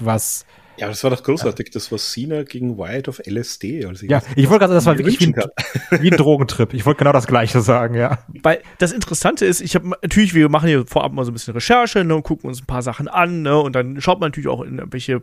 Was 0.00 0.44
ja, 0.76 0.88
das 0.88 1.02
war 1.04 1.10
doch 1.10 1.22
großartig. 1.22 1.70
Das 1.70 1.90
war 1.92 1.98
Cena 1.98 2.42
gegen 2.42 2.76
Wyatt 2.78 3.08
auf 3.08 3.20
LSD. 3.24 3.84
Also 3.86 4.06
ja, 4.06 4.22
ich 4.36 4.48
wollte 4.48 4.66
gerade 4.66 4.72
sagen, 4.72 4.74
das 4.74 4.86
war 4.86 4.98
wirklich 4.98 5.20
wie 5.20 5.26
ein, 5.26 6.02
wie 6.02 6.10
ein, 6.10 6.16
Drogentrip. 6.16 6.74
Ich 6.74 6.84
wollte 6.84 6.98
genau 6.98 7.12
das 7.12 7.26
Gleiche 7.26 7.60
sagen, 7.60 7.94
ja. 7.94 8.18
Weil 8.42 8.62
das 8.78 8.92
Interessante 8.92 9.46
ist, 9.46 9.60
ich 9.60 9.74
habe 9.74 9.88
natürlich, 9.88 10.34
wir 10.34 10.48
machen 10.48 10.68
hier 10.68 10.84
vorab 10.86 11.12
mal 11.12 11.24
so 11.24 11.30
ein 11.30 11.34
bisschen 11.34 11.54
Recherche 11.54 12.04
ne, 12.04 12.14
und 12.14 12.22
gucken 12.22 12.48
uns 12.48 12.60
ein 12.60 12.66
paar 12.66 12.82
Sachen 12.82 13.08
an, 13.08 13.42
ne, 13.42 13.58
und 13.58 13.74
dann 13.74 14.00
schaut 14.00 14.20
man 14.20 14.28
natürlich 14.28 14.48
auch 14.48 14.62
in 14.62 14.78
irgendwelche 14.78 15.22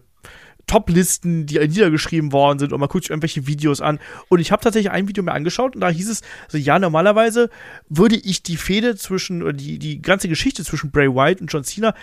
Top-Listen, 0.68 1.47
die 1.47 1.60
niedergeschrieben 1.60 2.32
worden 2.32 2.60
sind 2.60 2.72
und 2.72 2.80
man 2.80 2.88
guckt 2.88 3.06
sich 3.06 3.10
irgendwelche 3.10 3.47
Videos 3.47 3.82
an. 3.82 3.99
Und 4.30 4.39
ich 4.39 4.52
habe 4.52 4.64
tatsächlich 4.64 4.91
ein 4.91 5.08
Video 5.08 5.24
mir 5.24 5.34
angeschaut 5.34 5.76
und 5.76 5.82
da 5.82 5.89
hieß 5.89 6.10
es, 6.10 6.22
also 6.45 6.58
ja, 6.58 6.80
normalerweise 6.80 7.49
würde 7.89 8.16
ich 8.16 8.43
die 8.43 8.58
Fehde 8.58 8.95
zwischen, 8.95 9.43
oder 9.43 9.54
die, 9.54 9.80
die 9.80 10.02
ganze 10.02 10.30
Geschichte 10.30 10.64
zwischen 10.64 10.91
Bray 10.91 11.10
Wyatt 11.10 11.41
und 11.41 11.52
John 11.52 11.64
Cena, 11.64 11.93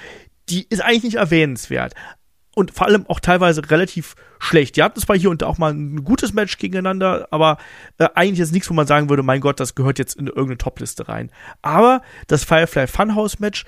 die 0.49 0.67
ist 0.69 0.81
eigentlich 0.81 1.05
nicht 1.05 1.17
erwähnenswert 1.17 1.95
und 2.59 2.73
vor 2.73 2.89
allem 2.89 3.07
auch 3.07 3.21
teilweise 3.21 3.71
relativ 3.71 4.17
schlecht. 4.41 4.75
Die 4.75 4.83
hatten 4.83 5.01
zwar 5.01 5.17
hier 5.17 5.31
und 5.31 5.43
da 5.43 5.47
auch 5.47 5.59
mal 5.59 5.73
ein 5.73 6.03
gutes 6.03 6.33
Match 6.33 6.59
gegeneinander, 6.59 7.29
aber 7.31 7.59
äh, 7.99 8.09
eigentlich 8.17 8.41
ist 8.41 8.51
nichts, 8.51 8.69
wo 8.69 8.75
man 8.75 8.89
sagen 8.89 9.09
würde, 9.09 9.23
mein 9.23 9.41
Gott, 9.41 9.61
das 9.61 9.77
gehört 9.77 10.01
jetzt 10.01 10.17
in 10.17 10.27
irgendeine 10.27 10.59
Topliste 10.59 11.09
rein. 11.09 11.31
Aber 11.63 12.03
das 12.27 12.43
Firefly 12.43 12.89
Funhouse 12.89 13.39
Match 13.39 13.65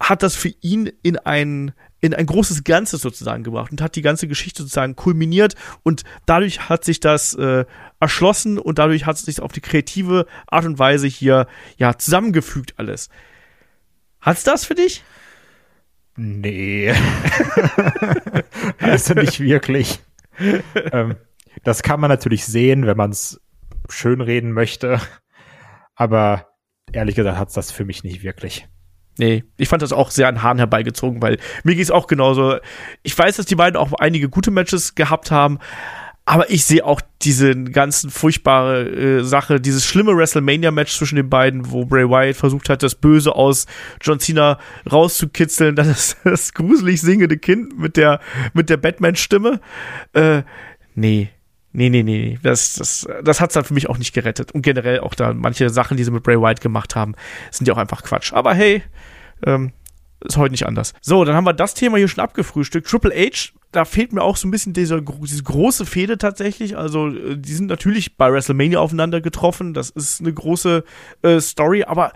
hat 0.00 0.22
das 0.22 0.34
für 0.34 0.48
ihn 0.62 0.90
in 1.02 1.18
ein 1.18 1.72
in 2.00 2.14
ein 2.14 2.26
großes 2.26 2.64
Ganzes 2.64 3.02
sozusagen 3.02 3.42
gebracht 3.42 3.70
und 3.70 3.82
hat 3.82 3.96
die 3.96 4.02
ganze 4.02 4.28
Geschichte 4.28 4.62
sozusagen 4.62 4.96
kulminiert 4.96 5.54
und 5.82 6.04
dadurch 6.24 6.68
hat 6.68 6.84
sich 6.84 7.00
das 7.00 7.34
äh, 7.34 7.64
erschlossen 8.00 8.58
und 8.58 8.78
dadurch 8.78 9.04
hat 9.04 9.16
es 9.16 9.22
sich 9.22 9.40
auf 9.40 9.52
die 9.52 9.62
kreative 9.62 10.26
Art 10.46 10.64
und 10.64 10.78
Weise 10.78 11.06
hier 11.06 11.48
ja 11.76 11.98
zusammengefügt 11.98 12.74
alles. 12.78 13.10
Hat's 14.20 14.44
das 14.44 14.64
für 14.64 14.74
dich? 14.74 15.04
Nee. 16.16 16.94
also 18.80 19.14
nicht 19.14 19.40
wirklich. 19.40 20.00
ähm, 20.92 21.16
das 21.64 21.82
kann 21.82 22.00
man 22.00 22.10
natürlich 22.10 22.44
sehen, 22.46 22.86
wenn 22.86 22.96
man 22.96 23.10
es 23.10 23.40
schönreden 23.88 24.52
möchte. 24.52 25.00
Aber 25.94 26.48
ehrlich 26.92 27.16
gesagt 27.16 27.38
hat 27.38 27.48
es 27.48 27.54
das 27.54 27.70
für 27.70 27.84
mich 27.84 28.04
nicht 28.04 28.22
wirklich. 28.22 28.66
Nee, 29.18 29.44
ich 29.56 29.68
fand 29.68 29.80
das 29.80 29.92
auch 29.92 30.10
sehr 30.10 30.28
an 30.28 30.42
Haaren 30.42 30.58
herbeigezogen, 30.58 31.22
weil 31.22 31.38
mir 31.64 31.72
ging 31.72 31.82
es 31.82 31.90
auch 31.90 32.06
genauso. 32.06 32.58
Ich 33.02 33.18
weiß, 33.18 33.36
dass 33.36 33.46
die 33.46 33.54
beiden 33.54 33.76
auch 33.76 33.94
einige 33.94 34.28
gute 34.28 34.50
Matches 34.50 34.94
gehabt 34.94 35.30
haben, 35.30 35.58
aber 36.28 36.50
ich 36.50 36.64
sehe 36.64 36.84
auch 36.84 37.00
diese 37.22 37.54
ganzen 37.54 38.10
furchtbare 38.10 38.88
äh, 38.88 39.22
Sache, 39.22 39.60
dieses 39.60 39.84
schlimme 39.84 40.16
WrestleMania-Match 40.16 40.96
zwischen 40.96 41.14
den 41.14 41.30
beiden, 41.30 41.70
wo 41.70 41.84
Bray 41.84 42.10
Wyatt 42.10 42.34
versucht 42.34 42.68
hat, 42.68 42.82
das 42.82 42.96
Böse 42.96 43.34
aus 43.34 43.66
John 44.00 44.18
Cena 44.18 44.58
rauszukitzeln, 44.90 45.76
dann 45.76 45.88
ist 45.88 46.16
das 46.24 46.52
gruselig 46.52 47.00
singende 47.00 47.38
Kind 47.38 47.78
mit 47.78 47.96
der, 47.96 48.20
mit 48.54 48.68
der 48.68 48.76
Batman-Stimme. 48.76 49.60
Äh, 50.14 50.42
nee. 50.96 51.30
Nee, 51.72 51.90
nee, 51.90 52.02
nee, 52.02 52.38
das, 52.42 52.72
das, 52.72 53.06
das 53.22 53.40
hat's 53.40 53.52
dann 53.52 53.64
für 53.64 53.74
mich 53.74 53.88
auch 53.88 53.98
nicht 53.98 54.14
gerettet. 54.14 54.50
Und 54.50 54.62
generell 54.62 55.00
auch 55.00 55.14
da 55.14 55.34
manche 55.34 55.68
Sachen, 55.68 55.98
die 55.98 56.04
sie 56.04 56.10
mit 56.10 56.22
Bray 56.22 56.40
Wyatt 56.40 56.62
gemacht 56.62 56.96
haben, 56.96 57.14
sind 57.50 57.68
ja 57.68 57.74
auch 57.74 57.78
einfach 57.78 58.02
Quatsch. 58.02 58.32
Aber 58.32 58.54
hey, 58.54 58.82
ähm, 59.44 59.72
ist 60.26 60.36
heute 60.36 60.52
nicht 60.52 60.66
anders. 60.66 60.92
So, 61.00 61.24
dann 61.24 61.34
haben 61.34 61.46
wir 61.46 61.52
das 61.52 61.74
Thema 61.74 61.98
hier 61.98 62.08
schon 62.08 62.22
abgefrühstückt. 62.22 62.88
Triple 62.88 63.14
H, 63.14 63.52
da 63.72 63.84
fehlt 63.84 64.12
mir 64.12 64.22
auch 64.22 64.36
so 64.36 64.48
ein 64.48 64.50
bisschen 64.50 64.72
diese, 64.72 65.02
diese 65.02 65.42
große 65.42 65.86
Fehde 65.86 66.18
tatsächlich. 66.18 66.76
Also, 66.76 67.08
äh, 67.08 67.36
die 67.36 67.54
sind 67.54 67.66
natürlich 67.66 68.16
bei 68.16 68.32
WrestleMania 68.32 68.78
aufeinander 68.78 69.20
getroffen. 69.20 69.74
Das 69.74 69.90
ist 69.90 70.20
eine 70.20 70.32
große 70.32 70.84
äh, 71.22 71.40
Story, 71.40 71.84
aber 71.84 72.12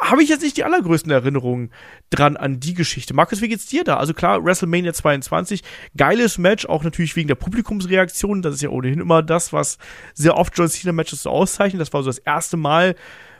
habe 0.00 0.22
ich 0.22 0.28
jetzt 0.28 0.42
nicht 0.42 0.56
die 0.56 0.64
allergrößten 0.64 1.10
Erinnerungen 1.10 1.70
dran 2.10 2.36
an 2.36 2.58
die 2.58 2.74
Geschichte. 2.74 3.14
Markus, 3.14 3.40
wie 3.40 3.48
geht's 3.48 3.66
dir 3.66 3.84
da? 3.84 3.96
Also 3.96 4.12
klar, 4.12 4.44
WrestleMania 4.44 4.92
22, 4.92 5.62
geiles 5.96 6.36
Match, 6.36 6.66
auch 6.66 6.82
natürlich 6.82 7.14
wegen 7.14 7.28
der 7.28 7.36
Publikumsreaktion. 7.36 8.42
Das 8.42 8.56
ist 8.56 8.62
ja 8.62 8.70
ohnehin 8.70 9.00
immer 9.00 9.22
das, 9.22 9.52
was 9.52 9.78
sehr 10.12 10.36
oft 10.36 10.56
John 10.58 10.68
Cena 10.68 10.92
Matches 10.92 11.22
so 11.22 11.30
auszeichnet. 11.30 11.80
Das 11.80 11.92
war 11.92 12.02
so 12.02 12.08
das 12.08 12.18
erste 12.18 12.56
Mal, 12.56 12.96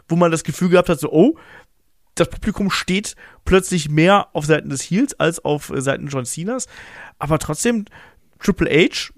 wo 0.08 0.16
man 0.16 0.30
das 0.30 0.44
Gefühl 0.44 0.68
gehabt 0.68 0.88
hat, 0.88 1.00
so, 1.00 1.10
oh, 1.10 1.36
das 2.14 2.28
Publikum 2.28 2.70
steht 2.70 3.16
plötzlich 3.44 3.88
mehr 3.88 4.28
auf 4.34 4.46
Seiten 4.46 4.70
des 4.70 4.82
Heels 4.82 5.18
als 5.18 5.44
auf 5.44 5.70
äh, 5.70 5.80
Seiten 5.80 6.08
John 6.08 6.24
Cenas. 6.24 6.66
Aber 7.18 7.38
trotzdem, 7.38 7.84
Triple 8.40 8.70
H, 8.70 9.12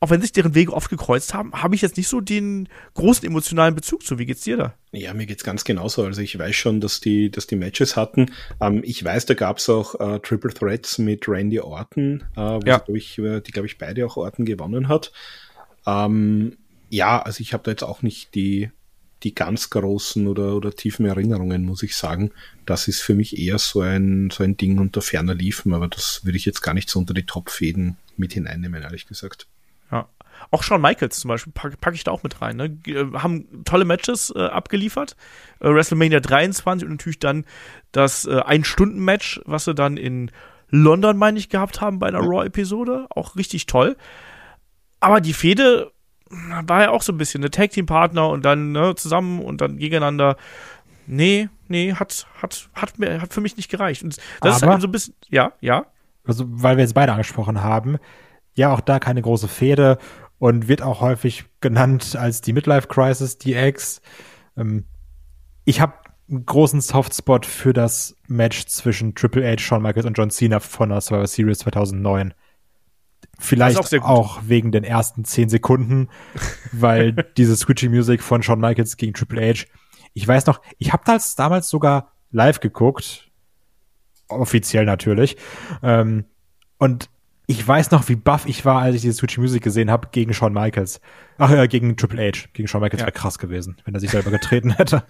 auch 0.00 0.10
wenn 0.10 0.20
sich 0.20 0.32
deren 0.32 0.54
Wege 0.54 0.72
oft 0.72 0.90
gekreuzt 0.90 1.32
haben, 1.32 1.52
habe 1.52 1.74
ich 1.74 1.82
jetzt 1.82 1.96
nicht 1.96 2.08
so 2.08 2.20
den 2.20 2.68
großen 2.94 3.26
emotionalen 3.26 3.74
Bezug 3.74 4.04
zu. 4.04 4.18
Wie 4.18 4.26
geht's 4.26 4.42
dir 4.42 4.56
da? 4.56 4.74
Ja, 4.92 5.14
mir 5.14 5.26
geht's 5.26 5.44
ganz 5.44 5.64
genauso. 5.64 6.04
Also 6.04 6.20
ich 6.20 6.38
weiß 6.38 6.54
schon, 6.54 6.80
dass 6.80 7.00
die, 7.00 7.30
dass 7.30 7.46
die 7.46 7.56
Matches 7.56 7.96
hatten. 7.96 8.30
Ähm, 8.60 8.82
ich 8.84 9.02
weiß, 9.02 9.26
da 9.26 9.34
gab's 9.34 9.68
auch 9.70 9.98
äh, 9.98 10.18
Triple 10.20 10.52
Threats 10.52 10.98
mit 10.98 11.26
Randy 11.26 11.60
Orton, 11.60 12.24
äh, 12.36 12.40
wo 12.40 12.60
ja. 12.66 12.82
ich, 12.88 13.18
äh, 13.18 13.40
die, 13.40 13.52
glaube 13.52 13.66
ich, 13.66 13.78
beide 13.78 14.04
auch 14.04 14.16
Orton 14.16 14.44
gewonnen 14.44 14.88
hat. 14.88 15.12
Ähm, 15.86 16.58
ja, 16.90 17.20
also 17.20 17.40
ich 17.40 17.52
habe 17.52 17.64
da 17.64 17.70
jetzt 17.70 17.82
auch 17.82 18.02
nicht 18.02 18.34
die, 18.34 18.70
die 19.22 19.34
ganz 19.34 19.70
großen 19.70 20.26
oder, 20.26 20.54
oder 20.54 20.72
tiefen 20.72 21.06
Erinnerungen, 21.06 21.64
muss 21.64 21.82
ich 21.82 21.96
sagen. 21.96 22.32
Das 22.66 22.88
ist 22.88 23.00
für 23.00 23.14
mich 23.14 23.38
eher 23.38 23.58
so 23.58 23.80
ein, 23.80 24.30
so 24.30 24.44
ein 24.44 24.56
Ding 24.56 24.78
unter 24.78 25.00
ferner 25.00 25.34
Liefen, 25.34 25.72
aber 25.72 25.88
das 25.88 26.24
würde 26.24 26.36
ich 26.36 26.44
jetzt 26.44 26.60
gar 26.60 26.74
nicht 26.74 26.90
so 26.90 26.98
unter 26.98 27.14
die 27.14 27.24
Topfäden 27.24 27.96
mit 28.16 28.34
hineinnehmen, 28.34 28.82
ehrlich 28.82 29.06
gesagt. 29.06 29.46
Ja. 29.90 30.08
Auch 30.50 30.62
Shawn 30.62 30.82
Michaels 30.82 31.20
zum 31.20 31.28
Beispiel 31.28 31.52
packe 31.52 31.76
pack 31.78 31.94
ich 31.94 32.04
da 32.04 32.10
auch 32.10 32.22
mit 32.22 32.42
rein. 32.42 32.56
Ne? 32.56 32.78
Äh, 32.86 33.06
haben 33.14 33.64
tolle 33.64 33.86
Matches 33.86 34.32
äh, 34.36 34.40
abgeliefert. 34.40 35.16
Äh, 35.60 35.70
WrestleMania 35.70 36.20
23 36.20 36.86
und 36.86 36.92
natürlich 36.92 37.18
dann 37.18 37.46
das 37.92 38.26
äh, 38.26 38.40
Ein-Stunden-Match, 38.40 39.40
was 39.46 39.64
sie 39.64 39.74
dann 39.74 39.96
in 39.96 40.30
London, 40.68 41.16
meine 41.16 41.38
ich, 41.38 41.48
gehabt 41.48 41.80
haben 41.80 41.98
bei 41.98 42.08
einer. 42.08 42.20
Raw-Episode. 42.20 43.06
Auch 43.10 43.36
richtig 43.36 43.66
toll. 43.66 43.96
Aber 45.00 45.20
die 45.20 45.32
Fehde 45.32 45.92
war 46.30 46.82
ja 46.82 46.90
auch 46.90 47.02
so 47.02 47.12
ein 47.12 47.18
bisschen 47.18 47.42
eine 47.42 47.50
Tag 47.50 47.70
Team 47.70 47.86
Partner 47.86 48.28
und 48.28 48.44
dann 48.44 48.72
ne, 48.72 48.94
zusammen 48.96 49.40
und 49.40 49.60
dann 49.60 49.78
gegeneinander. 49.78 50.36
Nee, 51.06 51.48
nee, 51.68 51.94
hat, 51.94 52.26
hat, 52.42 52.68
hat, 52.74 52.98
mir, 52.98 53.20
hat 53.20 53.32
für 53.32 53.40
mich 53.40 53.56
nicht 53.56 53.70
gereicht. 53.70 54.02
Und 54.02 54.16
das 54.16 54.26
Aber- 54.40 54.50
ist 54.56 54.62
halt 54.62 54.80
so 54.82 54.88
ein 54.88 54.92
bisschen, 54.92 55.14
ja, 55.28 55.52
ja. 55.60 55.86
Also, 56.24 56.44
weil 56.48 56.76
wir 56.76 56.82
jetzt 56.82 56.94
beide 56.94 57.12
angesprochen 57.12 57.62
haben, 57.62 57.98
ja, 58.54 58.72
auch 58.72 58.80
da 58.80 58.98
keine 58.98 59.22
große 59.22 59.46
Fehde 59.46 59.98
und 60.38 60.66
wird 60.66 60.82
auch 60.82 61.00
häufig 61.00 61.44
genannt 61.60 62.16
als 62.16 62.40
die 62.40 62.52
Midlife 62.52 62.88
Crisis, 62.88 63.38
die 63.38 63.54
Ex. 63.54 64.00
Ähm, 64.56 64.84
ich 65.64 65.80
habe 65.80 65.94
einen 66.28 66.44
großen 66.44 66.80
Softspot 66.80 67.46
für 67.46 67.72
das 67.72 68.16
Match 68.26 68.66
zwischen 68.66 69.14
Triple 69.14 69.46
H, 69.48 69.58
Shawn 69.58 69.82
Michaels 69.82 70.06
und 70.06 70.18
John 70.18 70.30
Cena 70.30 70.58
von 70.58 70.88
der 70.88 71.00
Survivor 71.00 71.28
Series 71.28 71.58
2009. 71.58 72.34
Vielleicht 73.38 73.78
auch 73.78 74.02
auch, 74.02 74.40
wegen 74.46 74.72
den 74.72 74.84
ersten 74.84 75.24
zehn 75.24 75.48
Sekunden, 75.48 76.08
weil 76.72 77.12
diese 77.36 77.56
Switching 77.56 77.90
Music 77.90 78.22
von 78.22 78.42
Shawn 78.42 78.60
Michaels 78.60 78.96
gegen 78.96 79.12
Triple 79.14 79.42
H. 79.42 79.66
Ich 80.14 80.26
weiß 80.26 80.46
noch, 80.46 80.60
ich 80.78 80.92
habe 80.92 81.02
das 81.04 81.34
damals 81.34 81.68
sogar 81.68 82.12
live 82.30 82.60
geguckt, 82.60 83.30
offiziell 84.28 84.84
natürlich. 84.84 85.36
Ähm, 85.82 86.24
und 86.78 87.10
ich 87.46 87.66
weiß 87.66 87.92
noch, 87.92 88.08
wie 88.08 88.16
buff 88.16 88.46
ich 88.46 88.64
war, 88.64 88.82
als 88.82 88.96
ich 88.96 89.02
diese 89.02 89.14
Switching 89.14 89.42
Music 89.42 89.62
gesehen 89.62 89.90
habe 89.90 90.08
gegen 90.10 90.34
Shawn 90.34 90.52
Michaels. 90.52 91.00
Ach 91.38 91.50
ja, 91.50 91.66
gegen 91.66 91.96
Triple 91.96 92.32
H. 92.32 92.48
Gegen 92.52 92.66
Shawn 92.66 92.80
Michaels 92.80 93.00
Ja. 93.00 93.06
wäre 93.06 93.12
krass 93.12 93.38
gewesen, 93.38 93.76
wenn 93.84 93.94
er 93.94 94.00
sich 94.00 94.10
selber 94.10 94.30
getreten 94.30 94.70
hätte. 94.76 95.04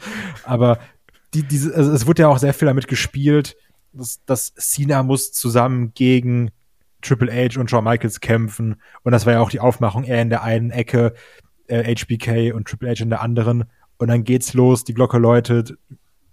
Aber 0.44 0.78
die, 1.32 1.44
diese, 1.44 1.74
also 1.74 1.92
es 1.92 2.06
wurde 2.06 2.22
ja 2.22 2.28
auch 2.28 2.38
sehr 2.38 2.52
viel 2.52 2.66
damit 2.66 2.88
gespielt, 2.88 3.56
dass, 3.92 4.22
dass 4.26 4.52
Cena 4.54 5.02
muss 5.02 5.32
zusammen 5.32 5.92
gegen 5.94 6.50
Triple 7.02 7.32
H 7.32 7.58
und 7.60 7.70
Shawn 7.70 7.84
Michaels 7.84 8.20
kämpfen. 8.20 8.80
Und 9.02 9.12
das 9.12 9.26
war 9.26 9.34
ja 9.34 9.40
auch 9.40 9.50
die 9.50 9.60
Aufmachung, 9.60 10.04
er 10.04 10.22
in 10.22 10.30
der 10.30 10.42
einen 10.42 10.70
Ecke, 10.70 11.14
äh, 11.68 11.94
HBK 11.94 12.52
und 12.52 12.66
Triple 12.68 12.90
H 12.90 13.02
in 13.02 13.10
der 13.10 13.20
anderen. 13.20 13.64
Und 13.98 14.08
dann 14.08 14.24
geht's 14.24 14.54
los, 14.54 14.84
die 14.84 14.94
Glocke 14.94 15.18
läutet, 15.18 15.76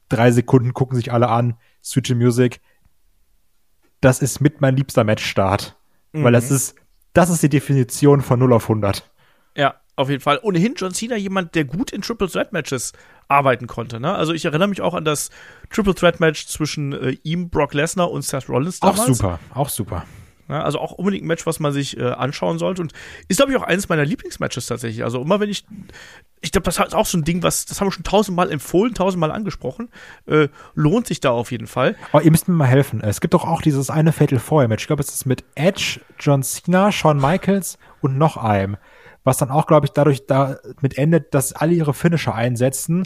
drei 0.10 0.32
Sekunden 0.32 0.74
gucken 0.74 0.96
sich 0.96 1.12
alle 1.12 1.30
an, 1.30 1.56
Switching 1.84 2.18
Music. 2.18 2.62
Das 4.02 4.22
ist 4.22 4.42
mit 4.42 4.60
mein 4.62 4.76
liebster 4.76 5.04
Matchstart. 5.04 5.78
Weil 6.16 6.32
das 6.32 6.52
ist, 6.52 6.76
das 7.14 7.32
ist 7.32 7.42
die 7.42 7.50
Definition 7.50 8.22
von 8.22 8.38
0 8.38 8.54
auf 8.54 8.66
100. 8.66 9.10
Ja, 9.58 9.76
auf 9.96 10.10
jeden 10.10 10.22
Fall. 10.22 10.40
Ohnehin 10.44 10.76
John 10.76 10.94
Cena 10.94 11.16
jemand, 11.16 11.56
der 11.56 11.66
gut 11.66 11.92
in 11.92 12.02
Triple 12.02 12.30
Threat 12.30 12.54
Matches 12.54 12.94
arbeiten 13.28 13.66
konnte. 13.66 14.00
Ne? 14.00 14.14
Also 14.14 14.34
ich 14.34 14.46
erinnere 14.46 14.68
mich 14.68 14.82
auch 14.82 14.94
an 14.94 15.06
das 15.06 15.32
Triple 15.72 15.96
Threat 15.96 16.20
Match 16.20 16.46
zwischen 16.48 16.94
äh, 16.94 17.18
ihm, 17.24 17.50
Brock 17.50 17.74
Lesnar 17.74 18.12
und 18.12 18.24
Seth 18.24 18.48
Rollins 18.48 18.82
Auch 18.82 18.92
damals. 18.96 19.18
super, 19.18 19.40
auch 19.54 19.70
super. 19.70 20.06
Ja, 20.50 20.62
also 20.64 20.80
auch 20.80 20.92
unbedingt 20.92 21.24
ein 21.24 21.28
Match, 21.28 21.46
was 21.46 21.60
man 21.60 21.72
sich 21.72 21.98
äh, 21.98 22.04
anschauen 22.04 22.60
sollte. 22.60 22.82
Und 22.82 22.92
ist, 23.28 23.38
glaube 23.38 23.52
ich, 23.52 23.58
auch 23.58 23.64
eines 23.64 23.88
meiner 23.88 24.04
Lieblingsmatches 24.04 24.66
tatsächlich. 24.66 25.04
Also 25.04 25.22
immer 25.22 25.40
wenn 25.40 25.50
ich, 25.50 25.66
ich 26.42 26.52
glaube, 26.52 26.66
das 26.66 26.78
ist 26.78 26.94
auch 26.94 27.06
so 27.06 27.18
ein 27.18 27.24
Ding, 27.24 27.44
was, 27.44 27.66
das 27.66 27.80
haben 27.80 27.88
wir 27.88 27.92
schon 27.94 28.04
tausendmal 28.04 28.52
empfohlen, 28.52 28.94
tausendmal 28.94 29.32
angesprochen. 29.32 29.90
Äh, 30.26 30.50
lohnt 30.76 31.08
sich 31.08 31.22
da 31.22 31.32
auf 31.32 31.52
jeden 31.52 31.68
Fall. 31.68 31.96
Aber 32.12 32.24
ihr 32.24 32.32
müsst 32.32 32.48
mir 32.48 32.56
mal 32.56 32.68
helfen. 32.68 33.02
Es 33.02 33.22
gibt 33.22 33.34
doch 33.34 33.46
auch 33.46 33.62
dieses 33.62 33.90
eine 33.90 34.12
Fatal 34.12 34.40
Four 34.40 34.68
Match. 34.68 34.84
Ich 34.84 34.88
glaube, 34.88 35.02
es 35.02 35.14
ist 35.14 35.26
mit 35.26 35.46
Edge, 35.56 36.02
John 36.20 36.44
Cena, 36.44 36.92
Shawn 36.92 37.18
Michaels 37.18 37.78
und 38.02 38.18
noch 38.18 38.36
einem. 38.36 38.78
Was 39.24 39.38
dann 39.38 39.50
auch, 39.50 39.68
glaube 39.68 39.86
ich, 39.86 39.94
dadurch 39.94 40.26
damit 40.28 40.98
endet, 40.98 41.34
dass 41.34 41.54
alle 41.54 41.74
ihre 41.74 41.94
Finisher 41.94 42.36
einsetzen. 42.36 43.04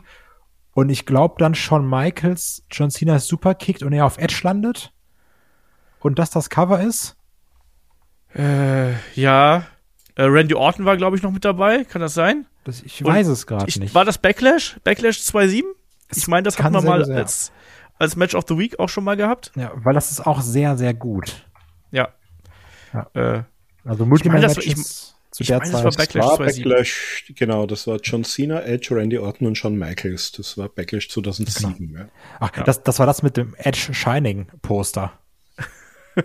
Und 0.74 0.90
ich 0.90 1.06
glaube 1.06 1.36
dann 1.38 1.54
Shawn 1.54 1.88
Michaels, 1.88 2.64
John 2.72 2.90
Cena 2.90 3.20
superkickt 3.20 3.84
und 3.84 3.94
er 3.94 4.06
auf 4.06 4.18
Edge 4.18 4.40
landet. 4.44 4.92
Und 6.00 6.20
das 6.20 6.30
das 6.30 6.50
Cover 6.50 6.82
ist. 6.82 7.18
Äh, 8.36 8.94
ja. 9.16 9.66
Äh, 10.16 10.24
Randy 10.24 10.54
Orton 10.56 10.86
war, 10.86 10.98
glaube 10.98 11.16
ich, 11.18 11.24
noch 11.24 11.32
mit 11.32 11.46
dabei. 11.46 11.84
Kann 11.84 12.02
das 12.02 12.14
sein? 12.14 12.46
Das, 12.64 12.82
ich 12.82 13.04
Und 13.04 13.12
weiß 13.12 13.28
es 13.28 13.48
gerade 13.48 13.66
Ich, 13.68 13.80
nicht. 13.80 13.94
war 13.96 14.04
das 14.06 14.18
Backlash? 14.18 14.78
Backlash 14.84 15.18
2.7? 15.20 15.64
Es 16.10 16.18
Ich 16.18 16.28
meine, 16.28 16.44
das 16.44 16.56
kann 16.56 16.66
hatten 16.66 16.76
wir 16.76 16.82
sehr 16.82 16.90
mal 16.90 17.06
sein. 17.06 17.18
als, 17.18 17.52
als 18.00 18.16
Match 18.16 18.36
of 18.36 18.46
the 18.48 18.58
Week 18.58 18.80
auch 18.80 18.90
schon 18.90 19.04
mal 19.04 19.16
gehabt. 19.18 19.52
ja, 19.56 19.72
weil 19.76 19.94
das 19.94 20.12
ist 20.12 20.26
auch 20.26 20.42
sehr, 20.42 20.78
sehr 20.78 20.94
gut. 20.94 21.46
Ja. 21.92 22.10
Ja. 22.94 23.08
Äh, 23.14 23.20
Also 23.20 23.46
meine, 23.84 23.96
das- 23.96 24.08
Multiman-Matches 24.08 25.14
zu 25.32 25.44
ich 25.44 25.48
der 25.48 25.60
meine, 25.60 25.72
das 25.72 25.84
war 25.84 25.92
Zeit. 25.92 26.08
Backlash 26.14 26.26
war 26.26 26.40
2.7. 26.40 26.64
Backlash, 26.64 27.26
genau, 27.36 27.66
das 27.68 27.86
war 27.88 27.98
John 28.02 28.24
Cena, 28.24 28.62
Edge, 28.64 28.96
Randy 28.96 29.18
Orton 29.20 29.46
und 29.48 29.56
Shawn 29.58 29.78
Michaels. 29.78 30.32
Das 30.32 30.58
war 30.58 30.68
Backlash 30.70 31.10
2007. 31.10 31.94
Ja. 31.96 32.06
Ach, 32.40 32.50
das, 32.64 32.82
das 32.84 32.98
war 33.00 33.06
das 33.06 33.22
mit 33.24 33.38
dem 33.38 33.54
Edge 33.58 33.94
Shining 33.94 34.48
Poster. 34.62 35.14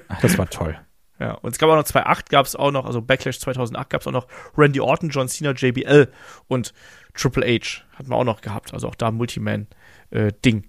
Ach, 0.08 0.20
das 0.22 0.38
war 0.38 0.48
toll. 0.48 0.78
Ja, 1.22 1.34
und 1.34 1.52
es 1.52 1.58
gab 1.58 1.70
auch 1.70 1.76
noch 1.76 1.84
2008 1.84 2.30
gab 2.30 2.46
es 2.46 2.56
auch 2.56 2.72
noch, 2.72 2.84
also 2.84 3.00
Backlash 3.00 3.38
2008 3.38 3.88
gab 3.88 4.00
es 4.00 4.08
auch 4.08 4.12
noch 4.12 4.26
Randy 4.56 4.80
Orton, 4.80 5.08
John 5.08 5.28
Cena, 5.28 5.52
JBL 5.52 6.08
und 6.48 6.74
Triple 7.14 7.46
H 7.46 7.84
hatten 7.96 8.10
wir 8.10 8.16
auch 8.16 8.24
noch 8.24 8.40
gehabt, 8.40 8.74
also 8.74 8.88
auch 8.88 8.96
da 8.96 9.12
Multiman-Ding. 9.12 10.68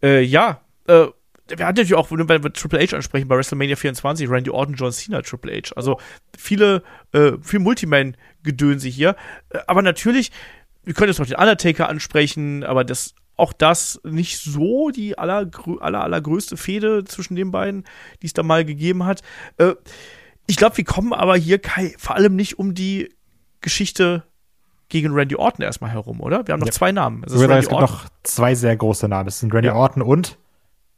Äh, 0.00 0.20
ja, 0.20 0.60
äh, 0.86 1.06
wir 1.48 1.66
hatten 1.66 1.76
natürlich 1.76 1.94
auch, 1.94 2.12
wenn 2.12 2.28
wir 2.28 2.52
Triple 2.52 2.86
H 2.86 2.94
ansprechen, 2.94 3.26
bei 3.26 3.36
WrestleMania 3.36 3.74
24, 3.74 4.30
Randy 4.30 4.50
Orton, 4.50 4.76
John 4.76 4.92
Cena, 4.92 5.22
Triple 5.22 5.52
H. 5.52 5.72
Also 5.74 5.98
viele, 6.38 6.84
äh, 7.10 7.32
viel 7.42 7.58
Multiman-Gedönse 7.58 8.88
hier. 8.88 9.16
Äh, 9.48 9.58
aber 9.66 9.82
natürlich, 9.82 10.30
wir 10.84 10.94
können 10.94 11.08
jetzt 11.08 11.18
noch 11.18 11.26
den 11.26 11.34
Undertaker 11.34 11.88
ansprechen, 11.88 12.62
aber 12.62 12.84
das, 12.84 13.16
auch 13.36 13.52
das 13.52 14.00
nicht 14.04 14.38
so 14.38 14.90
die 14.90 15.18
allergrö 15.18 15.78
aller, 15.80 16.02
allergrößte 16.02 16.56
Fehde 16.56 17.04
zwischen 17.04 17.34
den 17.36 17.50
beiden, 17.50 17.84
die 18.22 18.26
es 18.26 18.32
da 18.32 18.42
mal 18.42 18.64
gegeben 18.64 19.04
hat. 19.04 19.22
Äh, 19.58 19.74
ich 20.46 20.56
glaube, 20.56 20.76
wir 20.76 20.84
kommen 20.84 21.12
aber 21.12 21.36
hier 21.36 21.58
Kai, 21.58 21.94
vor 21.98 22.14
allem 22.16 22.36
nicht 22.36 22.58
um 22.58 22.74
die 22.74 23.12
Geschichte 23.60 24.24
gegen 24.88 25.12
Randy 25.14 25.36
Orton 25.36 25.64
erstmal 25.64 25.90
herum, 25.90 26.20
oder? 26.20 26.46
Wir 26.46 26.52
haben 26.52 26.60
noch 26.60 26.66
Ja. 26.66 26.72
zwei 26.72 26.92
Namen. 26.92 27.24
Es 27.24 27.32
würde 27.32 27.48
sagen, 27.48 27.50
es 27.60 27.66
Randy 27.66 27.68
gibt 27.68 27.80
Orton, 27.82 27.96
noch 27.96 28.08
zwei 28.22 28.54
sehr 28.54 28.76
große 28.76 29.08
Namen. 29.08 29.28
Es 29.28 29.40
sind 29.40 29.52
Randy 29.54 29.68
Ja. 29.68 29.74
Orton 29.74 30.02
und 30.02 30.38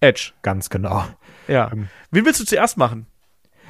Edge. 0.01 0.33
ganz 0.43 0.69
genau. 0.69 1.05
Ja. 1.49 1.71
Ähm. 1.73 1.89
Wen 2.11 2.25
willst 2.27 2.41
du 2.41 2.45
zuerst 2.45 2.77
machen? 2.77 3.07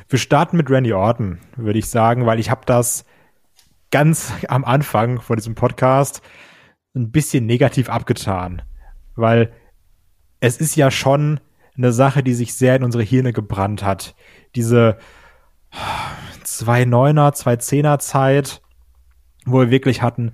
Wir 0.09 0.19
starten 0.19 0.57
mit 0.57 0.71
Randy 0.71 0.93
Orton, 0.93 1.39
würde 1.57 1.79
ich 1.79 1.89
sagen, 1.91 2.27
weil 2.27 2.41
ich 2.41 2.49
habe 2.51 2.62
das 2.64 3.05
ganz 3.91 4.33
am 4.49 4.64
Anfang 4.64 5.21
von 5.21 5.37
diesem 5.37 5.55
Podcast 5.55 6.23
ein 6.97 7.11
bisschen 7.11 7.47
negativ 7.47 7.89
abgetan, 7.89 8.63
weil 9.15 9.53
es 10.41 10.57
ist 10.57 10.77
ja 10.77 10.91
schon 10.91 11.41
eine 11.77 11.93
Sache, 11.93 12.23
die 12.23 12.35
sich 12.35 12.55
sehr 12.55 12.75
in 12.77 12.85
unsere 12.85 13.05
Hirne 13.05 13.33
gebrannt 13.33 13.83
hat. 13.85 14.15
Diese 14.55 14.97
zwei 16.45 16.85
Neuner, 16.85 17.33
zwei 17.33 17.57
Zehner 17.57 17.99
Zeit, 17.99 18.63
wo 19.45 19.61
wir 19.61 19.71
wirklich 19.71 20.03
hatten 20.03 20.33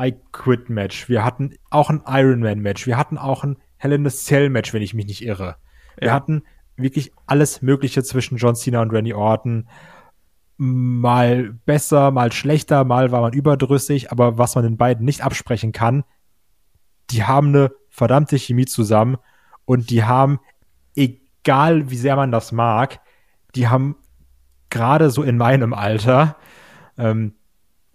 I 0.00 0.14
Quit 0.32 0.68
Match, 0.68 1.08
wir 1.08 1.24
hatten 1.24 1.54
auch 1.70 1.90
ein 1.90 2.02
Ironman 2.06 2.60
Match, 2.60 2.86
wir 2.86 2.96
hatten 2.96 3.18
auch 3.18 3.44
ein 3.44 3.56
Hell 3.78 3.92
in 3.92 4.06
a 4.06 4.10
Cell 4.10 4.48
Match, 4.50 4.72
wenn 4.72 4.82
ich 4.82 4.94
mich 4.94 5.06
nicht 5.06 5.24
irre. 5.24 5.56
Wir 5.98 6.08
Ja. 6.08 6.14
hatten 6.14 6.42
wirklich 6.76 7.12
alles 7.26 7.62
Mögliche 7.62 8.02
zwischen 8.02 8.36
John 8.36 8.54
Cena 8.54 8.80
und 8.80 8.92
Randy 8.92 9.14
Orton. 9.14 9.68
Mal 10.56 11.54
besser, 11.64 12.10
mal 12.10 12.32
schlechter, 12.32 12.84
mal 12.84 13.10
war 13.10 13.20
man 13.22 13.32
überdrüssig, 13.32 14.12
aber 14.12 14.38
was 14.38 14.54
man 14.54 14.64
den 14.64 14.76
beiden 14.76 15.04
nicht 15.04 15.22
absprechen 15.22 15.72
kann, 15.72 16.04
die 17.10 17.24
haben 17.24 17.48
eine 17.48 17.72
verdammte 17.90 18.36
Chemie 18.36 18.66
zusammen 18.66 19.16
und 19.64 19.90
die 19.90 20.04
haben, 20.04 20.40
egal 20.94 21.90
wie 21.90 21.96
sehr 21.96 22.16
man 22.16 22.32
das 22.32 22.52
mag, 22.52 23.00
die 23.54 23.68
haben 23.68 23.96
gerade 24.70 25.10
so 25.10 25.22
in 25.22 25.36
meinem 25.36 25.74
Alter 25.74 26.36
ähm, 26.96 27.34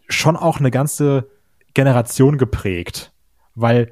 schon 0.08 0.36
auch 0.36 0.60
eine 0.60 0.72
ganze 0.72 1.30
Generation 1.74 2.38
geprägt, 2.38 3.12
weil 3.56 3.92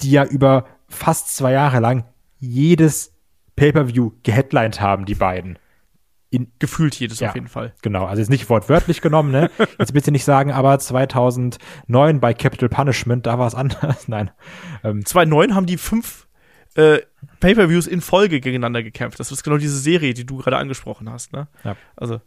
die 0.00 0.10
ja 0.10 0.24
über 0.24 0.66
fast 0.88 1.36
zwei 1.36 1.52
Jahre 1.52 1.80
lang 1.80 2.04
jedes 2.38 3.14
Pay-per-View 3.56 4.12
geheadlined 4.22 4.80
haben, 4.80 5.04
die 5.04 5.14
beiden. 5.14 5.58
In, 6.30 6.52
Gefühlt 6.60 6.94
jedes 6.94 7.18
Ja. 7.20 7.30
auf 7.30 7.34
jeden 7.34 7.48
Fall. 7.48 7.74
genau, 7.82 8.06
also 8.06 8.20
jetzt 8.20 8.30
nicht 8.30 8.48
wortwörtlich 8.48 9.00
genommen, 9.00 9.32
ne? 9.32 9.50
Jetzt 9.78 9.92
bitte 9.92 10.12
nicht 10.12 10.24
sagen, 10.24 10.52
aber 10.52 10.78
2009 10.78 12.20
bei 12.20 12.34
Capital 12.34 12.68
Punishment, 12.68 13.26
da 13.26 13.38
war 13.38 13.48
es 13.48 13.54
anders. 13.54 14.06
Nein. 14.08 14.30
Ähm, 14.84 15.04
2009 15.04 15.54
haben 15.56 15.66
die 15.66 15.76
fünf 15.76 16.28
äh, 16.76 17.00
Pay-Per-Views 17.40 17.88
in 17.88 18.00
Folge 18.00 18.40
gegeneinander 18.40 18.82
gekämpft. 18.84 19.18
Das 19.18 19.32
ist 19.32 19.42
genau 19.42 19.56
diese 19.56 19.76
Serie, 19.78 20.14
die 20.14 20.24
du 20.24 20.36
gerade 20.36 20.56
angesprochen 20.56 21.10
hast. 21.10 21.32
Ne? 21.32 21.48
Ja. 21.64 21.76
Also, 21.96 22.20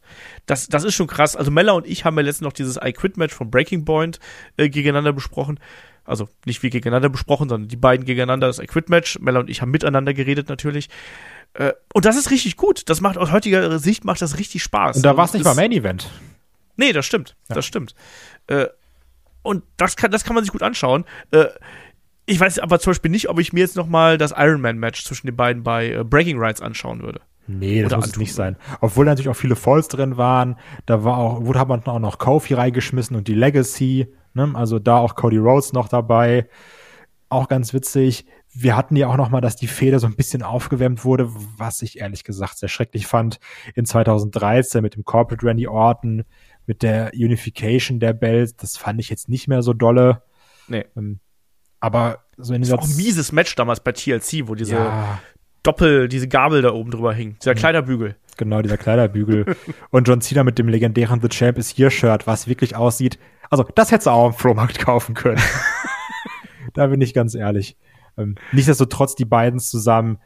das, 0.45 0.67
das 0.67 0.83
ist 0.83 0.95
schon 0.95 1.07
krass. 1.07 1.37
Also, 1.37 1.49
Mella 1.49 1.71
und 1.71 1.87
ich 1.87 2.03
haben 2.03 2.17
ja 2.17 2.23
letztens 2.23 2.45
noch 2.45 2.53
dieses 2.53 2.77
I 2.83 2.91
Quit-Match 2.91 3.33
von 3.33 3.49
Breaking 3.49 3.85
Point 3.85 4.19
äh, 4.57 4.67
gegeneinander 4.67 5.13
besprochen. 5.13 5.59
Also, 6.03 6.27
nicht 6.45 6.61
wir 6.61 6.69
gegeneinander 6.69 7.07
besprochen, 7.07 7.47
sondern 7.47 7.69
die 7.69 7.77
beiden 7.77 8.05
gegeneinander, 8.05 8.47
das 8.47 8.59
I 8.59 8.67
Quit-Match. 8.67 9.19
Mella 9.19 9.39
und 9.39 9.49
ich 9.49 9.61
haben 9.61 9.71
miteinander 9.71 10.13
geredet 10.13 10.49
natürlich. 10.49 10.89
Äh, 11.53 11.73
und 11.93 12.05
das 12.05 12.15
ist 12.15 12.31
richtig 12.31 12.57
gut. 12.57 12.89
Das 12.89 13.01
macht 13.01 13.17
aus 13.17 13.31
heutiger 13.31 13.77
Sicht 13.79 14.05
macht 14.05 14.21
das 14.21 14.37
richtig 14.39 14.63
Spaß. 14.63 14.97
und 14.97 15.03
da 15.05 15.09
Also, 15.09 15.17
war 15.17 15.25
es 15.25 15.33
nicht 15.33 15.43
mal 15.43 15.51
ist- 15.51 15.57
Main 15.57 15.71
Event. 15.71 16.09
Nee, 16.77 16.91
das 16.93 17.05
stimmt. 17.05 17.35
Ja. 17.49 17.55
Das 17.55 17.65
stimmt. 17.65 17.93
Äh, 18.47 18.67
und 19.43 19.63
das 19.77 19.95
kann, 19.95 20.09
das 20.11 20.23
kann 20.23 20.33
man 20.35 20.43
sich 20.43 20.51
gut 20.51 20.63
anschauen. 20.63 21.05
Äh, 21.31 21.45
ich 22.25 22.39
weiß 22.39 22.59
aber 22.59 22.79
zum 22.79 22.91
Beispiel 22.91 23.11
nicht, 23.11 23.29
ob 23.29 23.39
ich 23.39 23.51
mir 23.53 23.59
jetzt 23.59 23.75
noch 23.75 23.87
mal 23.87 24.17
das 24.17 24.33
Ironman-Match 24.35 25.03
zwischen 25.05 25.27
den 25.27 25.35
beiden 25.35 25.61
bei 25.63 26.03
Breaking 26.03 26.39
Rights 26.39 26.61
anschauen 26.61 27.03
würde. 27.03 27.19
Nee, 27.45 27.81
das 27.83 27.91
Oder 27.91 27.97
muss 27.97 28.15
nicht 28.15 28.33
sein. 28.33 28.55
Obwohl 28.79 29.03
natürlich 29.05 29.27
auch 29.29 29.35
viele 29.35 29.57
Falls 29.57 29.89
drin 29.89 30.15
waren. 30.15 30.57
Da 30.85 31.03
war 31.03 31.17
auch, 31.17 31.41
wurde 31.45 31.59
hat 31.59 31.67
man 31.67 31.83
auch 31.85 31.99
noch 31.99 32.17
Kofi 32.17 32.53
reingeschmissen 32.53 33.17
und 33.17 33.27
die 33.27 33.33
Legacy. 33.33 34.07
Ne? 34.33 34.51
Also 34.55 34.79
da 34.79 34.97
auch 34.97 35.15
Cody 35.15 35.37
Rhodes 35.37 35.73
noch 35.73 35.89
dabei. 35.89 36.47
auch 37.29 37.49
ganz 37.49 37.73
witzig. 37.73 38.25
Wir 38.55 38.77
hatten 38.77 38.95
ja 38.95 39.07
auch 39.07 39.17
noch 39.17 39.29
mal, 39.29 39.41
dass 39.41 39.55
die 39.55 39.67
Feder 39.67 39.99
so 39.99 40.07
ein 40.07 40.15
bisschen 40.15 40.43
aufgewärmt 40.43 41.03
wurde, 41.03 41.29
was 41.57 41.81
ich 41.81 41.99
ehrlich 41.99 42.23
gesagt 42.23 42.57
sehr 42.57 42.69
schrecklich 42.69 43.07
fand. 43.07 43.39
In 43.73 43.85
2013 43.85 44.81
mit 44.81 44.95
dem 44.95 45.03
Corporate 45.03 45.45
Randy 45.45 45.67
Orton, 45.67 46.23
mit 46.65 46.83
der 46.83 47.11
Unification 47.13 47.99
der 47.99 48.13
Bells, 48.13 48.55
das 48.55 48.77
fand 48.77 48.99
ich 48.99 49.09
jetzt 49.09 49.27
nicht 49.27 49.47
mehr 49.47 49.61
so 49.63 49.73
dolle. 49.73 50.21
Nee. 50.67 50.85
Ähm, 50.95 51.19
aber 51.79 52.19
so 52.37 52.53
in 52.53 52.61
Das 52.61 52.67
dieser 52.67 52.77
war 52.77 52.83
auch 52.83 52.89
ein 52.89 52.95
mieses 52.95 53.31
Match 53.31 53.55
damals 53.55 53.81
bei 53.81 53.91
TLC, 53.91 54.47
wo 54.47 54.55
diese 54.55 54.75
ja, 54.75 55.19
Doppel, 55.63 56.07
diese 56.07 56.27
Gabel 56.27 56.61
da 56.61 56.73
oben 56.73 56.91
drüber 56.91 57.13
hing. 57.13 57.37
Dieser 57.41 57.55
Kleiderbügel. 57.55 58.15
genau, 58.37 58.61
dieser 58.61 58.77
Kleiderbügel. 58.77 59.55
und 59.89 60.07
John 60.07 60.21
Cena 60.21 60.43
mit 60.43 60.59
dem 60.59 60.67
legendären 60.67 61.21
The 61.21 61.29
Champ 61.29 61.57
is 61.57 61.75
Here 61.75 61.91
Shirt, 61.91 62.27
was 62.27 62.47
wirklich 62.47 62.75
aussieht. 62.75 63.19
Also, 63.49 63.63
das 63.75 63.91
hättest 63.91 64.07
du 64.07 64.11
auch 64.11 64.27
im 64.27 64.33
Flohmarkt 64.33 64.79
kaufen 64.79 65.15
können. 65.15 65.41
da 66.73 66.87
bin 66.87 67.01
ich 67.01 67.13
ganz 67.13 67.35
ehrlich. 67.35 67.77
Ähm, 68.17 68.35
nichtsdestotrotz 68.51 69.15
die 69.15 69.25
beiden 69.25 69.59
zusammen. 69.59 70.19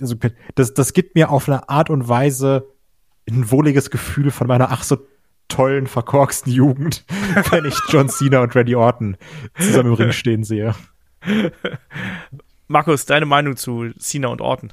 Also, 0.00 0.16
das, 0.54 0.74
das 0.74 0.92
gibt 0.92 1.14
mir 1.14 1.30
auf 1.30 1.48
eine 1.48 1.68
Art 1.68 1.90
und 1.90 2.08
Weise 2.08 2.68
ein 3.28 3.50
wohliges 3.50 3.90
Gefühl 3.90 4.30
von 4.30 4.46
meiner 4.46 4.70
ach 4.70 4.82
so 4.82 4.98
tollen, 5.48 5.86
verkorksten 5.86 6.52
Jugend, 6.52 7.04
wenn 7.50 7.64
ich 7.64 7.76
John 7.88 8.08
Cena 8.08 8.42
und 8.42 8.54
Randy 8.54 8.74
Orton 8.74 9.16
zusammen 9.58 9.90
im 9.90 9.94
Ring 9.94 10.12
stehen 10.12 10.44
sehe. 10.44 10.74
Markus, 12.66 13.06
deine 13.06 13.26
Meinung 13.26 13.56
zu 13.56 13.92
Cena 13.98 14.28
und 14.28 14.40
Orton? 14.40 14.72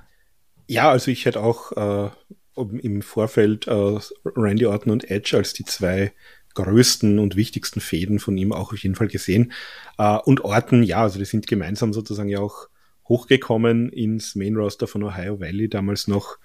Ja, 0.68 0.90
also 0.90 1.12
ich 1.12 1.26
hätte 1.26 1.42
auch 1.42 1.72
äh, 1.74 2.10
im 2.56 3.02
Vorfeld 3.02 3.68
äh, 3.68 4.00
Randy 4.26 4.66
Orton 4.66 4.92
und 4.92 5.10
Edge 5.10 5.36
als 5.38 5.54
die 5.54 5.66
zwei 5.66 6.14
größten 6.54 7.20
und 7.20 7.36
wichtigsten 7.36 7.82
Fäden 7.82 8.20
von 8.20 8.38
ihm 8.38 8.52
auch 8.54 8.74
auf 8.74 8.80
jeden 8.80 8.96
Fall 8.96 9.08
gesehen. 9.08 9.52
Äh, 9.98 10.18
und 10.18 10.44
Orton, 10.44 10.84
ja, 10.84 11.02
also 11.02 11.20
die 11.20 11.26
sind 11.26 11.48
gemeinsam 11.48 11.94
sozusagen 11.94 12.30
ja 12.30 12.40
auch 12.40 12.68
hochgekommen 13.08 13.90
ins 13.90 14.36
Main 14.36 14.56
Roster 14.56 14.88
von 14.88 15.04
Ohio 15.04 15.40
Valley 15.40 15.68
damals 15.70 16.08
noch 16.08 16.38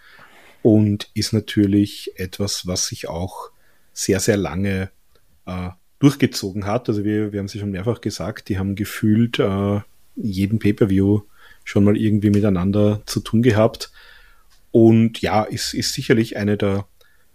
und 0.63 1.11
ist 1.15 1.33
natürlich 1.33 2.13
etwas, 2.17 2.67
was 2.67 2.87
sich 2.87 3.09
auch 3.09 3.51
sehr, 3.93 4.21
sehr 4.21 4.37
lange 4.37 4.91
äh, 5.47 5.71
durchgezogen 5.99 6.67
hat. 6.67 6.89
Also 6.89 7.05
wir, 7.05 7.33
wir 7.33 7.41
haben 7.41 7.47
ja 7.47 7.61
schon 7.61 7.71
mehrfach 7.71 8.01
gesagt, 8.01 8.49
die 8.49 8.59
haben 8.59 8.75
gefühlt 8.75 9.39
äh, 9.39 9.81
jeden 10.17 10.59
Pay-per-View 10.59 11.23
schon 11.65 11.85
mal 11.85 11.97
irgendwie 11.97 12.31
miteinander 12.31 13.03
zu 13.07 13.21
tun 13.21 13.43
gehabt. 13.43 13.91
Und 14.71 15.21
ja, 15.23 15.43
ist, 15.43 15.73
ist 15.73 15.95
sicherlich 15.95 16.37
eine 16.37 16.57
der, 16.57 16.87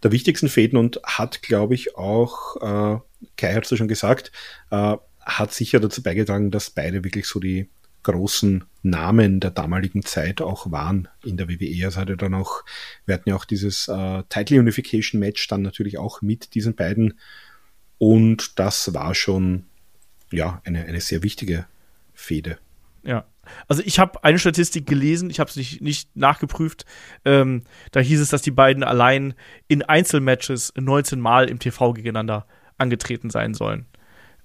der 0.03 0.11
wichtigsten 0.11 0.49
Fäden 0.49 0.77
und 0.77 0.99
hat, 1.03 1.41
glaube 1.41 1.75
ich, 1.75 1.95
auch, 1.95 2.55
äh, 2.57 2.99
Kai 3.37 3.53
hat 3.53 3.65
es 3.65 3.71
ja 3.71 3.77
schon 3.77 3.87
gesagt, 3.87 4.31
äh, 4.71 4.97
hat 5.19 5.53
sicher 5.53 5.79
dazu 5.79 6.01
beigetragen, 6.01 6.51
dass 6.51 6.71
beide 6.71 7.03
wirklich 7.03 7.27
so 7.27 7.39
die 7.39 7.69
großen 8.03 8.63
Namen 8.83 9.39
der 9.39 9.51
damaligen 9.51 10.03
Zeit 10.03 10.41
auch 10.41 10.71
waren 10.71 11.07
in 11.23 11.37
der 11.37 11.47
WWE. 11.47 11.85
Also 11.85 11.99
hatte 11.99 12.17
dann 12.17 12.33
auch, 12.33 12.63
wir 13.05 13.13
hatten 13.13 13.29
ja 13.29 13.35
auch 13.35 13.45
dieses 13.45 13.87
äh, 13.87 14.23
Title 14.29 14.59
Unification 14.59 15.19
Match 15.19 15.47
dann 15.47 15.61
natürlich 15.61 15.97
auch 15.97 16.21
mit 16.21 16.55
diesen 16.55 16.75
beiden. 16.75 17.19
Und 17.99 18.57
das 18.59 18.93
war 18.95 19.13
schon, 19.13 19.65
ja, 20.31 20.61
eine, 20.65 20.85
eine 20.85 21.01
sehr 21.01 21.21
wichtige 21.21 21.67
Fehde. 22.13 22.57
Ja. 23.03 23.25
Also 23.67 23.81
ich 23.85 23.99
habe 23.99 24.23
eine 24.23 24.39
Statistik 24.39 24.85
gelesen, 24.85 25.29
ich 25.29 25.39
habe 25.39 25.49
es 25.49 25.55
nicht, 25.55 25.81
nicht 25.81 26.15
nachgeprüft. 26.15 26.85
Ähm, 27.25 27.63
da 27.91 27.99
hieß 27.99 28.21
es, 28.21 28.29
dass 28.29 28.41
die 28.41 28.51
beiden 28.51 28.83
allein 28.83 29.33
in 29.67 29.83
Einzelmatches 29.83 30.73
19 30.75 31.19
Mal 31.19 31.49
im 31.49 31.59
TV 31.59 31.93
gegeneinander 31.93 32.45
angetreten 32.77 33.29
sein 33.29 33.53
sollen. 33.53 33.85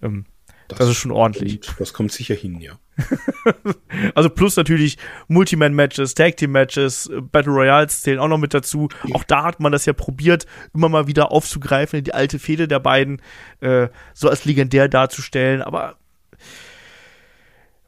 Ähm, 0.02 0.26
das, 0.68 0.88
ist 0.88 0.96
schon 0.96 1.12
ordentlich. 1.12 1.60
Das 1.78 1.92
kommt 1.92 2.12
sicher 2.12 2.34
hin, 2.34 2.60
ja. 2.60 2.78
Also 4.14 4.30
plus 4.30 4.56
natürlich 4.56 4.98
Multiman-Matches, 5.28 6.14
Tag-Team-Matches, 6.14 7.08
äh, 7.08 7.20
Battle 7.20 7.52
Royals 7.52 8.02
zählen 8.02 8.18
auch 8.18 8.28
noch 8.28 8.38
mit 8.38 8.54
dazu. 8.54 8.88
Auch 9.12 9.24
da 9.24 9.44
hat 9.44 9.60
man 9.60 9.72
das 9.72 9.86
ja 9.86 9.92
probiert, 9.92 10.46
immer 10.74 10.88
mal 10.88 11.06
wieder 11.06 11.30
aufzugreifen, 11.30 12.02
die 12.02 12.14
alte 12.14 12.38
Fehde 12.38 12.68
der 12.68 12.80
beiden 12.80 13.22
äh, 13.60 13.88
so 14.14 14.28
als 14.28 14.44
legendär 14.44 14.88
darzustellen. 14.88 15.62
Aber 15.62 15.98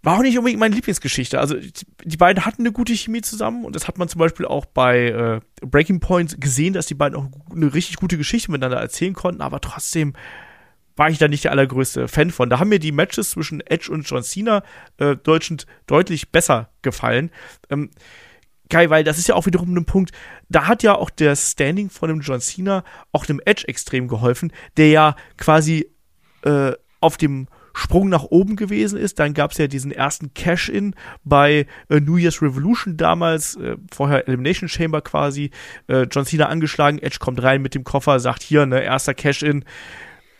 war 0.02 0.16
auch 0.16 0.22
nicht 0.22 0.38
unbedingt 0.38 0.60
meine 0.60 0.74
Lieblingsgeschichte. 0.74 1.40
Also 1.40 1.56
die, 2.04 2.16
beiden 2.16 2.44
hatten 2.44 2.62
eine 2.62 2.72
gute 2.72 2.94
Chemie 2.94 3.20
zusammen 3.20 3.64
und 3.64 3.74
das 3.74 3.88
hat 3.88 3.98
man 3.98 4.08
zum 4.08 4.20
Beispiel 4.20 4.46
auch 4.46 4.64
bei 4.64 5.08
äh, 5.08 5.40
Breaking 5.66 6.00
Point 6.00 6.40
gesehen, 6.40 6.72
dass 6.72 6.86
die 6.86 6.94
beiden 6.94 7.18
auch 7.18 7.26
eine 7.50 7.74
richtig 7.74 7.96
gute 7.96 8.16
Geschichte 8.16 8.50
miteinander 8.50 8.78
erzählen 8.78 9.14
konnten, 9.14 9.42
aber 9.42 9.60
trotzdem 9.60 10.14
war 10.96 11.10
ich 11.10 11.18
da 11.18 11.28
nicht 11.28 11.44
der 11.44 11.52
allergrößte 11.52 12.08
Fan 12.08 12.30
von. 12.30 12.50
Da 12.50 12.58
haben 12.58 12.70
mir 12.70 12.80
die 12.80 12.92
Matches 12.92 13.30
zwischen 13.30 13.60
Edge 13.60 13.90
und 13.92 14.08
John 14.08 14.22
Cena 14.22 14.62
äh, 14.98 15.16
deutschend 15.16 15.66
deutlich 15.86 16.30
besser 16.30 16.70
gefallen. 16.82 17.30
Ähm, 17.70 17.90
Geil, 18.70 18.90
weil 18.90 19.02
das 19.02 19.18
ist 19.18 19.28
ja 19.28 19.34
auch 19.34 19.46
wiederum 19.46 19.74
ein 19.74 19.86
Punkt, 19.86 20.12
da 20.50 20.66
hat 20.66 20.82
ja 20.82 20.94
auch 20.94 21.08
der 21.08 21.36
Standing 21.36 21.88
von 21.88 22.10
dem 22.10 22.20
John 22.20 22.40
Cena 22.40 22.84
auch 23.12 23.24
dem 23.24 23.40
Edge 23.44 23.66
extrem 23.66 24.08
geholfen, 24.08 24.52
der 24.76 24.90
ja 24.90 25.16
quasi 25.38 25.90
äh, 26.42 26.72
auf 27.00 27.16
dem 27.16 27.48
Sprung 27.78 28.08
nach 28.08 28.24
oben 28.24 28.56
gewesen 28.56 28.98
ist. 28.98 29.20
Dann 29.20 29.34
gab 29.34 29.52
es 29.52 29.58
ja 29.58 29.68
diesen 29.68 29.92
ersten 29.92 30.34
Cash-In 30.34 30.94
bei 31.24 31.66
äh, 31.88 32.00
New 32.00 32.16
Year's 32.16 32.42
Revolution 32.42 32.96
damals, 32.96 33.54
äh, 33.56 33.76
vorher 33.92 34.26
Elimination 34.26 34.68
Chamber 34.68 35.00
quasi. 35.00 35.52
Äh, 35.86 36.06
John 36.10 36.24
Cena 36.24 36.46
angeschlagen, 36.46 36.98
Edge 36.98 37.18
kommt 37.20 37.40
rein 37.42 37.62
mit 37.62 37.76
dem 37.76 37.84
Koffer, 37.84 38.18
sagt 38.18 38.42
hier, 38.42 38.66
ne, 38.66 38.82
erster 38.82 39.14
Cash-In, 39.14 39.64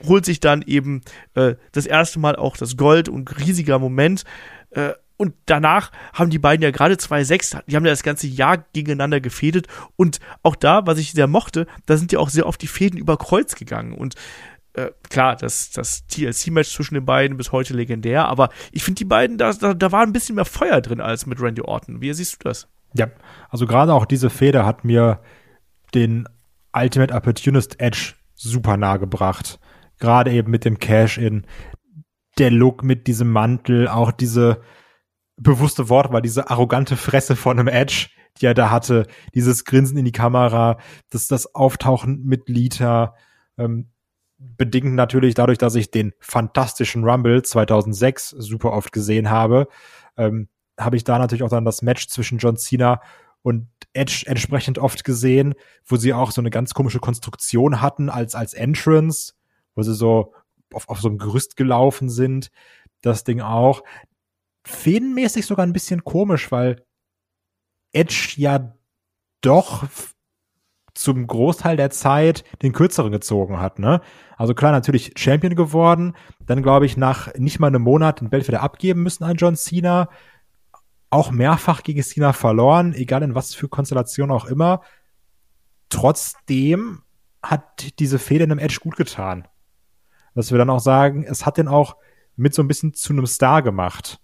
holt 0.04 0.24
sich 0.24 0.40
dann 0.40 0.62
eben 0.62 1.02
äh, 1.34 1.54
das 1.72 1.86
erste 1.86 2.18
Mal 2.18 2.34
auch 2.34 2.56
das 2.56 2.76
Gold 2.76 3.08
und 3.08 3.38
riesiger 3.38 3.78
Moment. 3.78 4.24
Äh, 4.70 4.94
und 5.16 5.34
danach 5.46 5.90
haben 6.12 6.30
die 6.30 6.38
beiden 6.38 6.62
ja 6.62 6.70
gerade 6.70 6.94
2-6, 6.94 7.62
die 7.66 7.76
haben 7.76 7.84
ja 7.84 7.90
das 7.90 8.04
ganze 8.04 8.26
Jahr 8.26 8.58
gegeneinander 8.72 9.20
gefädet. 9.20 9.66
Und 9.96 10.18
auch 10.42 10.56
da, 10.56 10.86
was 10.86 10.98
ich 10.98 11.12
sehr 11.12 11.26
mochte, 11.26 11.66
da 11.86 11.96
sind 11.96 12.12
ja 12.12 12.18
auch 12.18 12.30
sehr 12.30 12.46
oft 12.46 12.62
die 12.62 12.68
Fäden 12.68 12.98
über 12.98 13.16
Kreuz 13.16 13.54
gegangen. 13.54 13.92
Und 13.92 14.14
äh, 14.78 14.92
klar, 15.08 15.36
das, 15.36 15.70
das 15.70 16.06
TLC-Match 16.06 16.72
zwischen 16.72 16.94
den 16.94 17.04
beiden 17.04 17.36
bis 17.36 17.52
heute 17.52 17.74
legendär, 17.74 18.26
aber 18.26 18.50
ich 18.72 18.82
finde 18.82 18.98
die 18.98 19.04
beiden, 19.04 19.38
da, 19.38 19.52
da, 19.52 19.74
da 19.74 19.92
war 19.92 20.02
ein 20.02 20.12
bisschen 20.12 20.36
mehr 20.36 20.44
Feuer 20.44 20.80
drin 20.80 21.00
als 21.00 21.26
mit 21.26 21.40
Randy 21.40 21.62
Orton. 21.62 22.00
Wie 22.00 22.12
siehst 22.12 22.34
du 22.34 22.48
das? 22.48 22.68
Ja, 22.94 23.08
also 23.48 23.66
gerade 23.66 23.92
auch 23.92 24.06
diese 24.06 24.30
Feder 24.30 24.64
hat 24.64 24.84
mir 24.84 25.20
den 25.94 26.28
Ultimate 26.72 27.14
Opportunist 27.14 27.80
Edge 27.80 28.14
super 28.34 28.76
nah 28.76 28.96
gebracht. 28.96 29.58
Gerade 29.98 30.30
eben 30.30 30.50
mit 30.50 30.64
dem 30.64 30.78
Cash-In, 30.78 31.44
der 32.38 32.50
Look 32.50 32.84
mit 32.84 33.06
diesem 33.06 33.32
Mantel, 33.32 33.88
auch 33.88 34.12
diese 34.12 34.60
bewusste 35.36 35.88
Wort 35.88 36.12
war 36.12 36.20
diese 36.20 36.50
arrogante 36.50 36.96
Fresse 36.96 37.36
von 37.36 37.58
einem 37.58 37.68
Edge, 37.68 38.08
die 38.40 38.46
er 38.46 38.54
da 38.54 38.70
hatte, 38.70 39.06
dieses 39.34 39.64
Grinsen 39.64 39.98
in 39.98 40.04
die 40.04 40.12
Kamera, 40.12 40.78
das, 41.10 41.26
das 41.26 41.54
Auftauchen 41.54 42.24
mit 42.24 42.48
Lita, 42.48 43.14
ähm, 43.56 43.90
bedingt 44.38 44.94
natürlich 44.94 45.34
dadurch, 45.34 45.58
dass 45.58 45.74
ich 45.74 45.90
den 45.90 46.12
fantastischen 46.20 47.04
Rumble 47.04 47.42
2006 47.42 48.30
super 48.30 48.72
oft 48.72 48.92
gesehen 48.92 49.30
habe, 49.30 49.68
ähm, 50.16 50.48
habe 50.78 50.96
ich 50.96 51.04
da 51.04 51.18
natürlich 51.18 51.42
auch 51.42 51.48
dann 51.48 51.64
das 51.64 51.82
Match 51.82 52.06
zwischen 52.08 52.38
John 52.38 52.56
Cena 52.56 53.00
und 53.42 53.68
Edge 53.92 54.24
entsprechend 54.26 54.78
oft 54.78 55.04
gesehen, 55.04 55.54
wo 55.84 55.96
sie 55.96 56.12
auch 56.12 56.30
so 56.30 56.40
eine 56.40 56.50
ganz 56.50 56.74
komische 56.74 57.00
Konstruktion 57.00 57.80
hatten 57.80 58.10
als, 58.10 58.34
als 58.34 58.54
Entrance, 58.54 59.34
wo 59.74 59.82
sie 59.82 59.94
so 59.94 60.34
auf, 60.72 60.88
auf 60.88 61.00
so 61.00 61.08
einem 61.08 61.18
Gerüst 61.18 61.56
gelaufen 61.56 62.08
sind. 62.08 62.50
Das 63.00 63.24
Ding 63.24 63.40
auch. 63.40 63.82
Fädenmäßig 64.64 65.46
sogar 65.46 65.66
ein 65.66 65.72
bisschen 65.72 66.04
komisch, 66.04 66.52
weil 66.52 66.84
Edge 67.92 68.34
ja 68.36 68.76
doch 69.40 69.86
zum 70.98 71.28
Großteil 71.28 71.76
der 71.76 71.90
Zeit 71.90 72.42
den 72.60 72.72
kürzeren 72.72 73.12
gezogen 73.12 73.60
hat, 73.60 73.78
ne? 73.78 74.00
Also 74.36 74.52
klar, 74.52 74.72
natürlich 74.72 75.12
Champion 75.16 75.54
geworden, 75.54 76.16
dann 76.44 76.60
glaube 76.62 76.86
ich 76.86 76.96
nach 76.96 77.32
nicht 77.36 77.60
mal 77.60 77.68
einem 77.68 77.82
Monat 77.82 78.20
den 78.20 78.30
Belt 78.30 78.48
wieder 78.48 78.62
abgeben 78.62 79.04
müssen 79.04 79.22
an 79.22 79.36
John 79.36 79.54
Cena, 79.54 80.08
auch 81.08 81.30
mehrfach 81.30 81.84
gegen 81.84 82.02
Cena 82.02 82.32
verloren, 82.32 82.94
egal 82.94 83.22
in 83.22 83.36
was 83.36 83.54
für 83.54 83.68
Konstellation 83.68 84.32
auch 84.32 84.46
immer. 84.46 84.82
Trotzdem 85.88 87.02
hat 87.42 87.98
diese 88.00 88.18
Fehde 88.18 88.44
einem 88.44 88.58
Edge 88.58 88.80
gut 88.82 88.96
getan. 88.96 89.46
Dass 90.34 90.50
wir 90.50 90.58
dann 90.58 90.70
auch 90.70 90.80
sagen, 90.80 91.24
es 91.24 91.46
hat 91.46 91.58
den 91.58 91.68
auch 91.68 91.96
mit 92.34 92.54
so 92.54 92.62
ein 92.62 92.68
bisschen 92.68 92.92
zu 92.92 93.12
einem 93.12 93.26
Star 93.26 93.62
gemacht. 93.62 94.20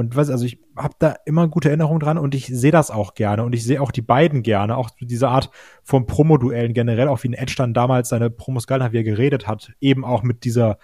Und 0.00 0.16
was, 0.16 0.30
also 0.30 0.46
ich 0.46 0.58
habe 0.76 0.94
da 0.98 1.14
immer 1.26 1.46
gute 1.46 1.68
Erinnerungen 1.68 2.00
dran 2.00 2.16
und 2.16 2.34
ich 2.34 2.46
sehe 2.46 2.70
das 2.70 2.90
auch 2.90 3.12
gerne 3.12 3.44
und 3.44 3.52
ich 3.52 3.64
sehe 3.64 3.82
auch 3.82 3.90
die 3.90 4.00
beiden 4.00 4.42
gerne, 4.42 4.78
auch 4.78 4.88
diese 4.98 5.28
Art 5.28 5.50
von 5.82 6.06
Promoduellen 6.06 6.72
generell, 6.72 7.06
auch 7.08 7.22
wie 7.22 7.28
ein 7.28 7.34
Edge 7.34 7.52
dann 7.58 7.74
damals 7.74 8.08
seine 8.08 8.30
Promos 8.30 8.66
gehalten 8.66 8.86
hat, 8.86 8.92
wie 8.92 9.00
er 9.00 9.04
geredet 9.04 9.46
hat, 9.46 9.74
eben 9.78 10.06
auch 10.06 10.22
mit 10.22 10.44
dieser 10.44 10.78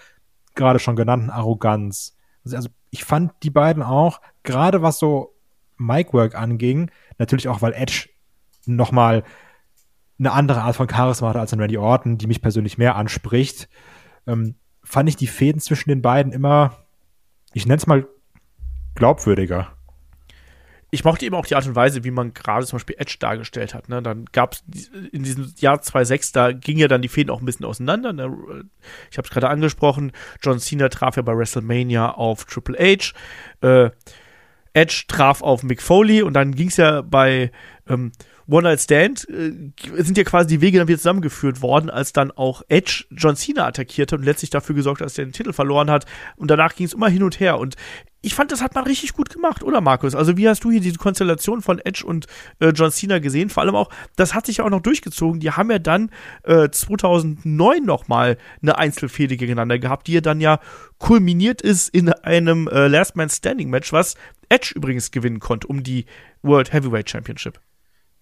gerade 0.55 0.79
schon 0.79 0.97
genannten 0.97 1.31
Arroganz. 1.31 2.15
Also, 2.45 2.57
also 2.57 2.69
ich 2.91 3.05
fand 3.05 3.33
die 3.43 3.49
beiden 3.49 3.83
auch, 3.83 4.21
gerade 4.43 4.83
was 4.83 4.99
so 4.99 5.35
Micwork 5.79 6.35
anging, 6.35 6.91
natürlich 7.17 7.49
auch, 7.49 7.63
weil 7.63 7.73
Edge 7.73 8.11
nochmal 8.67 9.25
eine 10.19 10.33
andere 10.33 10.61
Art 10.61 10.77
von 10.77 10.91
Charisma 10.91 11.31
hatte 11.31 11.41
als 11.41 11.55
ein 11.55 11.61
Randy 11.61 11.79
Orton, 11.79 12.19
die 12.19 12.27
mich 12.27 12.43
persönlich 12.43 12.77
mehr 12.77 12.97
anspricht, 12.97 13.71
ähm, 14.27 14.57
fand 14.85 15.09
ich 15.09 15.17
die 15.17 15.27
Fäden 15.27 15.63
zwischen 15.63 15.89
den 15.89 16.03
beiden 16.03 16.33
immer, 16.33 16.85
ich 17.55 17.65
nenne 17.65 17.79
es 17.79 17.87
mal 17.87 18.07
glaubwürdiger. 18.97 19.73
Ich 20.91 21.05
mochte 21.05 21.27
eben 21.27 21.35
auch 21.35 21.47
die 21.47 21.57
Art 21.57 21.67
und 21.67 21.75
Weise, 21.75 22.05
wie 22.05 22.11
man 22.11 22.33
gerade 22.33 22.65
zum 22.65 22.77
Beispiel 22.77 22.97
Edge 22.99 23.17
dargestellt 23.19 23.75
hat. 23.75 23.89
Ne? 23.89 24.01
Dann 24.03 24.25
gab 24.27 24.55
es 24.55 24.89
in 25.13 25.25
diesem 25.25 25.53
Jahr 25.59 25.83
2006, 25.83 26.33
da 26.33 26.53
ging 26.53 26.79
ja 26.79 26.89
dann 26.89 27.03
die 27.03 27.09
Fäden 27.09 27.31
auch 27.31 27.41
ein 27.41 27.45
bisschen 27.45 27.67
auseinander. 27.67 28.13
Ne? 28.13 28.65
Ich 29.11 29.19
habe 29.19 29.27
es 29.27 29.33
gerade 29.33 29.49
angesprochen, 29.49 30.13
John 30.43 30.61
Cena 30.61 30.89
traf 30.89 31.17
ja 31.17 31.23
bei 31.23 31.37
WrestleMania 31.37 32.13
auf 32.13 32.45
Triple 32.45 32.79
H. 32.79 33.13
Äh, 33.61 33.91
Edge 34.75 35.05
traf 35.09 35.43
auf 35.43 35.63
Mick 35.63 35.83
Foley 35.83 36.23
und 36.23 36.35
dann 36.35 36.55
ging 36.55 36.69
es 36.69 36.77
ja 36.77 37.01
bei 37.03 37.51
ähm, 37.89 38.13
One 38.49 38.63
Night 38.63 38.81
Stand 38.81 39.29
äh, 39.29 39.53
sind 40.03 40.17
ja 40.17 40.25
quasi 40.25 40.47
die 40.47 40.61
Wege 40.61 40.79
dann 40.79 40.89
wieder 40.89 40.99
zusammengeführt 40.99 41.63
worden, 41.63 41.91
als 41.91 42.13
dann 42.13 42.31
auch 42.31 42.63
Edge 42.69 43.05
John 43.11 43.37
Cena 43.37 43.67
attackiert 43.67 44.13
hat 44.13 44.21
und 44.21 44.25
letztlich 44.25 44.51
dafür 44.51 44.75
gesorgt 44.75 45.01
hat, 45.01 45.07
dass 45.07 45.19
er 45.19 45.25
den 45.25 45.33
Titel 45.33 45.53
verloren 45.53 45.91
hat. 45.91 46.07
Und 46.37 46.51
danach 46.51 46.75
ging 46.75 46.87
es 46.87 46.93
immer 46.93 47.09
hin 47.09 47.23
und 47.23 47.41
her. 47.41 47.59
Und 47.59 47.75
ich 48.23 48.35
fand, 48.35 48.51
das 48.51 48.61
hat 48.61 48.75
man 48.75 48.85
richtig 48.85 49.13
gut 49.13 49.31
gemacht, 49.31 49.63
oder 49.63 49.81
Markus? 49.81 50.15
Also 50.15 50.37
wie 50.37 50.49
hast 50.49 50.65
du 50.65 50.71
hier 50.71 50.81
diese 50.81 50.99
Konstellation 50.99 51.63
von 51.63 51.79
Edge 51.79 52.05
und 52.05 52.27
äh, 52.61 52.69
John 52.69 52.91
Cena 52.91 53.19
gesehen? 53.19 53.51
Vor 53.51 53.63
allem 53.63 53.75
auch, 53.75 53.91
das 54.17 54.35
hat 54.35 54.47
sich 54.47 54.57
ja 54.57 54.65
auch 54.65 54.71
noch 54.71 54.81
durchgezogen. 54.81 55.41
Die 55.41 55.51
haben 55.51 55.71
ja 55.71 55.79
dann 55.79 56.11
äh, 56.43 56.69
2009 56.69 57.85
noch 57.85 58.09
mal 58.09 58.37
eine 58.63 58.79
Einzelfehde 58.79 59.37
gegeneinander 59.37 59.79
gehabt, 59.79 60.07
die 60.07 60.15
ja 60.15 60.21
dann 60.21 60.41
ja 60.41 60.61
kulminiert 60.99 61.63
ist 61.63 61.89
in 61.89 62.13
einem 62.13 62.69
äh, 62.69 62.89
Last 62.89 63.17
Man 63.17 63.29
Standing 63.29 63.71
Match, 63.71 63.93
was 63.93 64.17
Edge 64.49 64.73
übrigens 64.75 65.11
gewinnen 65.11 65.41
konnte 65.41 65.67
um 65.67 65.83
die 65.83 66.07
World 66.43 66.73
Heavyweight 66.73 67.11
Championship. 67.11 67.61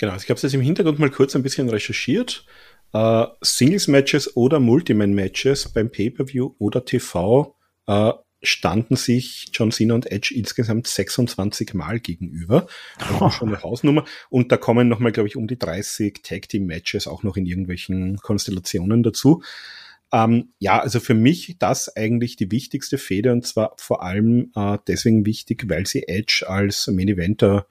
Genau, 0.04 0.12
also 0.12 0.24
ich 0.24 0.28
habe 0.28 0.36
es 0.36 0.42
jetzt 0.42 0.52
im 0.52 0.60
Hintergrund 0.60 0.98
mal 0.98 1.08
kurz 1.08 1.34
ein 1.34 1.42
bisschen 1.42 1.70
recherchiert. 1.70 2.44
Uh, 2.92 3.24
Singles-Matches 3.40 4.36
oder 4.36 4.60
Multiman-Matches 4.60 5.70
beim 5.70 5.90
Pay-Per-View 5.90 6.56
oder 6.58 6.84
TV 6.84 7.56
uh, 7.88 8.12
standen 8.42 8.96
sich 8.96 9.48
John 9.54 9.72
Cena 9.72 9.94
und 9.94 10.12
Edge 10.12 10.34
insgesamt 10.36 10.88
26 10.88 11.72
Mal 11.72 12.00
gegenüber. 12.00 12.66
Also 12.98 13.30
schon 13.30 13.48
eine 13.48 13.62
Hausnummer. 13.62 14.04
Und 14.28 14.52
da 14.52 14.58
kommen 14.58 14.88
nochmal, 14.88 15.12
glaube 15.12 15.28
ich, 15.28 15.36
um 15.36 15.46
die 15.46 15.58
30 15.58 16.22
Tag-Team-Matches 16.22 17.06
auch 17.06 17.22
noch 17.22 17.38
in 17.38 17.46
irgendwelchen 17.46 18.18
Konstellationen 18.18 19.02
dazu. 19.02 19.42
Ähm, 20.12 20.52
ja, 20.58 20.80
also 20.80 21.00
für 21.00 21.14
mich 21.14 21.56
das 21.58 21.96
eigentlich 21.96 22.36
die 22.36 22.50
wichtigste 22.50 22.98
Fehde 22.98 23.32
und 23.32 23.46
zwar 23.46 23.74
vor 23.78 24.02
allem 24.02 24.52
äh, 24.54 24.76
deswegen 24.86 25.24
wichtig, 25.24 25.64
weil 25.70 25.86
sie 25.86 26.06
Edge 26.06 26.44
als 26.46 26.88
Main 26.88 27.08
Eventer 27.08 27.66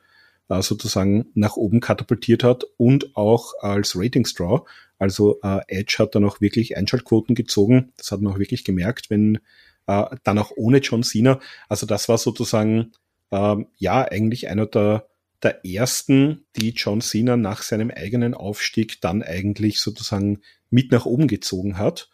äh, 0.50 0.62
sozusagen 0.62 1.26
nach 1.34 1.56
oben 1.56 1.80
katapultiert 1.80 2.44
hat 2.44 2.66
und 2.78 3.16
auch 3.16 3.54
als 3.60 3.98
Ratings 3.98 4.34
Draw. 4.34 4.62
Also 5.00 5.40
äh, 5.42 5.60
Edge 5.68 5.96
hat 6.00 6.16
dann 6.16 6.26
auch 6.26 6.42
wirklich 6.42 6.78
Einschaltquoten 6.78 7.36
gezogen. 7.36 7.94
Das 7.98 8.12
hat 8.12 8.22
man 8.22 8.34
auch 8.34 8.40
wirklich 8.40 8.64
gemerkt, 8.64 9.10
wenn 9.10 9.40
äh, 9.88 10.06
dann 10.24 10.38
auch 10.38 10.52
ohne 10.56 10.78
John 10.80 11.04
Cena. 11.04 11.40
Also 11.70 11.86
das 11.86 12.10
war 12.10 12.18
sozusagen 12.18 12.92
äh, 13.32 13.56
ja 13.78 14.04
eigentlich 14.04 14.50
einer 14.50 14.66
der 14.66 15.08
der 15.44 15.66
ersten, 15.66 16.46
die 16.56 16.70
John 16.70 17.02
Cena 17.02 17.36
nach 17.36 17.64
seinem 17.64 17.92
eigenen 17.92 18.34
Aufstieg 18.34 19.02
dann 19.02 19.22
eigentlich 19.22 19.82
sozusagen 19.82 20.42
mit 20.70 20.92
nach 20.92 21.06
oben 21.06 21.28
gezogen 21.28 21.78
hat. 21.78 22.10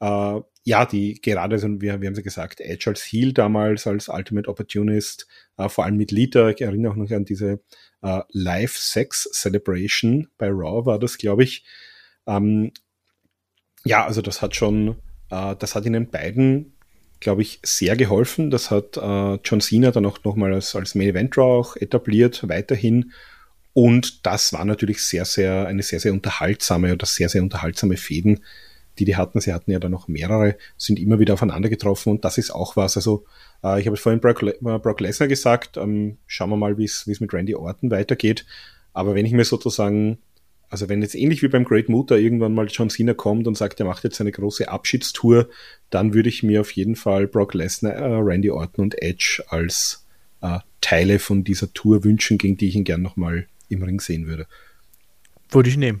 Äh, 0.00 0.40
ja, 0.64 0.86
die 0.86 1.20
gerade, 1.20 1.54
also 1.54 1.68
wir, 1.80 2.00
wir 2.00 2.08
haben 2.08 2.14
sie 2.14 2.22
gesagt, 2.22 2.60
Edge 2.60 2.88
als 2.88 3.02
Heel 3.02 3.32
damals, 3.32 3.86
als 3.86 4.08
Ultimate 4.08 4.48
Opportunist, 4.48 5.26
äh, 5.58 5.68
vor 5.68 5.84
allem 5.84 5.96
mit 5.96 6.10
Lita, 6.10 6.48
ich 6.48 6.62
erinnere 6.62 6.92
auch 6.92 6.96
noch 6.96 7.10
an 7.10 7.24
diese 7.24 7.60
äh, 8.02 8.20
Live 8.30 8.76
Sex 8.76 9.28
Celebration 9.32 10.28
bei 10.38 10.48
Raw 10.48 10.86
war 10.86 10.98
das, 10.98 11.18
glaube 11.18 11.44
ich. 11.44 11.64
Ähm, 12.26 12.72
ja, 13.84 14.06
also 14.06 14.22
das 14.22 14.40
hat 14.40 14.56
schon, 14.56 14.96
äh, 15.30 15.54
das 15.56 15.74
hat 15.74 15.84
ihnen 15.84 16.10
beiden 16.10 16.74
glaube 17.24 17.42
ich, 17.42 17.58
sehr 17.64 17.96
geholfen. 17.96 18.50
Das 18.50 18.70
hat 18.70 18.96
äh, 18.96 19.38
John 19.44 19.60
Cena 19.60 19.90
dann 19.90 20.06
auch 20.06 20.22
nochmal 20.22 20.52
als, 20.52 20.76
als 20.76 20.94
Main 20.94 21.08
Event 21.08 21.36
Draw 21.36 21.58
auch 21.58 21.76
etabliert, 21.76 22.48
weiterhin. 22.48 23.12
Und 23.72 24.24
das 24.26 24.52
war 24.52 24.64
natürlich 24.64 25.02
sehr, 25.02 25.24
sehr, 25.24 25.66
eine 25.66 25.82
sehr, 25.82 25.98
sehr 25.98 26.12
unterhaltsame 26.12 26.92
oder 26.92 27.06
sehr, 27.06 27.28
sehr 27.28 27.42
unterhaltsame 27.42 27.96
Fäden, 27.96 28.44
die 28.98 29.04
die 29.04 29.16
hatten. 29.16 29.40
Sie 29.40 29.52
hatten 29.52 29.70
ja 29.70 29.78
dann 29.78 29.90
noch 29.90 30.08
mehrere, 30.08 30.56
sind 30.76 30.98
immer 30.98 31.18
wieder 31.18 31.34
aufeinander 31.34 31.68
getroffen 31.68 32.10
und 32.10 32.24
das 32.24 32.38
ist 32.38 32.50
auch 32.50 32.76
was. 32.76 32.96
Also, 32.96 33.24
äh, 33.62 33.80
ich 33.80 33.86
habe 33.86 33.96
vorhin 33.96 34.20
Brock, 34.20 34.42
Le 34.42 34.56
Brock 34.60 35.00
Lesnar 35.00 35.28
gesagt, 35.28 35.76
ähm, 35.76 36.18
schauen 36.26 36.50
wir 36.50 36.56
mal, 36.56 36.78
wie 36.78 36.84
es 36.84 37.06
mit 37.06 37.32
Randy 37.32 37.54
Orton 37.54 37.90
weitergeht. 37.90 38.46
Aber 38.92 39.14
wenn 39.14 39.26
ich 39.26 39.32
mir 39.32 39.44
sozusagen 39.44 40.18
also 40.74 40.88
wenn 40.88 41.02
jetzt 41.02 41.14
ähnlich 41.14 41.40
wie 41.40 41.46
beim 41.46 41.62
Great 41.62 41.88
Muta 41.88 42.16
irgendwann 42.16 42.52
mal 42.52 42.66
John 42.66 42.90
Cena 42.90 43.14
kommt 43.14 43.46
und 43.46 43.56
sagt, 43.56 43.78
er 43.78 43.86
macht 43.86 44.02
jetzt 44.02 44.20
eine 44.20 44.32
große 44.32 44.68
Abschiedstour, 44.68 45.48
dann 45.88 46.14
würde 46.14 46.28
ich 46.28 46.42
mir 46.42 46.60
auf 46.60 46.72
jeden 46.72 46.96
Fall 46.96 47.28
Brock 47.28 47.54
Lesnar, 47.54 47.92
äh, 47.92 48.16
Randy 48.16 48.50
Orton 48.50 48.86
und 48.86 49.00
Edge 49.00 49.44
als 49.46 50.04
äh, 50.40 50.58
Teile 50.80 51.20
von 51.20 51.44
dieser 51.44 51.72
Tour 51.72 52.02
wünschen, 52.02 52.38
gegen 52.38 52.56
die 52.56 52.66
ich 52.66 52.74
ihn 52.74 52.82
gern 52.82 53.02
nochmal 53.02 53.46
im 53.68 53.84
Ring 53.84 54.00
sehen 54.00 54.26
würde. 54.26 54.48
Würde 55.50 55.68
ich 55.68 55.76
nehmen. 55.76 56.00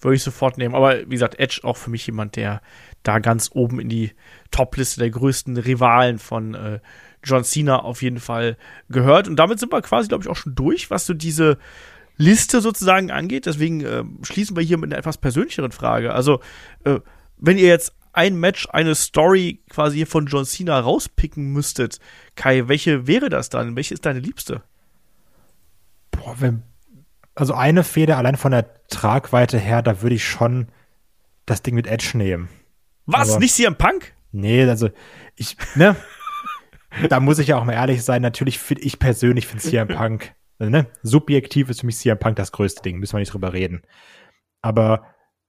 Würde 0.00 0.16
ich 0.16 0.22
sofort 0.22 0.58
nehmen. 0.58 0.74
Aber 0.74 1.00
wie 1.00 1.14
gesagt, 1.14 1.38
Edge 1.38 1.60
auch 1.62 1.76
für 1.76 1.90
mich 1.90 2.06
jemand, 2.06 2.36
der 2.36 2.60
da 3.02 3.18
ganz 3.18 3.50
oben 3.52 3.80
in 3.80 3.88
die 3.88 4.12
Top-Liste 4.50 5.00
der 5.00 5.10
größten 5.10 5.56
Rivalen 5.56 6.18
von 6.18 6.54
äh, 6.54 6.80
John 7.24 7.44
Cena 7.44 7.82
auf 7.82 8.02
jeden 8.02 8.20
Fall 8.20 8.56
gehört. 8.88 9.28
Und 9.28 9.36
damit 9.36 9.58
sind 9.58 9.72
wir 9.72 9.82
quasi, 9.82 10.08
glaube 10.08 10.24
ich, 10.24 10.28
auch 10.28 10.36
schon 10.36 10.54
durch, 10.54 10.90
was 10.90 11.06
so 11.06 11.14
diese 11.14 11.58
Liste 12.16 12.60
sozusagen 12.60 13.10
angeht. 13.10 13.46
Deswegen 13.46 13.80
äh, 13.82 14.04
schließen 14.22 14.56
wir 14.56 14.62
hier 14.62 14.78
mit 14.78 14.90
einer 14.90 14.98
etwas 14.98 15.18
persönlicheren 15.18 15.72
Frage. 15.72 16.12
Also, 16.12 16.40
äh, 16.84 17.00
wenn 17.38 17.58
ihr 17.58 17.68
jetzt 17.68 17.94
ein 18.12 18.36
Match, 18.36 18.66
eine 18.70 18.94
Story 18.94 19.60
quasi 19.68 20.06
von 20.06 20.26
John 20.26 20.46
Cena 20.46 20.80
rauspicken 20.80 21.52
müsstet, 21.52 21.98
Kai, 22.34 22.66
welche 22.68 23.06
wäre 23.06 23.28
das 23.28 23.50
dann? 23.50 23.76
Welche 23.76 23.94
ist 23.94 24.06
deine 24.06 24.20
liebste? 24.20 24.62
Boah, 26.12 26.34
wenn, 26.40 26.62
also 27.36 27.54
eine 27.54 27.84
Feder 27.84 28.18
allein 28.18 28.36
von 28.36 28.50
der 28.50 28.86
Tragweite 28.88 29.58
her, 29.58 29.82
da 29.82 30.02
würde 30.02 30.16
ich 30.16 30.24
schon 30.24 30.68
das 31.44 31.62
Ding 31.62 31.74
mit 31.74 31.86
Edge 31.86 32.12
nehmen. 32.14 32.48
Was? 33.06 33.30
Aber, 33.30 33.40
nicht 33.40 33.54
CM 33.54 33.76
Punk? 33.76 34.14
Nee, 34.32 34.64
also 34.64 34.90
ich, 35.36 35.56
ne? 35.76 35.94
da 37.08 37.20
muss 37.20 37.38
ich 37.38 37.48
ja 37.48 37.58
auch 37.58 37.64
mal 37.64 37.74
ehrlich 37.74 38.02
sein. 38.02 38.22
Natürlich 38.22 38.58
finde 38.58 38.82
ich 38.82 38.98
persönlich 38.98 39.46
finde 39.46 39.62
CM 39.62 39.88
Punk 39.88 40.34
also, 40.58 40.70
ne, 40.70 40.86
subjektiv 41.02 41.68
ist 41.68 41.80
für 41.80 41.86
mich 41.86 41.98
CM 41.98 42.18
Punk 42.18 42.36
das 42.36 42.52
größte 42.52 42.82
Ding, 42.82 42.98
müssen 42.98 43.14
wir 43.14 43.20
nicht 43.20 43.32
drüber 43.32 43.52
reden. 43.52 43.82
Aber 44.62 45.04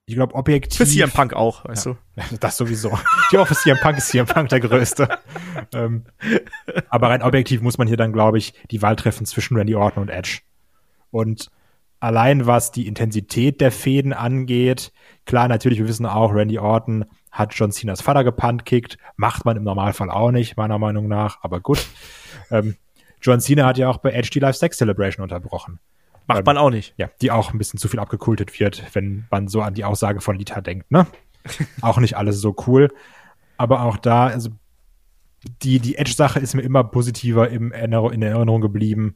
ich 0.05 0.15
glaube, 0.15 0.35
objektiv. 0.35 0.77
Für 0.77 0.85
CM 0.85 1.11
Punk 1.11 1.33
auch, 1.33 1.65
weißt 1.65 1.87
ja, 1.87 1.97
du? 2.15 2.37
Das 2.39 2.57
sowieso. 2.57 2.97
Ich 3.23 3.29
glaube, 3.29 3.47
für 3.47 3.55
CM 3.55 3.77
Punk 3.81 3.97
ist 3.97 4.09
CM 4.09 4.25
Punk 4.25 4.49
der 4.49 4.59
größte. 4.59 5.19
ähm, 5.73 6.05
aber 6.89 7.09
rein 7.09 7.21
objektiv 7.21 7.61
muss 7.61 7.77
man 7.77 7.87
hier 7.87 7.97
dann, 7.97 8.13
glaube 8.13 8.37
ich, 8.37 8.53
die 8.71 8.81
Wahl 8.81 8.95
treffen 8.95 9.25
zwischen 9.25 9.57
Randy 9.57 9.75
Orton 9.75 10.03
und 10.03 10.09
Edge. 10.09 10.39
Und 11.11 11.49
allein 11.99 12.45
was 12.45 12.71
die 12.71 12.87
Intensität 12.87 13.61
der 13.61 13.71
Fäden 13.71 14.13
angeht, 14.13 14.91
klar, 15.25 15.47
natürlich, 15.47 15.79
wir 15.79 15.87
wissen 15.87 16.05
auch, 16.05 16.33
Randy 16.33 16.59
Orton 16.59 17.05
hat 17.31 17.53
John 17.53 17.71
Cenas 17.71 18.01
Vater 18.01 18.23
gepantkickt. 18.23 18.97
Macht 19.15 19.45
man 19.45 19.57
im 19.57 19.63
Normalfall 19.63 20.09
auch 20.09 20.31
nicht, 20.31 20.57
meiner 20.57 20.79
Meinung 20.79 21.07
nach, 21.07 21.39
aber 21.41 21.59
gut. 21.59 21.85
Ähm, 22.49 22.77
John 23.21 23.41
Cena 23.41 23.65
hat 23.65 23.77
ja 23.77 23.89
auch 23.89 23.97
bei 23.97 24.11
Edge 24.11 24.29
die 24.31 24.39
Live 24.39 24.55
Sex 24.55 24.77
Celebration 24.77 25.21
unterbrochen. 25.21 25.79
Macht 26.27 26.45
man 26.45 26.57
auch 26.57 26.69
nicht. 26.69 26.93
Ja, 26.95 27.09
die 27.21 27.29
auch 27.29 27.51
ein 27.51 27.57
bisschen 27.57 27.77
zu 27.77 27.89
viel 27.89 27.99
abgekultet 27.99 28.57
wird, 28.57 28.83
wenn 28.93 29.25
man 29.29 29.49
so 29.49 29.61
an 29.61 29.73
die 29.73 29.83
Aussage 29.83 30.21
von 30.21 30.37
Lita 30.37 30.61
denkt, 30.61 30.89
ne? 30.89 31.07
auch 31.81 31.97
nicht 31.97 32.15
alles 32.15 32.39
so 32.39 32.55
cool. 32.67 32.89
Aber 33.57 33.81
auch 33.81 33.97
da, 33.97 34.27
also 34.27 34.49
die, 35.61 35.79
die 35.79 35.97
Edge-Sache 35.97 36.39
ist 36.39 36.53
mir 36.53 36.61
immer 36.61 36.83
positiver 36.85 37.49
im 37.49 37.71
Erinner 37.71 38.11
in 38.13 38.21
Erinnerung 38.21 38.61
geblieben 38.61 39.15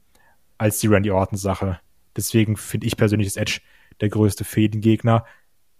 als 0.57 0.79
die 0.79 0.87
Randy 0.87 1.11
Orton-Sache. 1.11 1.79
Deswegen 2.15 2.57
finde 2.57 2.87
ich 2.87 2.97
persönlich 2.97 3.27
ist 3.27 3.37
Edge 3.37 3.61
der 3.99 4.09
größte 4.09 4.43
Fädengegner. 4.43 5.25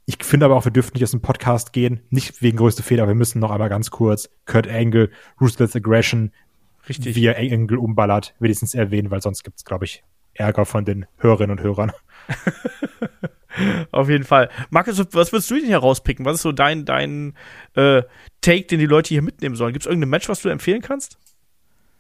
Ich 0.06 0.24
finde 0.24 0.46
aber 0.46 0.56
auch, 0.56 0.66
wir 0.66 0.72
dürften 0.72 0.98
nicht 0.98 1.04
aus 1.04 1.12
dem 1.12 1.22
Podcast 1.22 1.74
gehen. 1.74 2.02
Nicht 2.10 2.42
wegen 2.42 2.58
größte 2.58 2.84
Fehler, 2.84 3.04
aber 3.04 3.12
wir 3.12 3.18
müssen 3.18 3.40
noch 3.40 3.52
einmal 3.52 3.70
ganz 3.70 3.92
kurz 3.92 4.30
Kurt 4.46 4.68
Angle, 4.68 5.12
Ruthless 5.40 5.76
Aggression, 5.76 6.32
Richtig. 6.90 7.16
wie 7.16 7.26
er 7.26 7.38
Engel 7.38 7.78
umballert, 7.78 8.36
wenigstens 8.40 8.74
erwähnen, 8.74 9.12
weil 9.12 9.22
sonst 9.22 9.44
gibt 9.44 9.58
es, 9.58 9.66
glaube 9.66 9.86
ich, 9.86 10.04
Ärger 10.34 10.66
von 10.66 10.86
den 10.86 11.06
Hörerinnen 11.18 11.58
und 11.58 11.64
Hörern. 11.64 11.92
Auf 13.92 14.10
jeden 14.10 14.24
Fall. 14.24 14.50
Markus, 14.70 14.98
was 15.14 15.32
würdest 15.32 15.52
du 15.52 15.56
denn 15.56 15.66
hier 15.66 15.78
rauspicken? 15.78 16.26
Was 16.26 16.36
ist 16.36 16.42
so 16.42 16.52
dein, 16.52 16.86
dein 16.86 17.36
äh, 17.76 18.04
Take, 18.40 18.68
den 18.68 18.80
die 18.80 18.86
Leute 18.86 19.10
hier 19.10 19.22
mitnehmen 19.22 19.56
sollen? 19.56 19.74
Gibt 19.74 19.86
es 19.86 19.90
irgendein 19.90 20.10
Match, 20.10 20.30
was 20.30 20.42
du 20.42 20.50
empfehlen 20.50 20.82
kannst? 20.82 21.18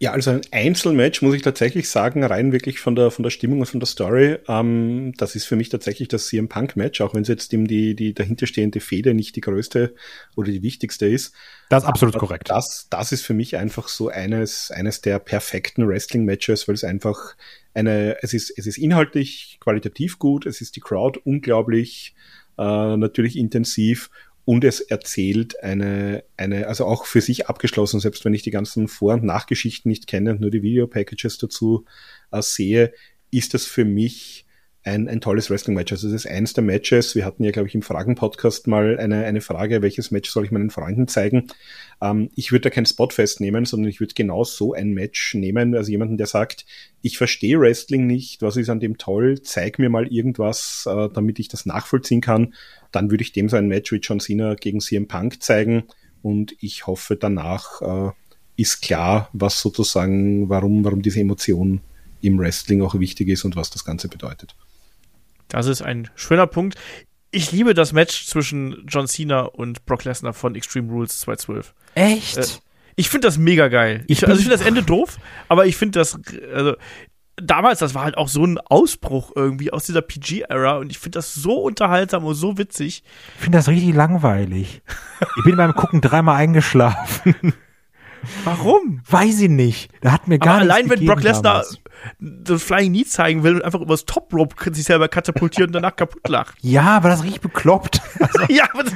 Ja, 0.01 0.13
also 0.13 0.31
ein 0.31 0.41
Einzelmatch 0.49 1.21
muss 1.21 1.35
ich 1.35 1.43
tatsächlich 1.43 1.87
sagen, 1.87 2.23
rein 2.23 2.51
wirklich 2.51 2.79
von 2.79 2.95
der, 2.95 3.11
von 3.11 3.21
der 3.21 3.29
Stimmung 3.29 3.59
und 3.59 3.67
von 3.67 3.79
der 3.79 3.85
Story. 3.85 4.39
Ähm, 4.47 5.13
das 5.15 5.35
ist 5.35 5.45
für 5.45 5.55
mich 5.55 5.69
tatsächlich 5.69 6.07
das 6.07 6.25
CM 6.25 6.49
Punk 6.49 6.75
Match, 6.75 7.01
auch 7.01 7.13
wenn 7.13 7.21
es 7.21 7.27
jetzt 7.27 7.51
dem 7.51 7.67
die, 7.67 7.95
die 7.95 8.15
dahinterstehende 8.15 8.79
Fehde 8.79 9.13
nicht 9.13 9.35
die 9.35 9.41
größte 9.41 9.93
oder 10.35 10.49
die 10.49 10.63
wichtigste 10.63 11.05
ist. 11.05 11.35
Das 11.69 11.83
ist 11.83 11.87
absolut 11.89 12.15
Aber 12.15 12.25
korrekt. 12.25 12.49
Das, 12.49 12.87
das 12.89 13.11
ist 13.11 13.23
für 13.23 13.35
mich 13.35 13.57
einfach 13.57 13.87
so 13.87 14.09
eines, 14.09 14.71
eines 14.71 15.01
der 15.01 15.19
perfekten 15.19 15.87
Wrestling 15.87 16.25
Matches, 16.25 16.67
weil 16.67 16.73
es 16.73 16.83
einfach 16.83 17.35
eine, 17.75 18.17
es 18.23 18.33
ist, 18.33 18.51
es 18.57 18.65
ist 18.65 18.79
inhaltlich 18.79 19.59
qualitativ 19.59 20.17
gut, 20.17 20.47
es 20.47 20.61
ist 20.61 20.75
die 20.75 20.81
Crowd 20.81 21.19
unglaublich, 21.25 22.15
äh, 22.57 22.97
natürlich 22.97 23.37
intensiv 23.37 24.09
und 24.51 24.65
es 24.65 24.81
erzählt 24.81 25.63
eine, 25.63 26.25
eine, 26.35 26.67
also 26.67 26.83
auch 26.83 27.05
für 27.05 27.21
sich 27.21 27.47
abgeschlossen, 27.47 28.01
selbst 28.01 28.25
wenn 28.25 28.33
ich 28.33 28.43
die 28.43 28.51
ganzen 28.51 28.89
Vor- 28.89 29.13
und 29.13 29.23
Nachgeschichten 29.23 29.89
nicht 29.89 30.07
kenne 30.07 30.31
und 30.31 30.41
nur 30.41 30.51
die 30.51 30.61
Video-Packages 30.61 31.37
dazu 31.37 31.85
äh, 32.33 32.41
sehe, 32.41 32.91
ist 33.31 33.53
das 33.53 33.65
für 33.65 33.85
mich 33.85 34.45
ein, 34.83 35.07
ein 35.07 35.21
tolles 35.21 35.49
Wrestling-Match. 35.49 35.91
Also 35.91 36.07
es 36.07 36.13
ist 36.13 36.27
eins 36.27 36.53
der 36.53 36.63
Matches. 36.63 37.13
Wir 37.13 37.23
hatten 37.23 37.43
ja, 37.43 37.51
glaube 37.51 37.67
ich, 37.67 37.75
im 37.75 37.83
Fragen-Podcast 37.83 38.65
mal 38.67 38.97
eine, 38.97 39.25
eine 39.25 39.41
Frage, 39.41 39.81
welches 39.83 40.09
Match 40.09 40.29
soll 40.29 40.45
ich 40.45 40.51
meinen 40.51 40.71
Freunden 40.71 41.07
zeigen? 41.07 41.47
Ähm, 42.01 42.29
ich 42.35 42.51
würde 42.51 42.63
da 42.63 42.69
kein 42.71 42.87
Spot 42.87 43.09
festnehmen, 43.09 43.65
sondern 43.65 43.89
ich 43.89 43.99
würde 43.99 44.15
genau 44.15 44.43
so 44.43 44.73
ein 44.73 44.93
Match 44.93 45.35
nehmen. 45.35 45.75
Also 45.75 45.91
jemanden, 45.91 46.17
der 46.17 46.25
sagt, 46.25 46.65
ich 47.03 47.17
verstehe 47.17 47.59
Wrestling 47.59 48.07
nicht, 48.07 48.41
was 48.41 48.57
ist 48.57 48.69
an 48.69 48.79
dem 48.79 48.97
toll, 48.97 49.41
zeig 49.41 49.77
mir 49.77 49.89
mal 49.89 50.07
irgendwas, 50.07 50.87
äh, 50.89 51.09
damit 51.13 51.37
ich 51.37 51.47
das 51.47 51.67
nachvollziehen 51.67 52.21
kann. 52.21 52.55
Dann 52.91 53.11
würde 53.11 53.23
ich 53.23 53.33
dem 53.33 53.49
so 53.49 53.57
ein 53.57 53.67
Match 53.67 53.91
wie 53.91 53.97
John 53.97 54.19
Cena 54.19 54.55
gegen 54.55 54.79
CM 54.79 55.07
Punk 55.07 55.43
zeigen. 55.43 55.83
Und 56.23 56.55
ich 56.59 56.87
hoffe, 56.87 57.15
danach 57.15 57.81
äh, 57.81 58.11
ist 58.55 58.81
klar, 58.81 59.29
was 59.33 59.61
sozusagen, 59.61 60.49
warum, 60.49 60.83
warum 60.83 61.03
diese 61.03 61.19
Emotion 61.19 61.81
im 62.21 62.39
Wrestling 62.39 62.81
auch 62.81 62.99
wichtig 62.99 63.29
ist 63.29 63.45
und 63.45 63.55
was 63.55 63.69
das 63.69 63.85
Ganze 63.85 64.07
bedeutet. 64.07 64.55
Das 65.51 65.67
ist 65.67 65.81
ein 65.81 66.09
schöner 66.15 66.47
Punkt. 66.47 66.77
Ich 67.31 67.51
liebe 67.51 67.73
das 67.73 67.93
Match 67.93 68.25
zwischen 68.25 68.83
John 68.87 69.07
Cena 69.07 69.41
und 69.41 69.85
Brock 69.85 70.03
Lesnar 70.03 70.33
von 70.33 70.55
Extreme 70.55 70.91
Rules 70.91 71.19
212. 71.21 71.73
Echt? 71.95 72.37
Äh, 72.37 72.45
ich 72.95 73.09
finde 73.09 73.27
das 73.27 73.37
mega 73.37 73.67
geil. 73.67 74.03
Ich, 74.07 74.27
also 74.27 74.39
ich 74.39 74.47
finde 74.47 74.57
das 74.57 74.65
Ende 74.65 74.83
doof, 74.83 75.17
aber 75.47 75.65
ich 75.65 75.77
finde 75.77 75.99
das, 75.99 76.19
also 76.53 76.75
damals, 77.35 77.79
das 77.79 77.95
war 77.95 78.03
halt 78.03 78.17
auch 78.17 78.27
so 78.27 78.45
ein 78.45 78.57
Ausbruch 78.59 79.31
irgendwie 79.35 79.71
aus 79.71 79.85
dieser 79.85 80.01
PG-Ära 80.01 80.77
und 80.77 80.91
ich 80.91 80.99
finde 80.99 81.19
das 81.19 81.33
so 81.33 81.61
unterhaltsam 81.61 82.25
und 82.25 82.35
so 82.35 82.57
witzig. 82.57 83.03
Ich 83.35 83.41
finde 83.43 83.57
das 83.57 83.67
richtig 83.67 83.93
langweilig. 83.95 84.81
Ich 85.37 85.43
bin 85.43 85.55
beim 85.57 85.73
Gucken 85.73 86.01
dreimal 86.01 86.35
eingeschlafen. 86.35 87.53
Warum? 88.43 89.01
Weiß 89.09 89.41
ich 89.41 89.49
nicht. 89.49 89.91
Da 90.01 90.11
hat 90.11 90.27
mir 90.27 90.39
gar 90.39 90.55
aber 90.55 90.61
allein 90.61 90.89
wenn 90.89 91.05
Brock 91.05 91.23
Lesnar 91.23 91.63
das 92.19 92.63
Flying 92.63 92.93
Knee 92.93 93.05
zeigen 93.05 93.43
will 93.43 93.55
und 93.55 93.63
einfach 93.63 93.81
übers 93.81 94.05
Top 94.05 94.33
Rope 94.33 94.55
sich 94.73 94.85
selber 94.85 95.07
katapultiert 95.07 95.67
und 95.67 95.73
danach 95.73 95.95
kaputt 95.95 96.27
lacht. 96.27 96.55
Ja, 96.61 96.97
aber 96.97 97.09
das 97.09 97.23
riecht 97.23 97.41
bekloppt. 97.41 98.01
Also, 98.19 98.53
ja, 98.53 98.65
aber 98.73 98.83
das, 98.83 98.93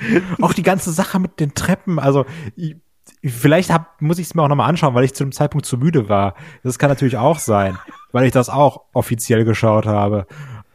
auch 0.40 0.52
die 0.52 0.62
ganze 0.62 0.92
Sache 0.92 1.18
mit 1.20 1.38
den 1.40 1.54
Treppen. 1.54 1.98
Also 1.98 2.24
ich, 2.56 2.76
vielleicht 3.22 3.70
hab, 3.70 4.00
muss 4.00 4.18
ich 4.18 4.26
es 4.26 4.34
mir 4.34 4.42
auch 4.42 4.48
nochmal 4.48 4.68
anschauen, 4.68 4.94
weil 4.94 5.04
ich 5.04 5.14
zu 5.14 5.24
dem 5.24 5.32
Zeitpunkt 5.32 5.66
zu 5.66 5.78
müde 5.78 6.08
war. 6.08 6.34
Das 6.62 6.78
kann 6.78 6.88
natürlich 6.88 7.16
auch 7.16 7.38
sein, 7.38 7.78
weil 8.12 8.24
ich 8.24 8.32
das 8.32 8.48
auch 8.48 8.82
offiziell 8.92 9.44
geschaut 9.44 9.86
habe. 9.86 10.26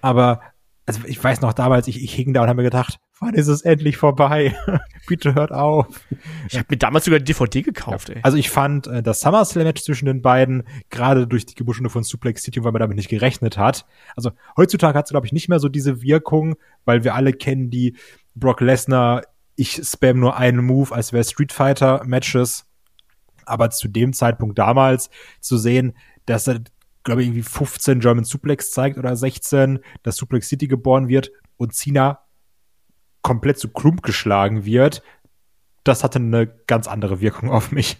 Aber 0.01 0.41
also 0.85 1.01
ich 1.05 1.23
weiß 1.23 1.41
noch 1.41 1.53
damals, 1.53 1.87
ich, 1.87 2.01
ich 2.03 2.13
hing 2.13 2.33
da 2.33 2.41
und 2.41 2.47
habe 2.47 2.57
mir 2.57 2.63
gedacht, 2.63 2.99
wann 3.19 3.33
ist 3.33 3.47
es 3.47 3.61
endlich 3.61 3.97
vorbei? 3.97 4.55
Bitte 5.07 5.35
hört 5.35 5.51
auf. 5.51 5.87
ich 6.47 6.57
habe 6.57 6.67
mir 6.69 6.77
damals 6.77 7.05
sogar 7.05 7.19
die 7.19 7.25
DVD 7.25 7.61
gekauft, 7.61 8.09
ey. 8.09 8.19
Also 8.23 8.37
ich 8.37 8.49
fand 8.49 8.87
äh, 8.87 9.03
das 9.03 9.21
SummerSlam-Match 9.21 9.83
zwischen 9.83 10.05
den 10.05 10.21
beiden, 10.21 10.63
gerade 10.89 11.27
durch 11.27 11.45
die 11.45 11.55
Gebuschene 11.55 11.89
von 11.89 12.03
Suplex 12.03 12.43
City, 12.43 12.63
weil 12.63 12.71
man 12.71 12.79
damit 12.79 12.97
nicht 12.97 13.09
gerechnet 13.09 13.57
hat. 13.57 13.85
Also 14.15 14.31
heutzutage 14.57 14.97
hat 14.97 15.05
es, 15.05 15.11
glaube 15.11 15.27
ich, 15.27 15.33
nicht 15.33 15.49
mehr 15.49 15.59
so 15.59 15.69
diese 15.69 16.01
Wirkung, 16.01 16.55
weil 16.85 17.03
wir 17.03 17.15
alle 17.15 17.33
kennen 17.33 17.69
die 17.69 17.95
Brock 18.35 18.61
Lesnar, 18.61 19.23
ich 19.55 19.81
spam 19.83 20.19
nur 20.19 20.37
einen 20.37 20.65
Move, 20.65 20.95
als 20.95 21.11
wäre 21.11 21.23
Street 21.23 21.51
Fighter-Matches. 21.51 22.65
Aber 23.45 23.69
zu 23.71 23.87
dem 23.87 24.13
Zeitpunkt 24.13 24.57
damals 24.57 25.09
zu 25.41 25.57
sehen, 25.57 25.93
dass 26.25 26.47
er, 26.47 26.61
glaube 27.03 27.21
ich, 27.21 27.27
irgendwie 27.27 27.43
15 27.43 27.99
German 27.99 28.23
Suplex 28.23 28.71
zeigt 28.71 28.97
oder 28.97 29.15
16, 29.15 29.79
dass 30.03 30.15
Suplex 30.15 30.47
City 30.47 30.67
geboren 30.67 31.07
wird 31.07 31.31
und 31.57 31.73
Cena 31.73 32.19
komplett 33.21 33.59
zu 33.59 33.69
Klump 33.69 34.01
geschlagen 34.03 34.65
wird, 34.65 35.01
das 35.83 36.03
hatte 36.03 36.19
eine 36.19 36.47
ganz 36.67 36.87
andere 36.87 37.21
Wirkung 37.21 37.49
auf 37.51 37.71
mich. 37.71 37.97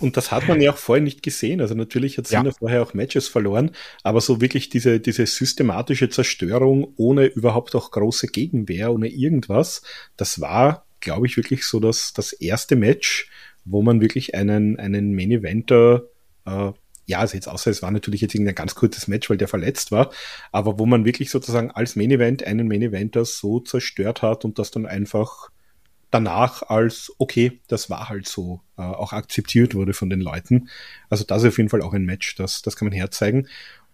Und 0.00 0.16
das 0.16 0.32
hat 0.32 0.48
man 0.48 0.60
ja 0.60 0.72
auch 0.72 0.76
vorher 0.76 1.02
nicht 1.02 1.22
gesehen. 1.22 1.60
Also 1.60 1.74
natürlich 1.74 2.18
hat 2.18 2.26
Cena 2.26 2.46
Ja. 2.46 2.52
vorher 2.58 2.82
auch 2.82 2.94
Matches 2.94 3.28
verloren, 3.28 3.70
aber 4.02 4.20
so 4.20 4.40
wirklich 4.40 4.68
diese, 4.68 5.00
diese 5.00 5.24
systematische 5.24 6.08
Zerstörung 6.10 6.92
ohne 6.96 7.26
überhaupt 7.26 7.74
auch 7.74 7.90
große 7.90 8.26
Gegenwehr, 8.26 8.92
ohne 8.92 9.08
irgendwas, 9.08 9.82
das 10.16 10.40
war, 10.40 10.84
glaube 11.00 11.26
ich, 11.26 11.36
wirklich 11.36 11.64
so 11.64 11.80
das, 11.80 12.12
das 12.12 12.32
erste 12.32 12.76
Match, 12.76 13.30
wo 13.64 13.82
man 13.82 14.00
wirklich 14.00 14.34
einen, 14.34 14.78
einen 14.78 15.14
Main 15.14 15.30
Eventer, 15.30 16.02
äh, 16.44 16.72
ja, 17.06 17.18
also 17.18 17.34
jetzt 17.34 17.48
außer 17.48 17.70
es 17.70 17.82
war 17.82 17.90
natürlich 17.90 18.20
jetzt 18.20 18.34
irgendein 18.34 18.54
ganz 18.54 18.74
kurzes 18.74 19.08
Match, 19.08 19.28
weil 19.30 19.36
der 19.36 19.48
verletzt 19.48 19.92
war, 19.92 20.10
aber 20.52 20.78
wo 20.78 20.86
man 20.86 21.04
wirklich 21.04 21.30
sozusagen 21.30 21.70
als 21.70 21.96
Main 21.96 22.10
Event 22.10 22.44
einen 22.44 22.68
Main 22.68 22.82
Eventer 22.82 23.24
so 23.24 23.60
zerstört 23.60 24.22
hat 24.22 24.44
und 24.44 24.58
das 24.58 24.70
dann 24.70 24.86
einfach 24.86 25.50
danach 26.10 26.62
als, 26.62 27.12
okay, 27.18 27.60
das 27.66 27.90
war 27.90 28.08
halt 28.08 28.28
so, 28.28 28.60
äh, 28.78 28.82
auch 28.82 29.12
akzeptiert 29.12 29.74
wurde 29.74 29.92
von 29.92 30.10
den 30.10 30.20
Leuten. 30.20 30.68
Also 31.10 31.24
das 31.24 31.42
ist 31.42 31.48
auf 31.48 31.58
jeden 31.58 31.70
Fall 31.70 31.82
auch 31.82 31.92
ein 31.92 32.04
Match, 32.04 32.36
das, 32.36 32.62
das 32.62 32.76
kann 32.76 32.86
man 32.88 32.96
herzeigen. 32.96 33.48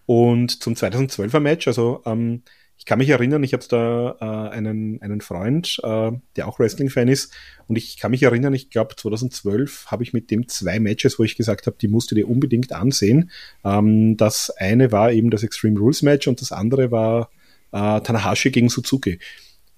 Und 0.05 0.63
zum 0.63 0.75
2012er 0.75 1.41
Match, 1.41 1.67
also 1.67 2.03
ähm, 2.05 2.43
ich 2.81 2.87
kann 2.87 2.99
mich 2.99 3.11
erinnern, 3.11 3.43
ich 3.43 3.53
habe 3.53 3.63
da 3.69 4.17
äh, 4.23 4.57
einen, 4.57 5.03
einen 5.03 5.21
Freund, 5.21 5.79
äh, 5.83 6.13
der 6.37 6.49
auch 6.49 6.59
Wrestling-Fan 6.59 7.09
ist, 7.09 7.31
und 7.69 7.77
ich 7.77 7.99
kann 7.99 8.11
mich 8.11 8.23
erinnern, 8.23 8.55
ich 8.55 8.71
glaube 8.71 8.97
2012 8.97 9.89
habe 9.89 10.03
ich 10.03 10.15
mit 10.15 10.31
dem 10.31 10.49
zwei 10.49 10.81
Matches, 10.81 11.19
wo 11.19 11.25
ich 11.25 11.37
gesagt 11.37 11.67
habe, 11.67 11.77
die 11.79 11.89
musst 11.89 12.11
du 12.11 12.15
dir 12.15 12.27
unbedingt 12.27 12.73
ansehen. 12.73 13.31
Ähm, 13.65 14.17
das 14.17 14.49
eine 14.49 14.93
war 14.93 15.13
eben 15.13 15.31
das 15.31 15.43
Extreme 15.43 15.79
Rules 15.79 16.01
Match 16.01 16.27
und 16.27 16.41
das 16.41 16.53
andere 16.53 16.91
war 16.91 17.31
äh, 17.73 18.01
Tanahashi 18.01 18.51
gegen 18.51 18.71
Suzuki. 18.71 19.19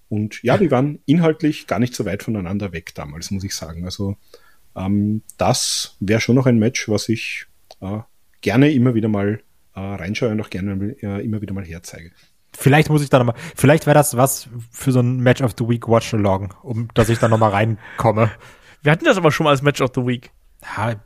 Und 0.08 0.40
ja, 0.44 0.56
die 0.56 0.70
waren 0.70 1.00
inhaltlich 1.04 1.66
gar 1.66 1.80
nicht 1.80 1.96
so 1.96 2.04
weit 2.04 2.22
voneinander 2.22 2.72
weg 2.72 2.94
damals, 2.94 3.32
muss 3.32 3.42
ich 3.42 3.56
sagen. 3.56 3.84
Also 3.84 4.16
ähm, 4.76 5.22
das 5.38 5.96
wäre 5.98 6.20
schon 6.20 6.36
noch 6.36 6.46
ein 6.46 6.60
Match, 6.60 6.88
was 6.88 7.08
ich 7.08 7.46
äh, 7.80 7.98
gerne 8.42 8.70
immer 8.70 8.94
wieder 8.94 9.08
mal 9.08 9.40
äh, 9.74 9.80
reinschaue 9.80 10.30
und 10.30 10.40
auch 10.40 10.50
gerne 10.50 10.94
äh, 11.02 11.24
immer 11.24 11.40
wieder 11.42 11.52
mal 11.52 11.64
herzeige. 11.64 12.12
Vielleicht 12.56 12.90
muss 12.90 13.02
ich 13.02 13.10
da 13.10 13.18
nochmal, 13.18 13.36
vielleicht 13.56 13.86
wäre 13.86 13.94
das 13.94 14.16
was 14.16 14.48
für 14.70 14.92
so 14.92 15.00
ein 15.00 15.20
Match 15.20 15.42
of 15.42 15.52
the 15.58 15.68
Week 15.68 15.88
Watch-Along, 15.88 16.54
um 16.62 16.88
dass 16.94 17.08
ich 17.08 17.18
da 17.18 17.28
nochmal 17.28 17.50
reinkomme. 17.50 18.30
Wir 18.82 18.92
hatten 18.92 19.04
das 19.04 19.16
aber 19.16 19.32
schon 19.32 19.44
mal 19.44 19.50
als 19.50 19.62
Match 19.62 19.80
of 19.80 19.90
the 19.94 20.06
Week. 20.06 20.30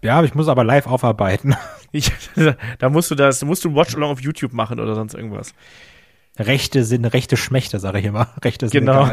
Ja, 0.02 0.22
ich 0.22 0.34
muss 0.34 0.48
aber 0.48 0.64
live 0.64 0.86
aufarbeiten. 0.86 1.56
Ich, 1.92 2.12
da 2.78 2.90
musst 2.90 3.10
du 3.10 3.14
das, 3.14 3.42
musst 3.42 3.64
du 3.64 3.74
Watch-Along 3.74 4.10
auf 4.10 4.20
YouTube 4.20 4.52
machen 4.52 4.80
oder 4.80 4.94
sonst 4.94 5.14
irgendwas. 5.14 5.54
Rechte 6.38 6.84
sind 6.84 7.06
rechte 7.06 7.38
Schmächte, 7.38 7.78
sage 7.78 8.00
ich 8.00 8.04
immer. 8.04 8.28
Rechte 8.44 8.68
sind 8.68 8.84
Genau. 8.84 9.08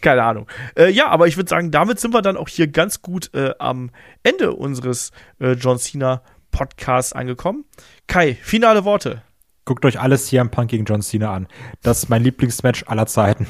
Keine 0.00 0.22
Ahnung. 0.22 0.46
Äh, 0.76 0.90
ja, 0.90 1.08
aber 1.08 1.26
ich 1.26 1.36
würde 1.36 1.50
sagen, 1.50 1.70
damit 1.70 2.00
sind 2.00 2.14
wir 2.14 2.22
dann 2.22 2.38
auch 2.38 2.48
hier 2.48 2.68
ganz 2.68 3.02
gut 3.02 3.34
äh, 3.34 3.52
am 3.58 3.90
Ende 4.22 4.52
unseres 4.52 5.10
äh, 5.40 5.52
John 5.52 5.78
Cena 5.78 6.22
Podcasts 6.50 7.12
angekommen. 7.12 7.64
Kai, 8.06 8.34
finale 8.40 8.84
Worte. 8.84 9.22
Guckt 9.70 9.84
euch 9.84 10.00
alles 10.00 10.26
hier 10.26 10.40
am 10.40 10.50
Punk 10.50 10.68
gegen 10.68 10.84
John 10.84 11.00
Cena 11.00 11.32
an. 11.32 11.46
Das 11.80 12.02
ist 12.02 12.08
mein 12.08 12.24
Lieblingsmatch 12.24 12.88
aller 12.88 13.06
Zeiten. 13.06 13.46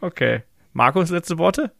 Okay. 0.00 0.44
Markus, 0.72 1.10
letzte 1.10 1.36
Worte? 1.36 1.72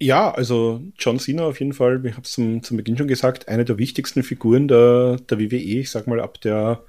Ja, 0.00 0.32
also 0.32 0.82
John 0.98 1.20
Cena 1.20 1.44
auf 1.44 1.60
jeden 1.60 1.74
Fall, 1.74 2.04
ich 2.04 2.14
habe 2.14 2.22
es 2.22 2.32
zum, 2.32 2.60
zum 2.64 2.76
Beginn 2.76 2.98
schon 2.98 3.06
gesagt, 3.06 3.46
eine 3.46 3.64
der 3.64 3.78
wichtigsten 3.78 4.24
Figuren 4.24 4.66
der, 4.66 5.18
der 5.30 5.38
WWE, 5.38 5.78
ich 5.78 5.92
sag 5.92 6.08
mal 6.08 6.18
ab 6.18 6.40
der 6.40 6.82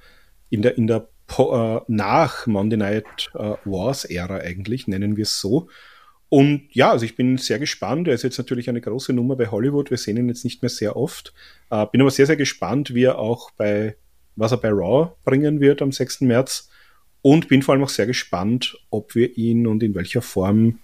in 0.48 0.62
der 0.62 0.76
in 0.76 0.88
der 0.88 1.06
po, 1.28 1.54
äh, 1.54 1.80
nach 1.86 2.44
Monday 2.48 2.76
Night 2.76 3.30
äh, 3.34 3.54
Wars 3.64 4.04
Ära 4.04 4.38
eigentlich, 4.38 4.88
nennen 4.88 5.16
wir 5.16 5.22
es 5.22 5.40
so. 5.40 5.68
Und 6.28 6.70
ja, 6.72 6.90
also 6.90 7.04
ich 7.04 7.14
bin 7.14 7.38
sehr 7.38 7.60
gespannt. 7.60 8.08
Er 8.08 8.14
ist 8.14 8.24
jetzt 8.24 8.38
natürlich 8.38 8.68
eine 8.68 8.80
große 8.80 9.12
Nummer 9.12 9.36
bei 9.36 9.46
Hollywood. 9.46 9.90
Wir 9.90 9.96
sehen 9.96 10.16
ihn 10.16 10.26
jetzt 10.26 10.42
nicht 10.42 10.60
mehr 10.60 10.70
sehr 10.70 10.96
oft. 10.96 11.32
Äh, 11.70 11.86
bin 11.86 12.00
aber 12.00 12.10
sehr, 12.10 12.26
sehr 12.26 12.36
gespannt, 12.36 12.94
wie 12.94 13.04
er 13.04 13.20
auch 13.20 13.52
bei, 13.52 13.94
was 14.40 14.52
er 14.52 14.58
bei 14.58 14.70
Raw 14.70 15.12
bringen 15.24 15.60
wird 15.60 15.82
am 15.82 15.92
6. 15.92 16.22
März. 16.22 16.68
Und 17.22 17.48
bin 17.48 17.62
vor 17.62 17.74
allem 17.74 17.84
auch 17.84 17.90
sehr 17.90 18.06
gespannt, 18.06 18.78
ob 18.88 19.14
wir 19.14 19.36
ihn 19.36 19.66
und 19.66 19.82
in 19.82 19.94
welcher 19.94 20.22
Form 20.22 20.78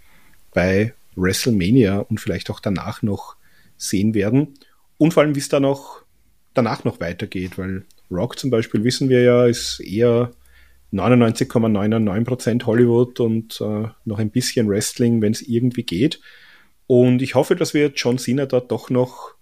bei 0.53 0.93
WrestleMania 1.17 1.99
und 2.01 2.21
vielleicht 2.21 2.51
auch 2.51 2.61
danach 2.61 3.03
noch 3.03 3.37
sehen 3.79 4.15
werden. 4.15 4.55
Und 4.99 5.15
vor 5.15 5.23
allem, 5.23 5.35
wie 5.35 5.41
es 5.41 5.49
da 5.49 5.61
noch 5.61 6.03
danach 6.53 6.85
noch 6.85 7.01
weitergeht, 7.01 7.59
weil 7.59 7.85
Rock 8.11 8.39
zum 8.39 8.51
Beispiel, 8.51 8.85
wissen 8.85 9.09
wir 9.09 9.23
ja, 9.23 9.47
ist 9.47 9.81
eher 9.81 10.33
99,99% 10.93 12.65
Hollywood 12.65 13.21
und 13.21 13.61
äh, 13.61 13.89
noch 14.05 14.19
ein 14.19 14.31
bisschen 14.31 14.69
Wrestling, 14.69 15.21
wenn 15.21 15.33
es 15.33 15.43
irgendwie 15.43 15.83
geht. 15.83 16.21
Und 16.87 17.23
ich 17.23 17.35
hoffe, 17.35 17.57
dass 17.57 17.75
wir 17.75 17.93
John 17.95 18.19
Cena 18.19 18.47
da 18.47 18.61
doch 18.61 18.91
noch 18.91 19.35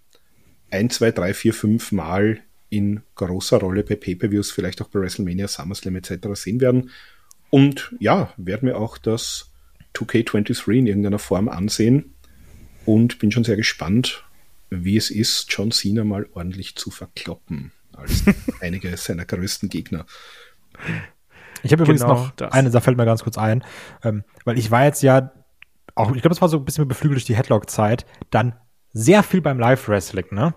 ein, 0.71 0.91
zwei, 0.91 1.11
drei, 1.11 1.35
vier, 1.35 1.53
fünf 1.53 1.93
Mal 1.93 2.41
in 2.75 3.03
großer 3.15 3.59
Rolle 3.59 3.85
bei 3.85 3.95
Pay-Per-Views, 3.95 4.51
vielleicht 4.51 4.83
auch 4.83 4.89
bei 4.89 5.01
WrestleMania, 5.01 5.49
SummerSlam 5.49 5.97
etc. 5.97 6.29
sehen 6.35 6.61
werden. 6.61 6.91
Und 7.51 7.95
ja, 8.01 8.33
werden 8.37 8.67
wir 8.67 8.79
auch 8.79 8.99
das 8.99 9.53
2K23 9.95 10.79
in 10.79 10.87
irgendeiner 10.87 11.21
Form 11.21 11.49
ansehen 11.49 12.15
und 12.85 13.19
bin 13.21 13.31
schon 13.31 13.45
sehr 13.45 13.57
gespannt, 13.57 14.25
wie 14.71 14.97
es 14.97 15.11
ist, 15.11 15.47
John 15.51 15.71
Cena 15.71 16.05
mal 16.05 16.27
ordentlich 16.35 16.75
zu 16.75 16.91
verkloppen 16.91 17.71
als 17.93 18.25
einige 18.61 18.97
seiner 18.97 19.25
größten 19.25 19.69
Gegner. 19.69 20.05
Ich 21.63 21.73
habe 21.73 21.85
übrigens 21.85 22.03
genau 22.03 22.15
noch 22.15 22.31
das. 22.33 22.53
eine, 22.53 22.71
da 22.71 22.81
fällt 22.81 22.97
mir 22.97 23.05
ganz 23.05 23.23
kurz 23.23 23.39
ein, 23.39 23.65
ähm, 24.03 24.25
weil 24.45 24.59
ich 24.59 24.71
war 24.73 24.85
jetzt 24.85 25.03
ja 25.03 25.33
auch, 25.95 26.13
ich 26.15 26.23
glaube, 26.23 26.35
es 26.35 26.41
war 26.41 26.49
so 26.49 26.57
ein 26.57 26.65
bisschen 26.65 26.89
beflügelt 26.89 27.19
durch 27.19 27.25
die 27.25 27.37
Headlock-Zeit, 27.37 28.05
dann 28.31 28.57
sehr 28.93 29.23
viel 29.23 29.41
beim 29.41 29.61
Live-Wrestling, 29.61 30.27
ne? 30.33 30.55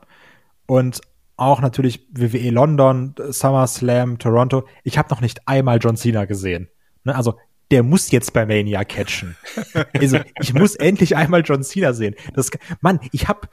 Und 0.65 0.99
auch 1.37 1.61
natürlich 1.61 2.07
WWE 2.11 2.49
London, 2.49 3.15
SummerSlam, 3.29 4.17
Toronto. 4.17 4.67
Ich 4.83 4.97
habe 4.97 5.09
noch 5.09 5.21
nicht 5.21 5.47
einmal 5.47 5.79
John 5.79 5.95
Cena 5.95 6.25
gesehen. 6.25 6.69
Ne? 7.03 7.15
Also 7.15 7.37
der 7.71 7.83
muss 7.83 8.11
jetzt 8.11 8.33
bei 8.33 8.45
Mania 8.45 8.83
catchen. 8.83 9.35
also 9.93 10.19
ich 10.41 10.53
muss 10.53 10.75
endlich 10.75 11.15
einmal 11.15 11.43
John 11.45 11.63
Cena 11.63 11.93
sehen. 11.93 12.15
Das, 12.33 12.49
Mann, 12.81 12.99
ich 13.11 13.27
habe 13.27 13.47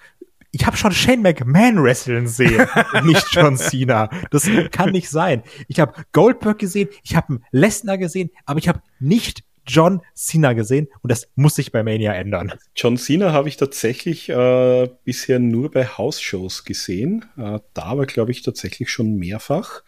ich 0.50 0.66
habe 0.66 0.76
schon 0.76 0.92
Shane 0.92 1.20
McMahon 1.20 1.82
wresteln 1.82 2.28
sehen, 2.28 2.64
nicht 3.02 3.26
John 3.32 3.56
Cena. 3.56 4.08
Das 4.30 4.48
kann 4.70 4.92
nicht 4.92 5.10
sein. 5.10 5.42
Ich 5.66 5.80
habe 5.80 5.94
Goldberg 6.12 6.60
gesehen, 6.60 6.88
ich 7.02 7.16
habe 7.16 7.40
Lesnar 7.50 7.98
gesehen, 7.98 8.30
aber 8.46 8.60
ich 8.60 8.68
habe 8.68 8.80
nicht 9.00 9.42
John 9.66 10.02
Cena 10.14 10.52
gesehen 10.52 10.88
und 11.02 11.10
das 11.10 11.28
muss 11.34 11.56
sich 11.56 11.72
bei 11.72 11.82
Mania 11.82 12.12
ändern. 12.12 12.52
John 12.76 12.96
Cena 12.96 13.32
habe 13.32 13.48
ich 13.48 13.56
tatsächlich 13.56 14.28
äh, 14.28 14.88
bisher 15.04 15.38
nur 15.38 15.70
bei 15.70 15.86
House-Shows 15.86 16.64
gesehen. 16.64 17.24
Äh, 17.36 17.60
da 17.72 17.82
aber, 17.82 18.06
glaube 18.06 18.32
ich, 18.32 18.42
tatsächlich 18.42 18.90
schon 18.90 19.16
mehrfach. 19.16 19.82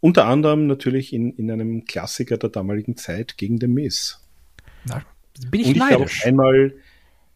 Unter 0.00 0.26
anderem 0.26 0.66
natürlich 0.66 1.12
in, 1.12 1.32
in 1.36 1.50
einem 1.50 1.84
Klassiker 1.84 2.38
der 2.38 2.50
damaligen 2.50 2.96
Zeit 2.96 3.36
gegen 3.36 3.60
The 3.60 3.66
Miz. 3.66 4.20
Na, 4.84 5.02
bin 5.50 5.60
ich, 5.60 5.68
und 5.68 5.76
ich 5.76 5.86
glaube 5.86 6.10
einmal, 6.24 6.74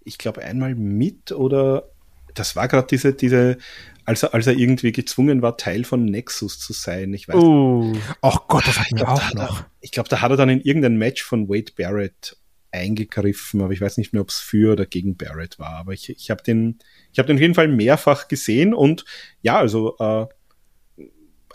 ich 0.04 0.18
glaube 0.18 0.42
einmal 0.42 0.74
mit 0.74 1.32
oder 1.32 1.90
das 2.34 2.56
war 2.56 2.68
gerade 2.68 2.86
diese, 2.88 3.12
diese, 3.12 3.58
als 4.04 4.22
er, 4.22 4.34
als 4.34 4.46
er 4.46 4.54
irgendwie 4.54 4.92
gezwungen 4.92 5.42
war, 5.42 5.56
Teil 5.56 5.84
von 5.84 6.04
Nexus 6.04 6.58
zu 6.58 6.72
sein. 6.72 7.12
Ich 7.14 7.28
weiß 7.28 7.36
oh. 7.36 7.92
Ach 8.20 8.48
Gott, 8.48 8.66
das 8.66 8.78
hat 8.78 8.92
mir 8.92 9.08
auch 9.08 9.34
noch. 9.34 9.60
Er, 9.60 9.66
ich 9.80 9.92
glaube, 9.92 10.08
da 10.08 10.20
hat 10.20 10.30
er 10.30 10.36
dann 10.36 10.48
in 10.48 10.60
irgendein 10.60 10.96
Match 10.96 11.22
von 11.22 11.48
Wade 11.48 11.72
Barrett 11.76 12.36
eingegriffen, 12.70 13.62
aber 13.62 13.72
ich 13.72 13.80
weiß 13.80 13.98
nicht 13.98 14.12
mehr, 14.12 14.22
ob 14.22 14.30
es 14.30 14.40
für 14.40 14.72
oder 14.72 14.84
gegen 14.84 15.16
Barrett 15.16 15.58
war. 15.58 15.76
Aber 15.76 15.92
ich, 15.92 16.10
ich 16.10 16.30
habe 16.30 16.42
den, 16.42 16.78
ich 17.12 17.18
habe 17.18 17.28
den 17.28 17.36
auf 17.36 17.40
jeden 17.40 17.54
Fall 17.54 17.68
mehrfach 17.68 18.28
gesehen 18.28 18.74
und 18.74 19.04
ja, 19.42 19.58
also 19.58 19.96
äh, 19.98 20.26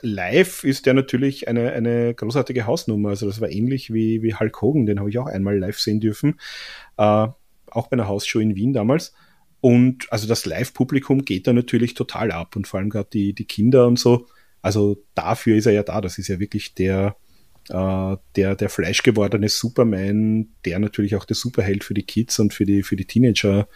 live 0.02 0.64
ist 0.64 0.86
der 0.86 0.94
natürlich 0.94 1.48
eine, 1.48 1.74
eine 1.74 2.14
großartige 2.14 2.66
Hausnummer. 2.66 3.10
Also 3.10 3.28
das 3.28 3.42
war 3.42 3.50
ähnlich 3.50 3.94
wie, 3.94 4.24
wie 4.24 4.34
Hulk 4.34 4.62
Hogan, 4.62 4.86
den 4.86 5.00
habe 5.00 5.10
ich 5.10 5.20
auch 5.20 5.28
einmal 5.28 5.58
live 5.58 5.80
sehen 5.80 6.00
dürfen. 6.00 6.40
Äh, 6.98 7.28
auch 7.72 7.88
bei 7.88 7.94
einer 7.94 8.08
Hausshow 8.08 8.40
in 8.40 8.56
Wien 8.56 8.74
damals. 8.74 9.14
Und 9.62 10.12
also 10.12 10.28
das 10.28 10.46
Live-Publikum 10.46 11.26
geht 11.26 11.48
da 11.48 11.54
natürlich 11.54 11.94
total 11.94 12.32
ab 12.32 12.56
und 12.56 12.68
vor 12.68 12.80
allem 12.80 12.90
gerade 12.90 13.10
die, 13.12 13.34
die 13.34 13.46
Kinder 13.46 13.88
und 13.88 14.00
so. 14.00 14.28
Also 14.62 15.04
dafür 15.16 15.58
ist 15.58 15.66
er 15.66 15.74
ja 15.74 15.84
da. 15.84 16.02
Das 16.02 16.18
ist 16.18 16.28
ja 16.28 16.40
wirklich 16.40 16.74
der, 16.76 17.16
äh, 17.70 18.18
der, 18.36 18.56
der 18.56 18.70
fleischgewordene 18.70 19.50
Superman, 19.50 20.50
der 20.66 20.80
natürlich 20.80 21.16
auch 21.16 21.26
der 21.26 21.36
Superheld 21.36 21.84
für 21.84 21.94
die 21.94 22.04
Kids 22.04 22.40
und 22.40 22.54
für 22.54 22.66
die, 22.66 22.84
für 22.84 22.96
die 22.96 23.06
Teenager 23.06 23.68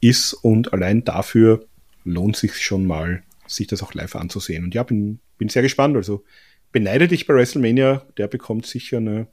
ist. 0.00 0.32
Und 0.32 0.72
allein 0.72 1.04
dafür 1.04 1.66
lohnt 2.04 2.36
sich 2.36 2.56
schon 2.56 2.86
mal, 2.86 3.22
sich 3.46 3.66
das 3.66 3.82
auch 3.82 3.94
live 3.94 4.16
anzusehen. 4.16 4.64
Und 4.64 4.74
ja, 4.74 4.82
bin, 4.82 5.20
bin 5.36 5.48
sehr 5.48 5.62
gespannt. 5.62 5.96
Also 5.96 6.24
beneide 6.72 7.06
dich 7.06 7.26
bei 7.26 7.34
WrestleMania. 7.34 8.06
Der 8.16 8.28
bekommt 8.28 8.66
sicher 8.66 8.98
eine 8.98 9.26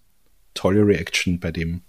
tolle 0.54 0.86
Reaction 0.86 1.40
bei 1.40 1.52
dem 1.52 1.82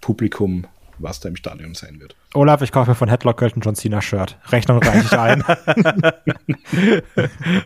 Publikum, 0.00 0.66
was 0.98 1.20
da 1.20 1.28
im 1.28 1.36
Stadion 1.36 1.74
sein 1.74 2.00
wird. 2.00 2.16
Olaf, 2.34 2.62
ich 2.62 2.72
kaufe 2.72 2.94
von 2.94 3.08
Headlock 3.08 3.38
Köln 3.38 3.52
John 3.62 3.74
Cena 3.74 4.00
Shirt. 4.00 4.38
Rechnung 4.50 4.82
reiche 4.82 5.06
ich 5.06 5.18
ein. 5.18 5.42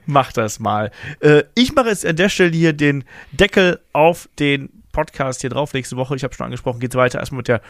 Mach 0.07 0.33
das 0.33 0.61
mal. 0.61 0.91
Äh, 1.21 1.45
ich 1.55 1.75
mache 1.75 1.89
jetzt 1.89 2.07
an 2.07 2.17
der 2.17 2.29
Stelle 2.29 2.53
hier 2.53 2.73
den 2.73 3.05
Deckel 3.33 3.81
auf 3.93 4.29
den 4.39 4.83
Podcast 4.93 5.41
hier 5.41 5.51
drauf. 5.51 5.75
Nächste 5.75 5.97
Woche, 5.97 6.15
ich 6.15 6.25
habe 6.25 6.35
schon 6.35 6.45
angesprochen, 6.45 6.81
geht 6.81 6.93
es 6.93 6.97
weiter 6.97 7.19
erstmal 7.19 7.39
mit 7.39 7.49
der 7.49 7.63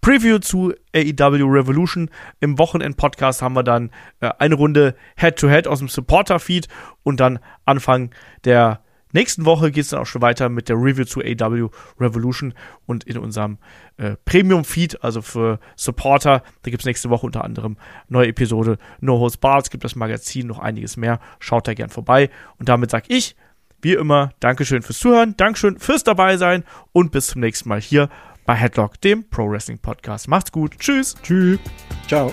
Preview 0.00 0.38
zu 0.38 0.74
AEW 0.94 1.46
Revolution. 1.46 2.10
Im 2.40 2.58
Wochenend-Podcast 2.58 3.40
haben 3.40 3.54
wir 3.54 3.62
dann 3.62 3.90
äh, 4.20 4.30
eine 4.38 4.56
Runde 4.56 4.94
Head-to-Head 5.16 5.66
-Head 5.66 5.68
aus 5.68 5.78
dem 5.78 5.88
Supporter-Feed 5.88 6.68
und 7.02 7.20
dann 7.20 7.38
Anfang 7.64 8.10
der 8.44 8.80
nächsten 9.14 9.44
Woche 9.46 9.70
geht 9.70 9.84
es 9.84 9.90
dann 9.90 10.00
auch 10.00 10.06
schon 10.06 10.22
weiter 10.22 10.48
mit 10.48 10.68
der 10.68 10.76
Review 10.76 11.04
zu 11.04 11.20
AW 11.20 11.68
Revolution 11.98 12.52
und 12.86 13.04
in 13.04 13.16
unserem 13.16 13.58
äh, 13.96 14.16
Premium-Feed, 14.24 15.02
also 15.02 15.22
für 15.22 15.58
Supporter. 15.76 16.42
Da 16.62 16.70
gibt 16.70 16.82
es 16.82 16.86
nächste 16.86 17.10
Woche 17.10 17.24
unter 17.24 17.44
anderem 17.44 17.76
neue 18.08 18.28
Episode 18.28 18.78
No 19.00 19.18
Host 19.18 19.40
Bars, 19.40 19.70
gibt 19.70 19.84
das 19.84 19.96
Magazin, 19.96 20.46
noch 20.46 20.58
einiges 20.58 20.96
mehr. 20.96 21.20
Schaut 21.38 21.66
da 21.66 21.74
gern 21.74 21.90
vorbei. 21.90 22.30
Und 22.58 22.68
damit 22.68 22.90
sage 22.90 23.06
ich, 23.08 23.36
wie 23.80 23.94
immer, 23.94 24.32
Dankeschön 24.40 24.82
fürs 24.82 24.98
Zuhören, 24.98 25.36
Dankeschön 25.36 25.78
fürs 25.78 26.04
dabei 26.04 26.36
sein 26.36 26.64
und 26.92 27.12
bis 27.12 27.28
zum 27.28 27.40
nächsten 27.40 27.68
Mal 27.68 27.80
hier 27.80 28.08
bei 28.46 28.54
Headlock, 28.54 29.00
dem 29.00 29.28
Pro 29.28 29.48
Wrestling 29.50 29.78
Podcast. 29.78 30.28
Macht's 30.28 30.52
gut. 30.52 30.78
Tschüss. 30.78 31.14
Tschüss. 31.22 31.58
Ciao. 32.08 32.32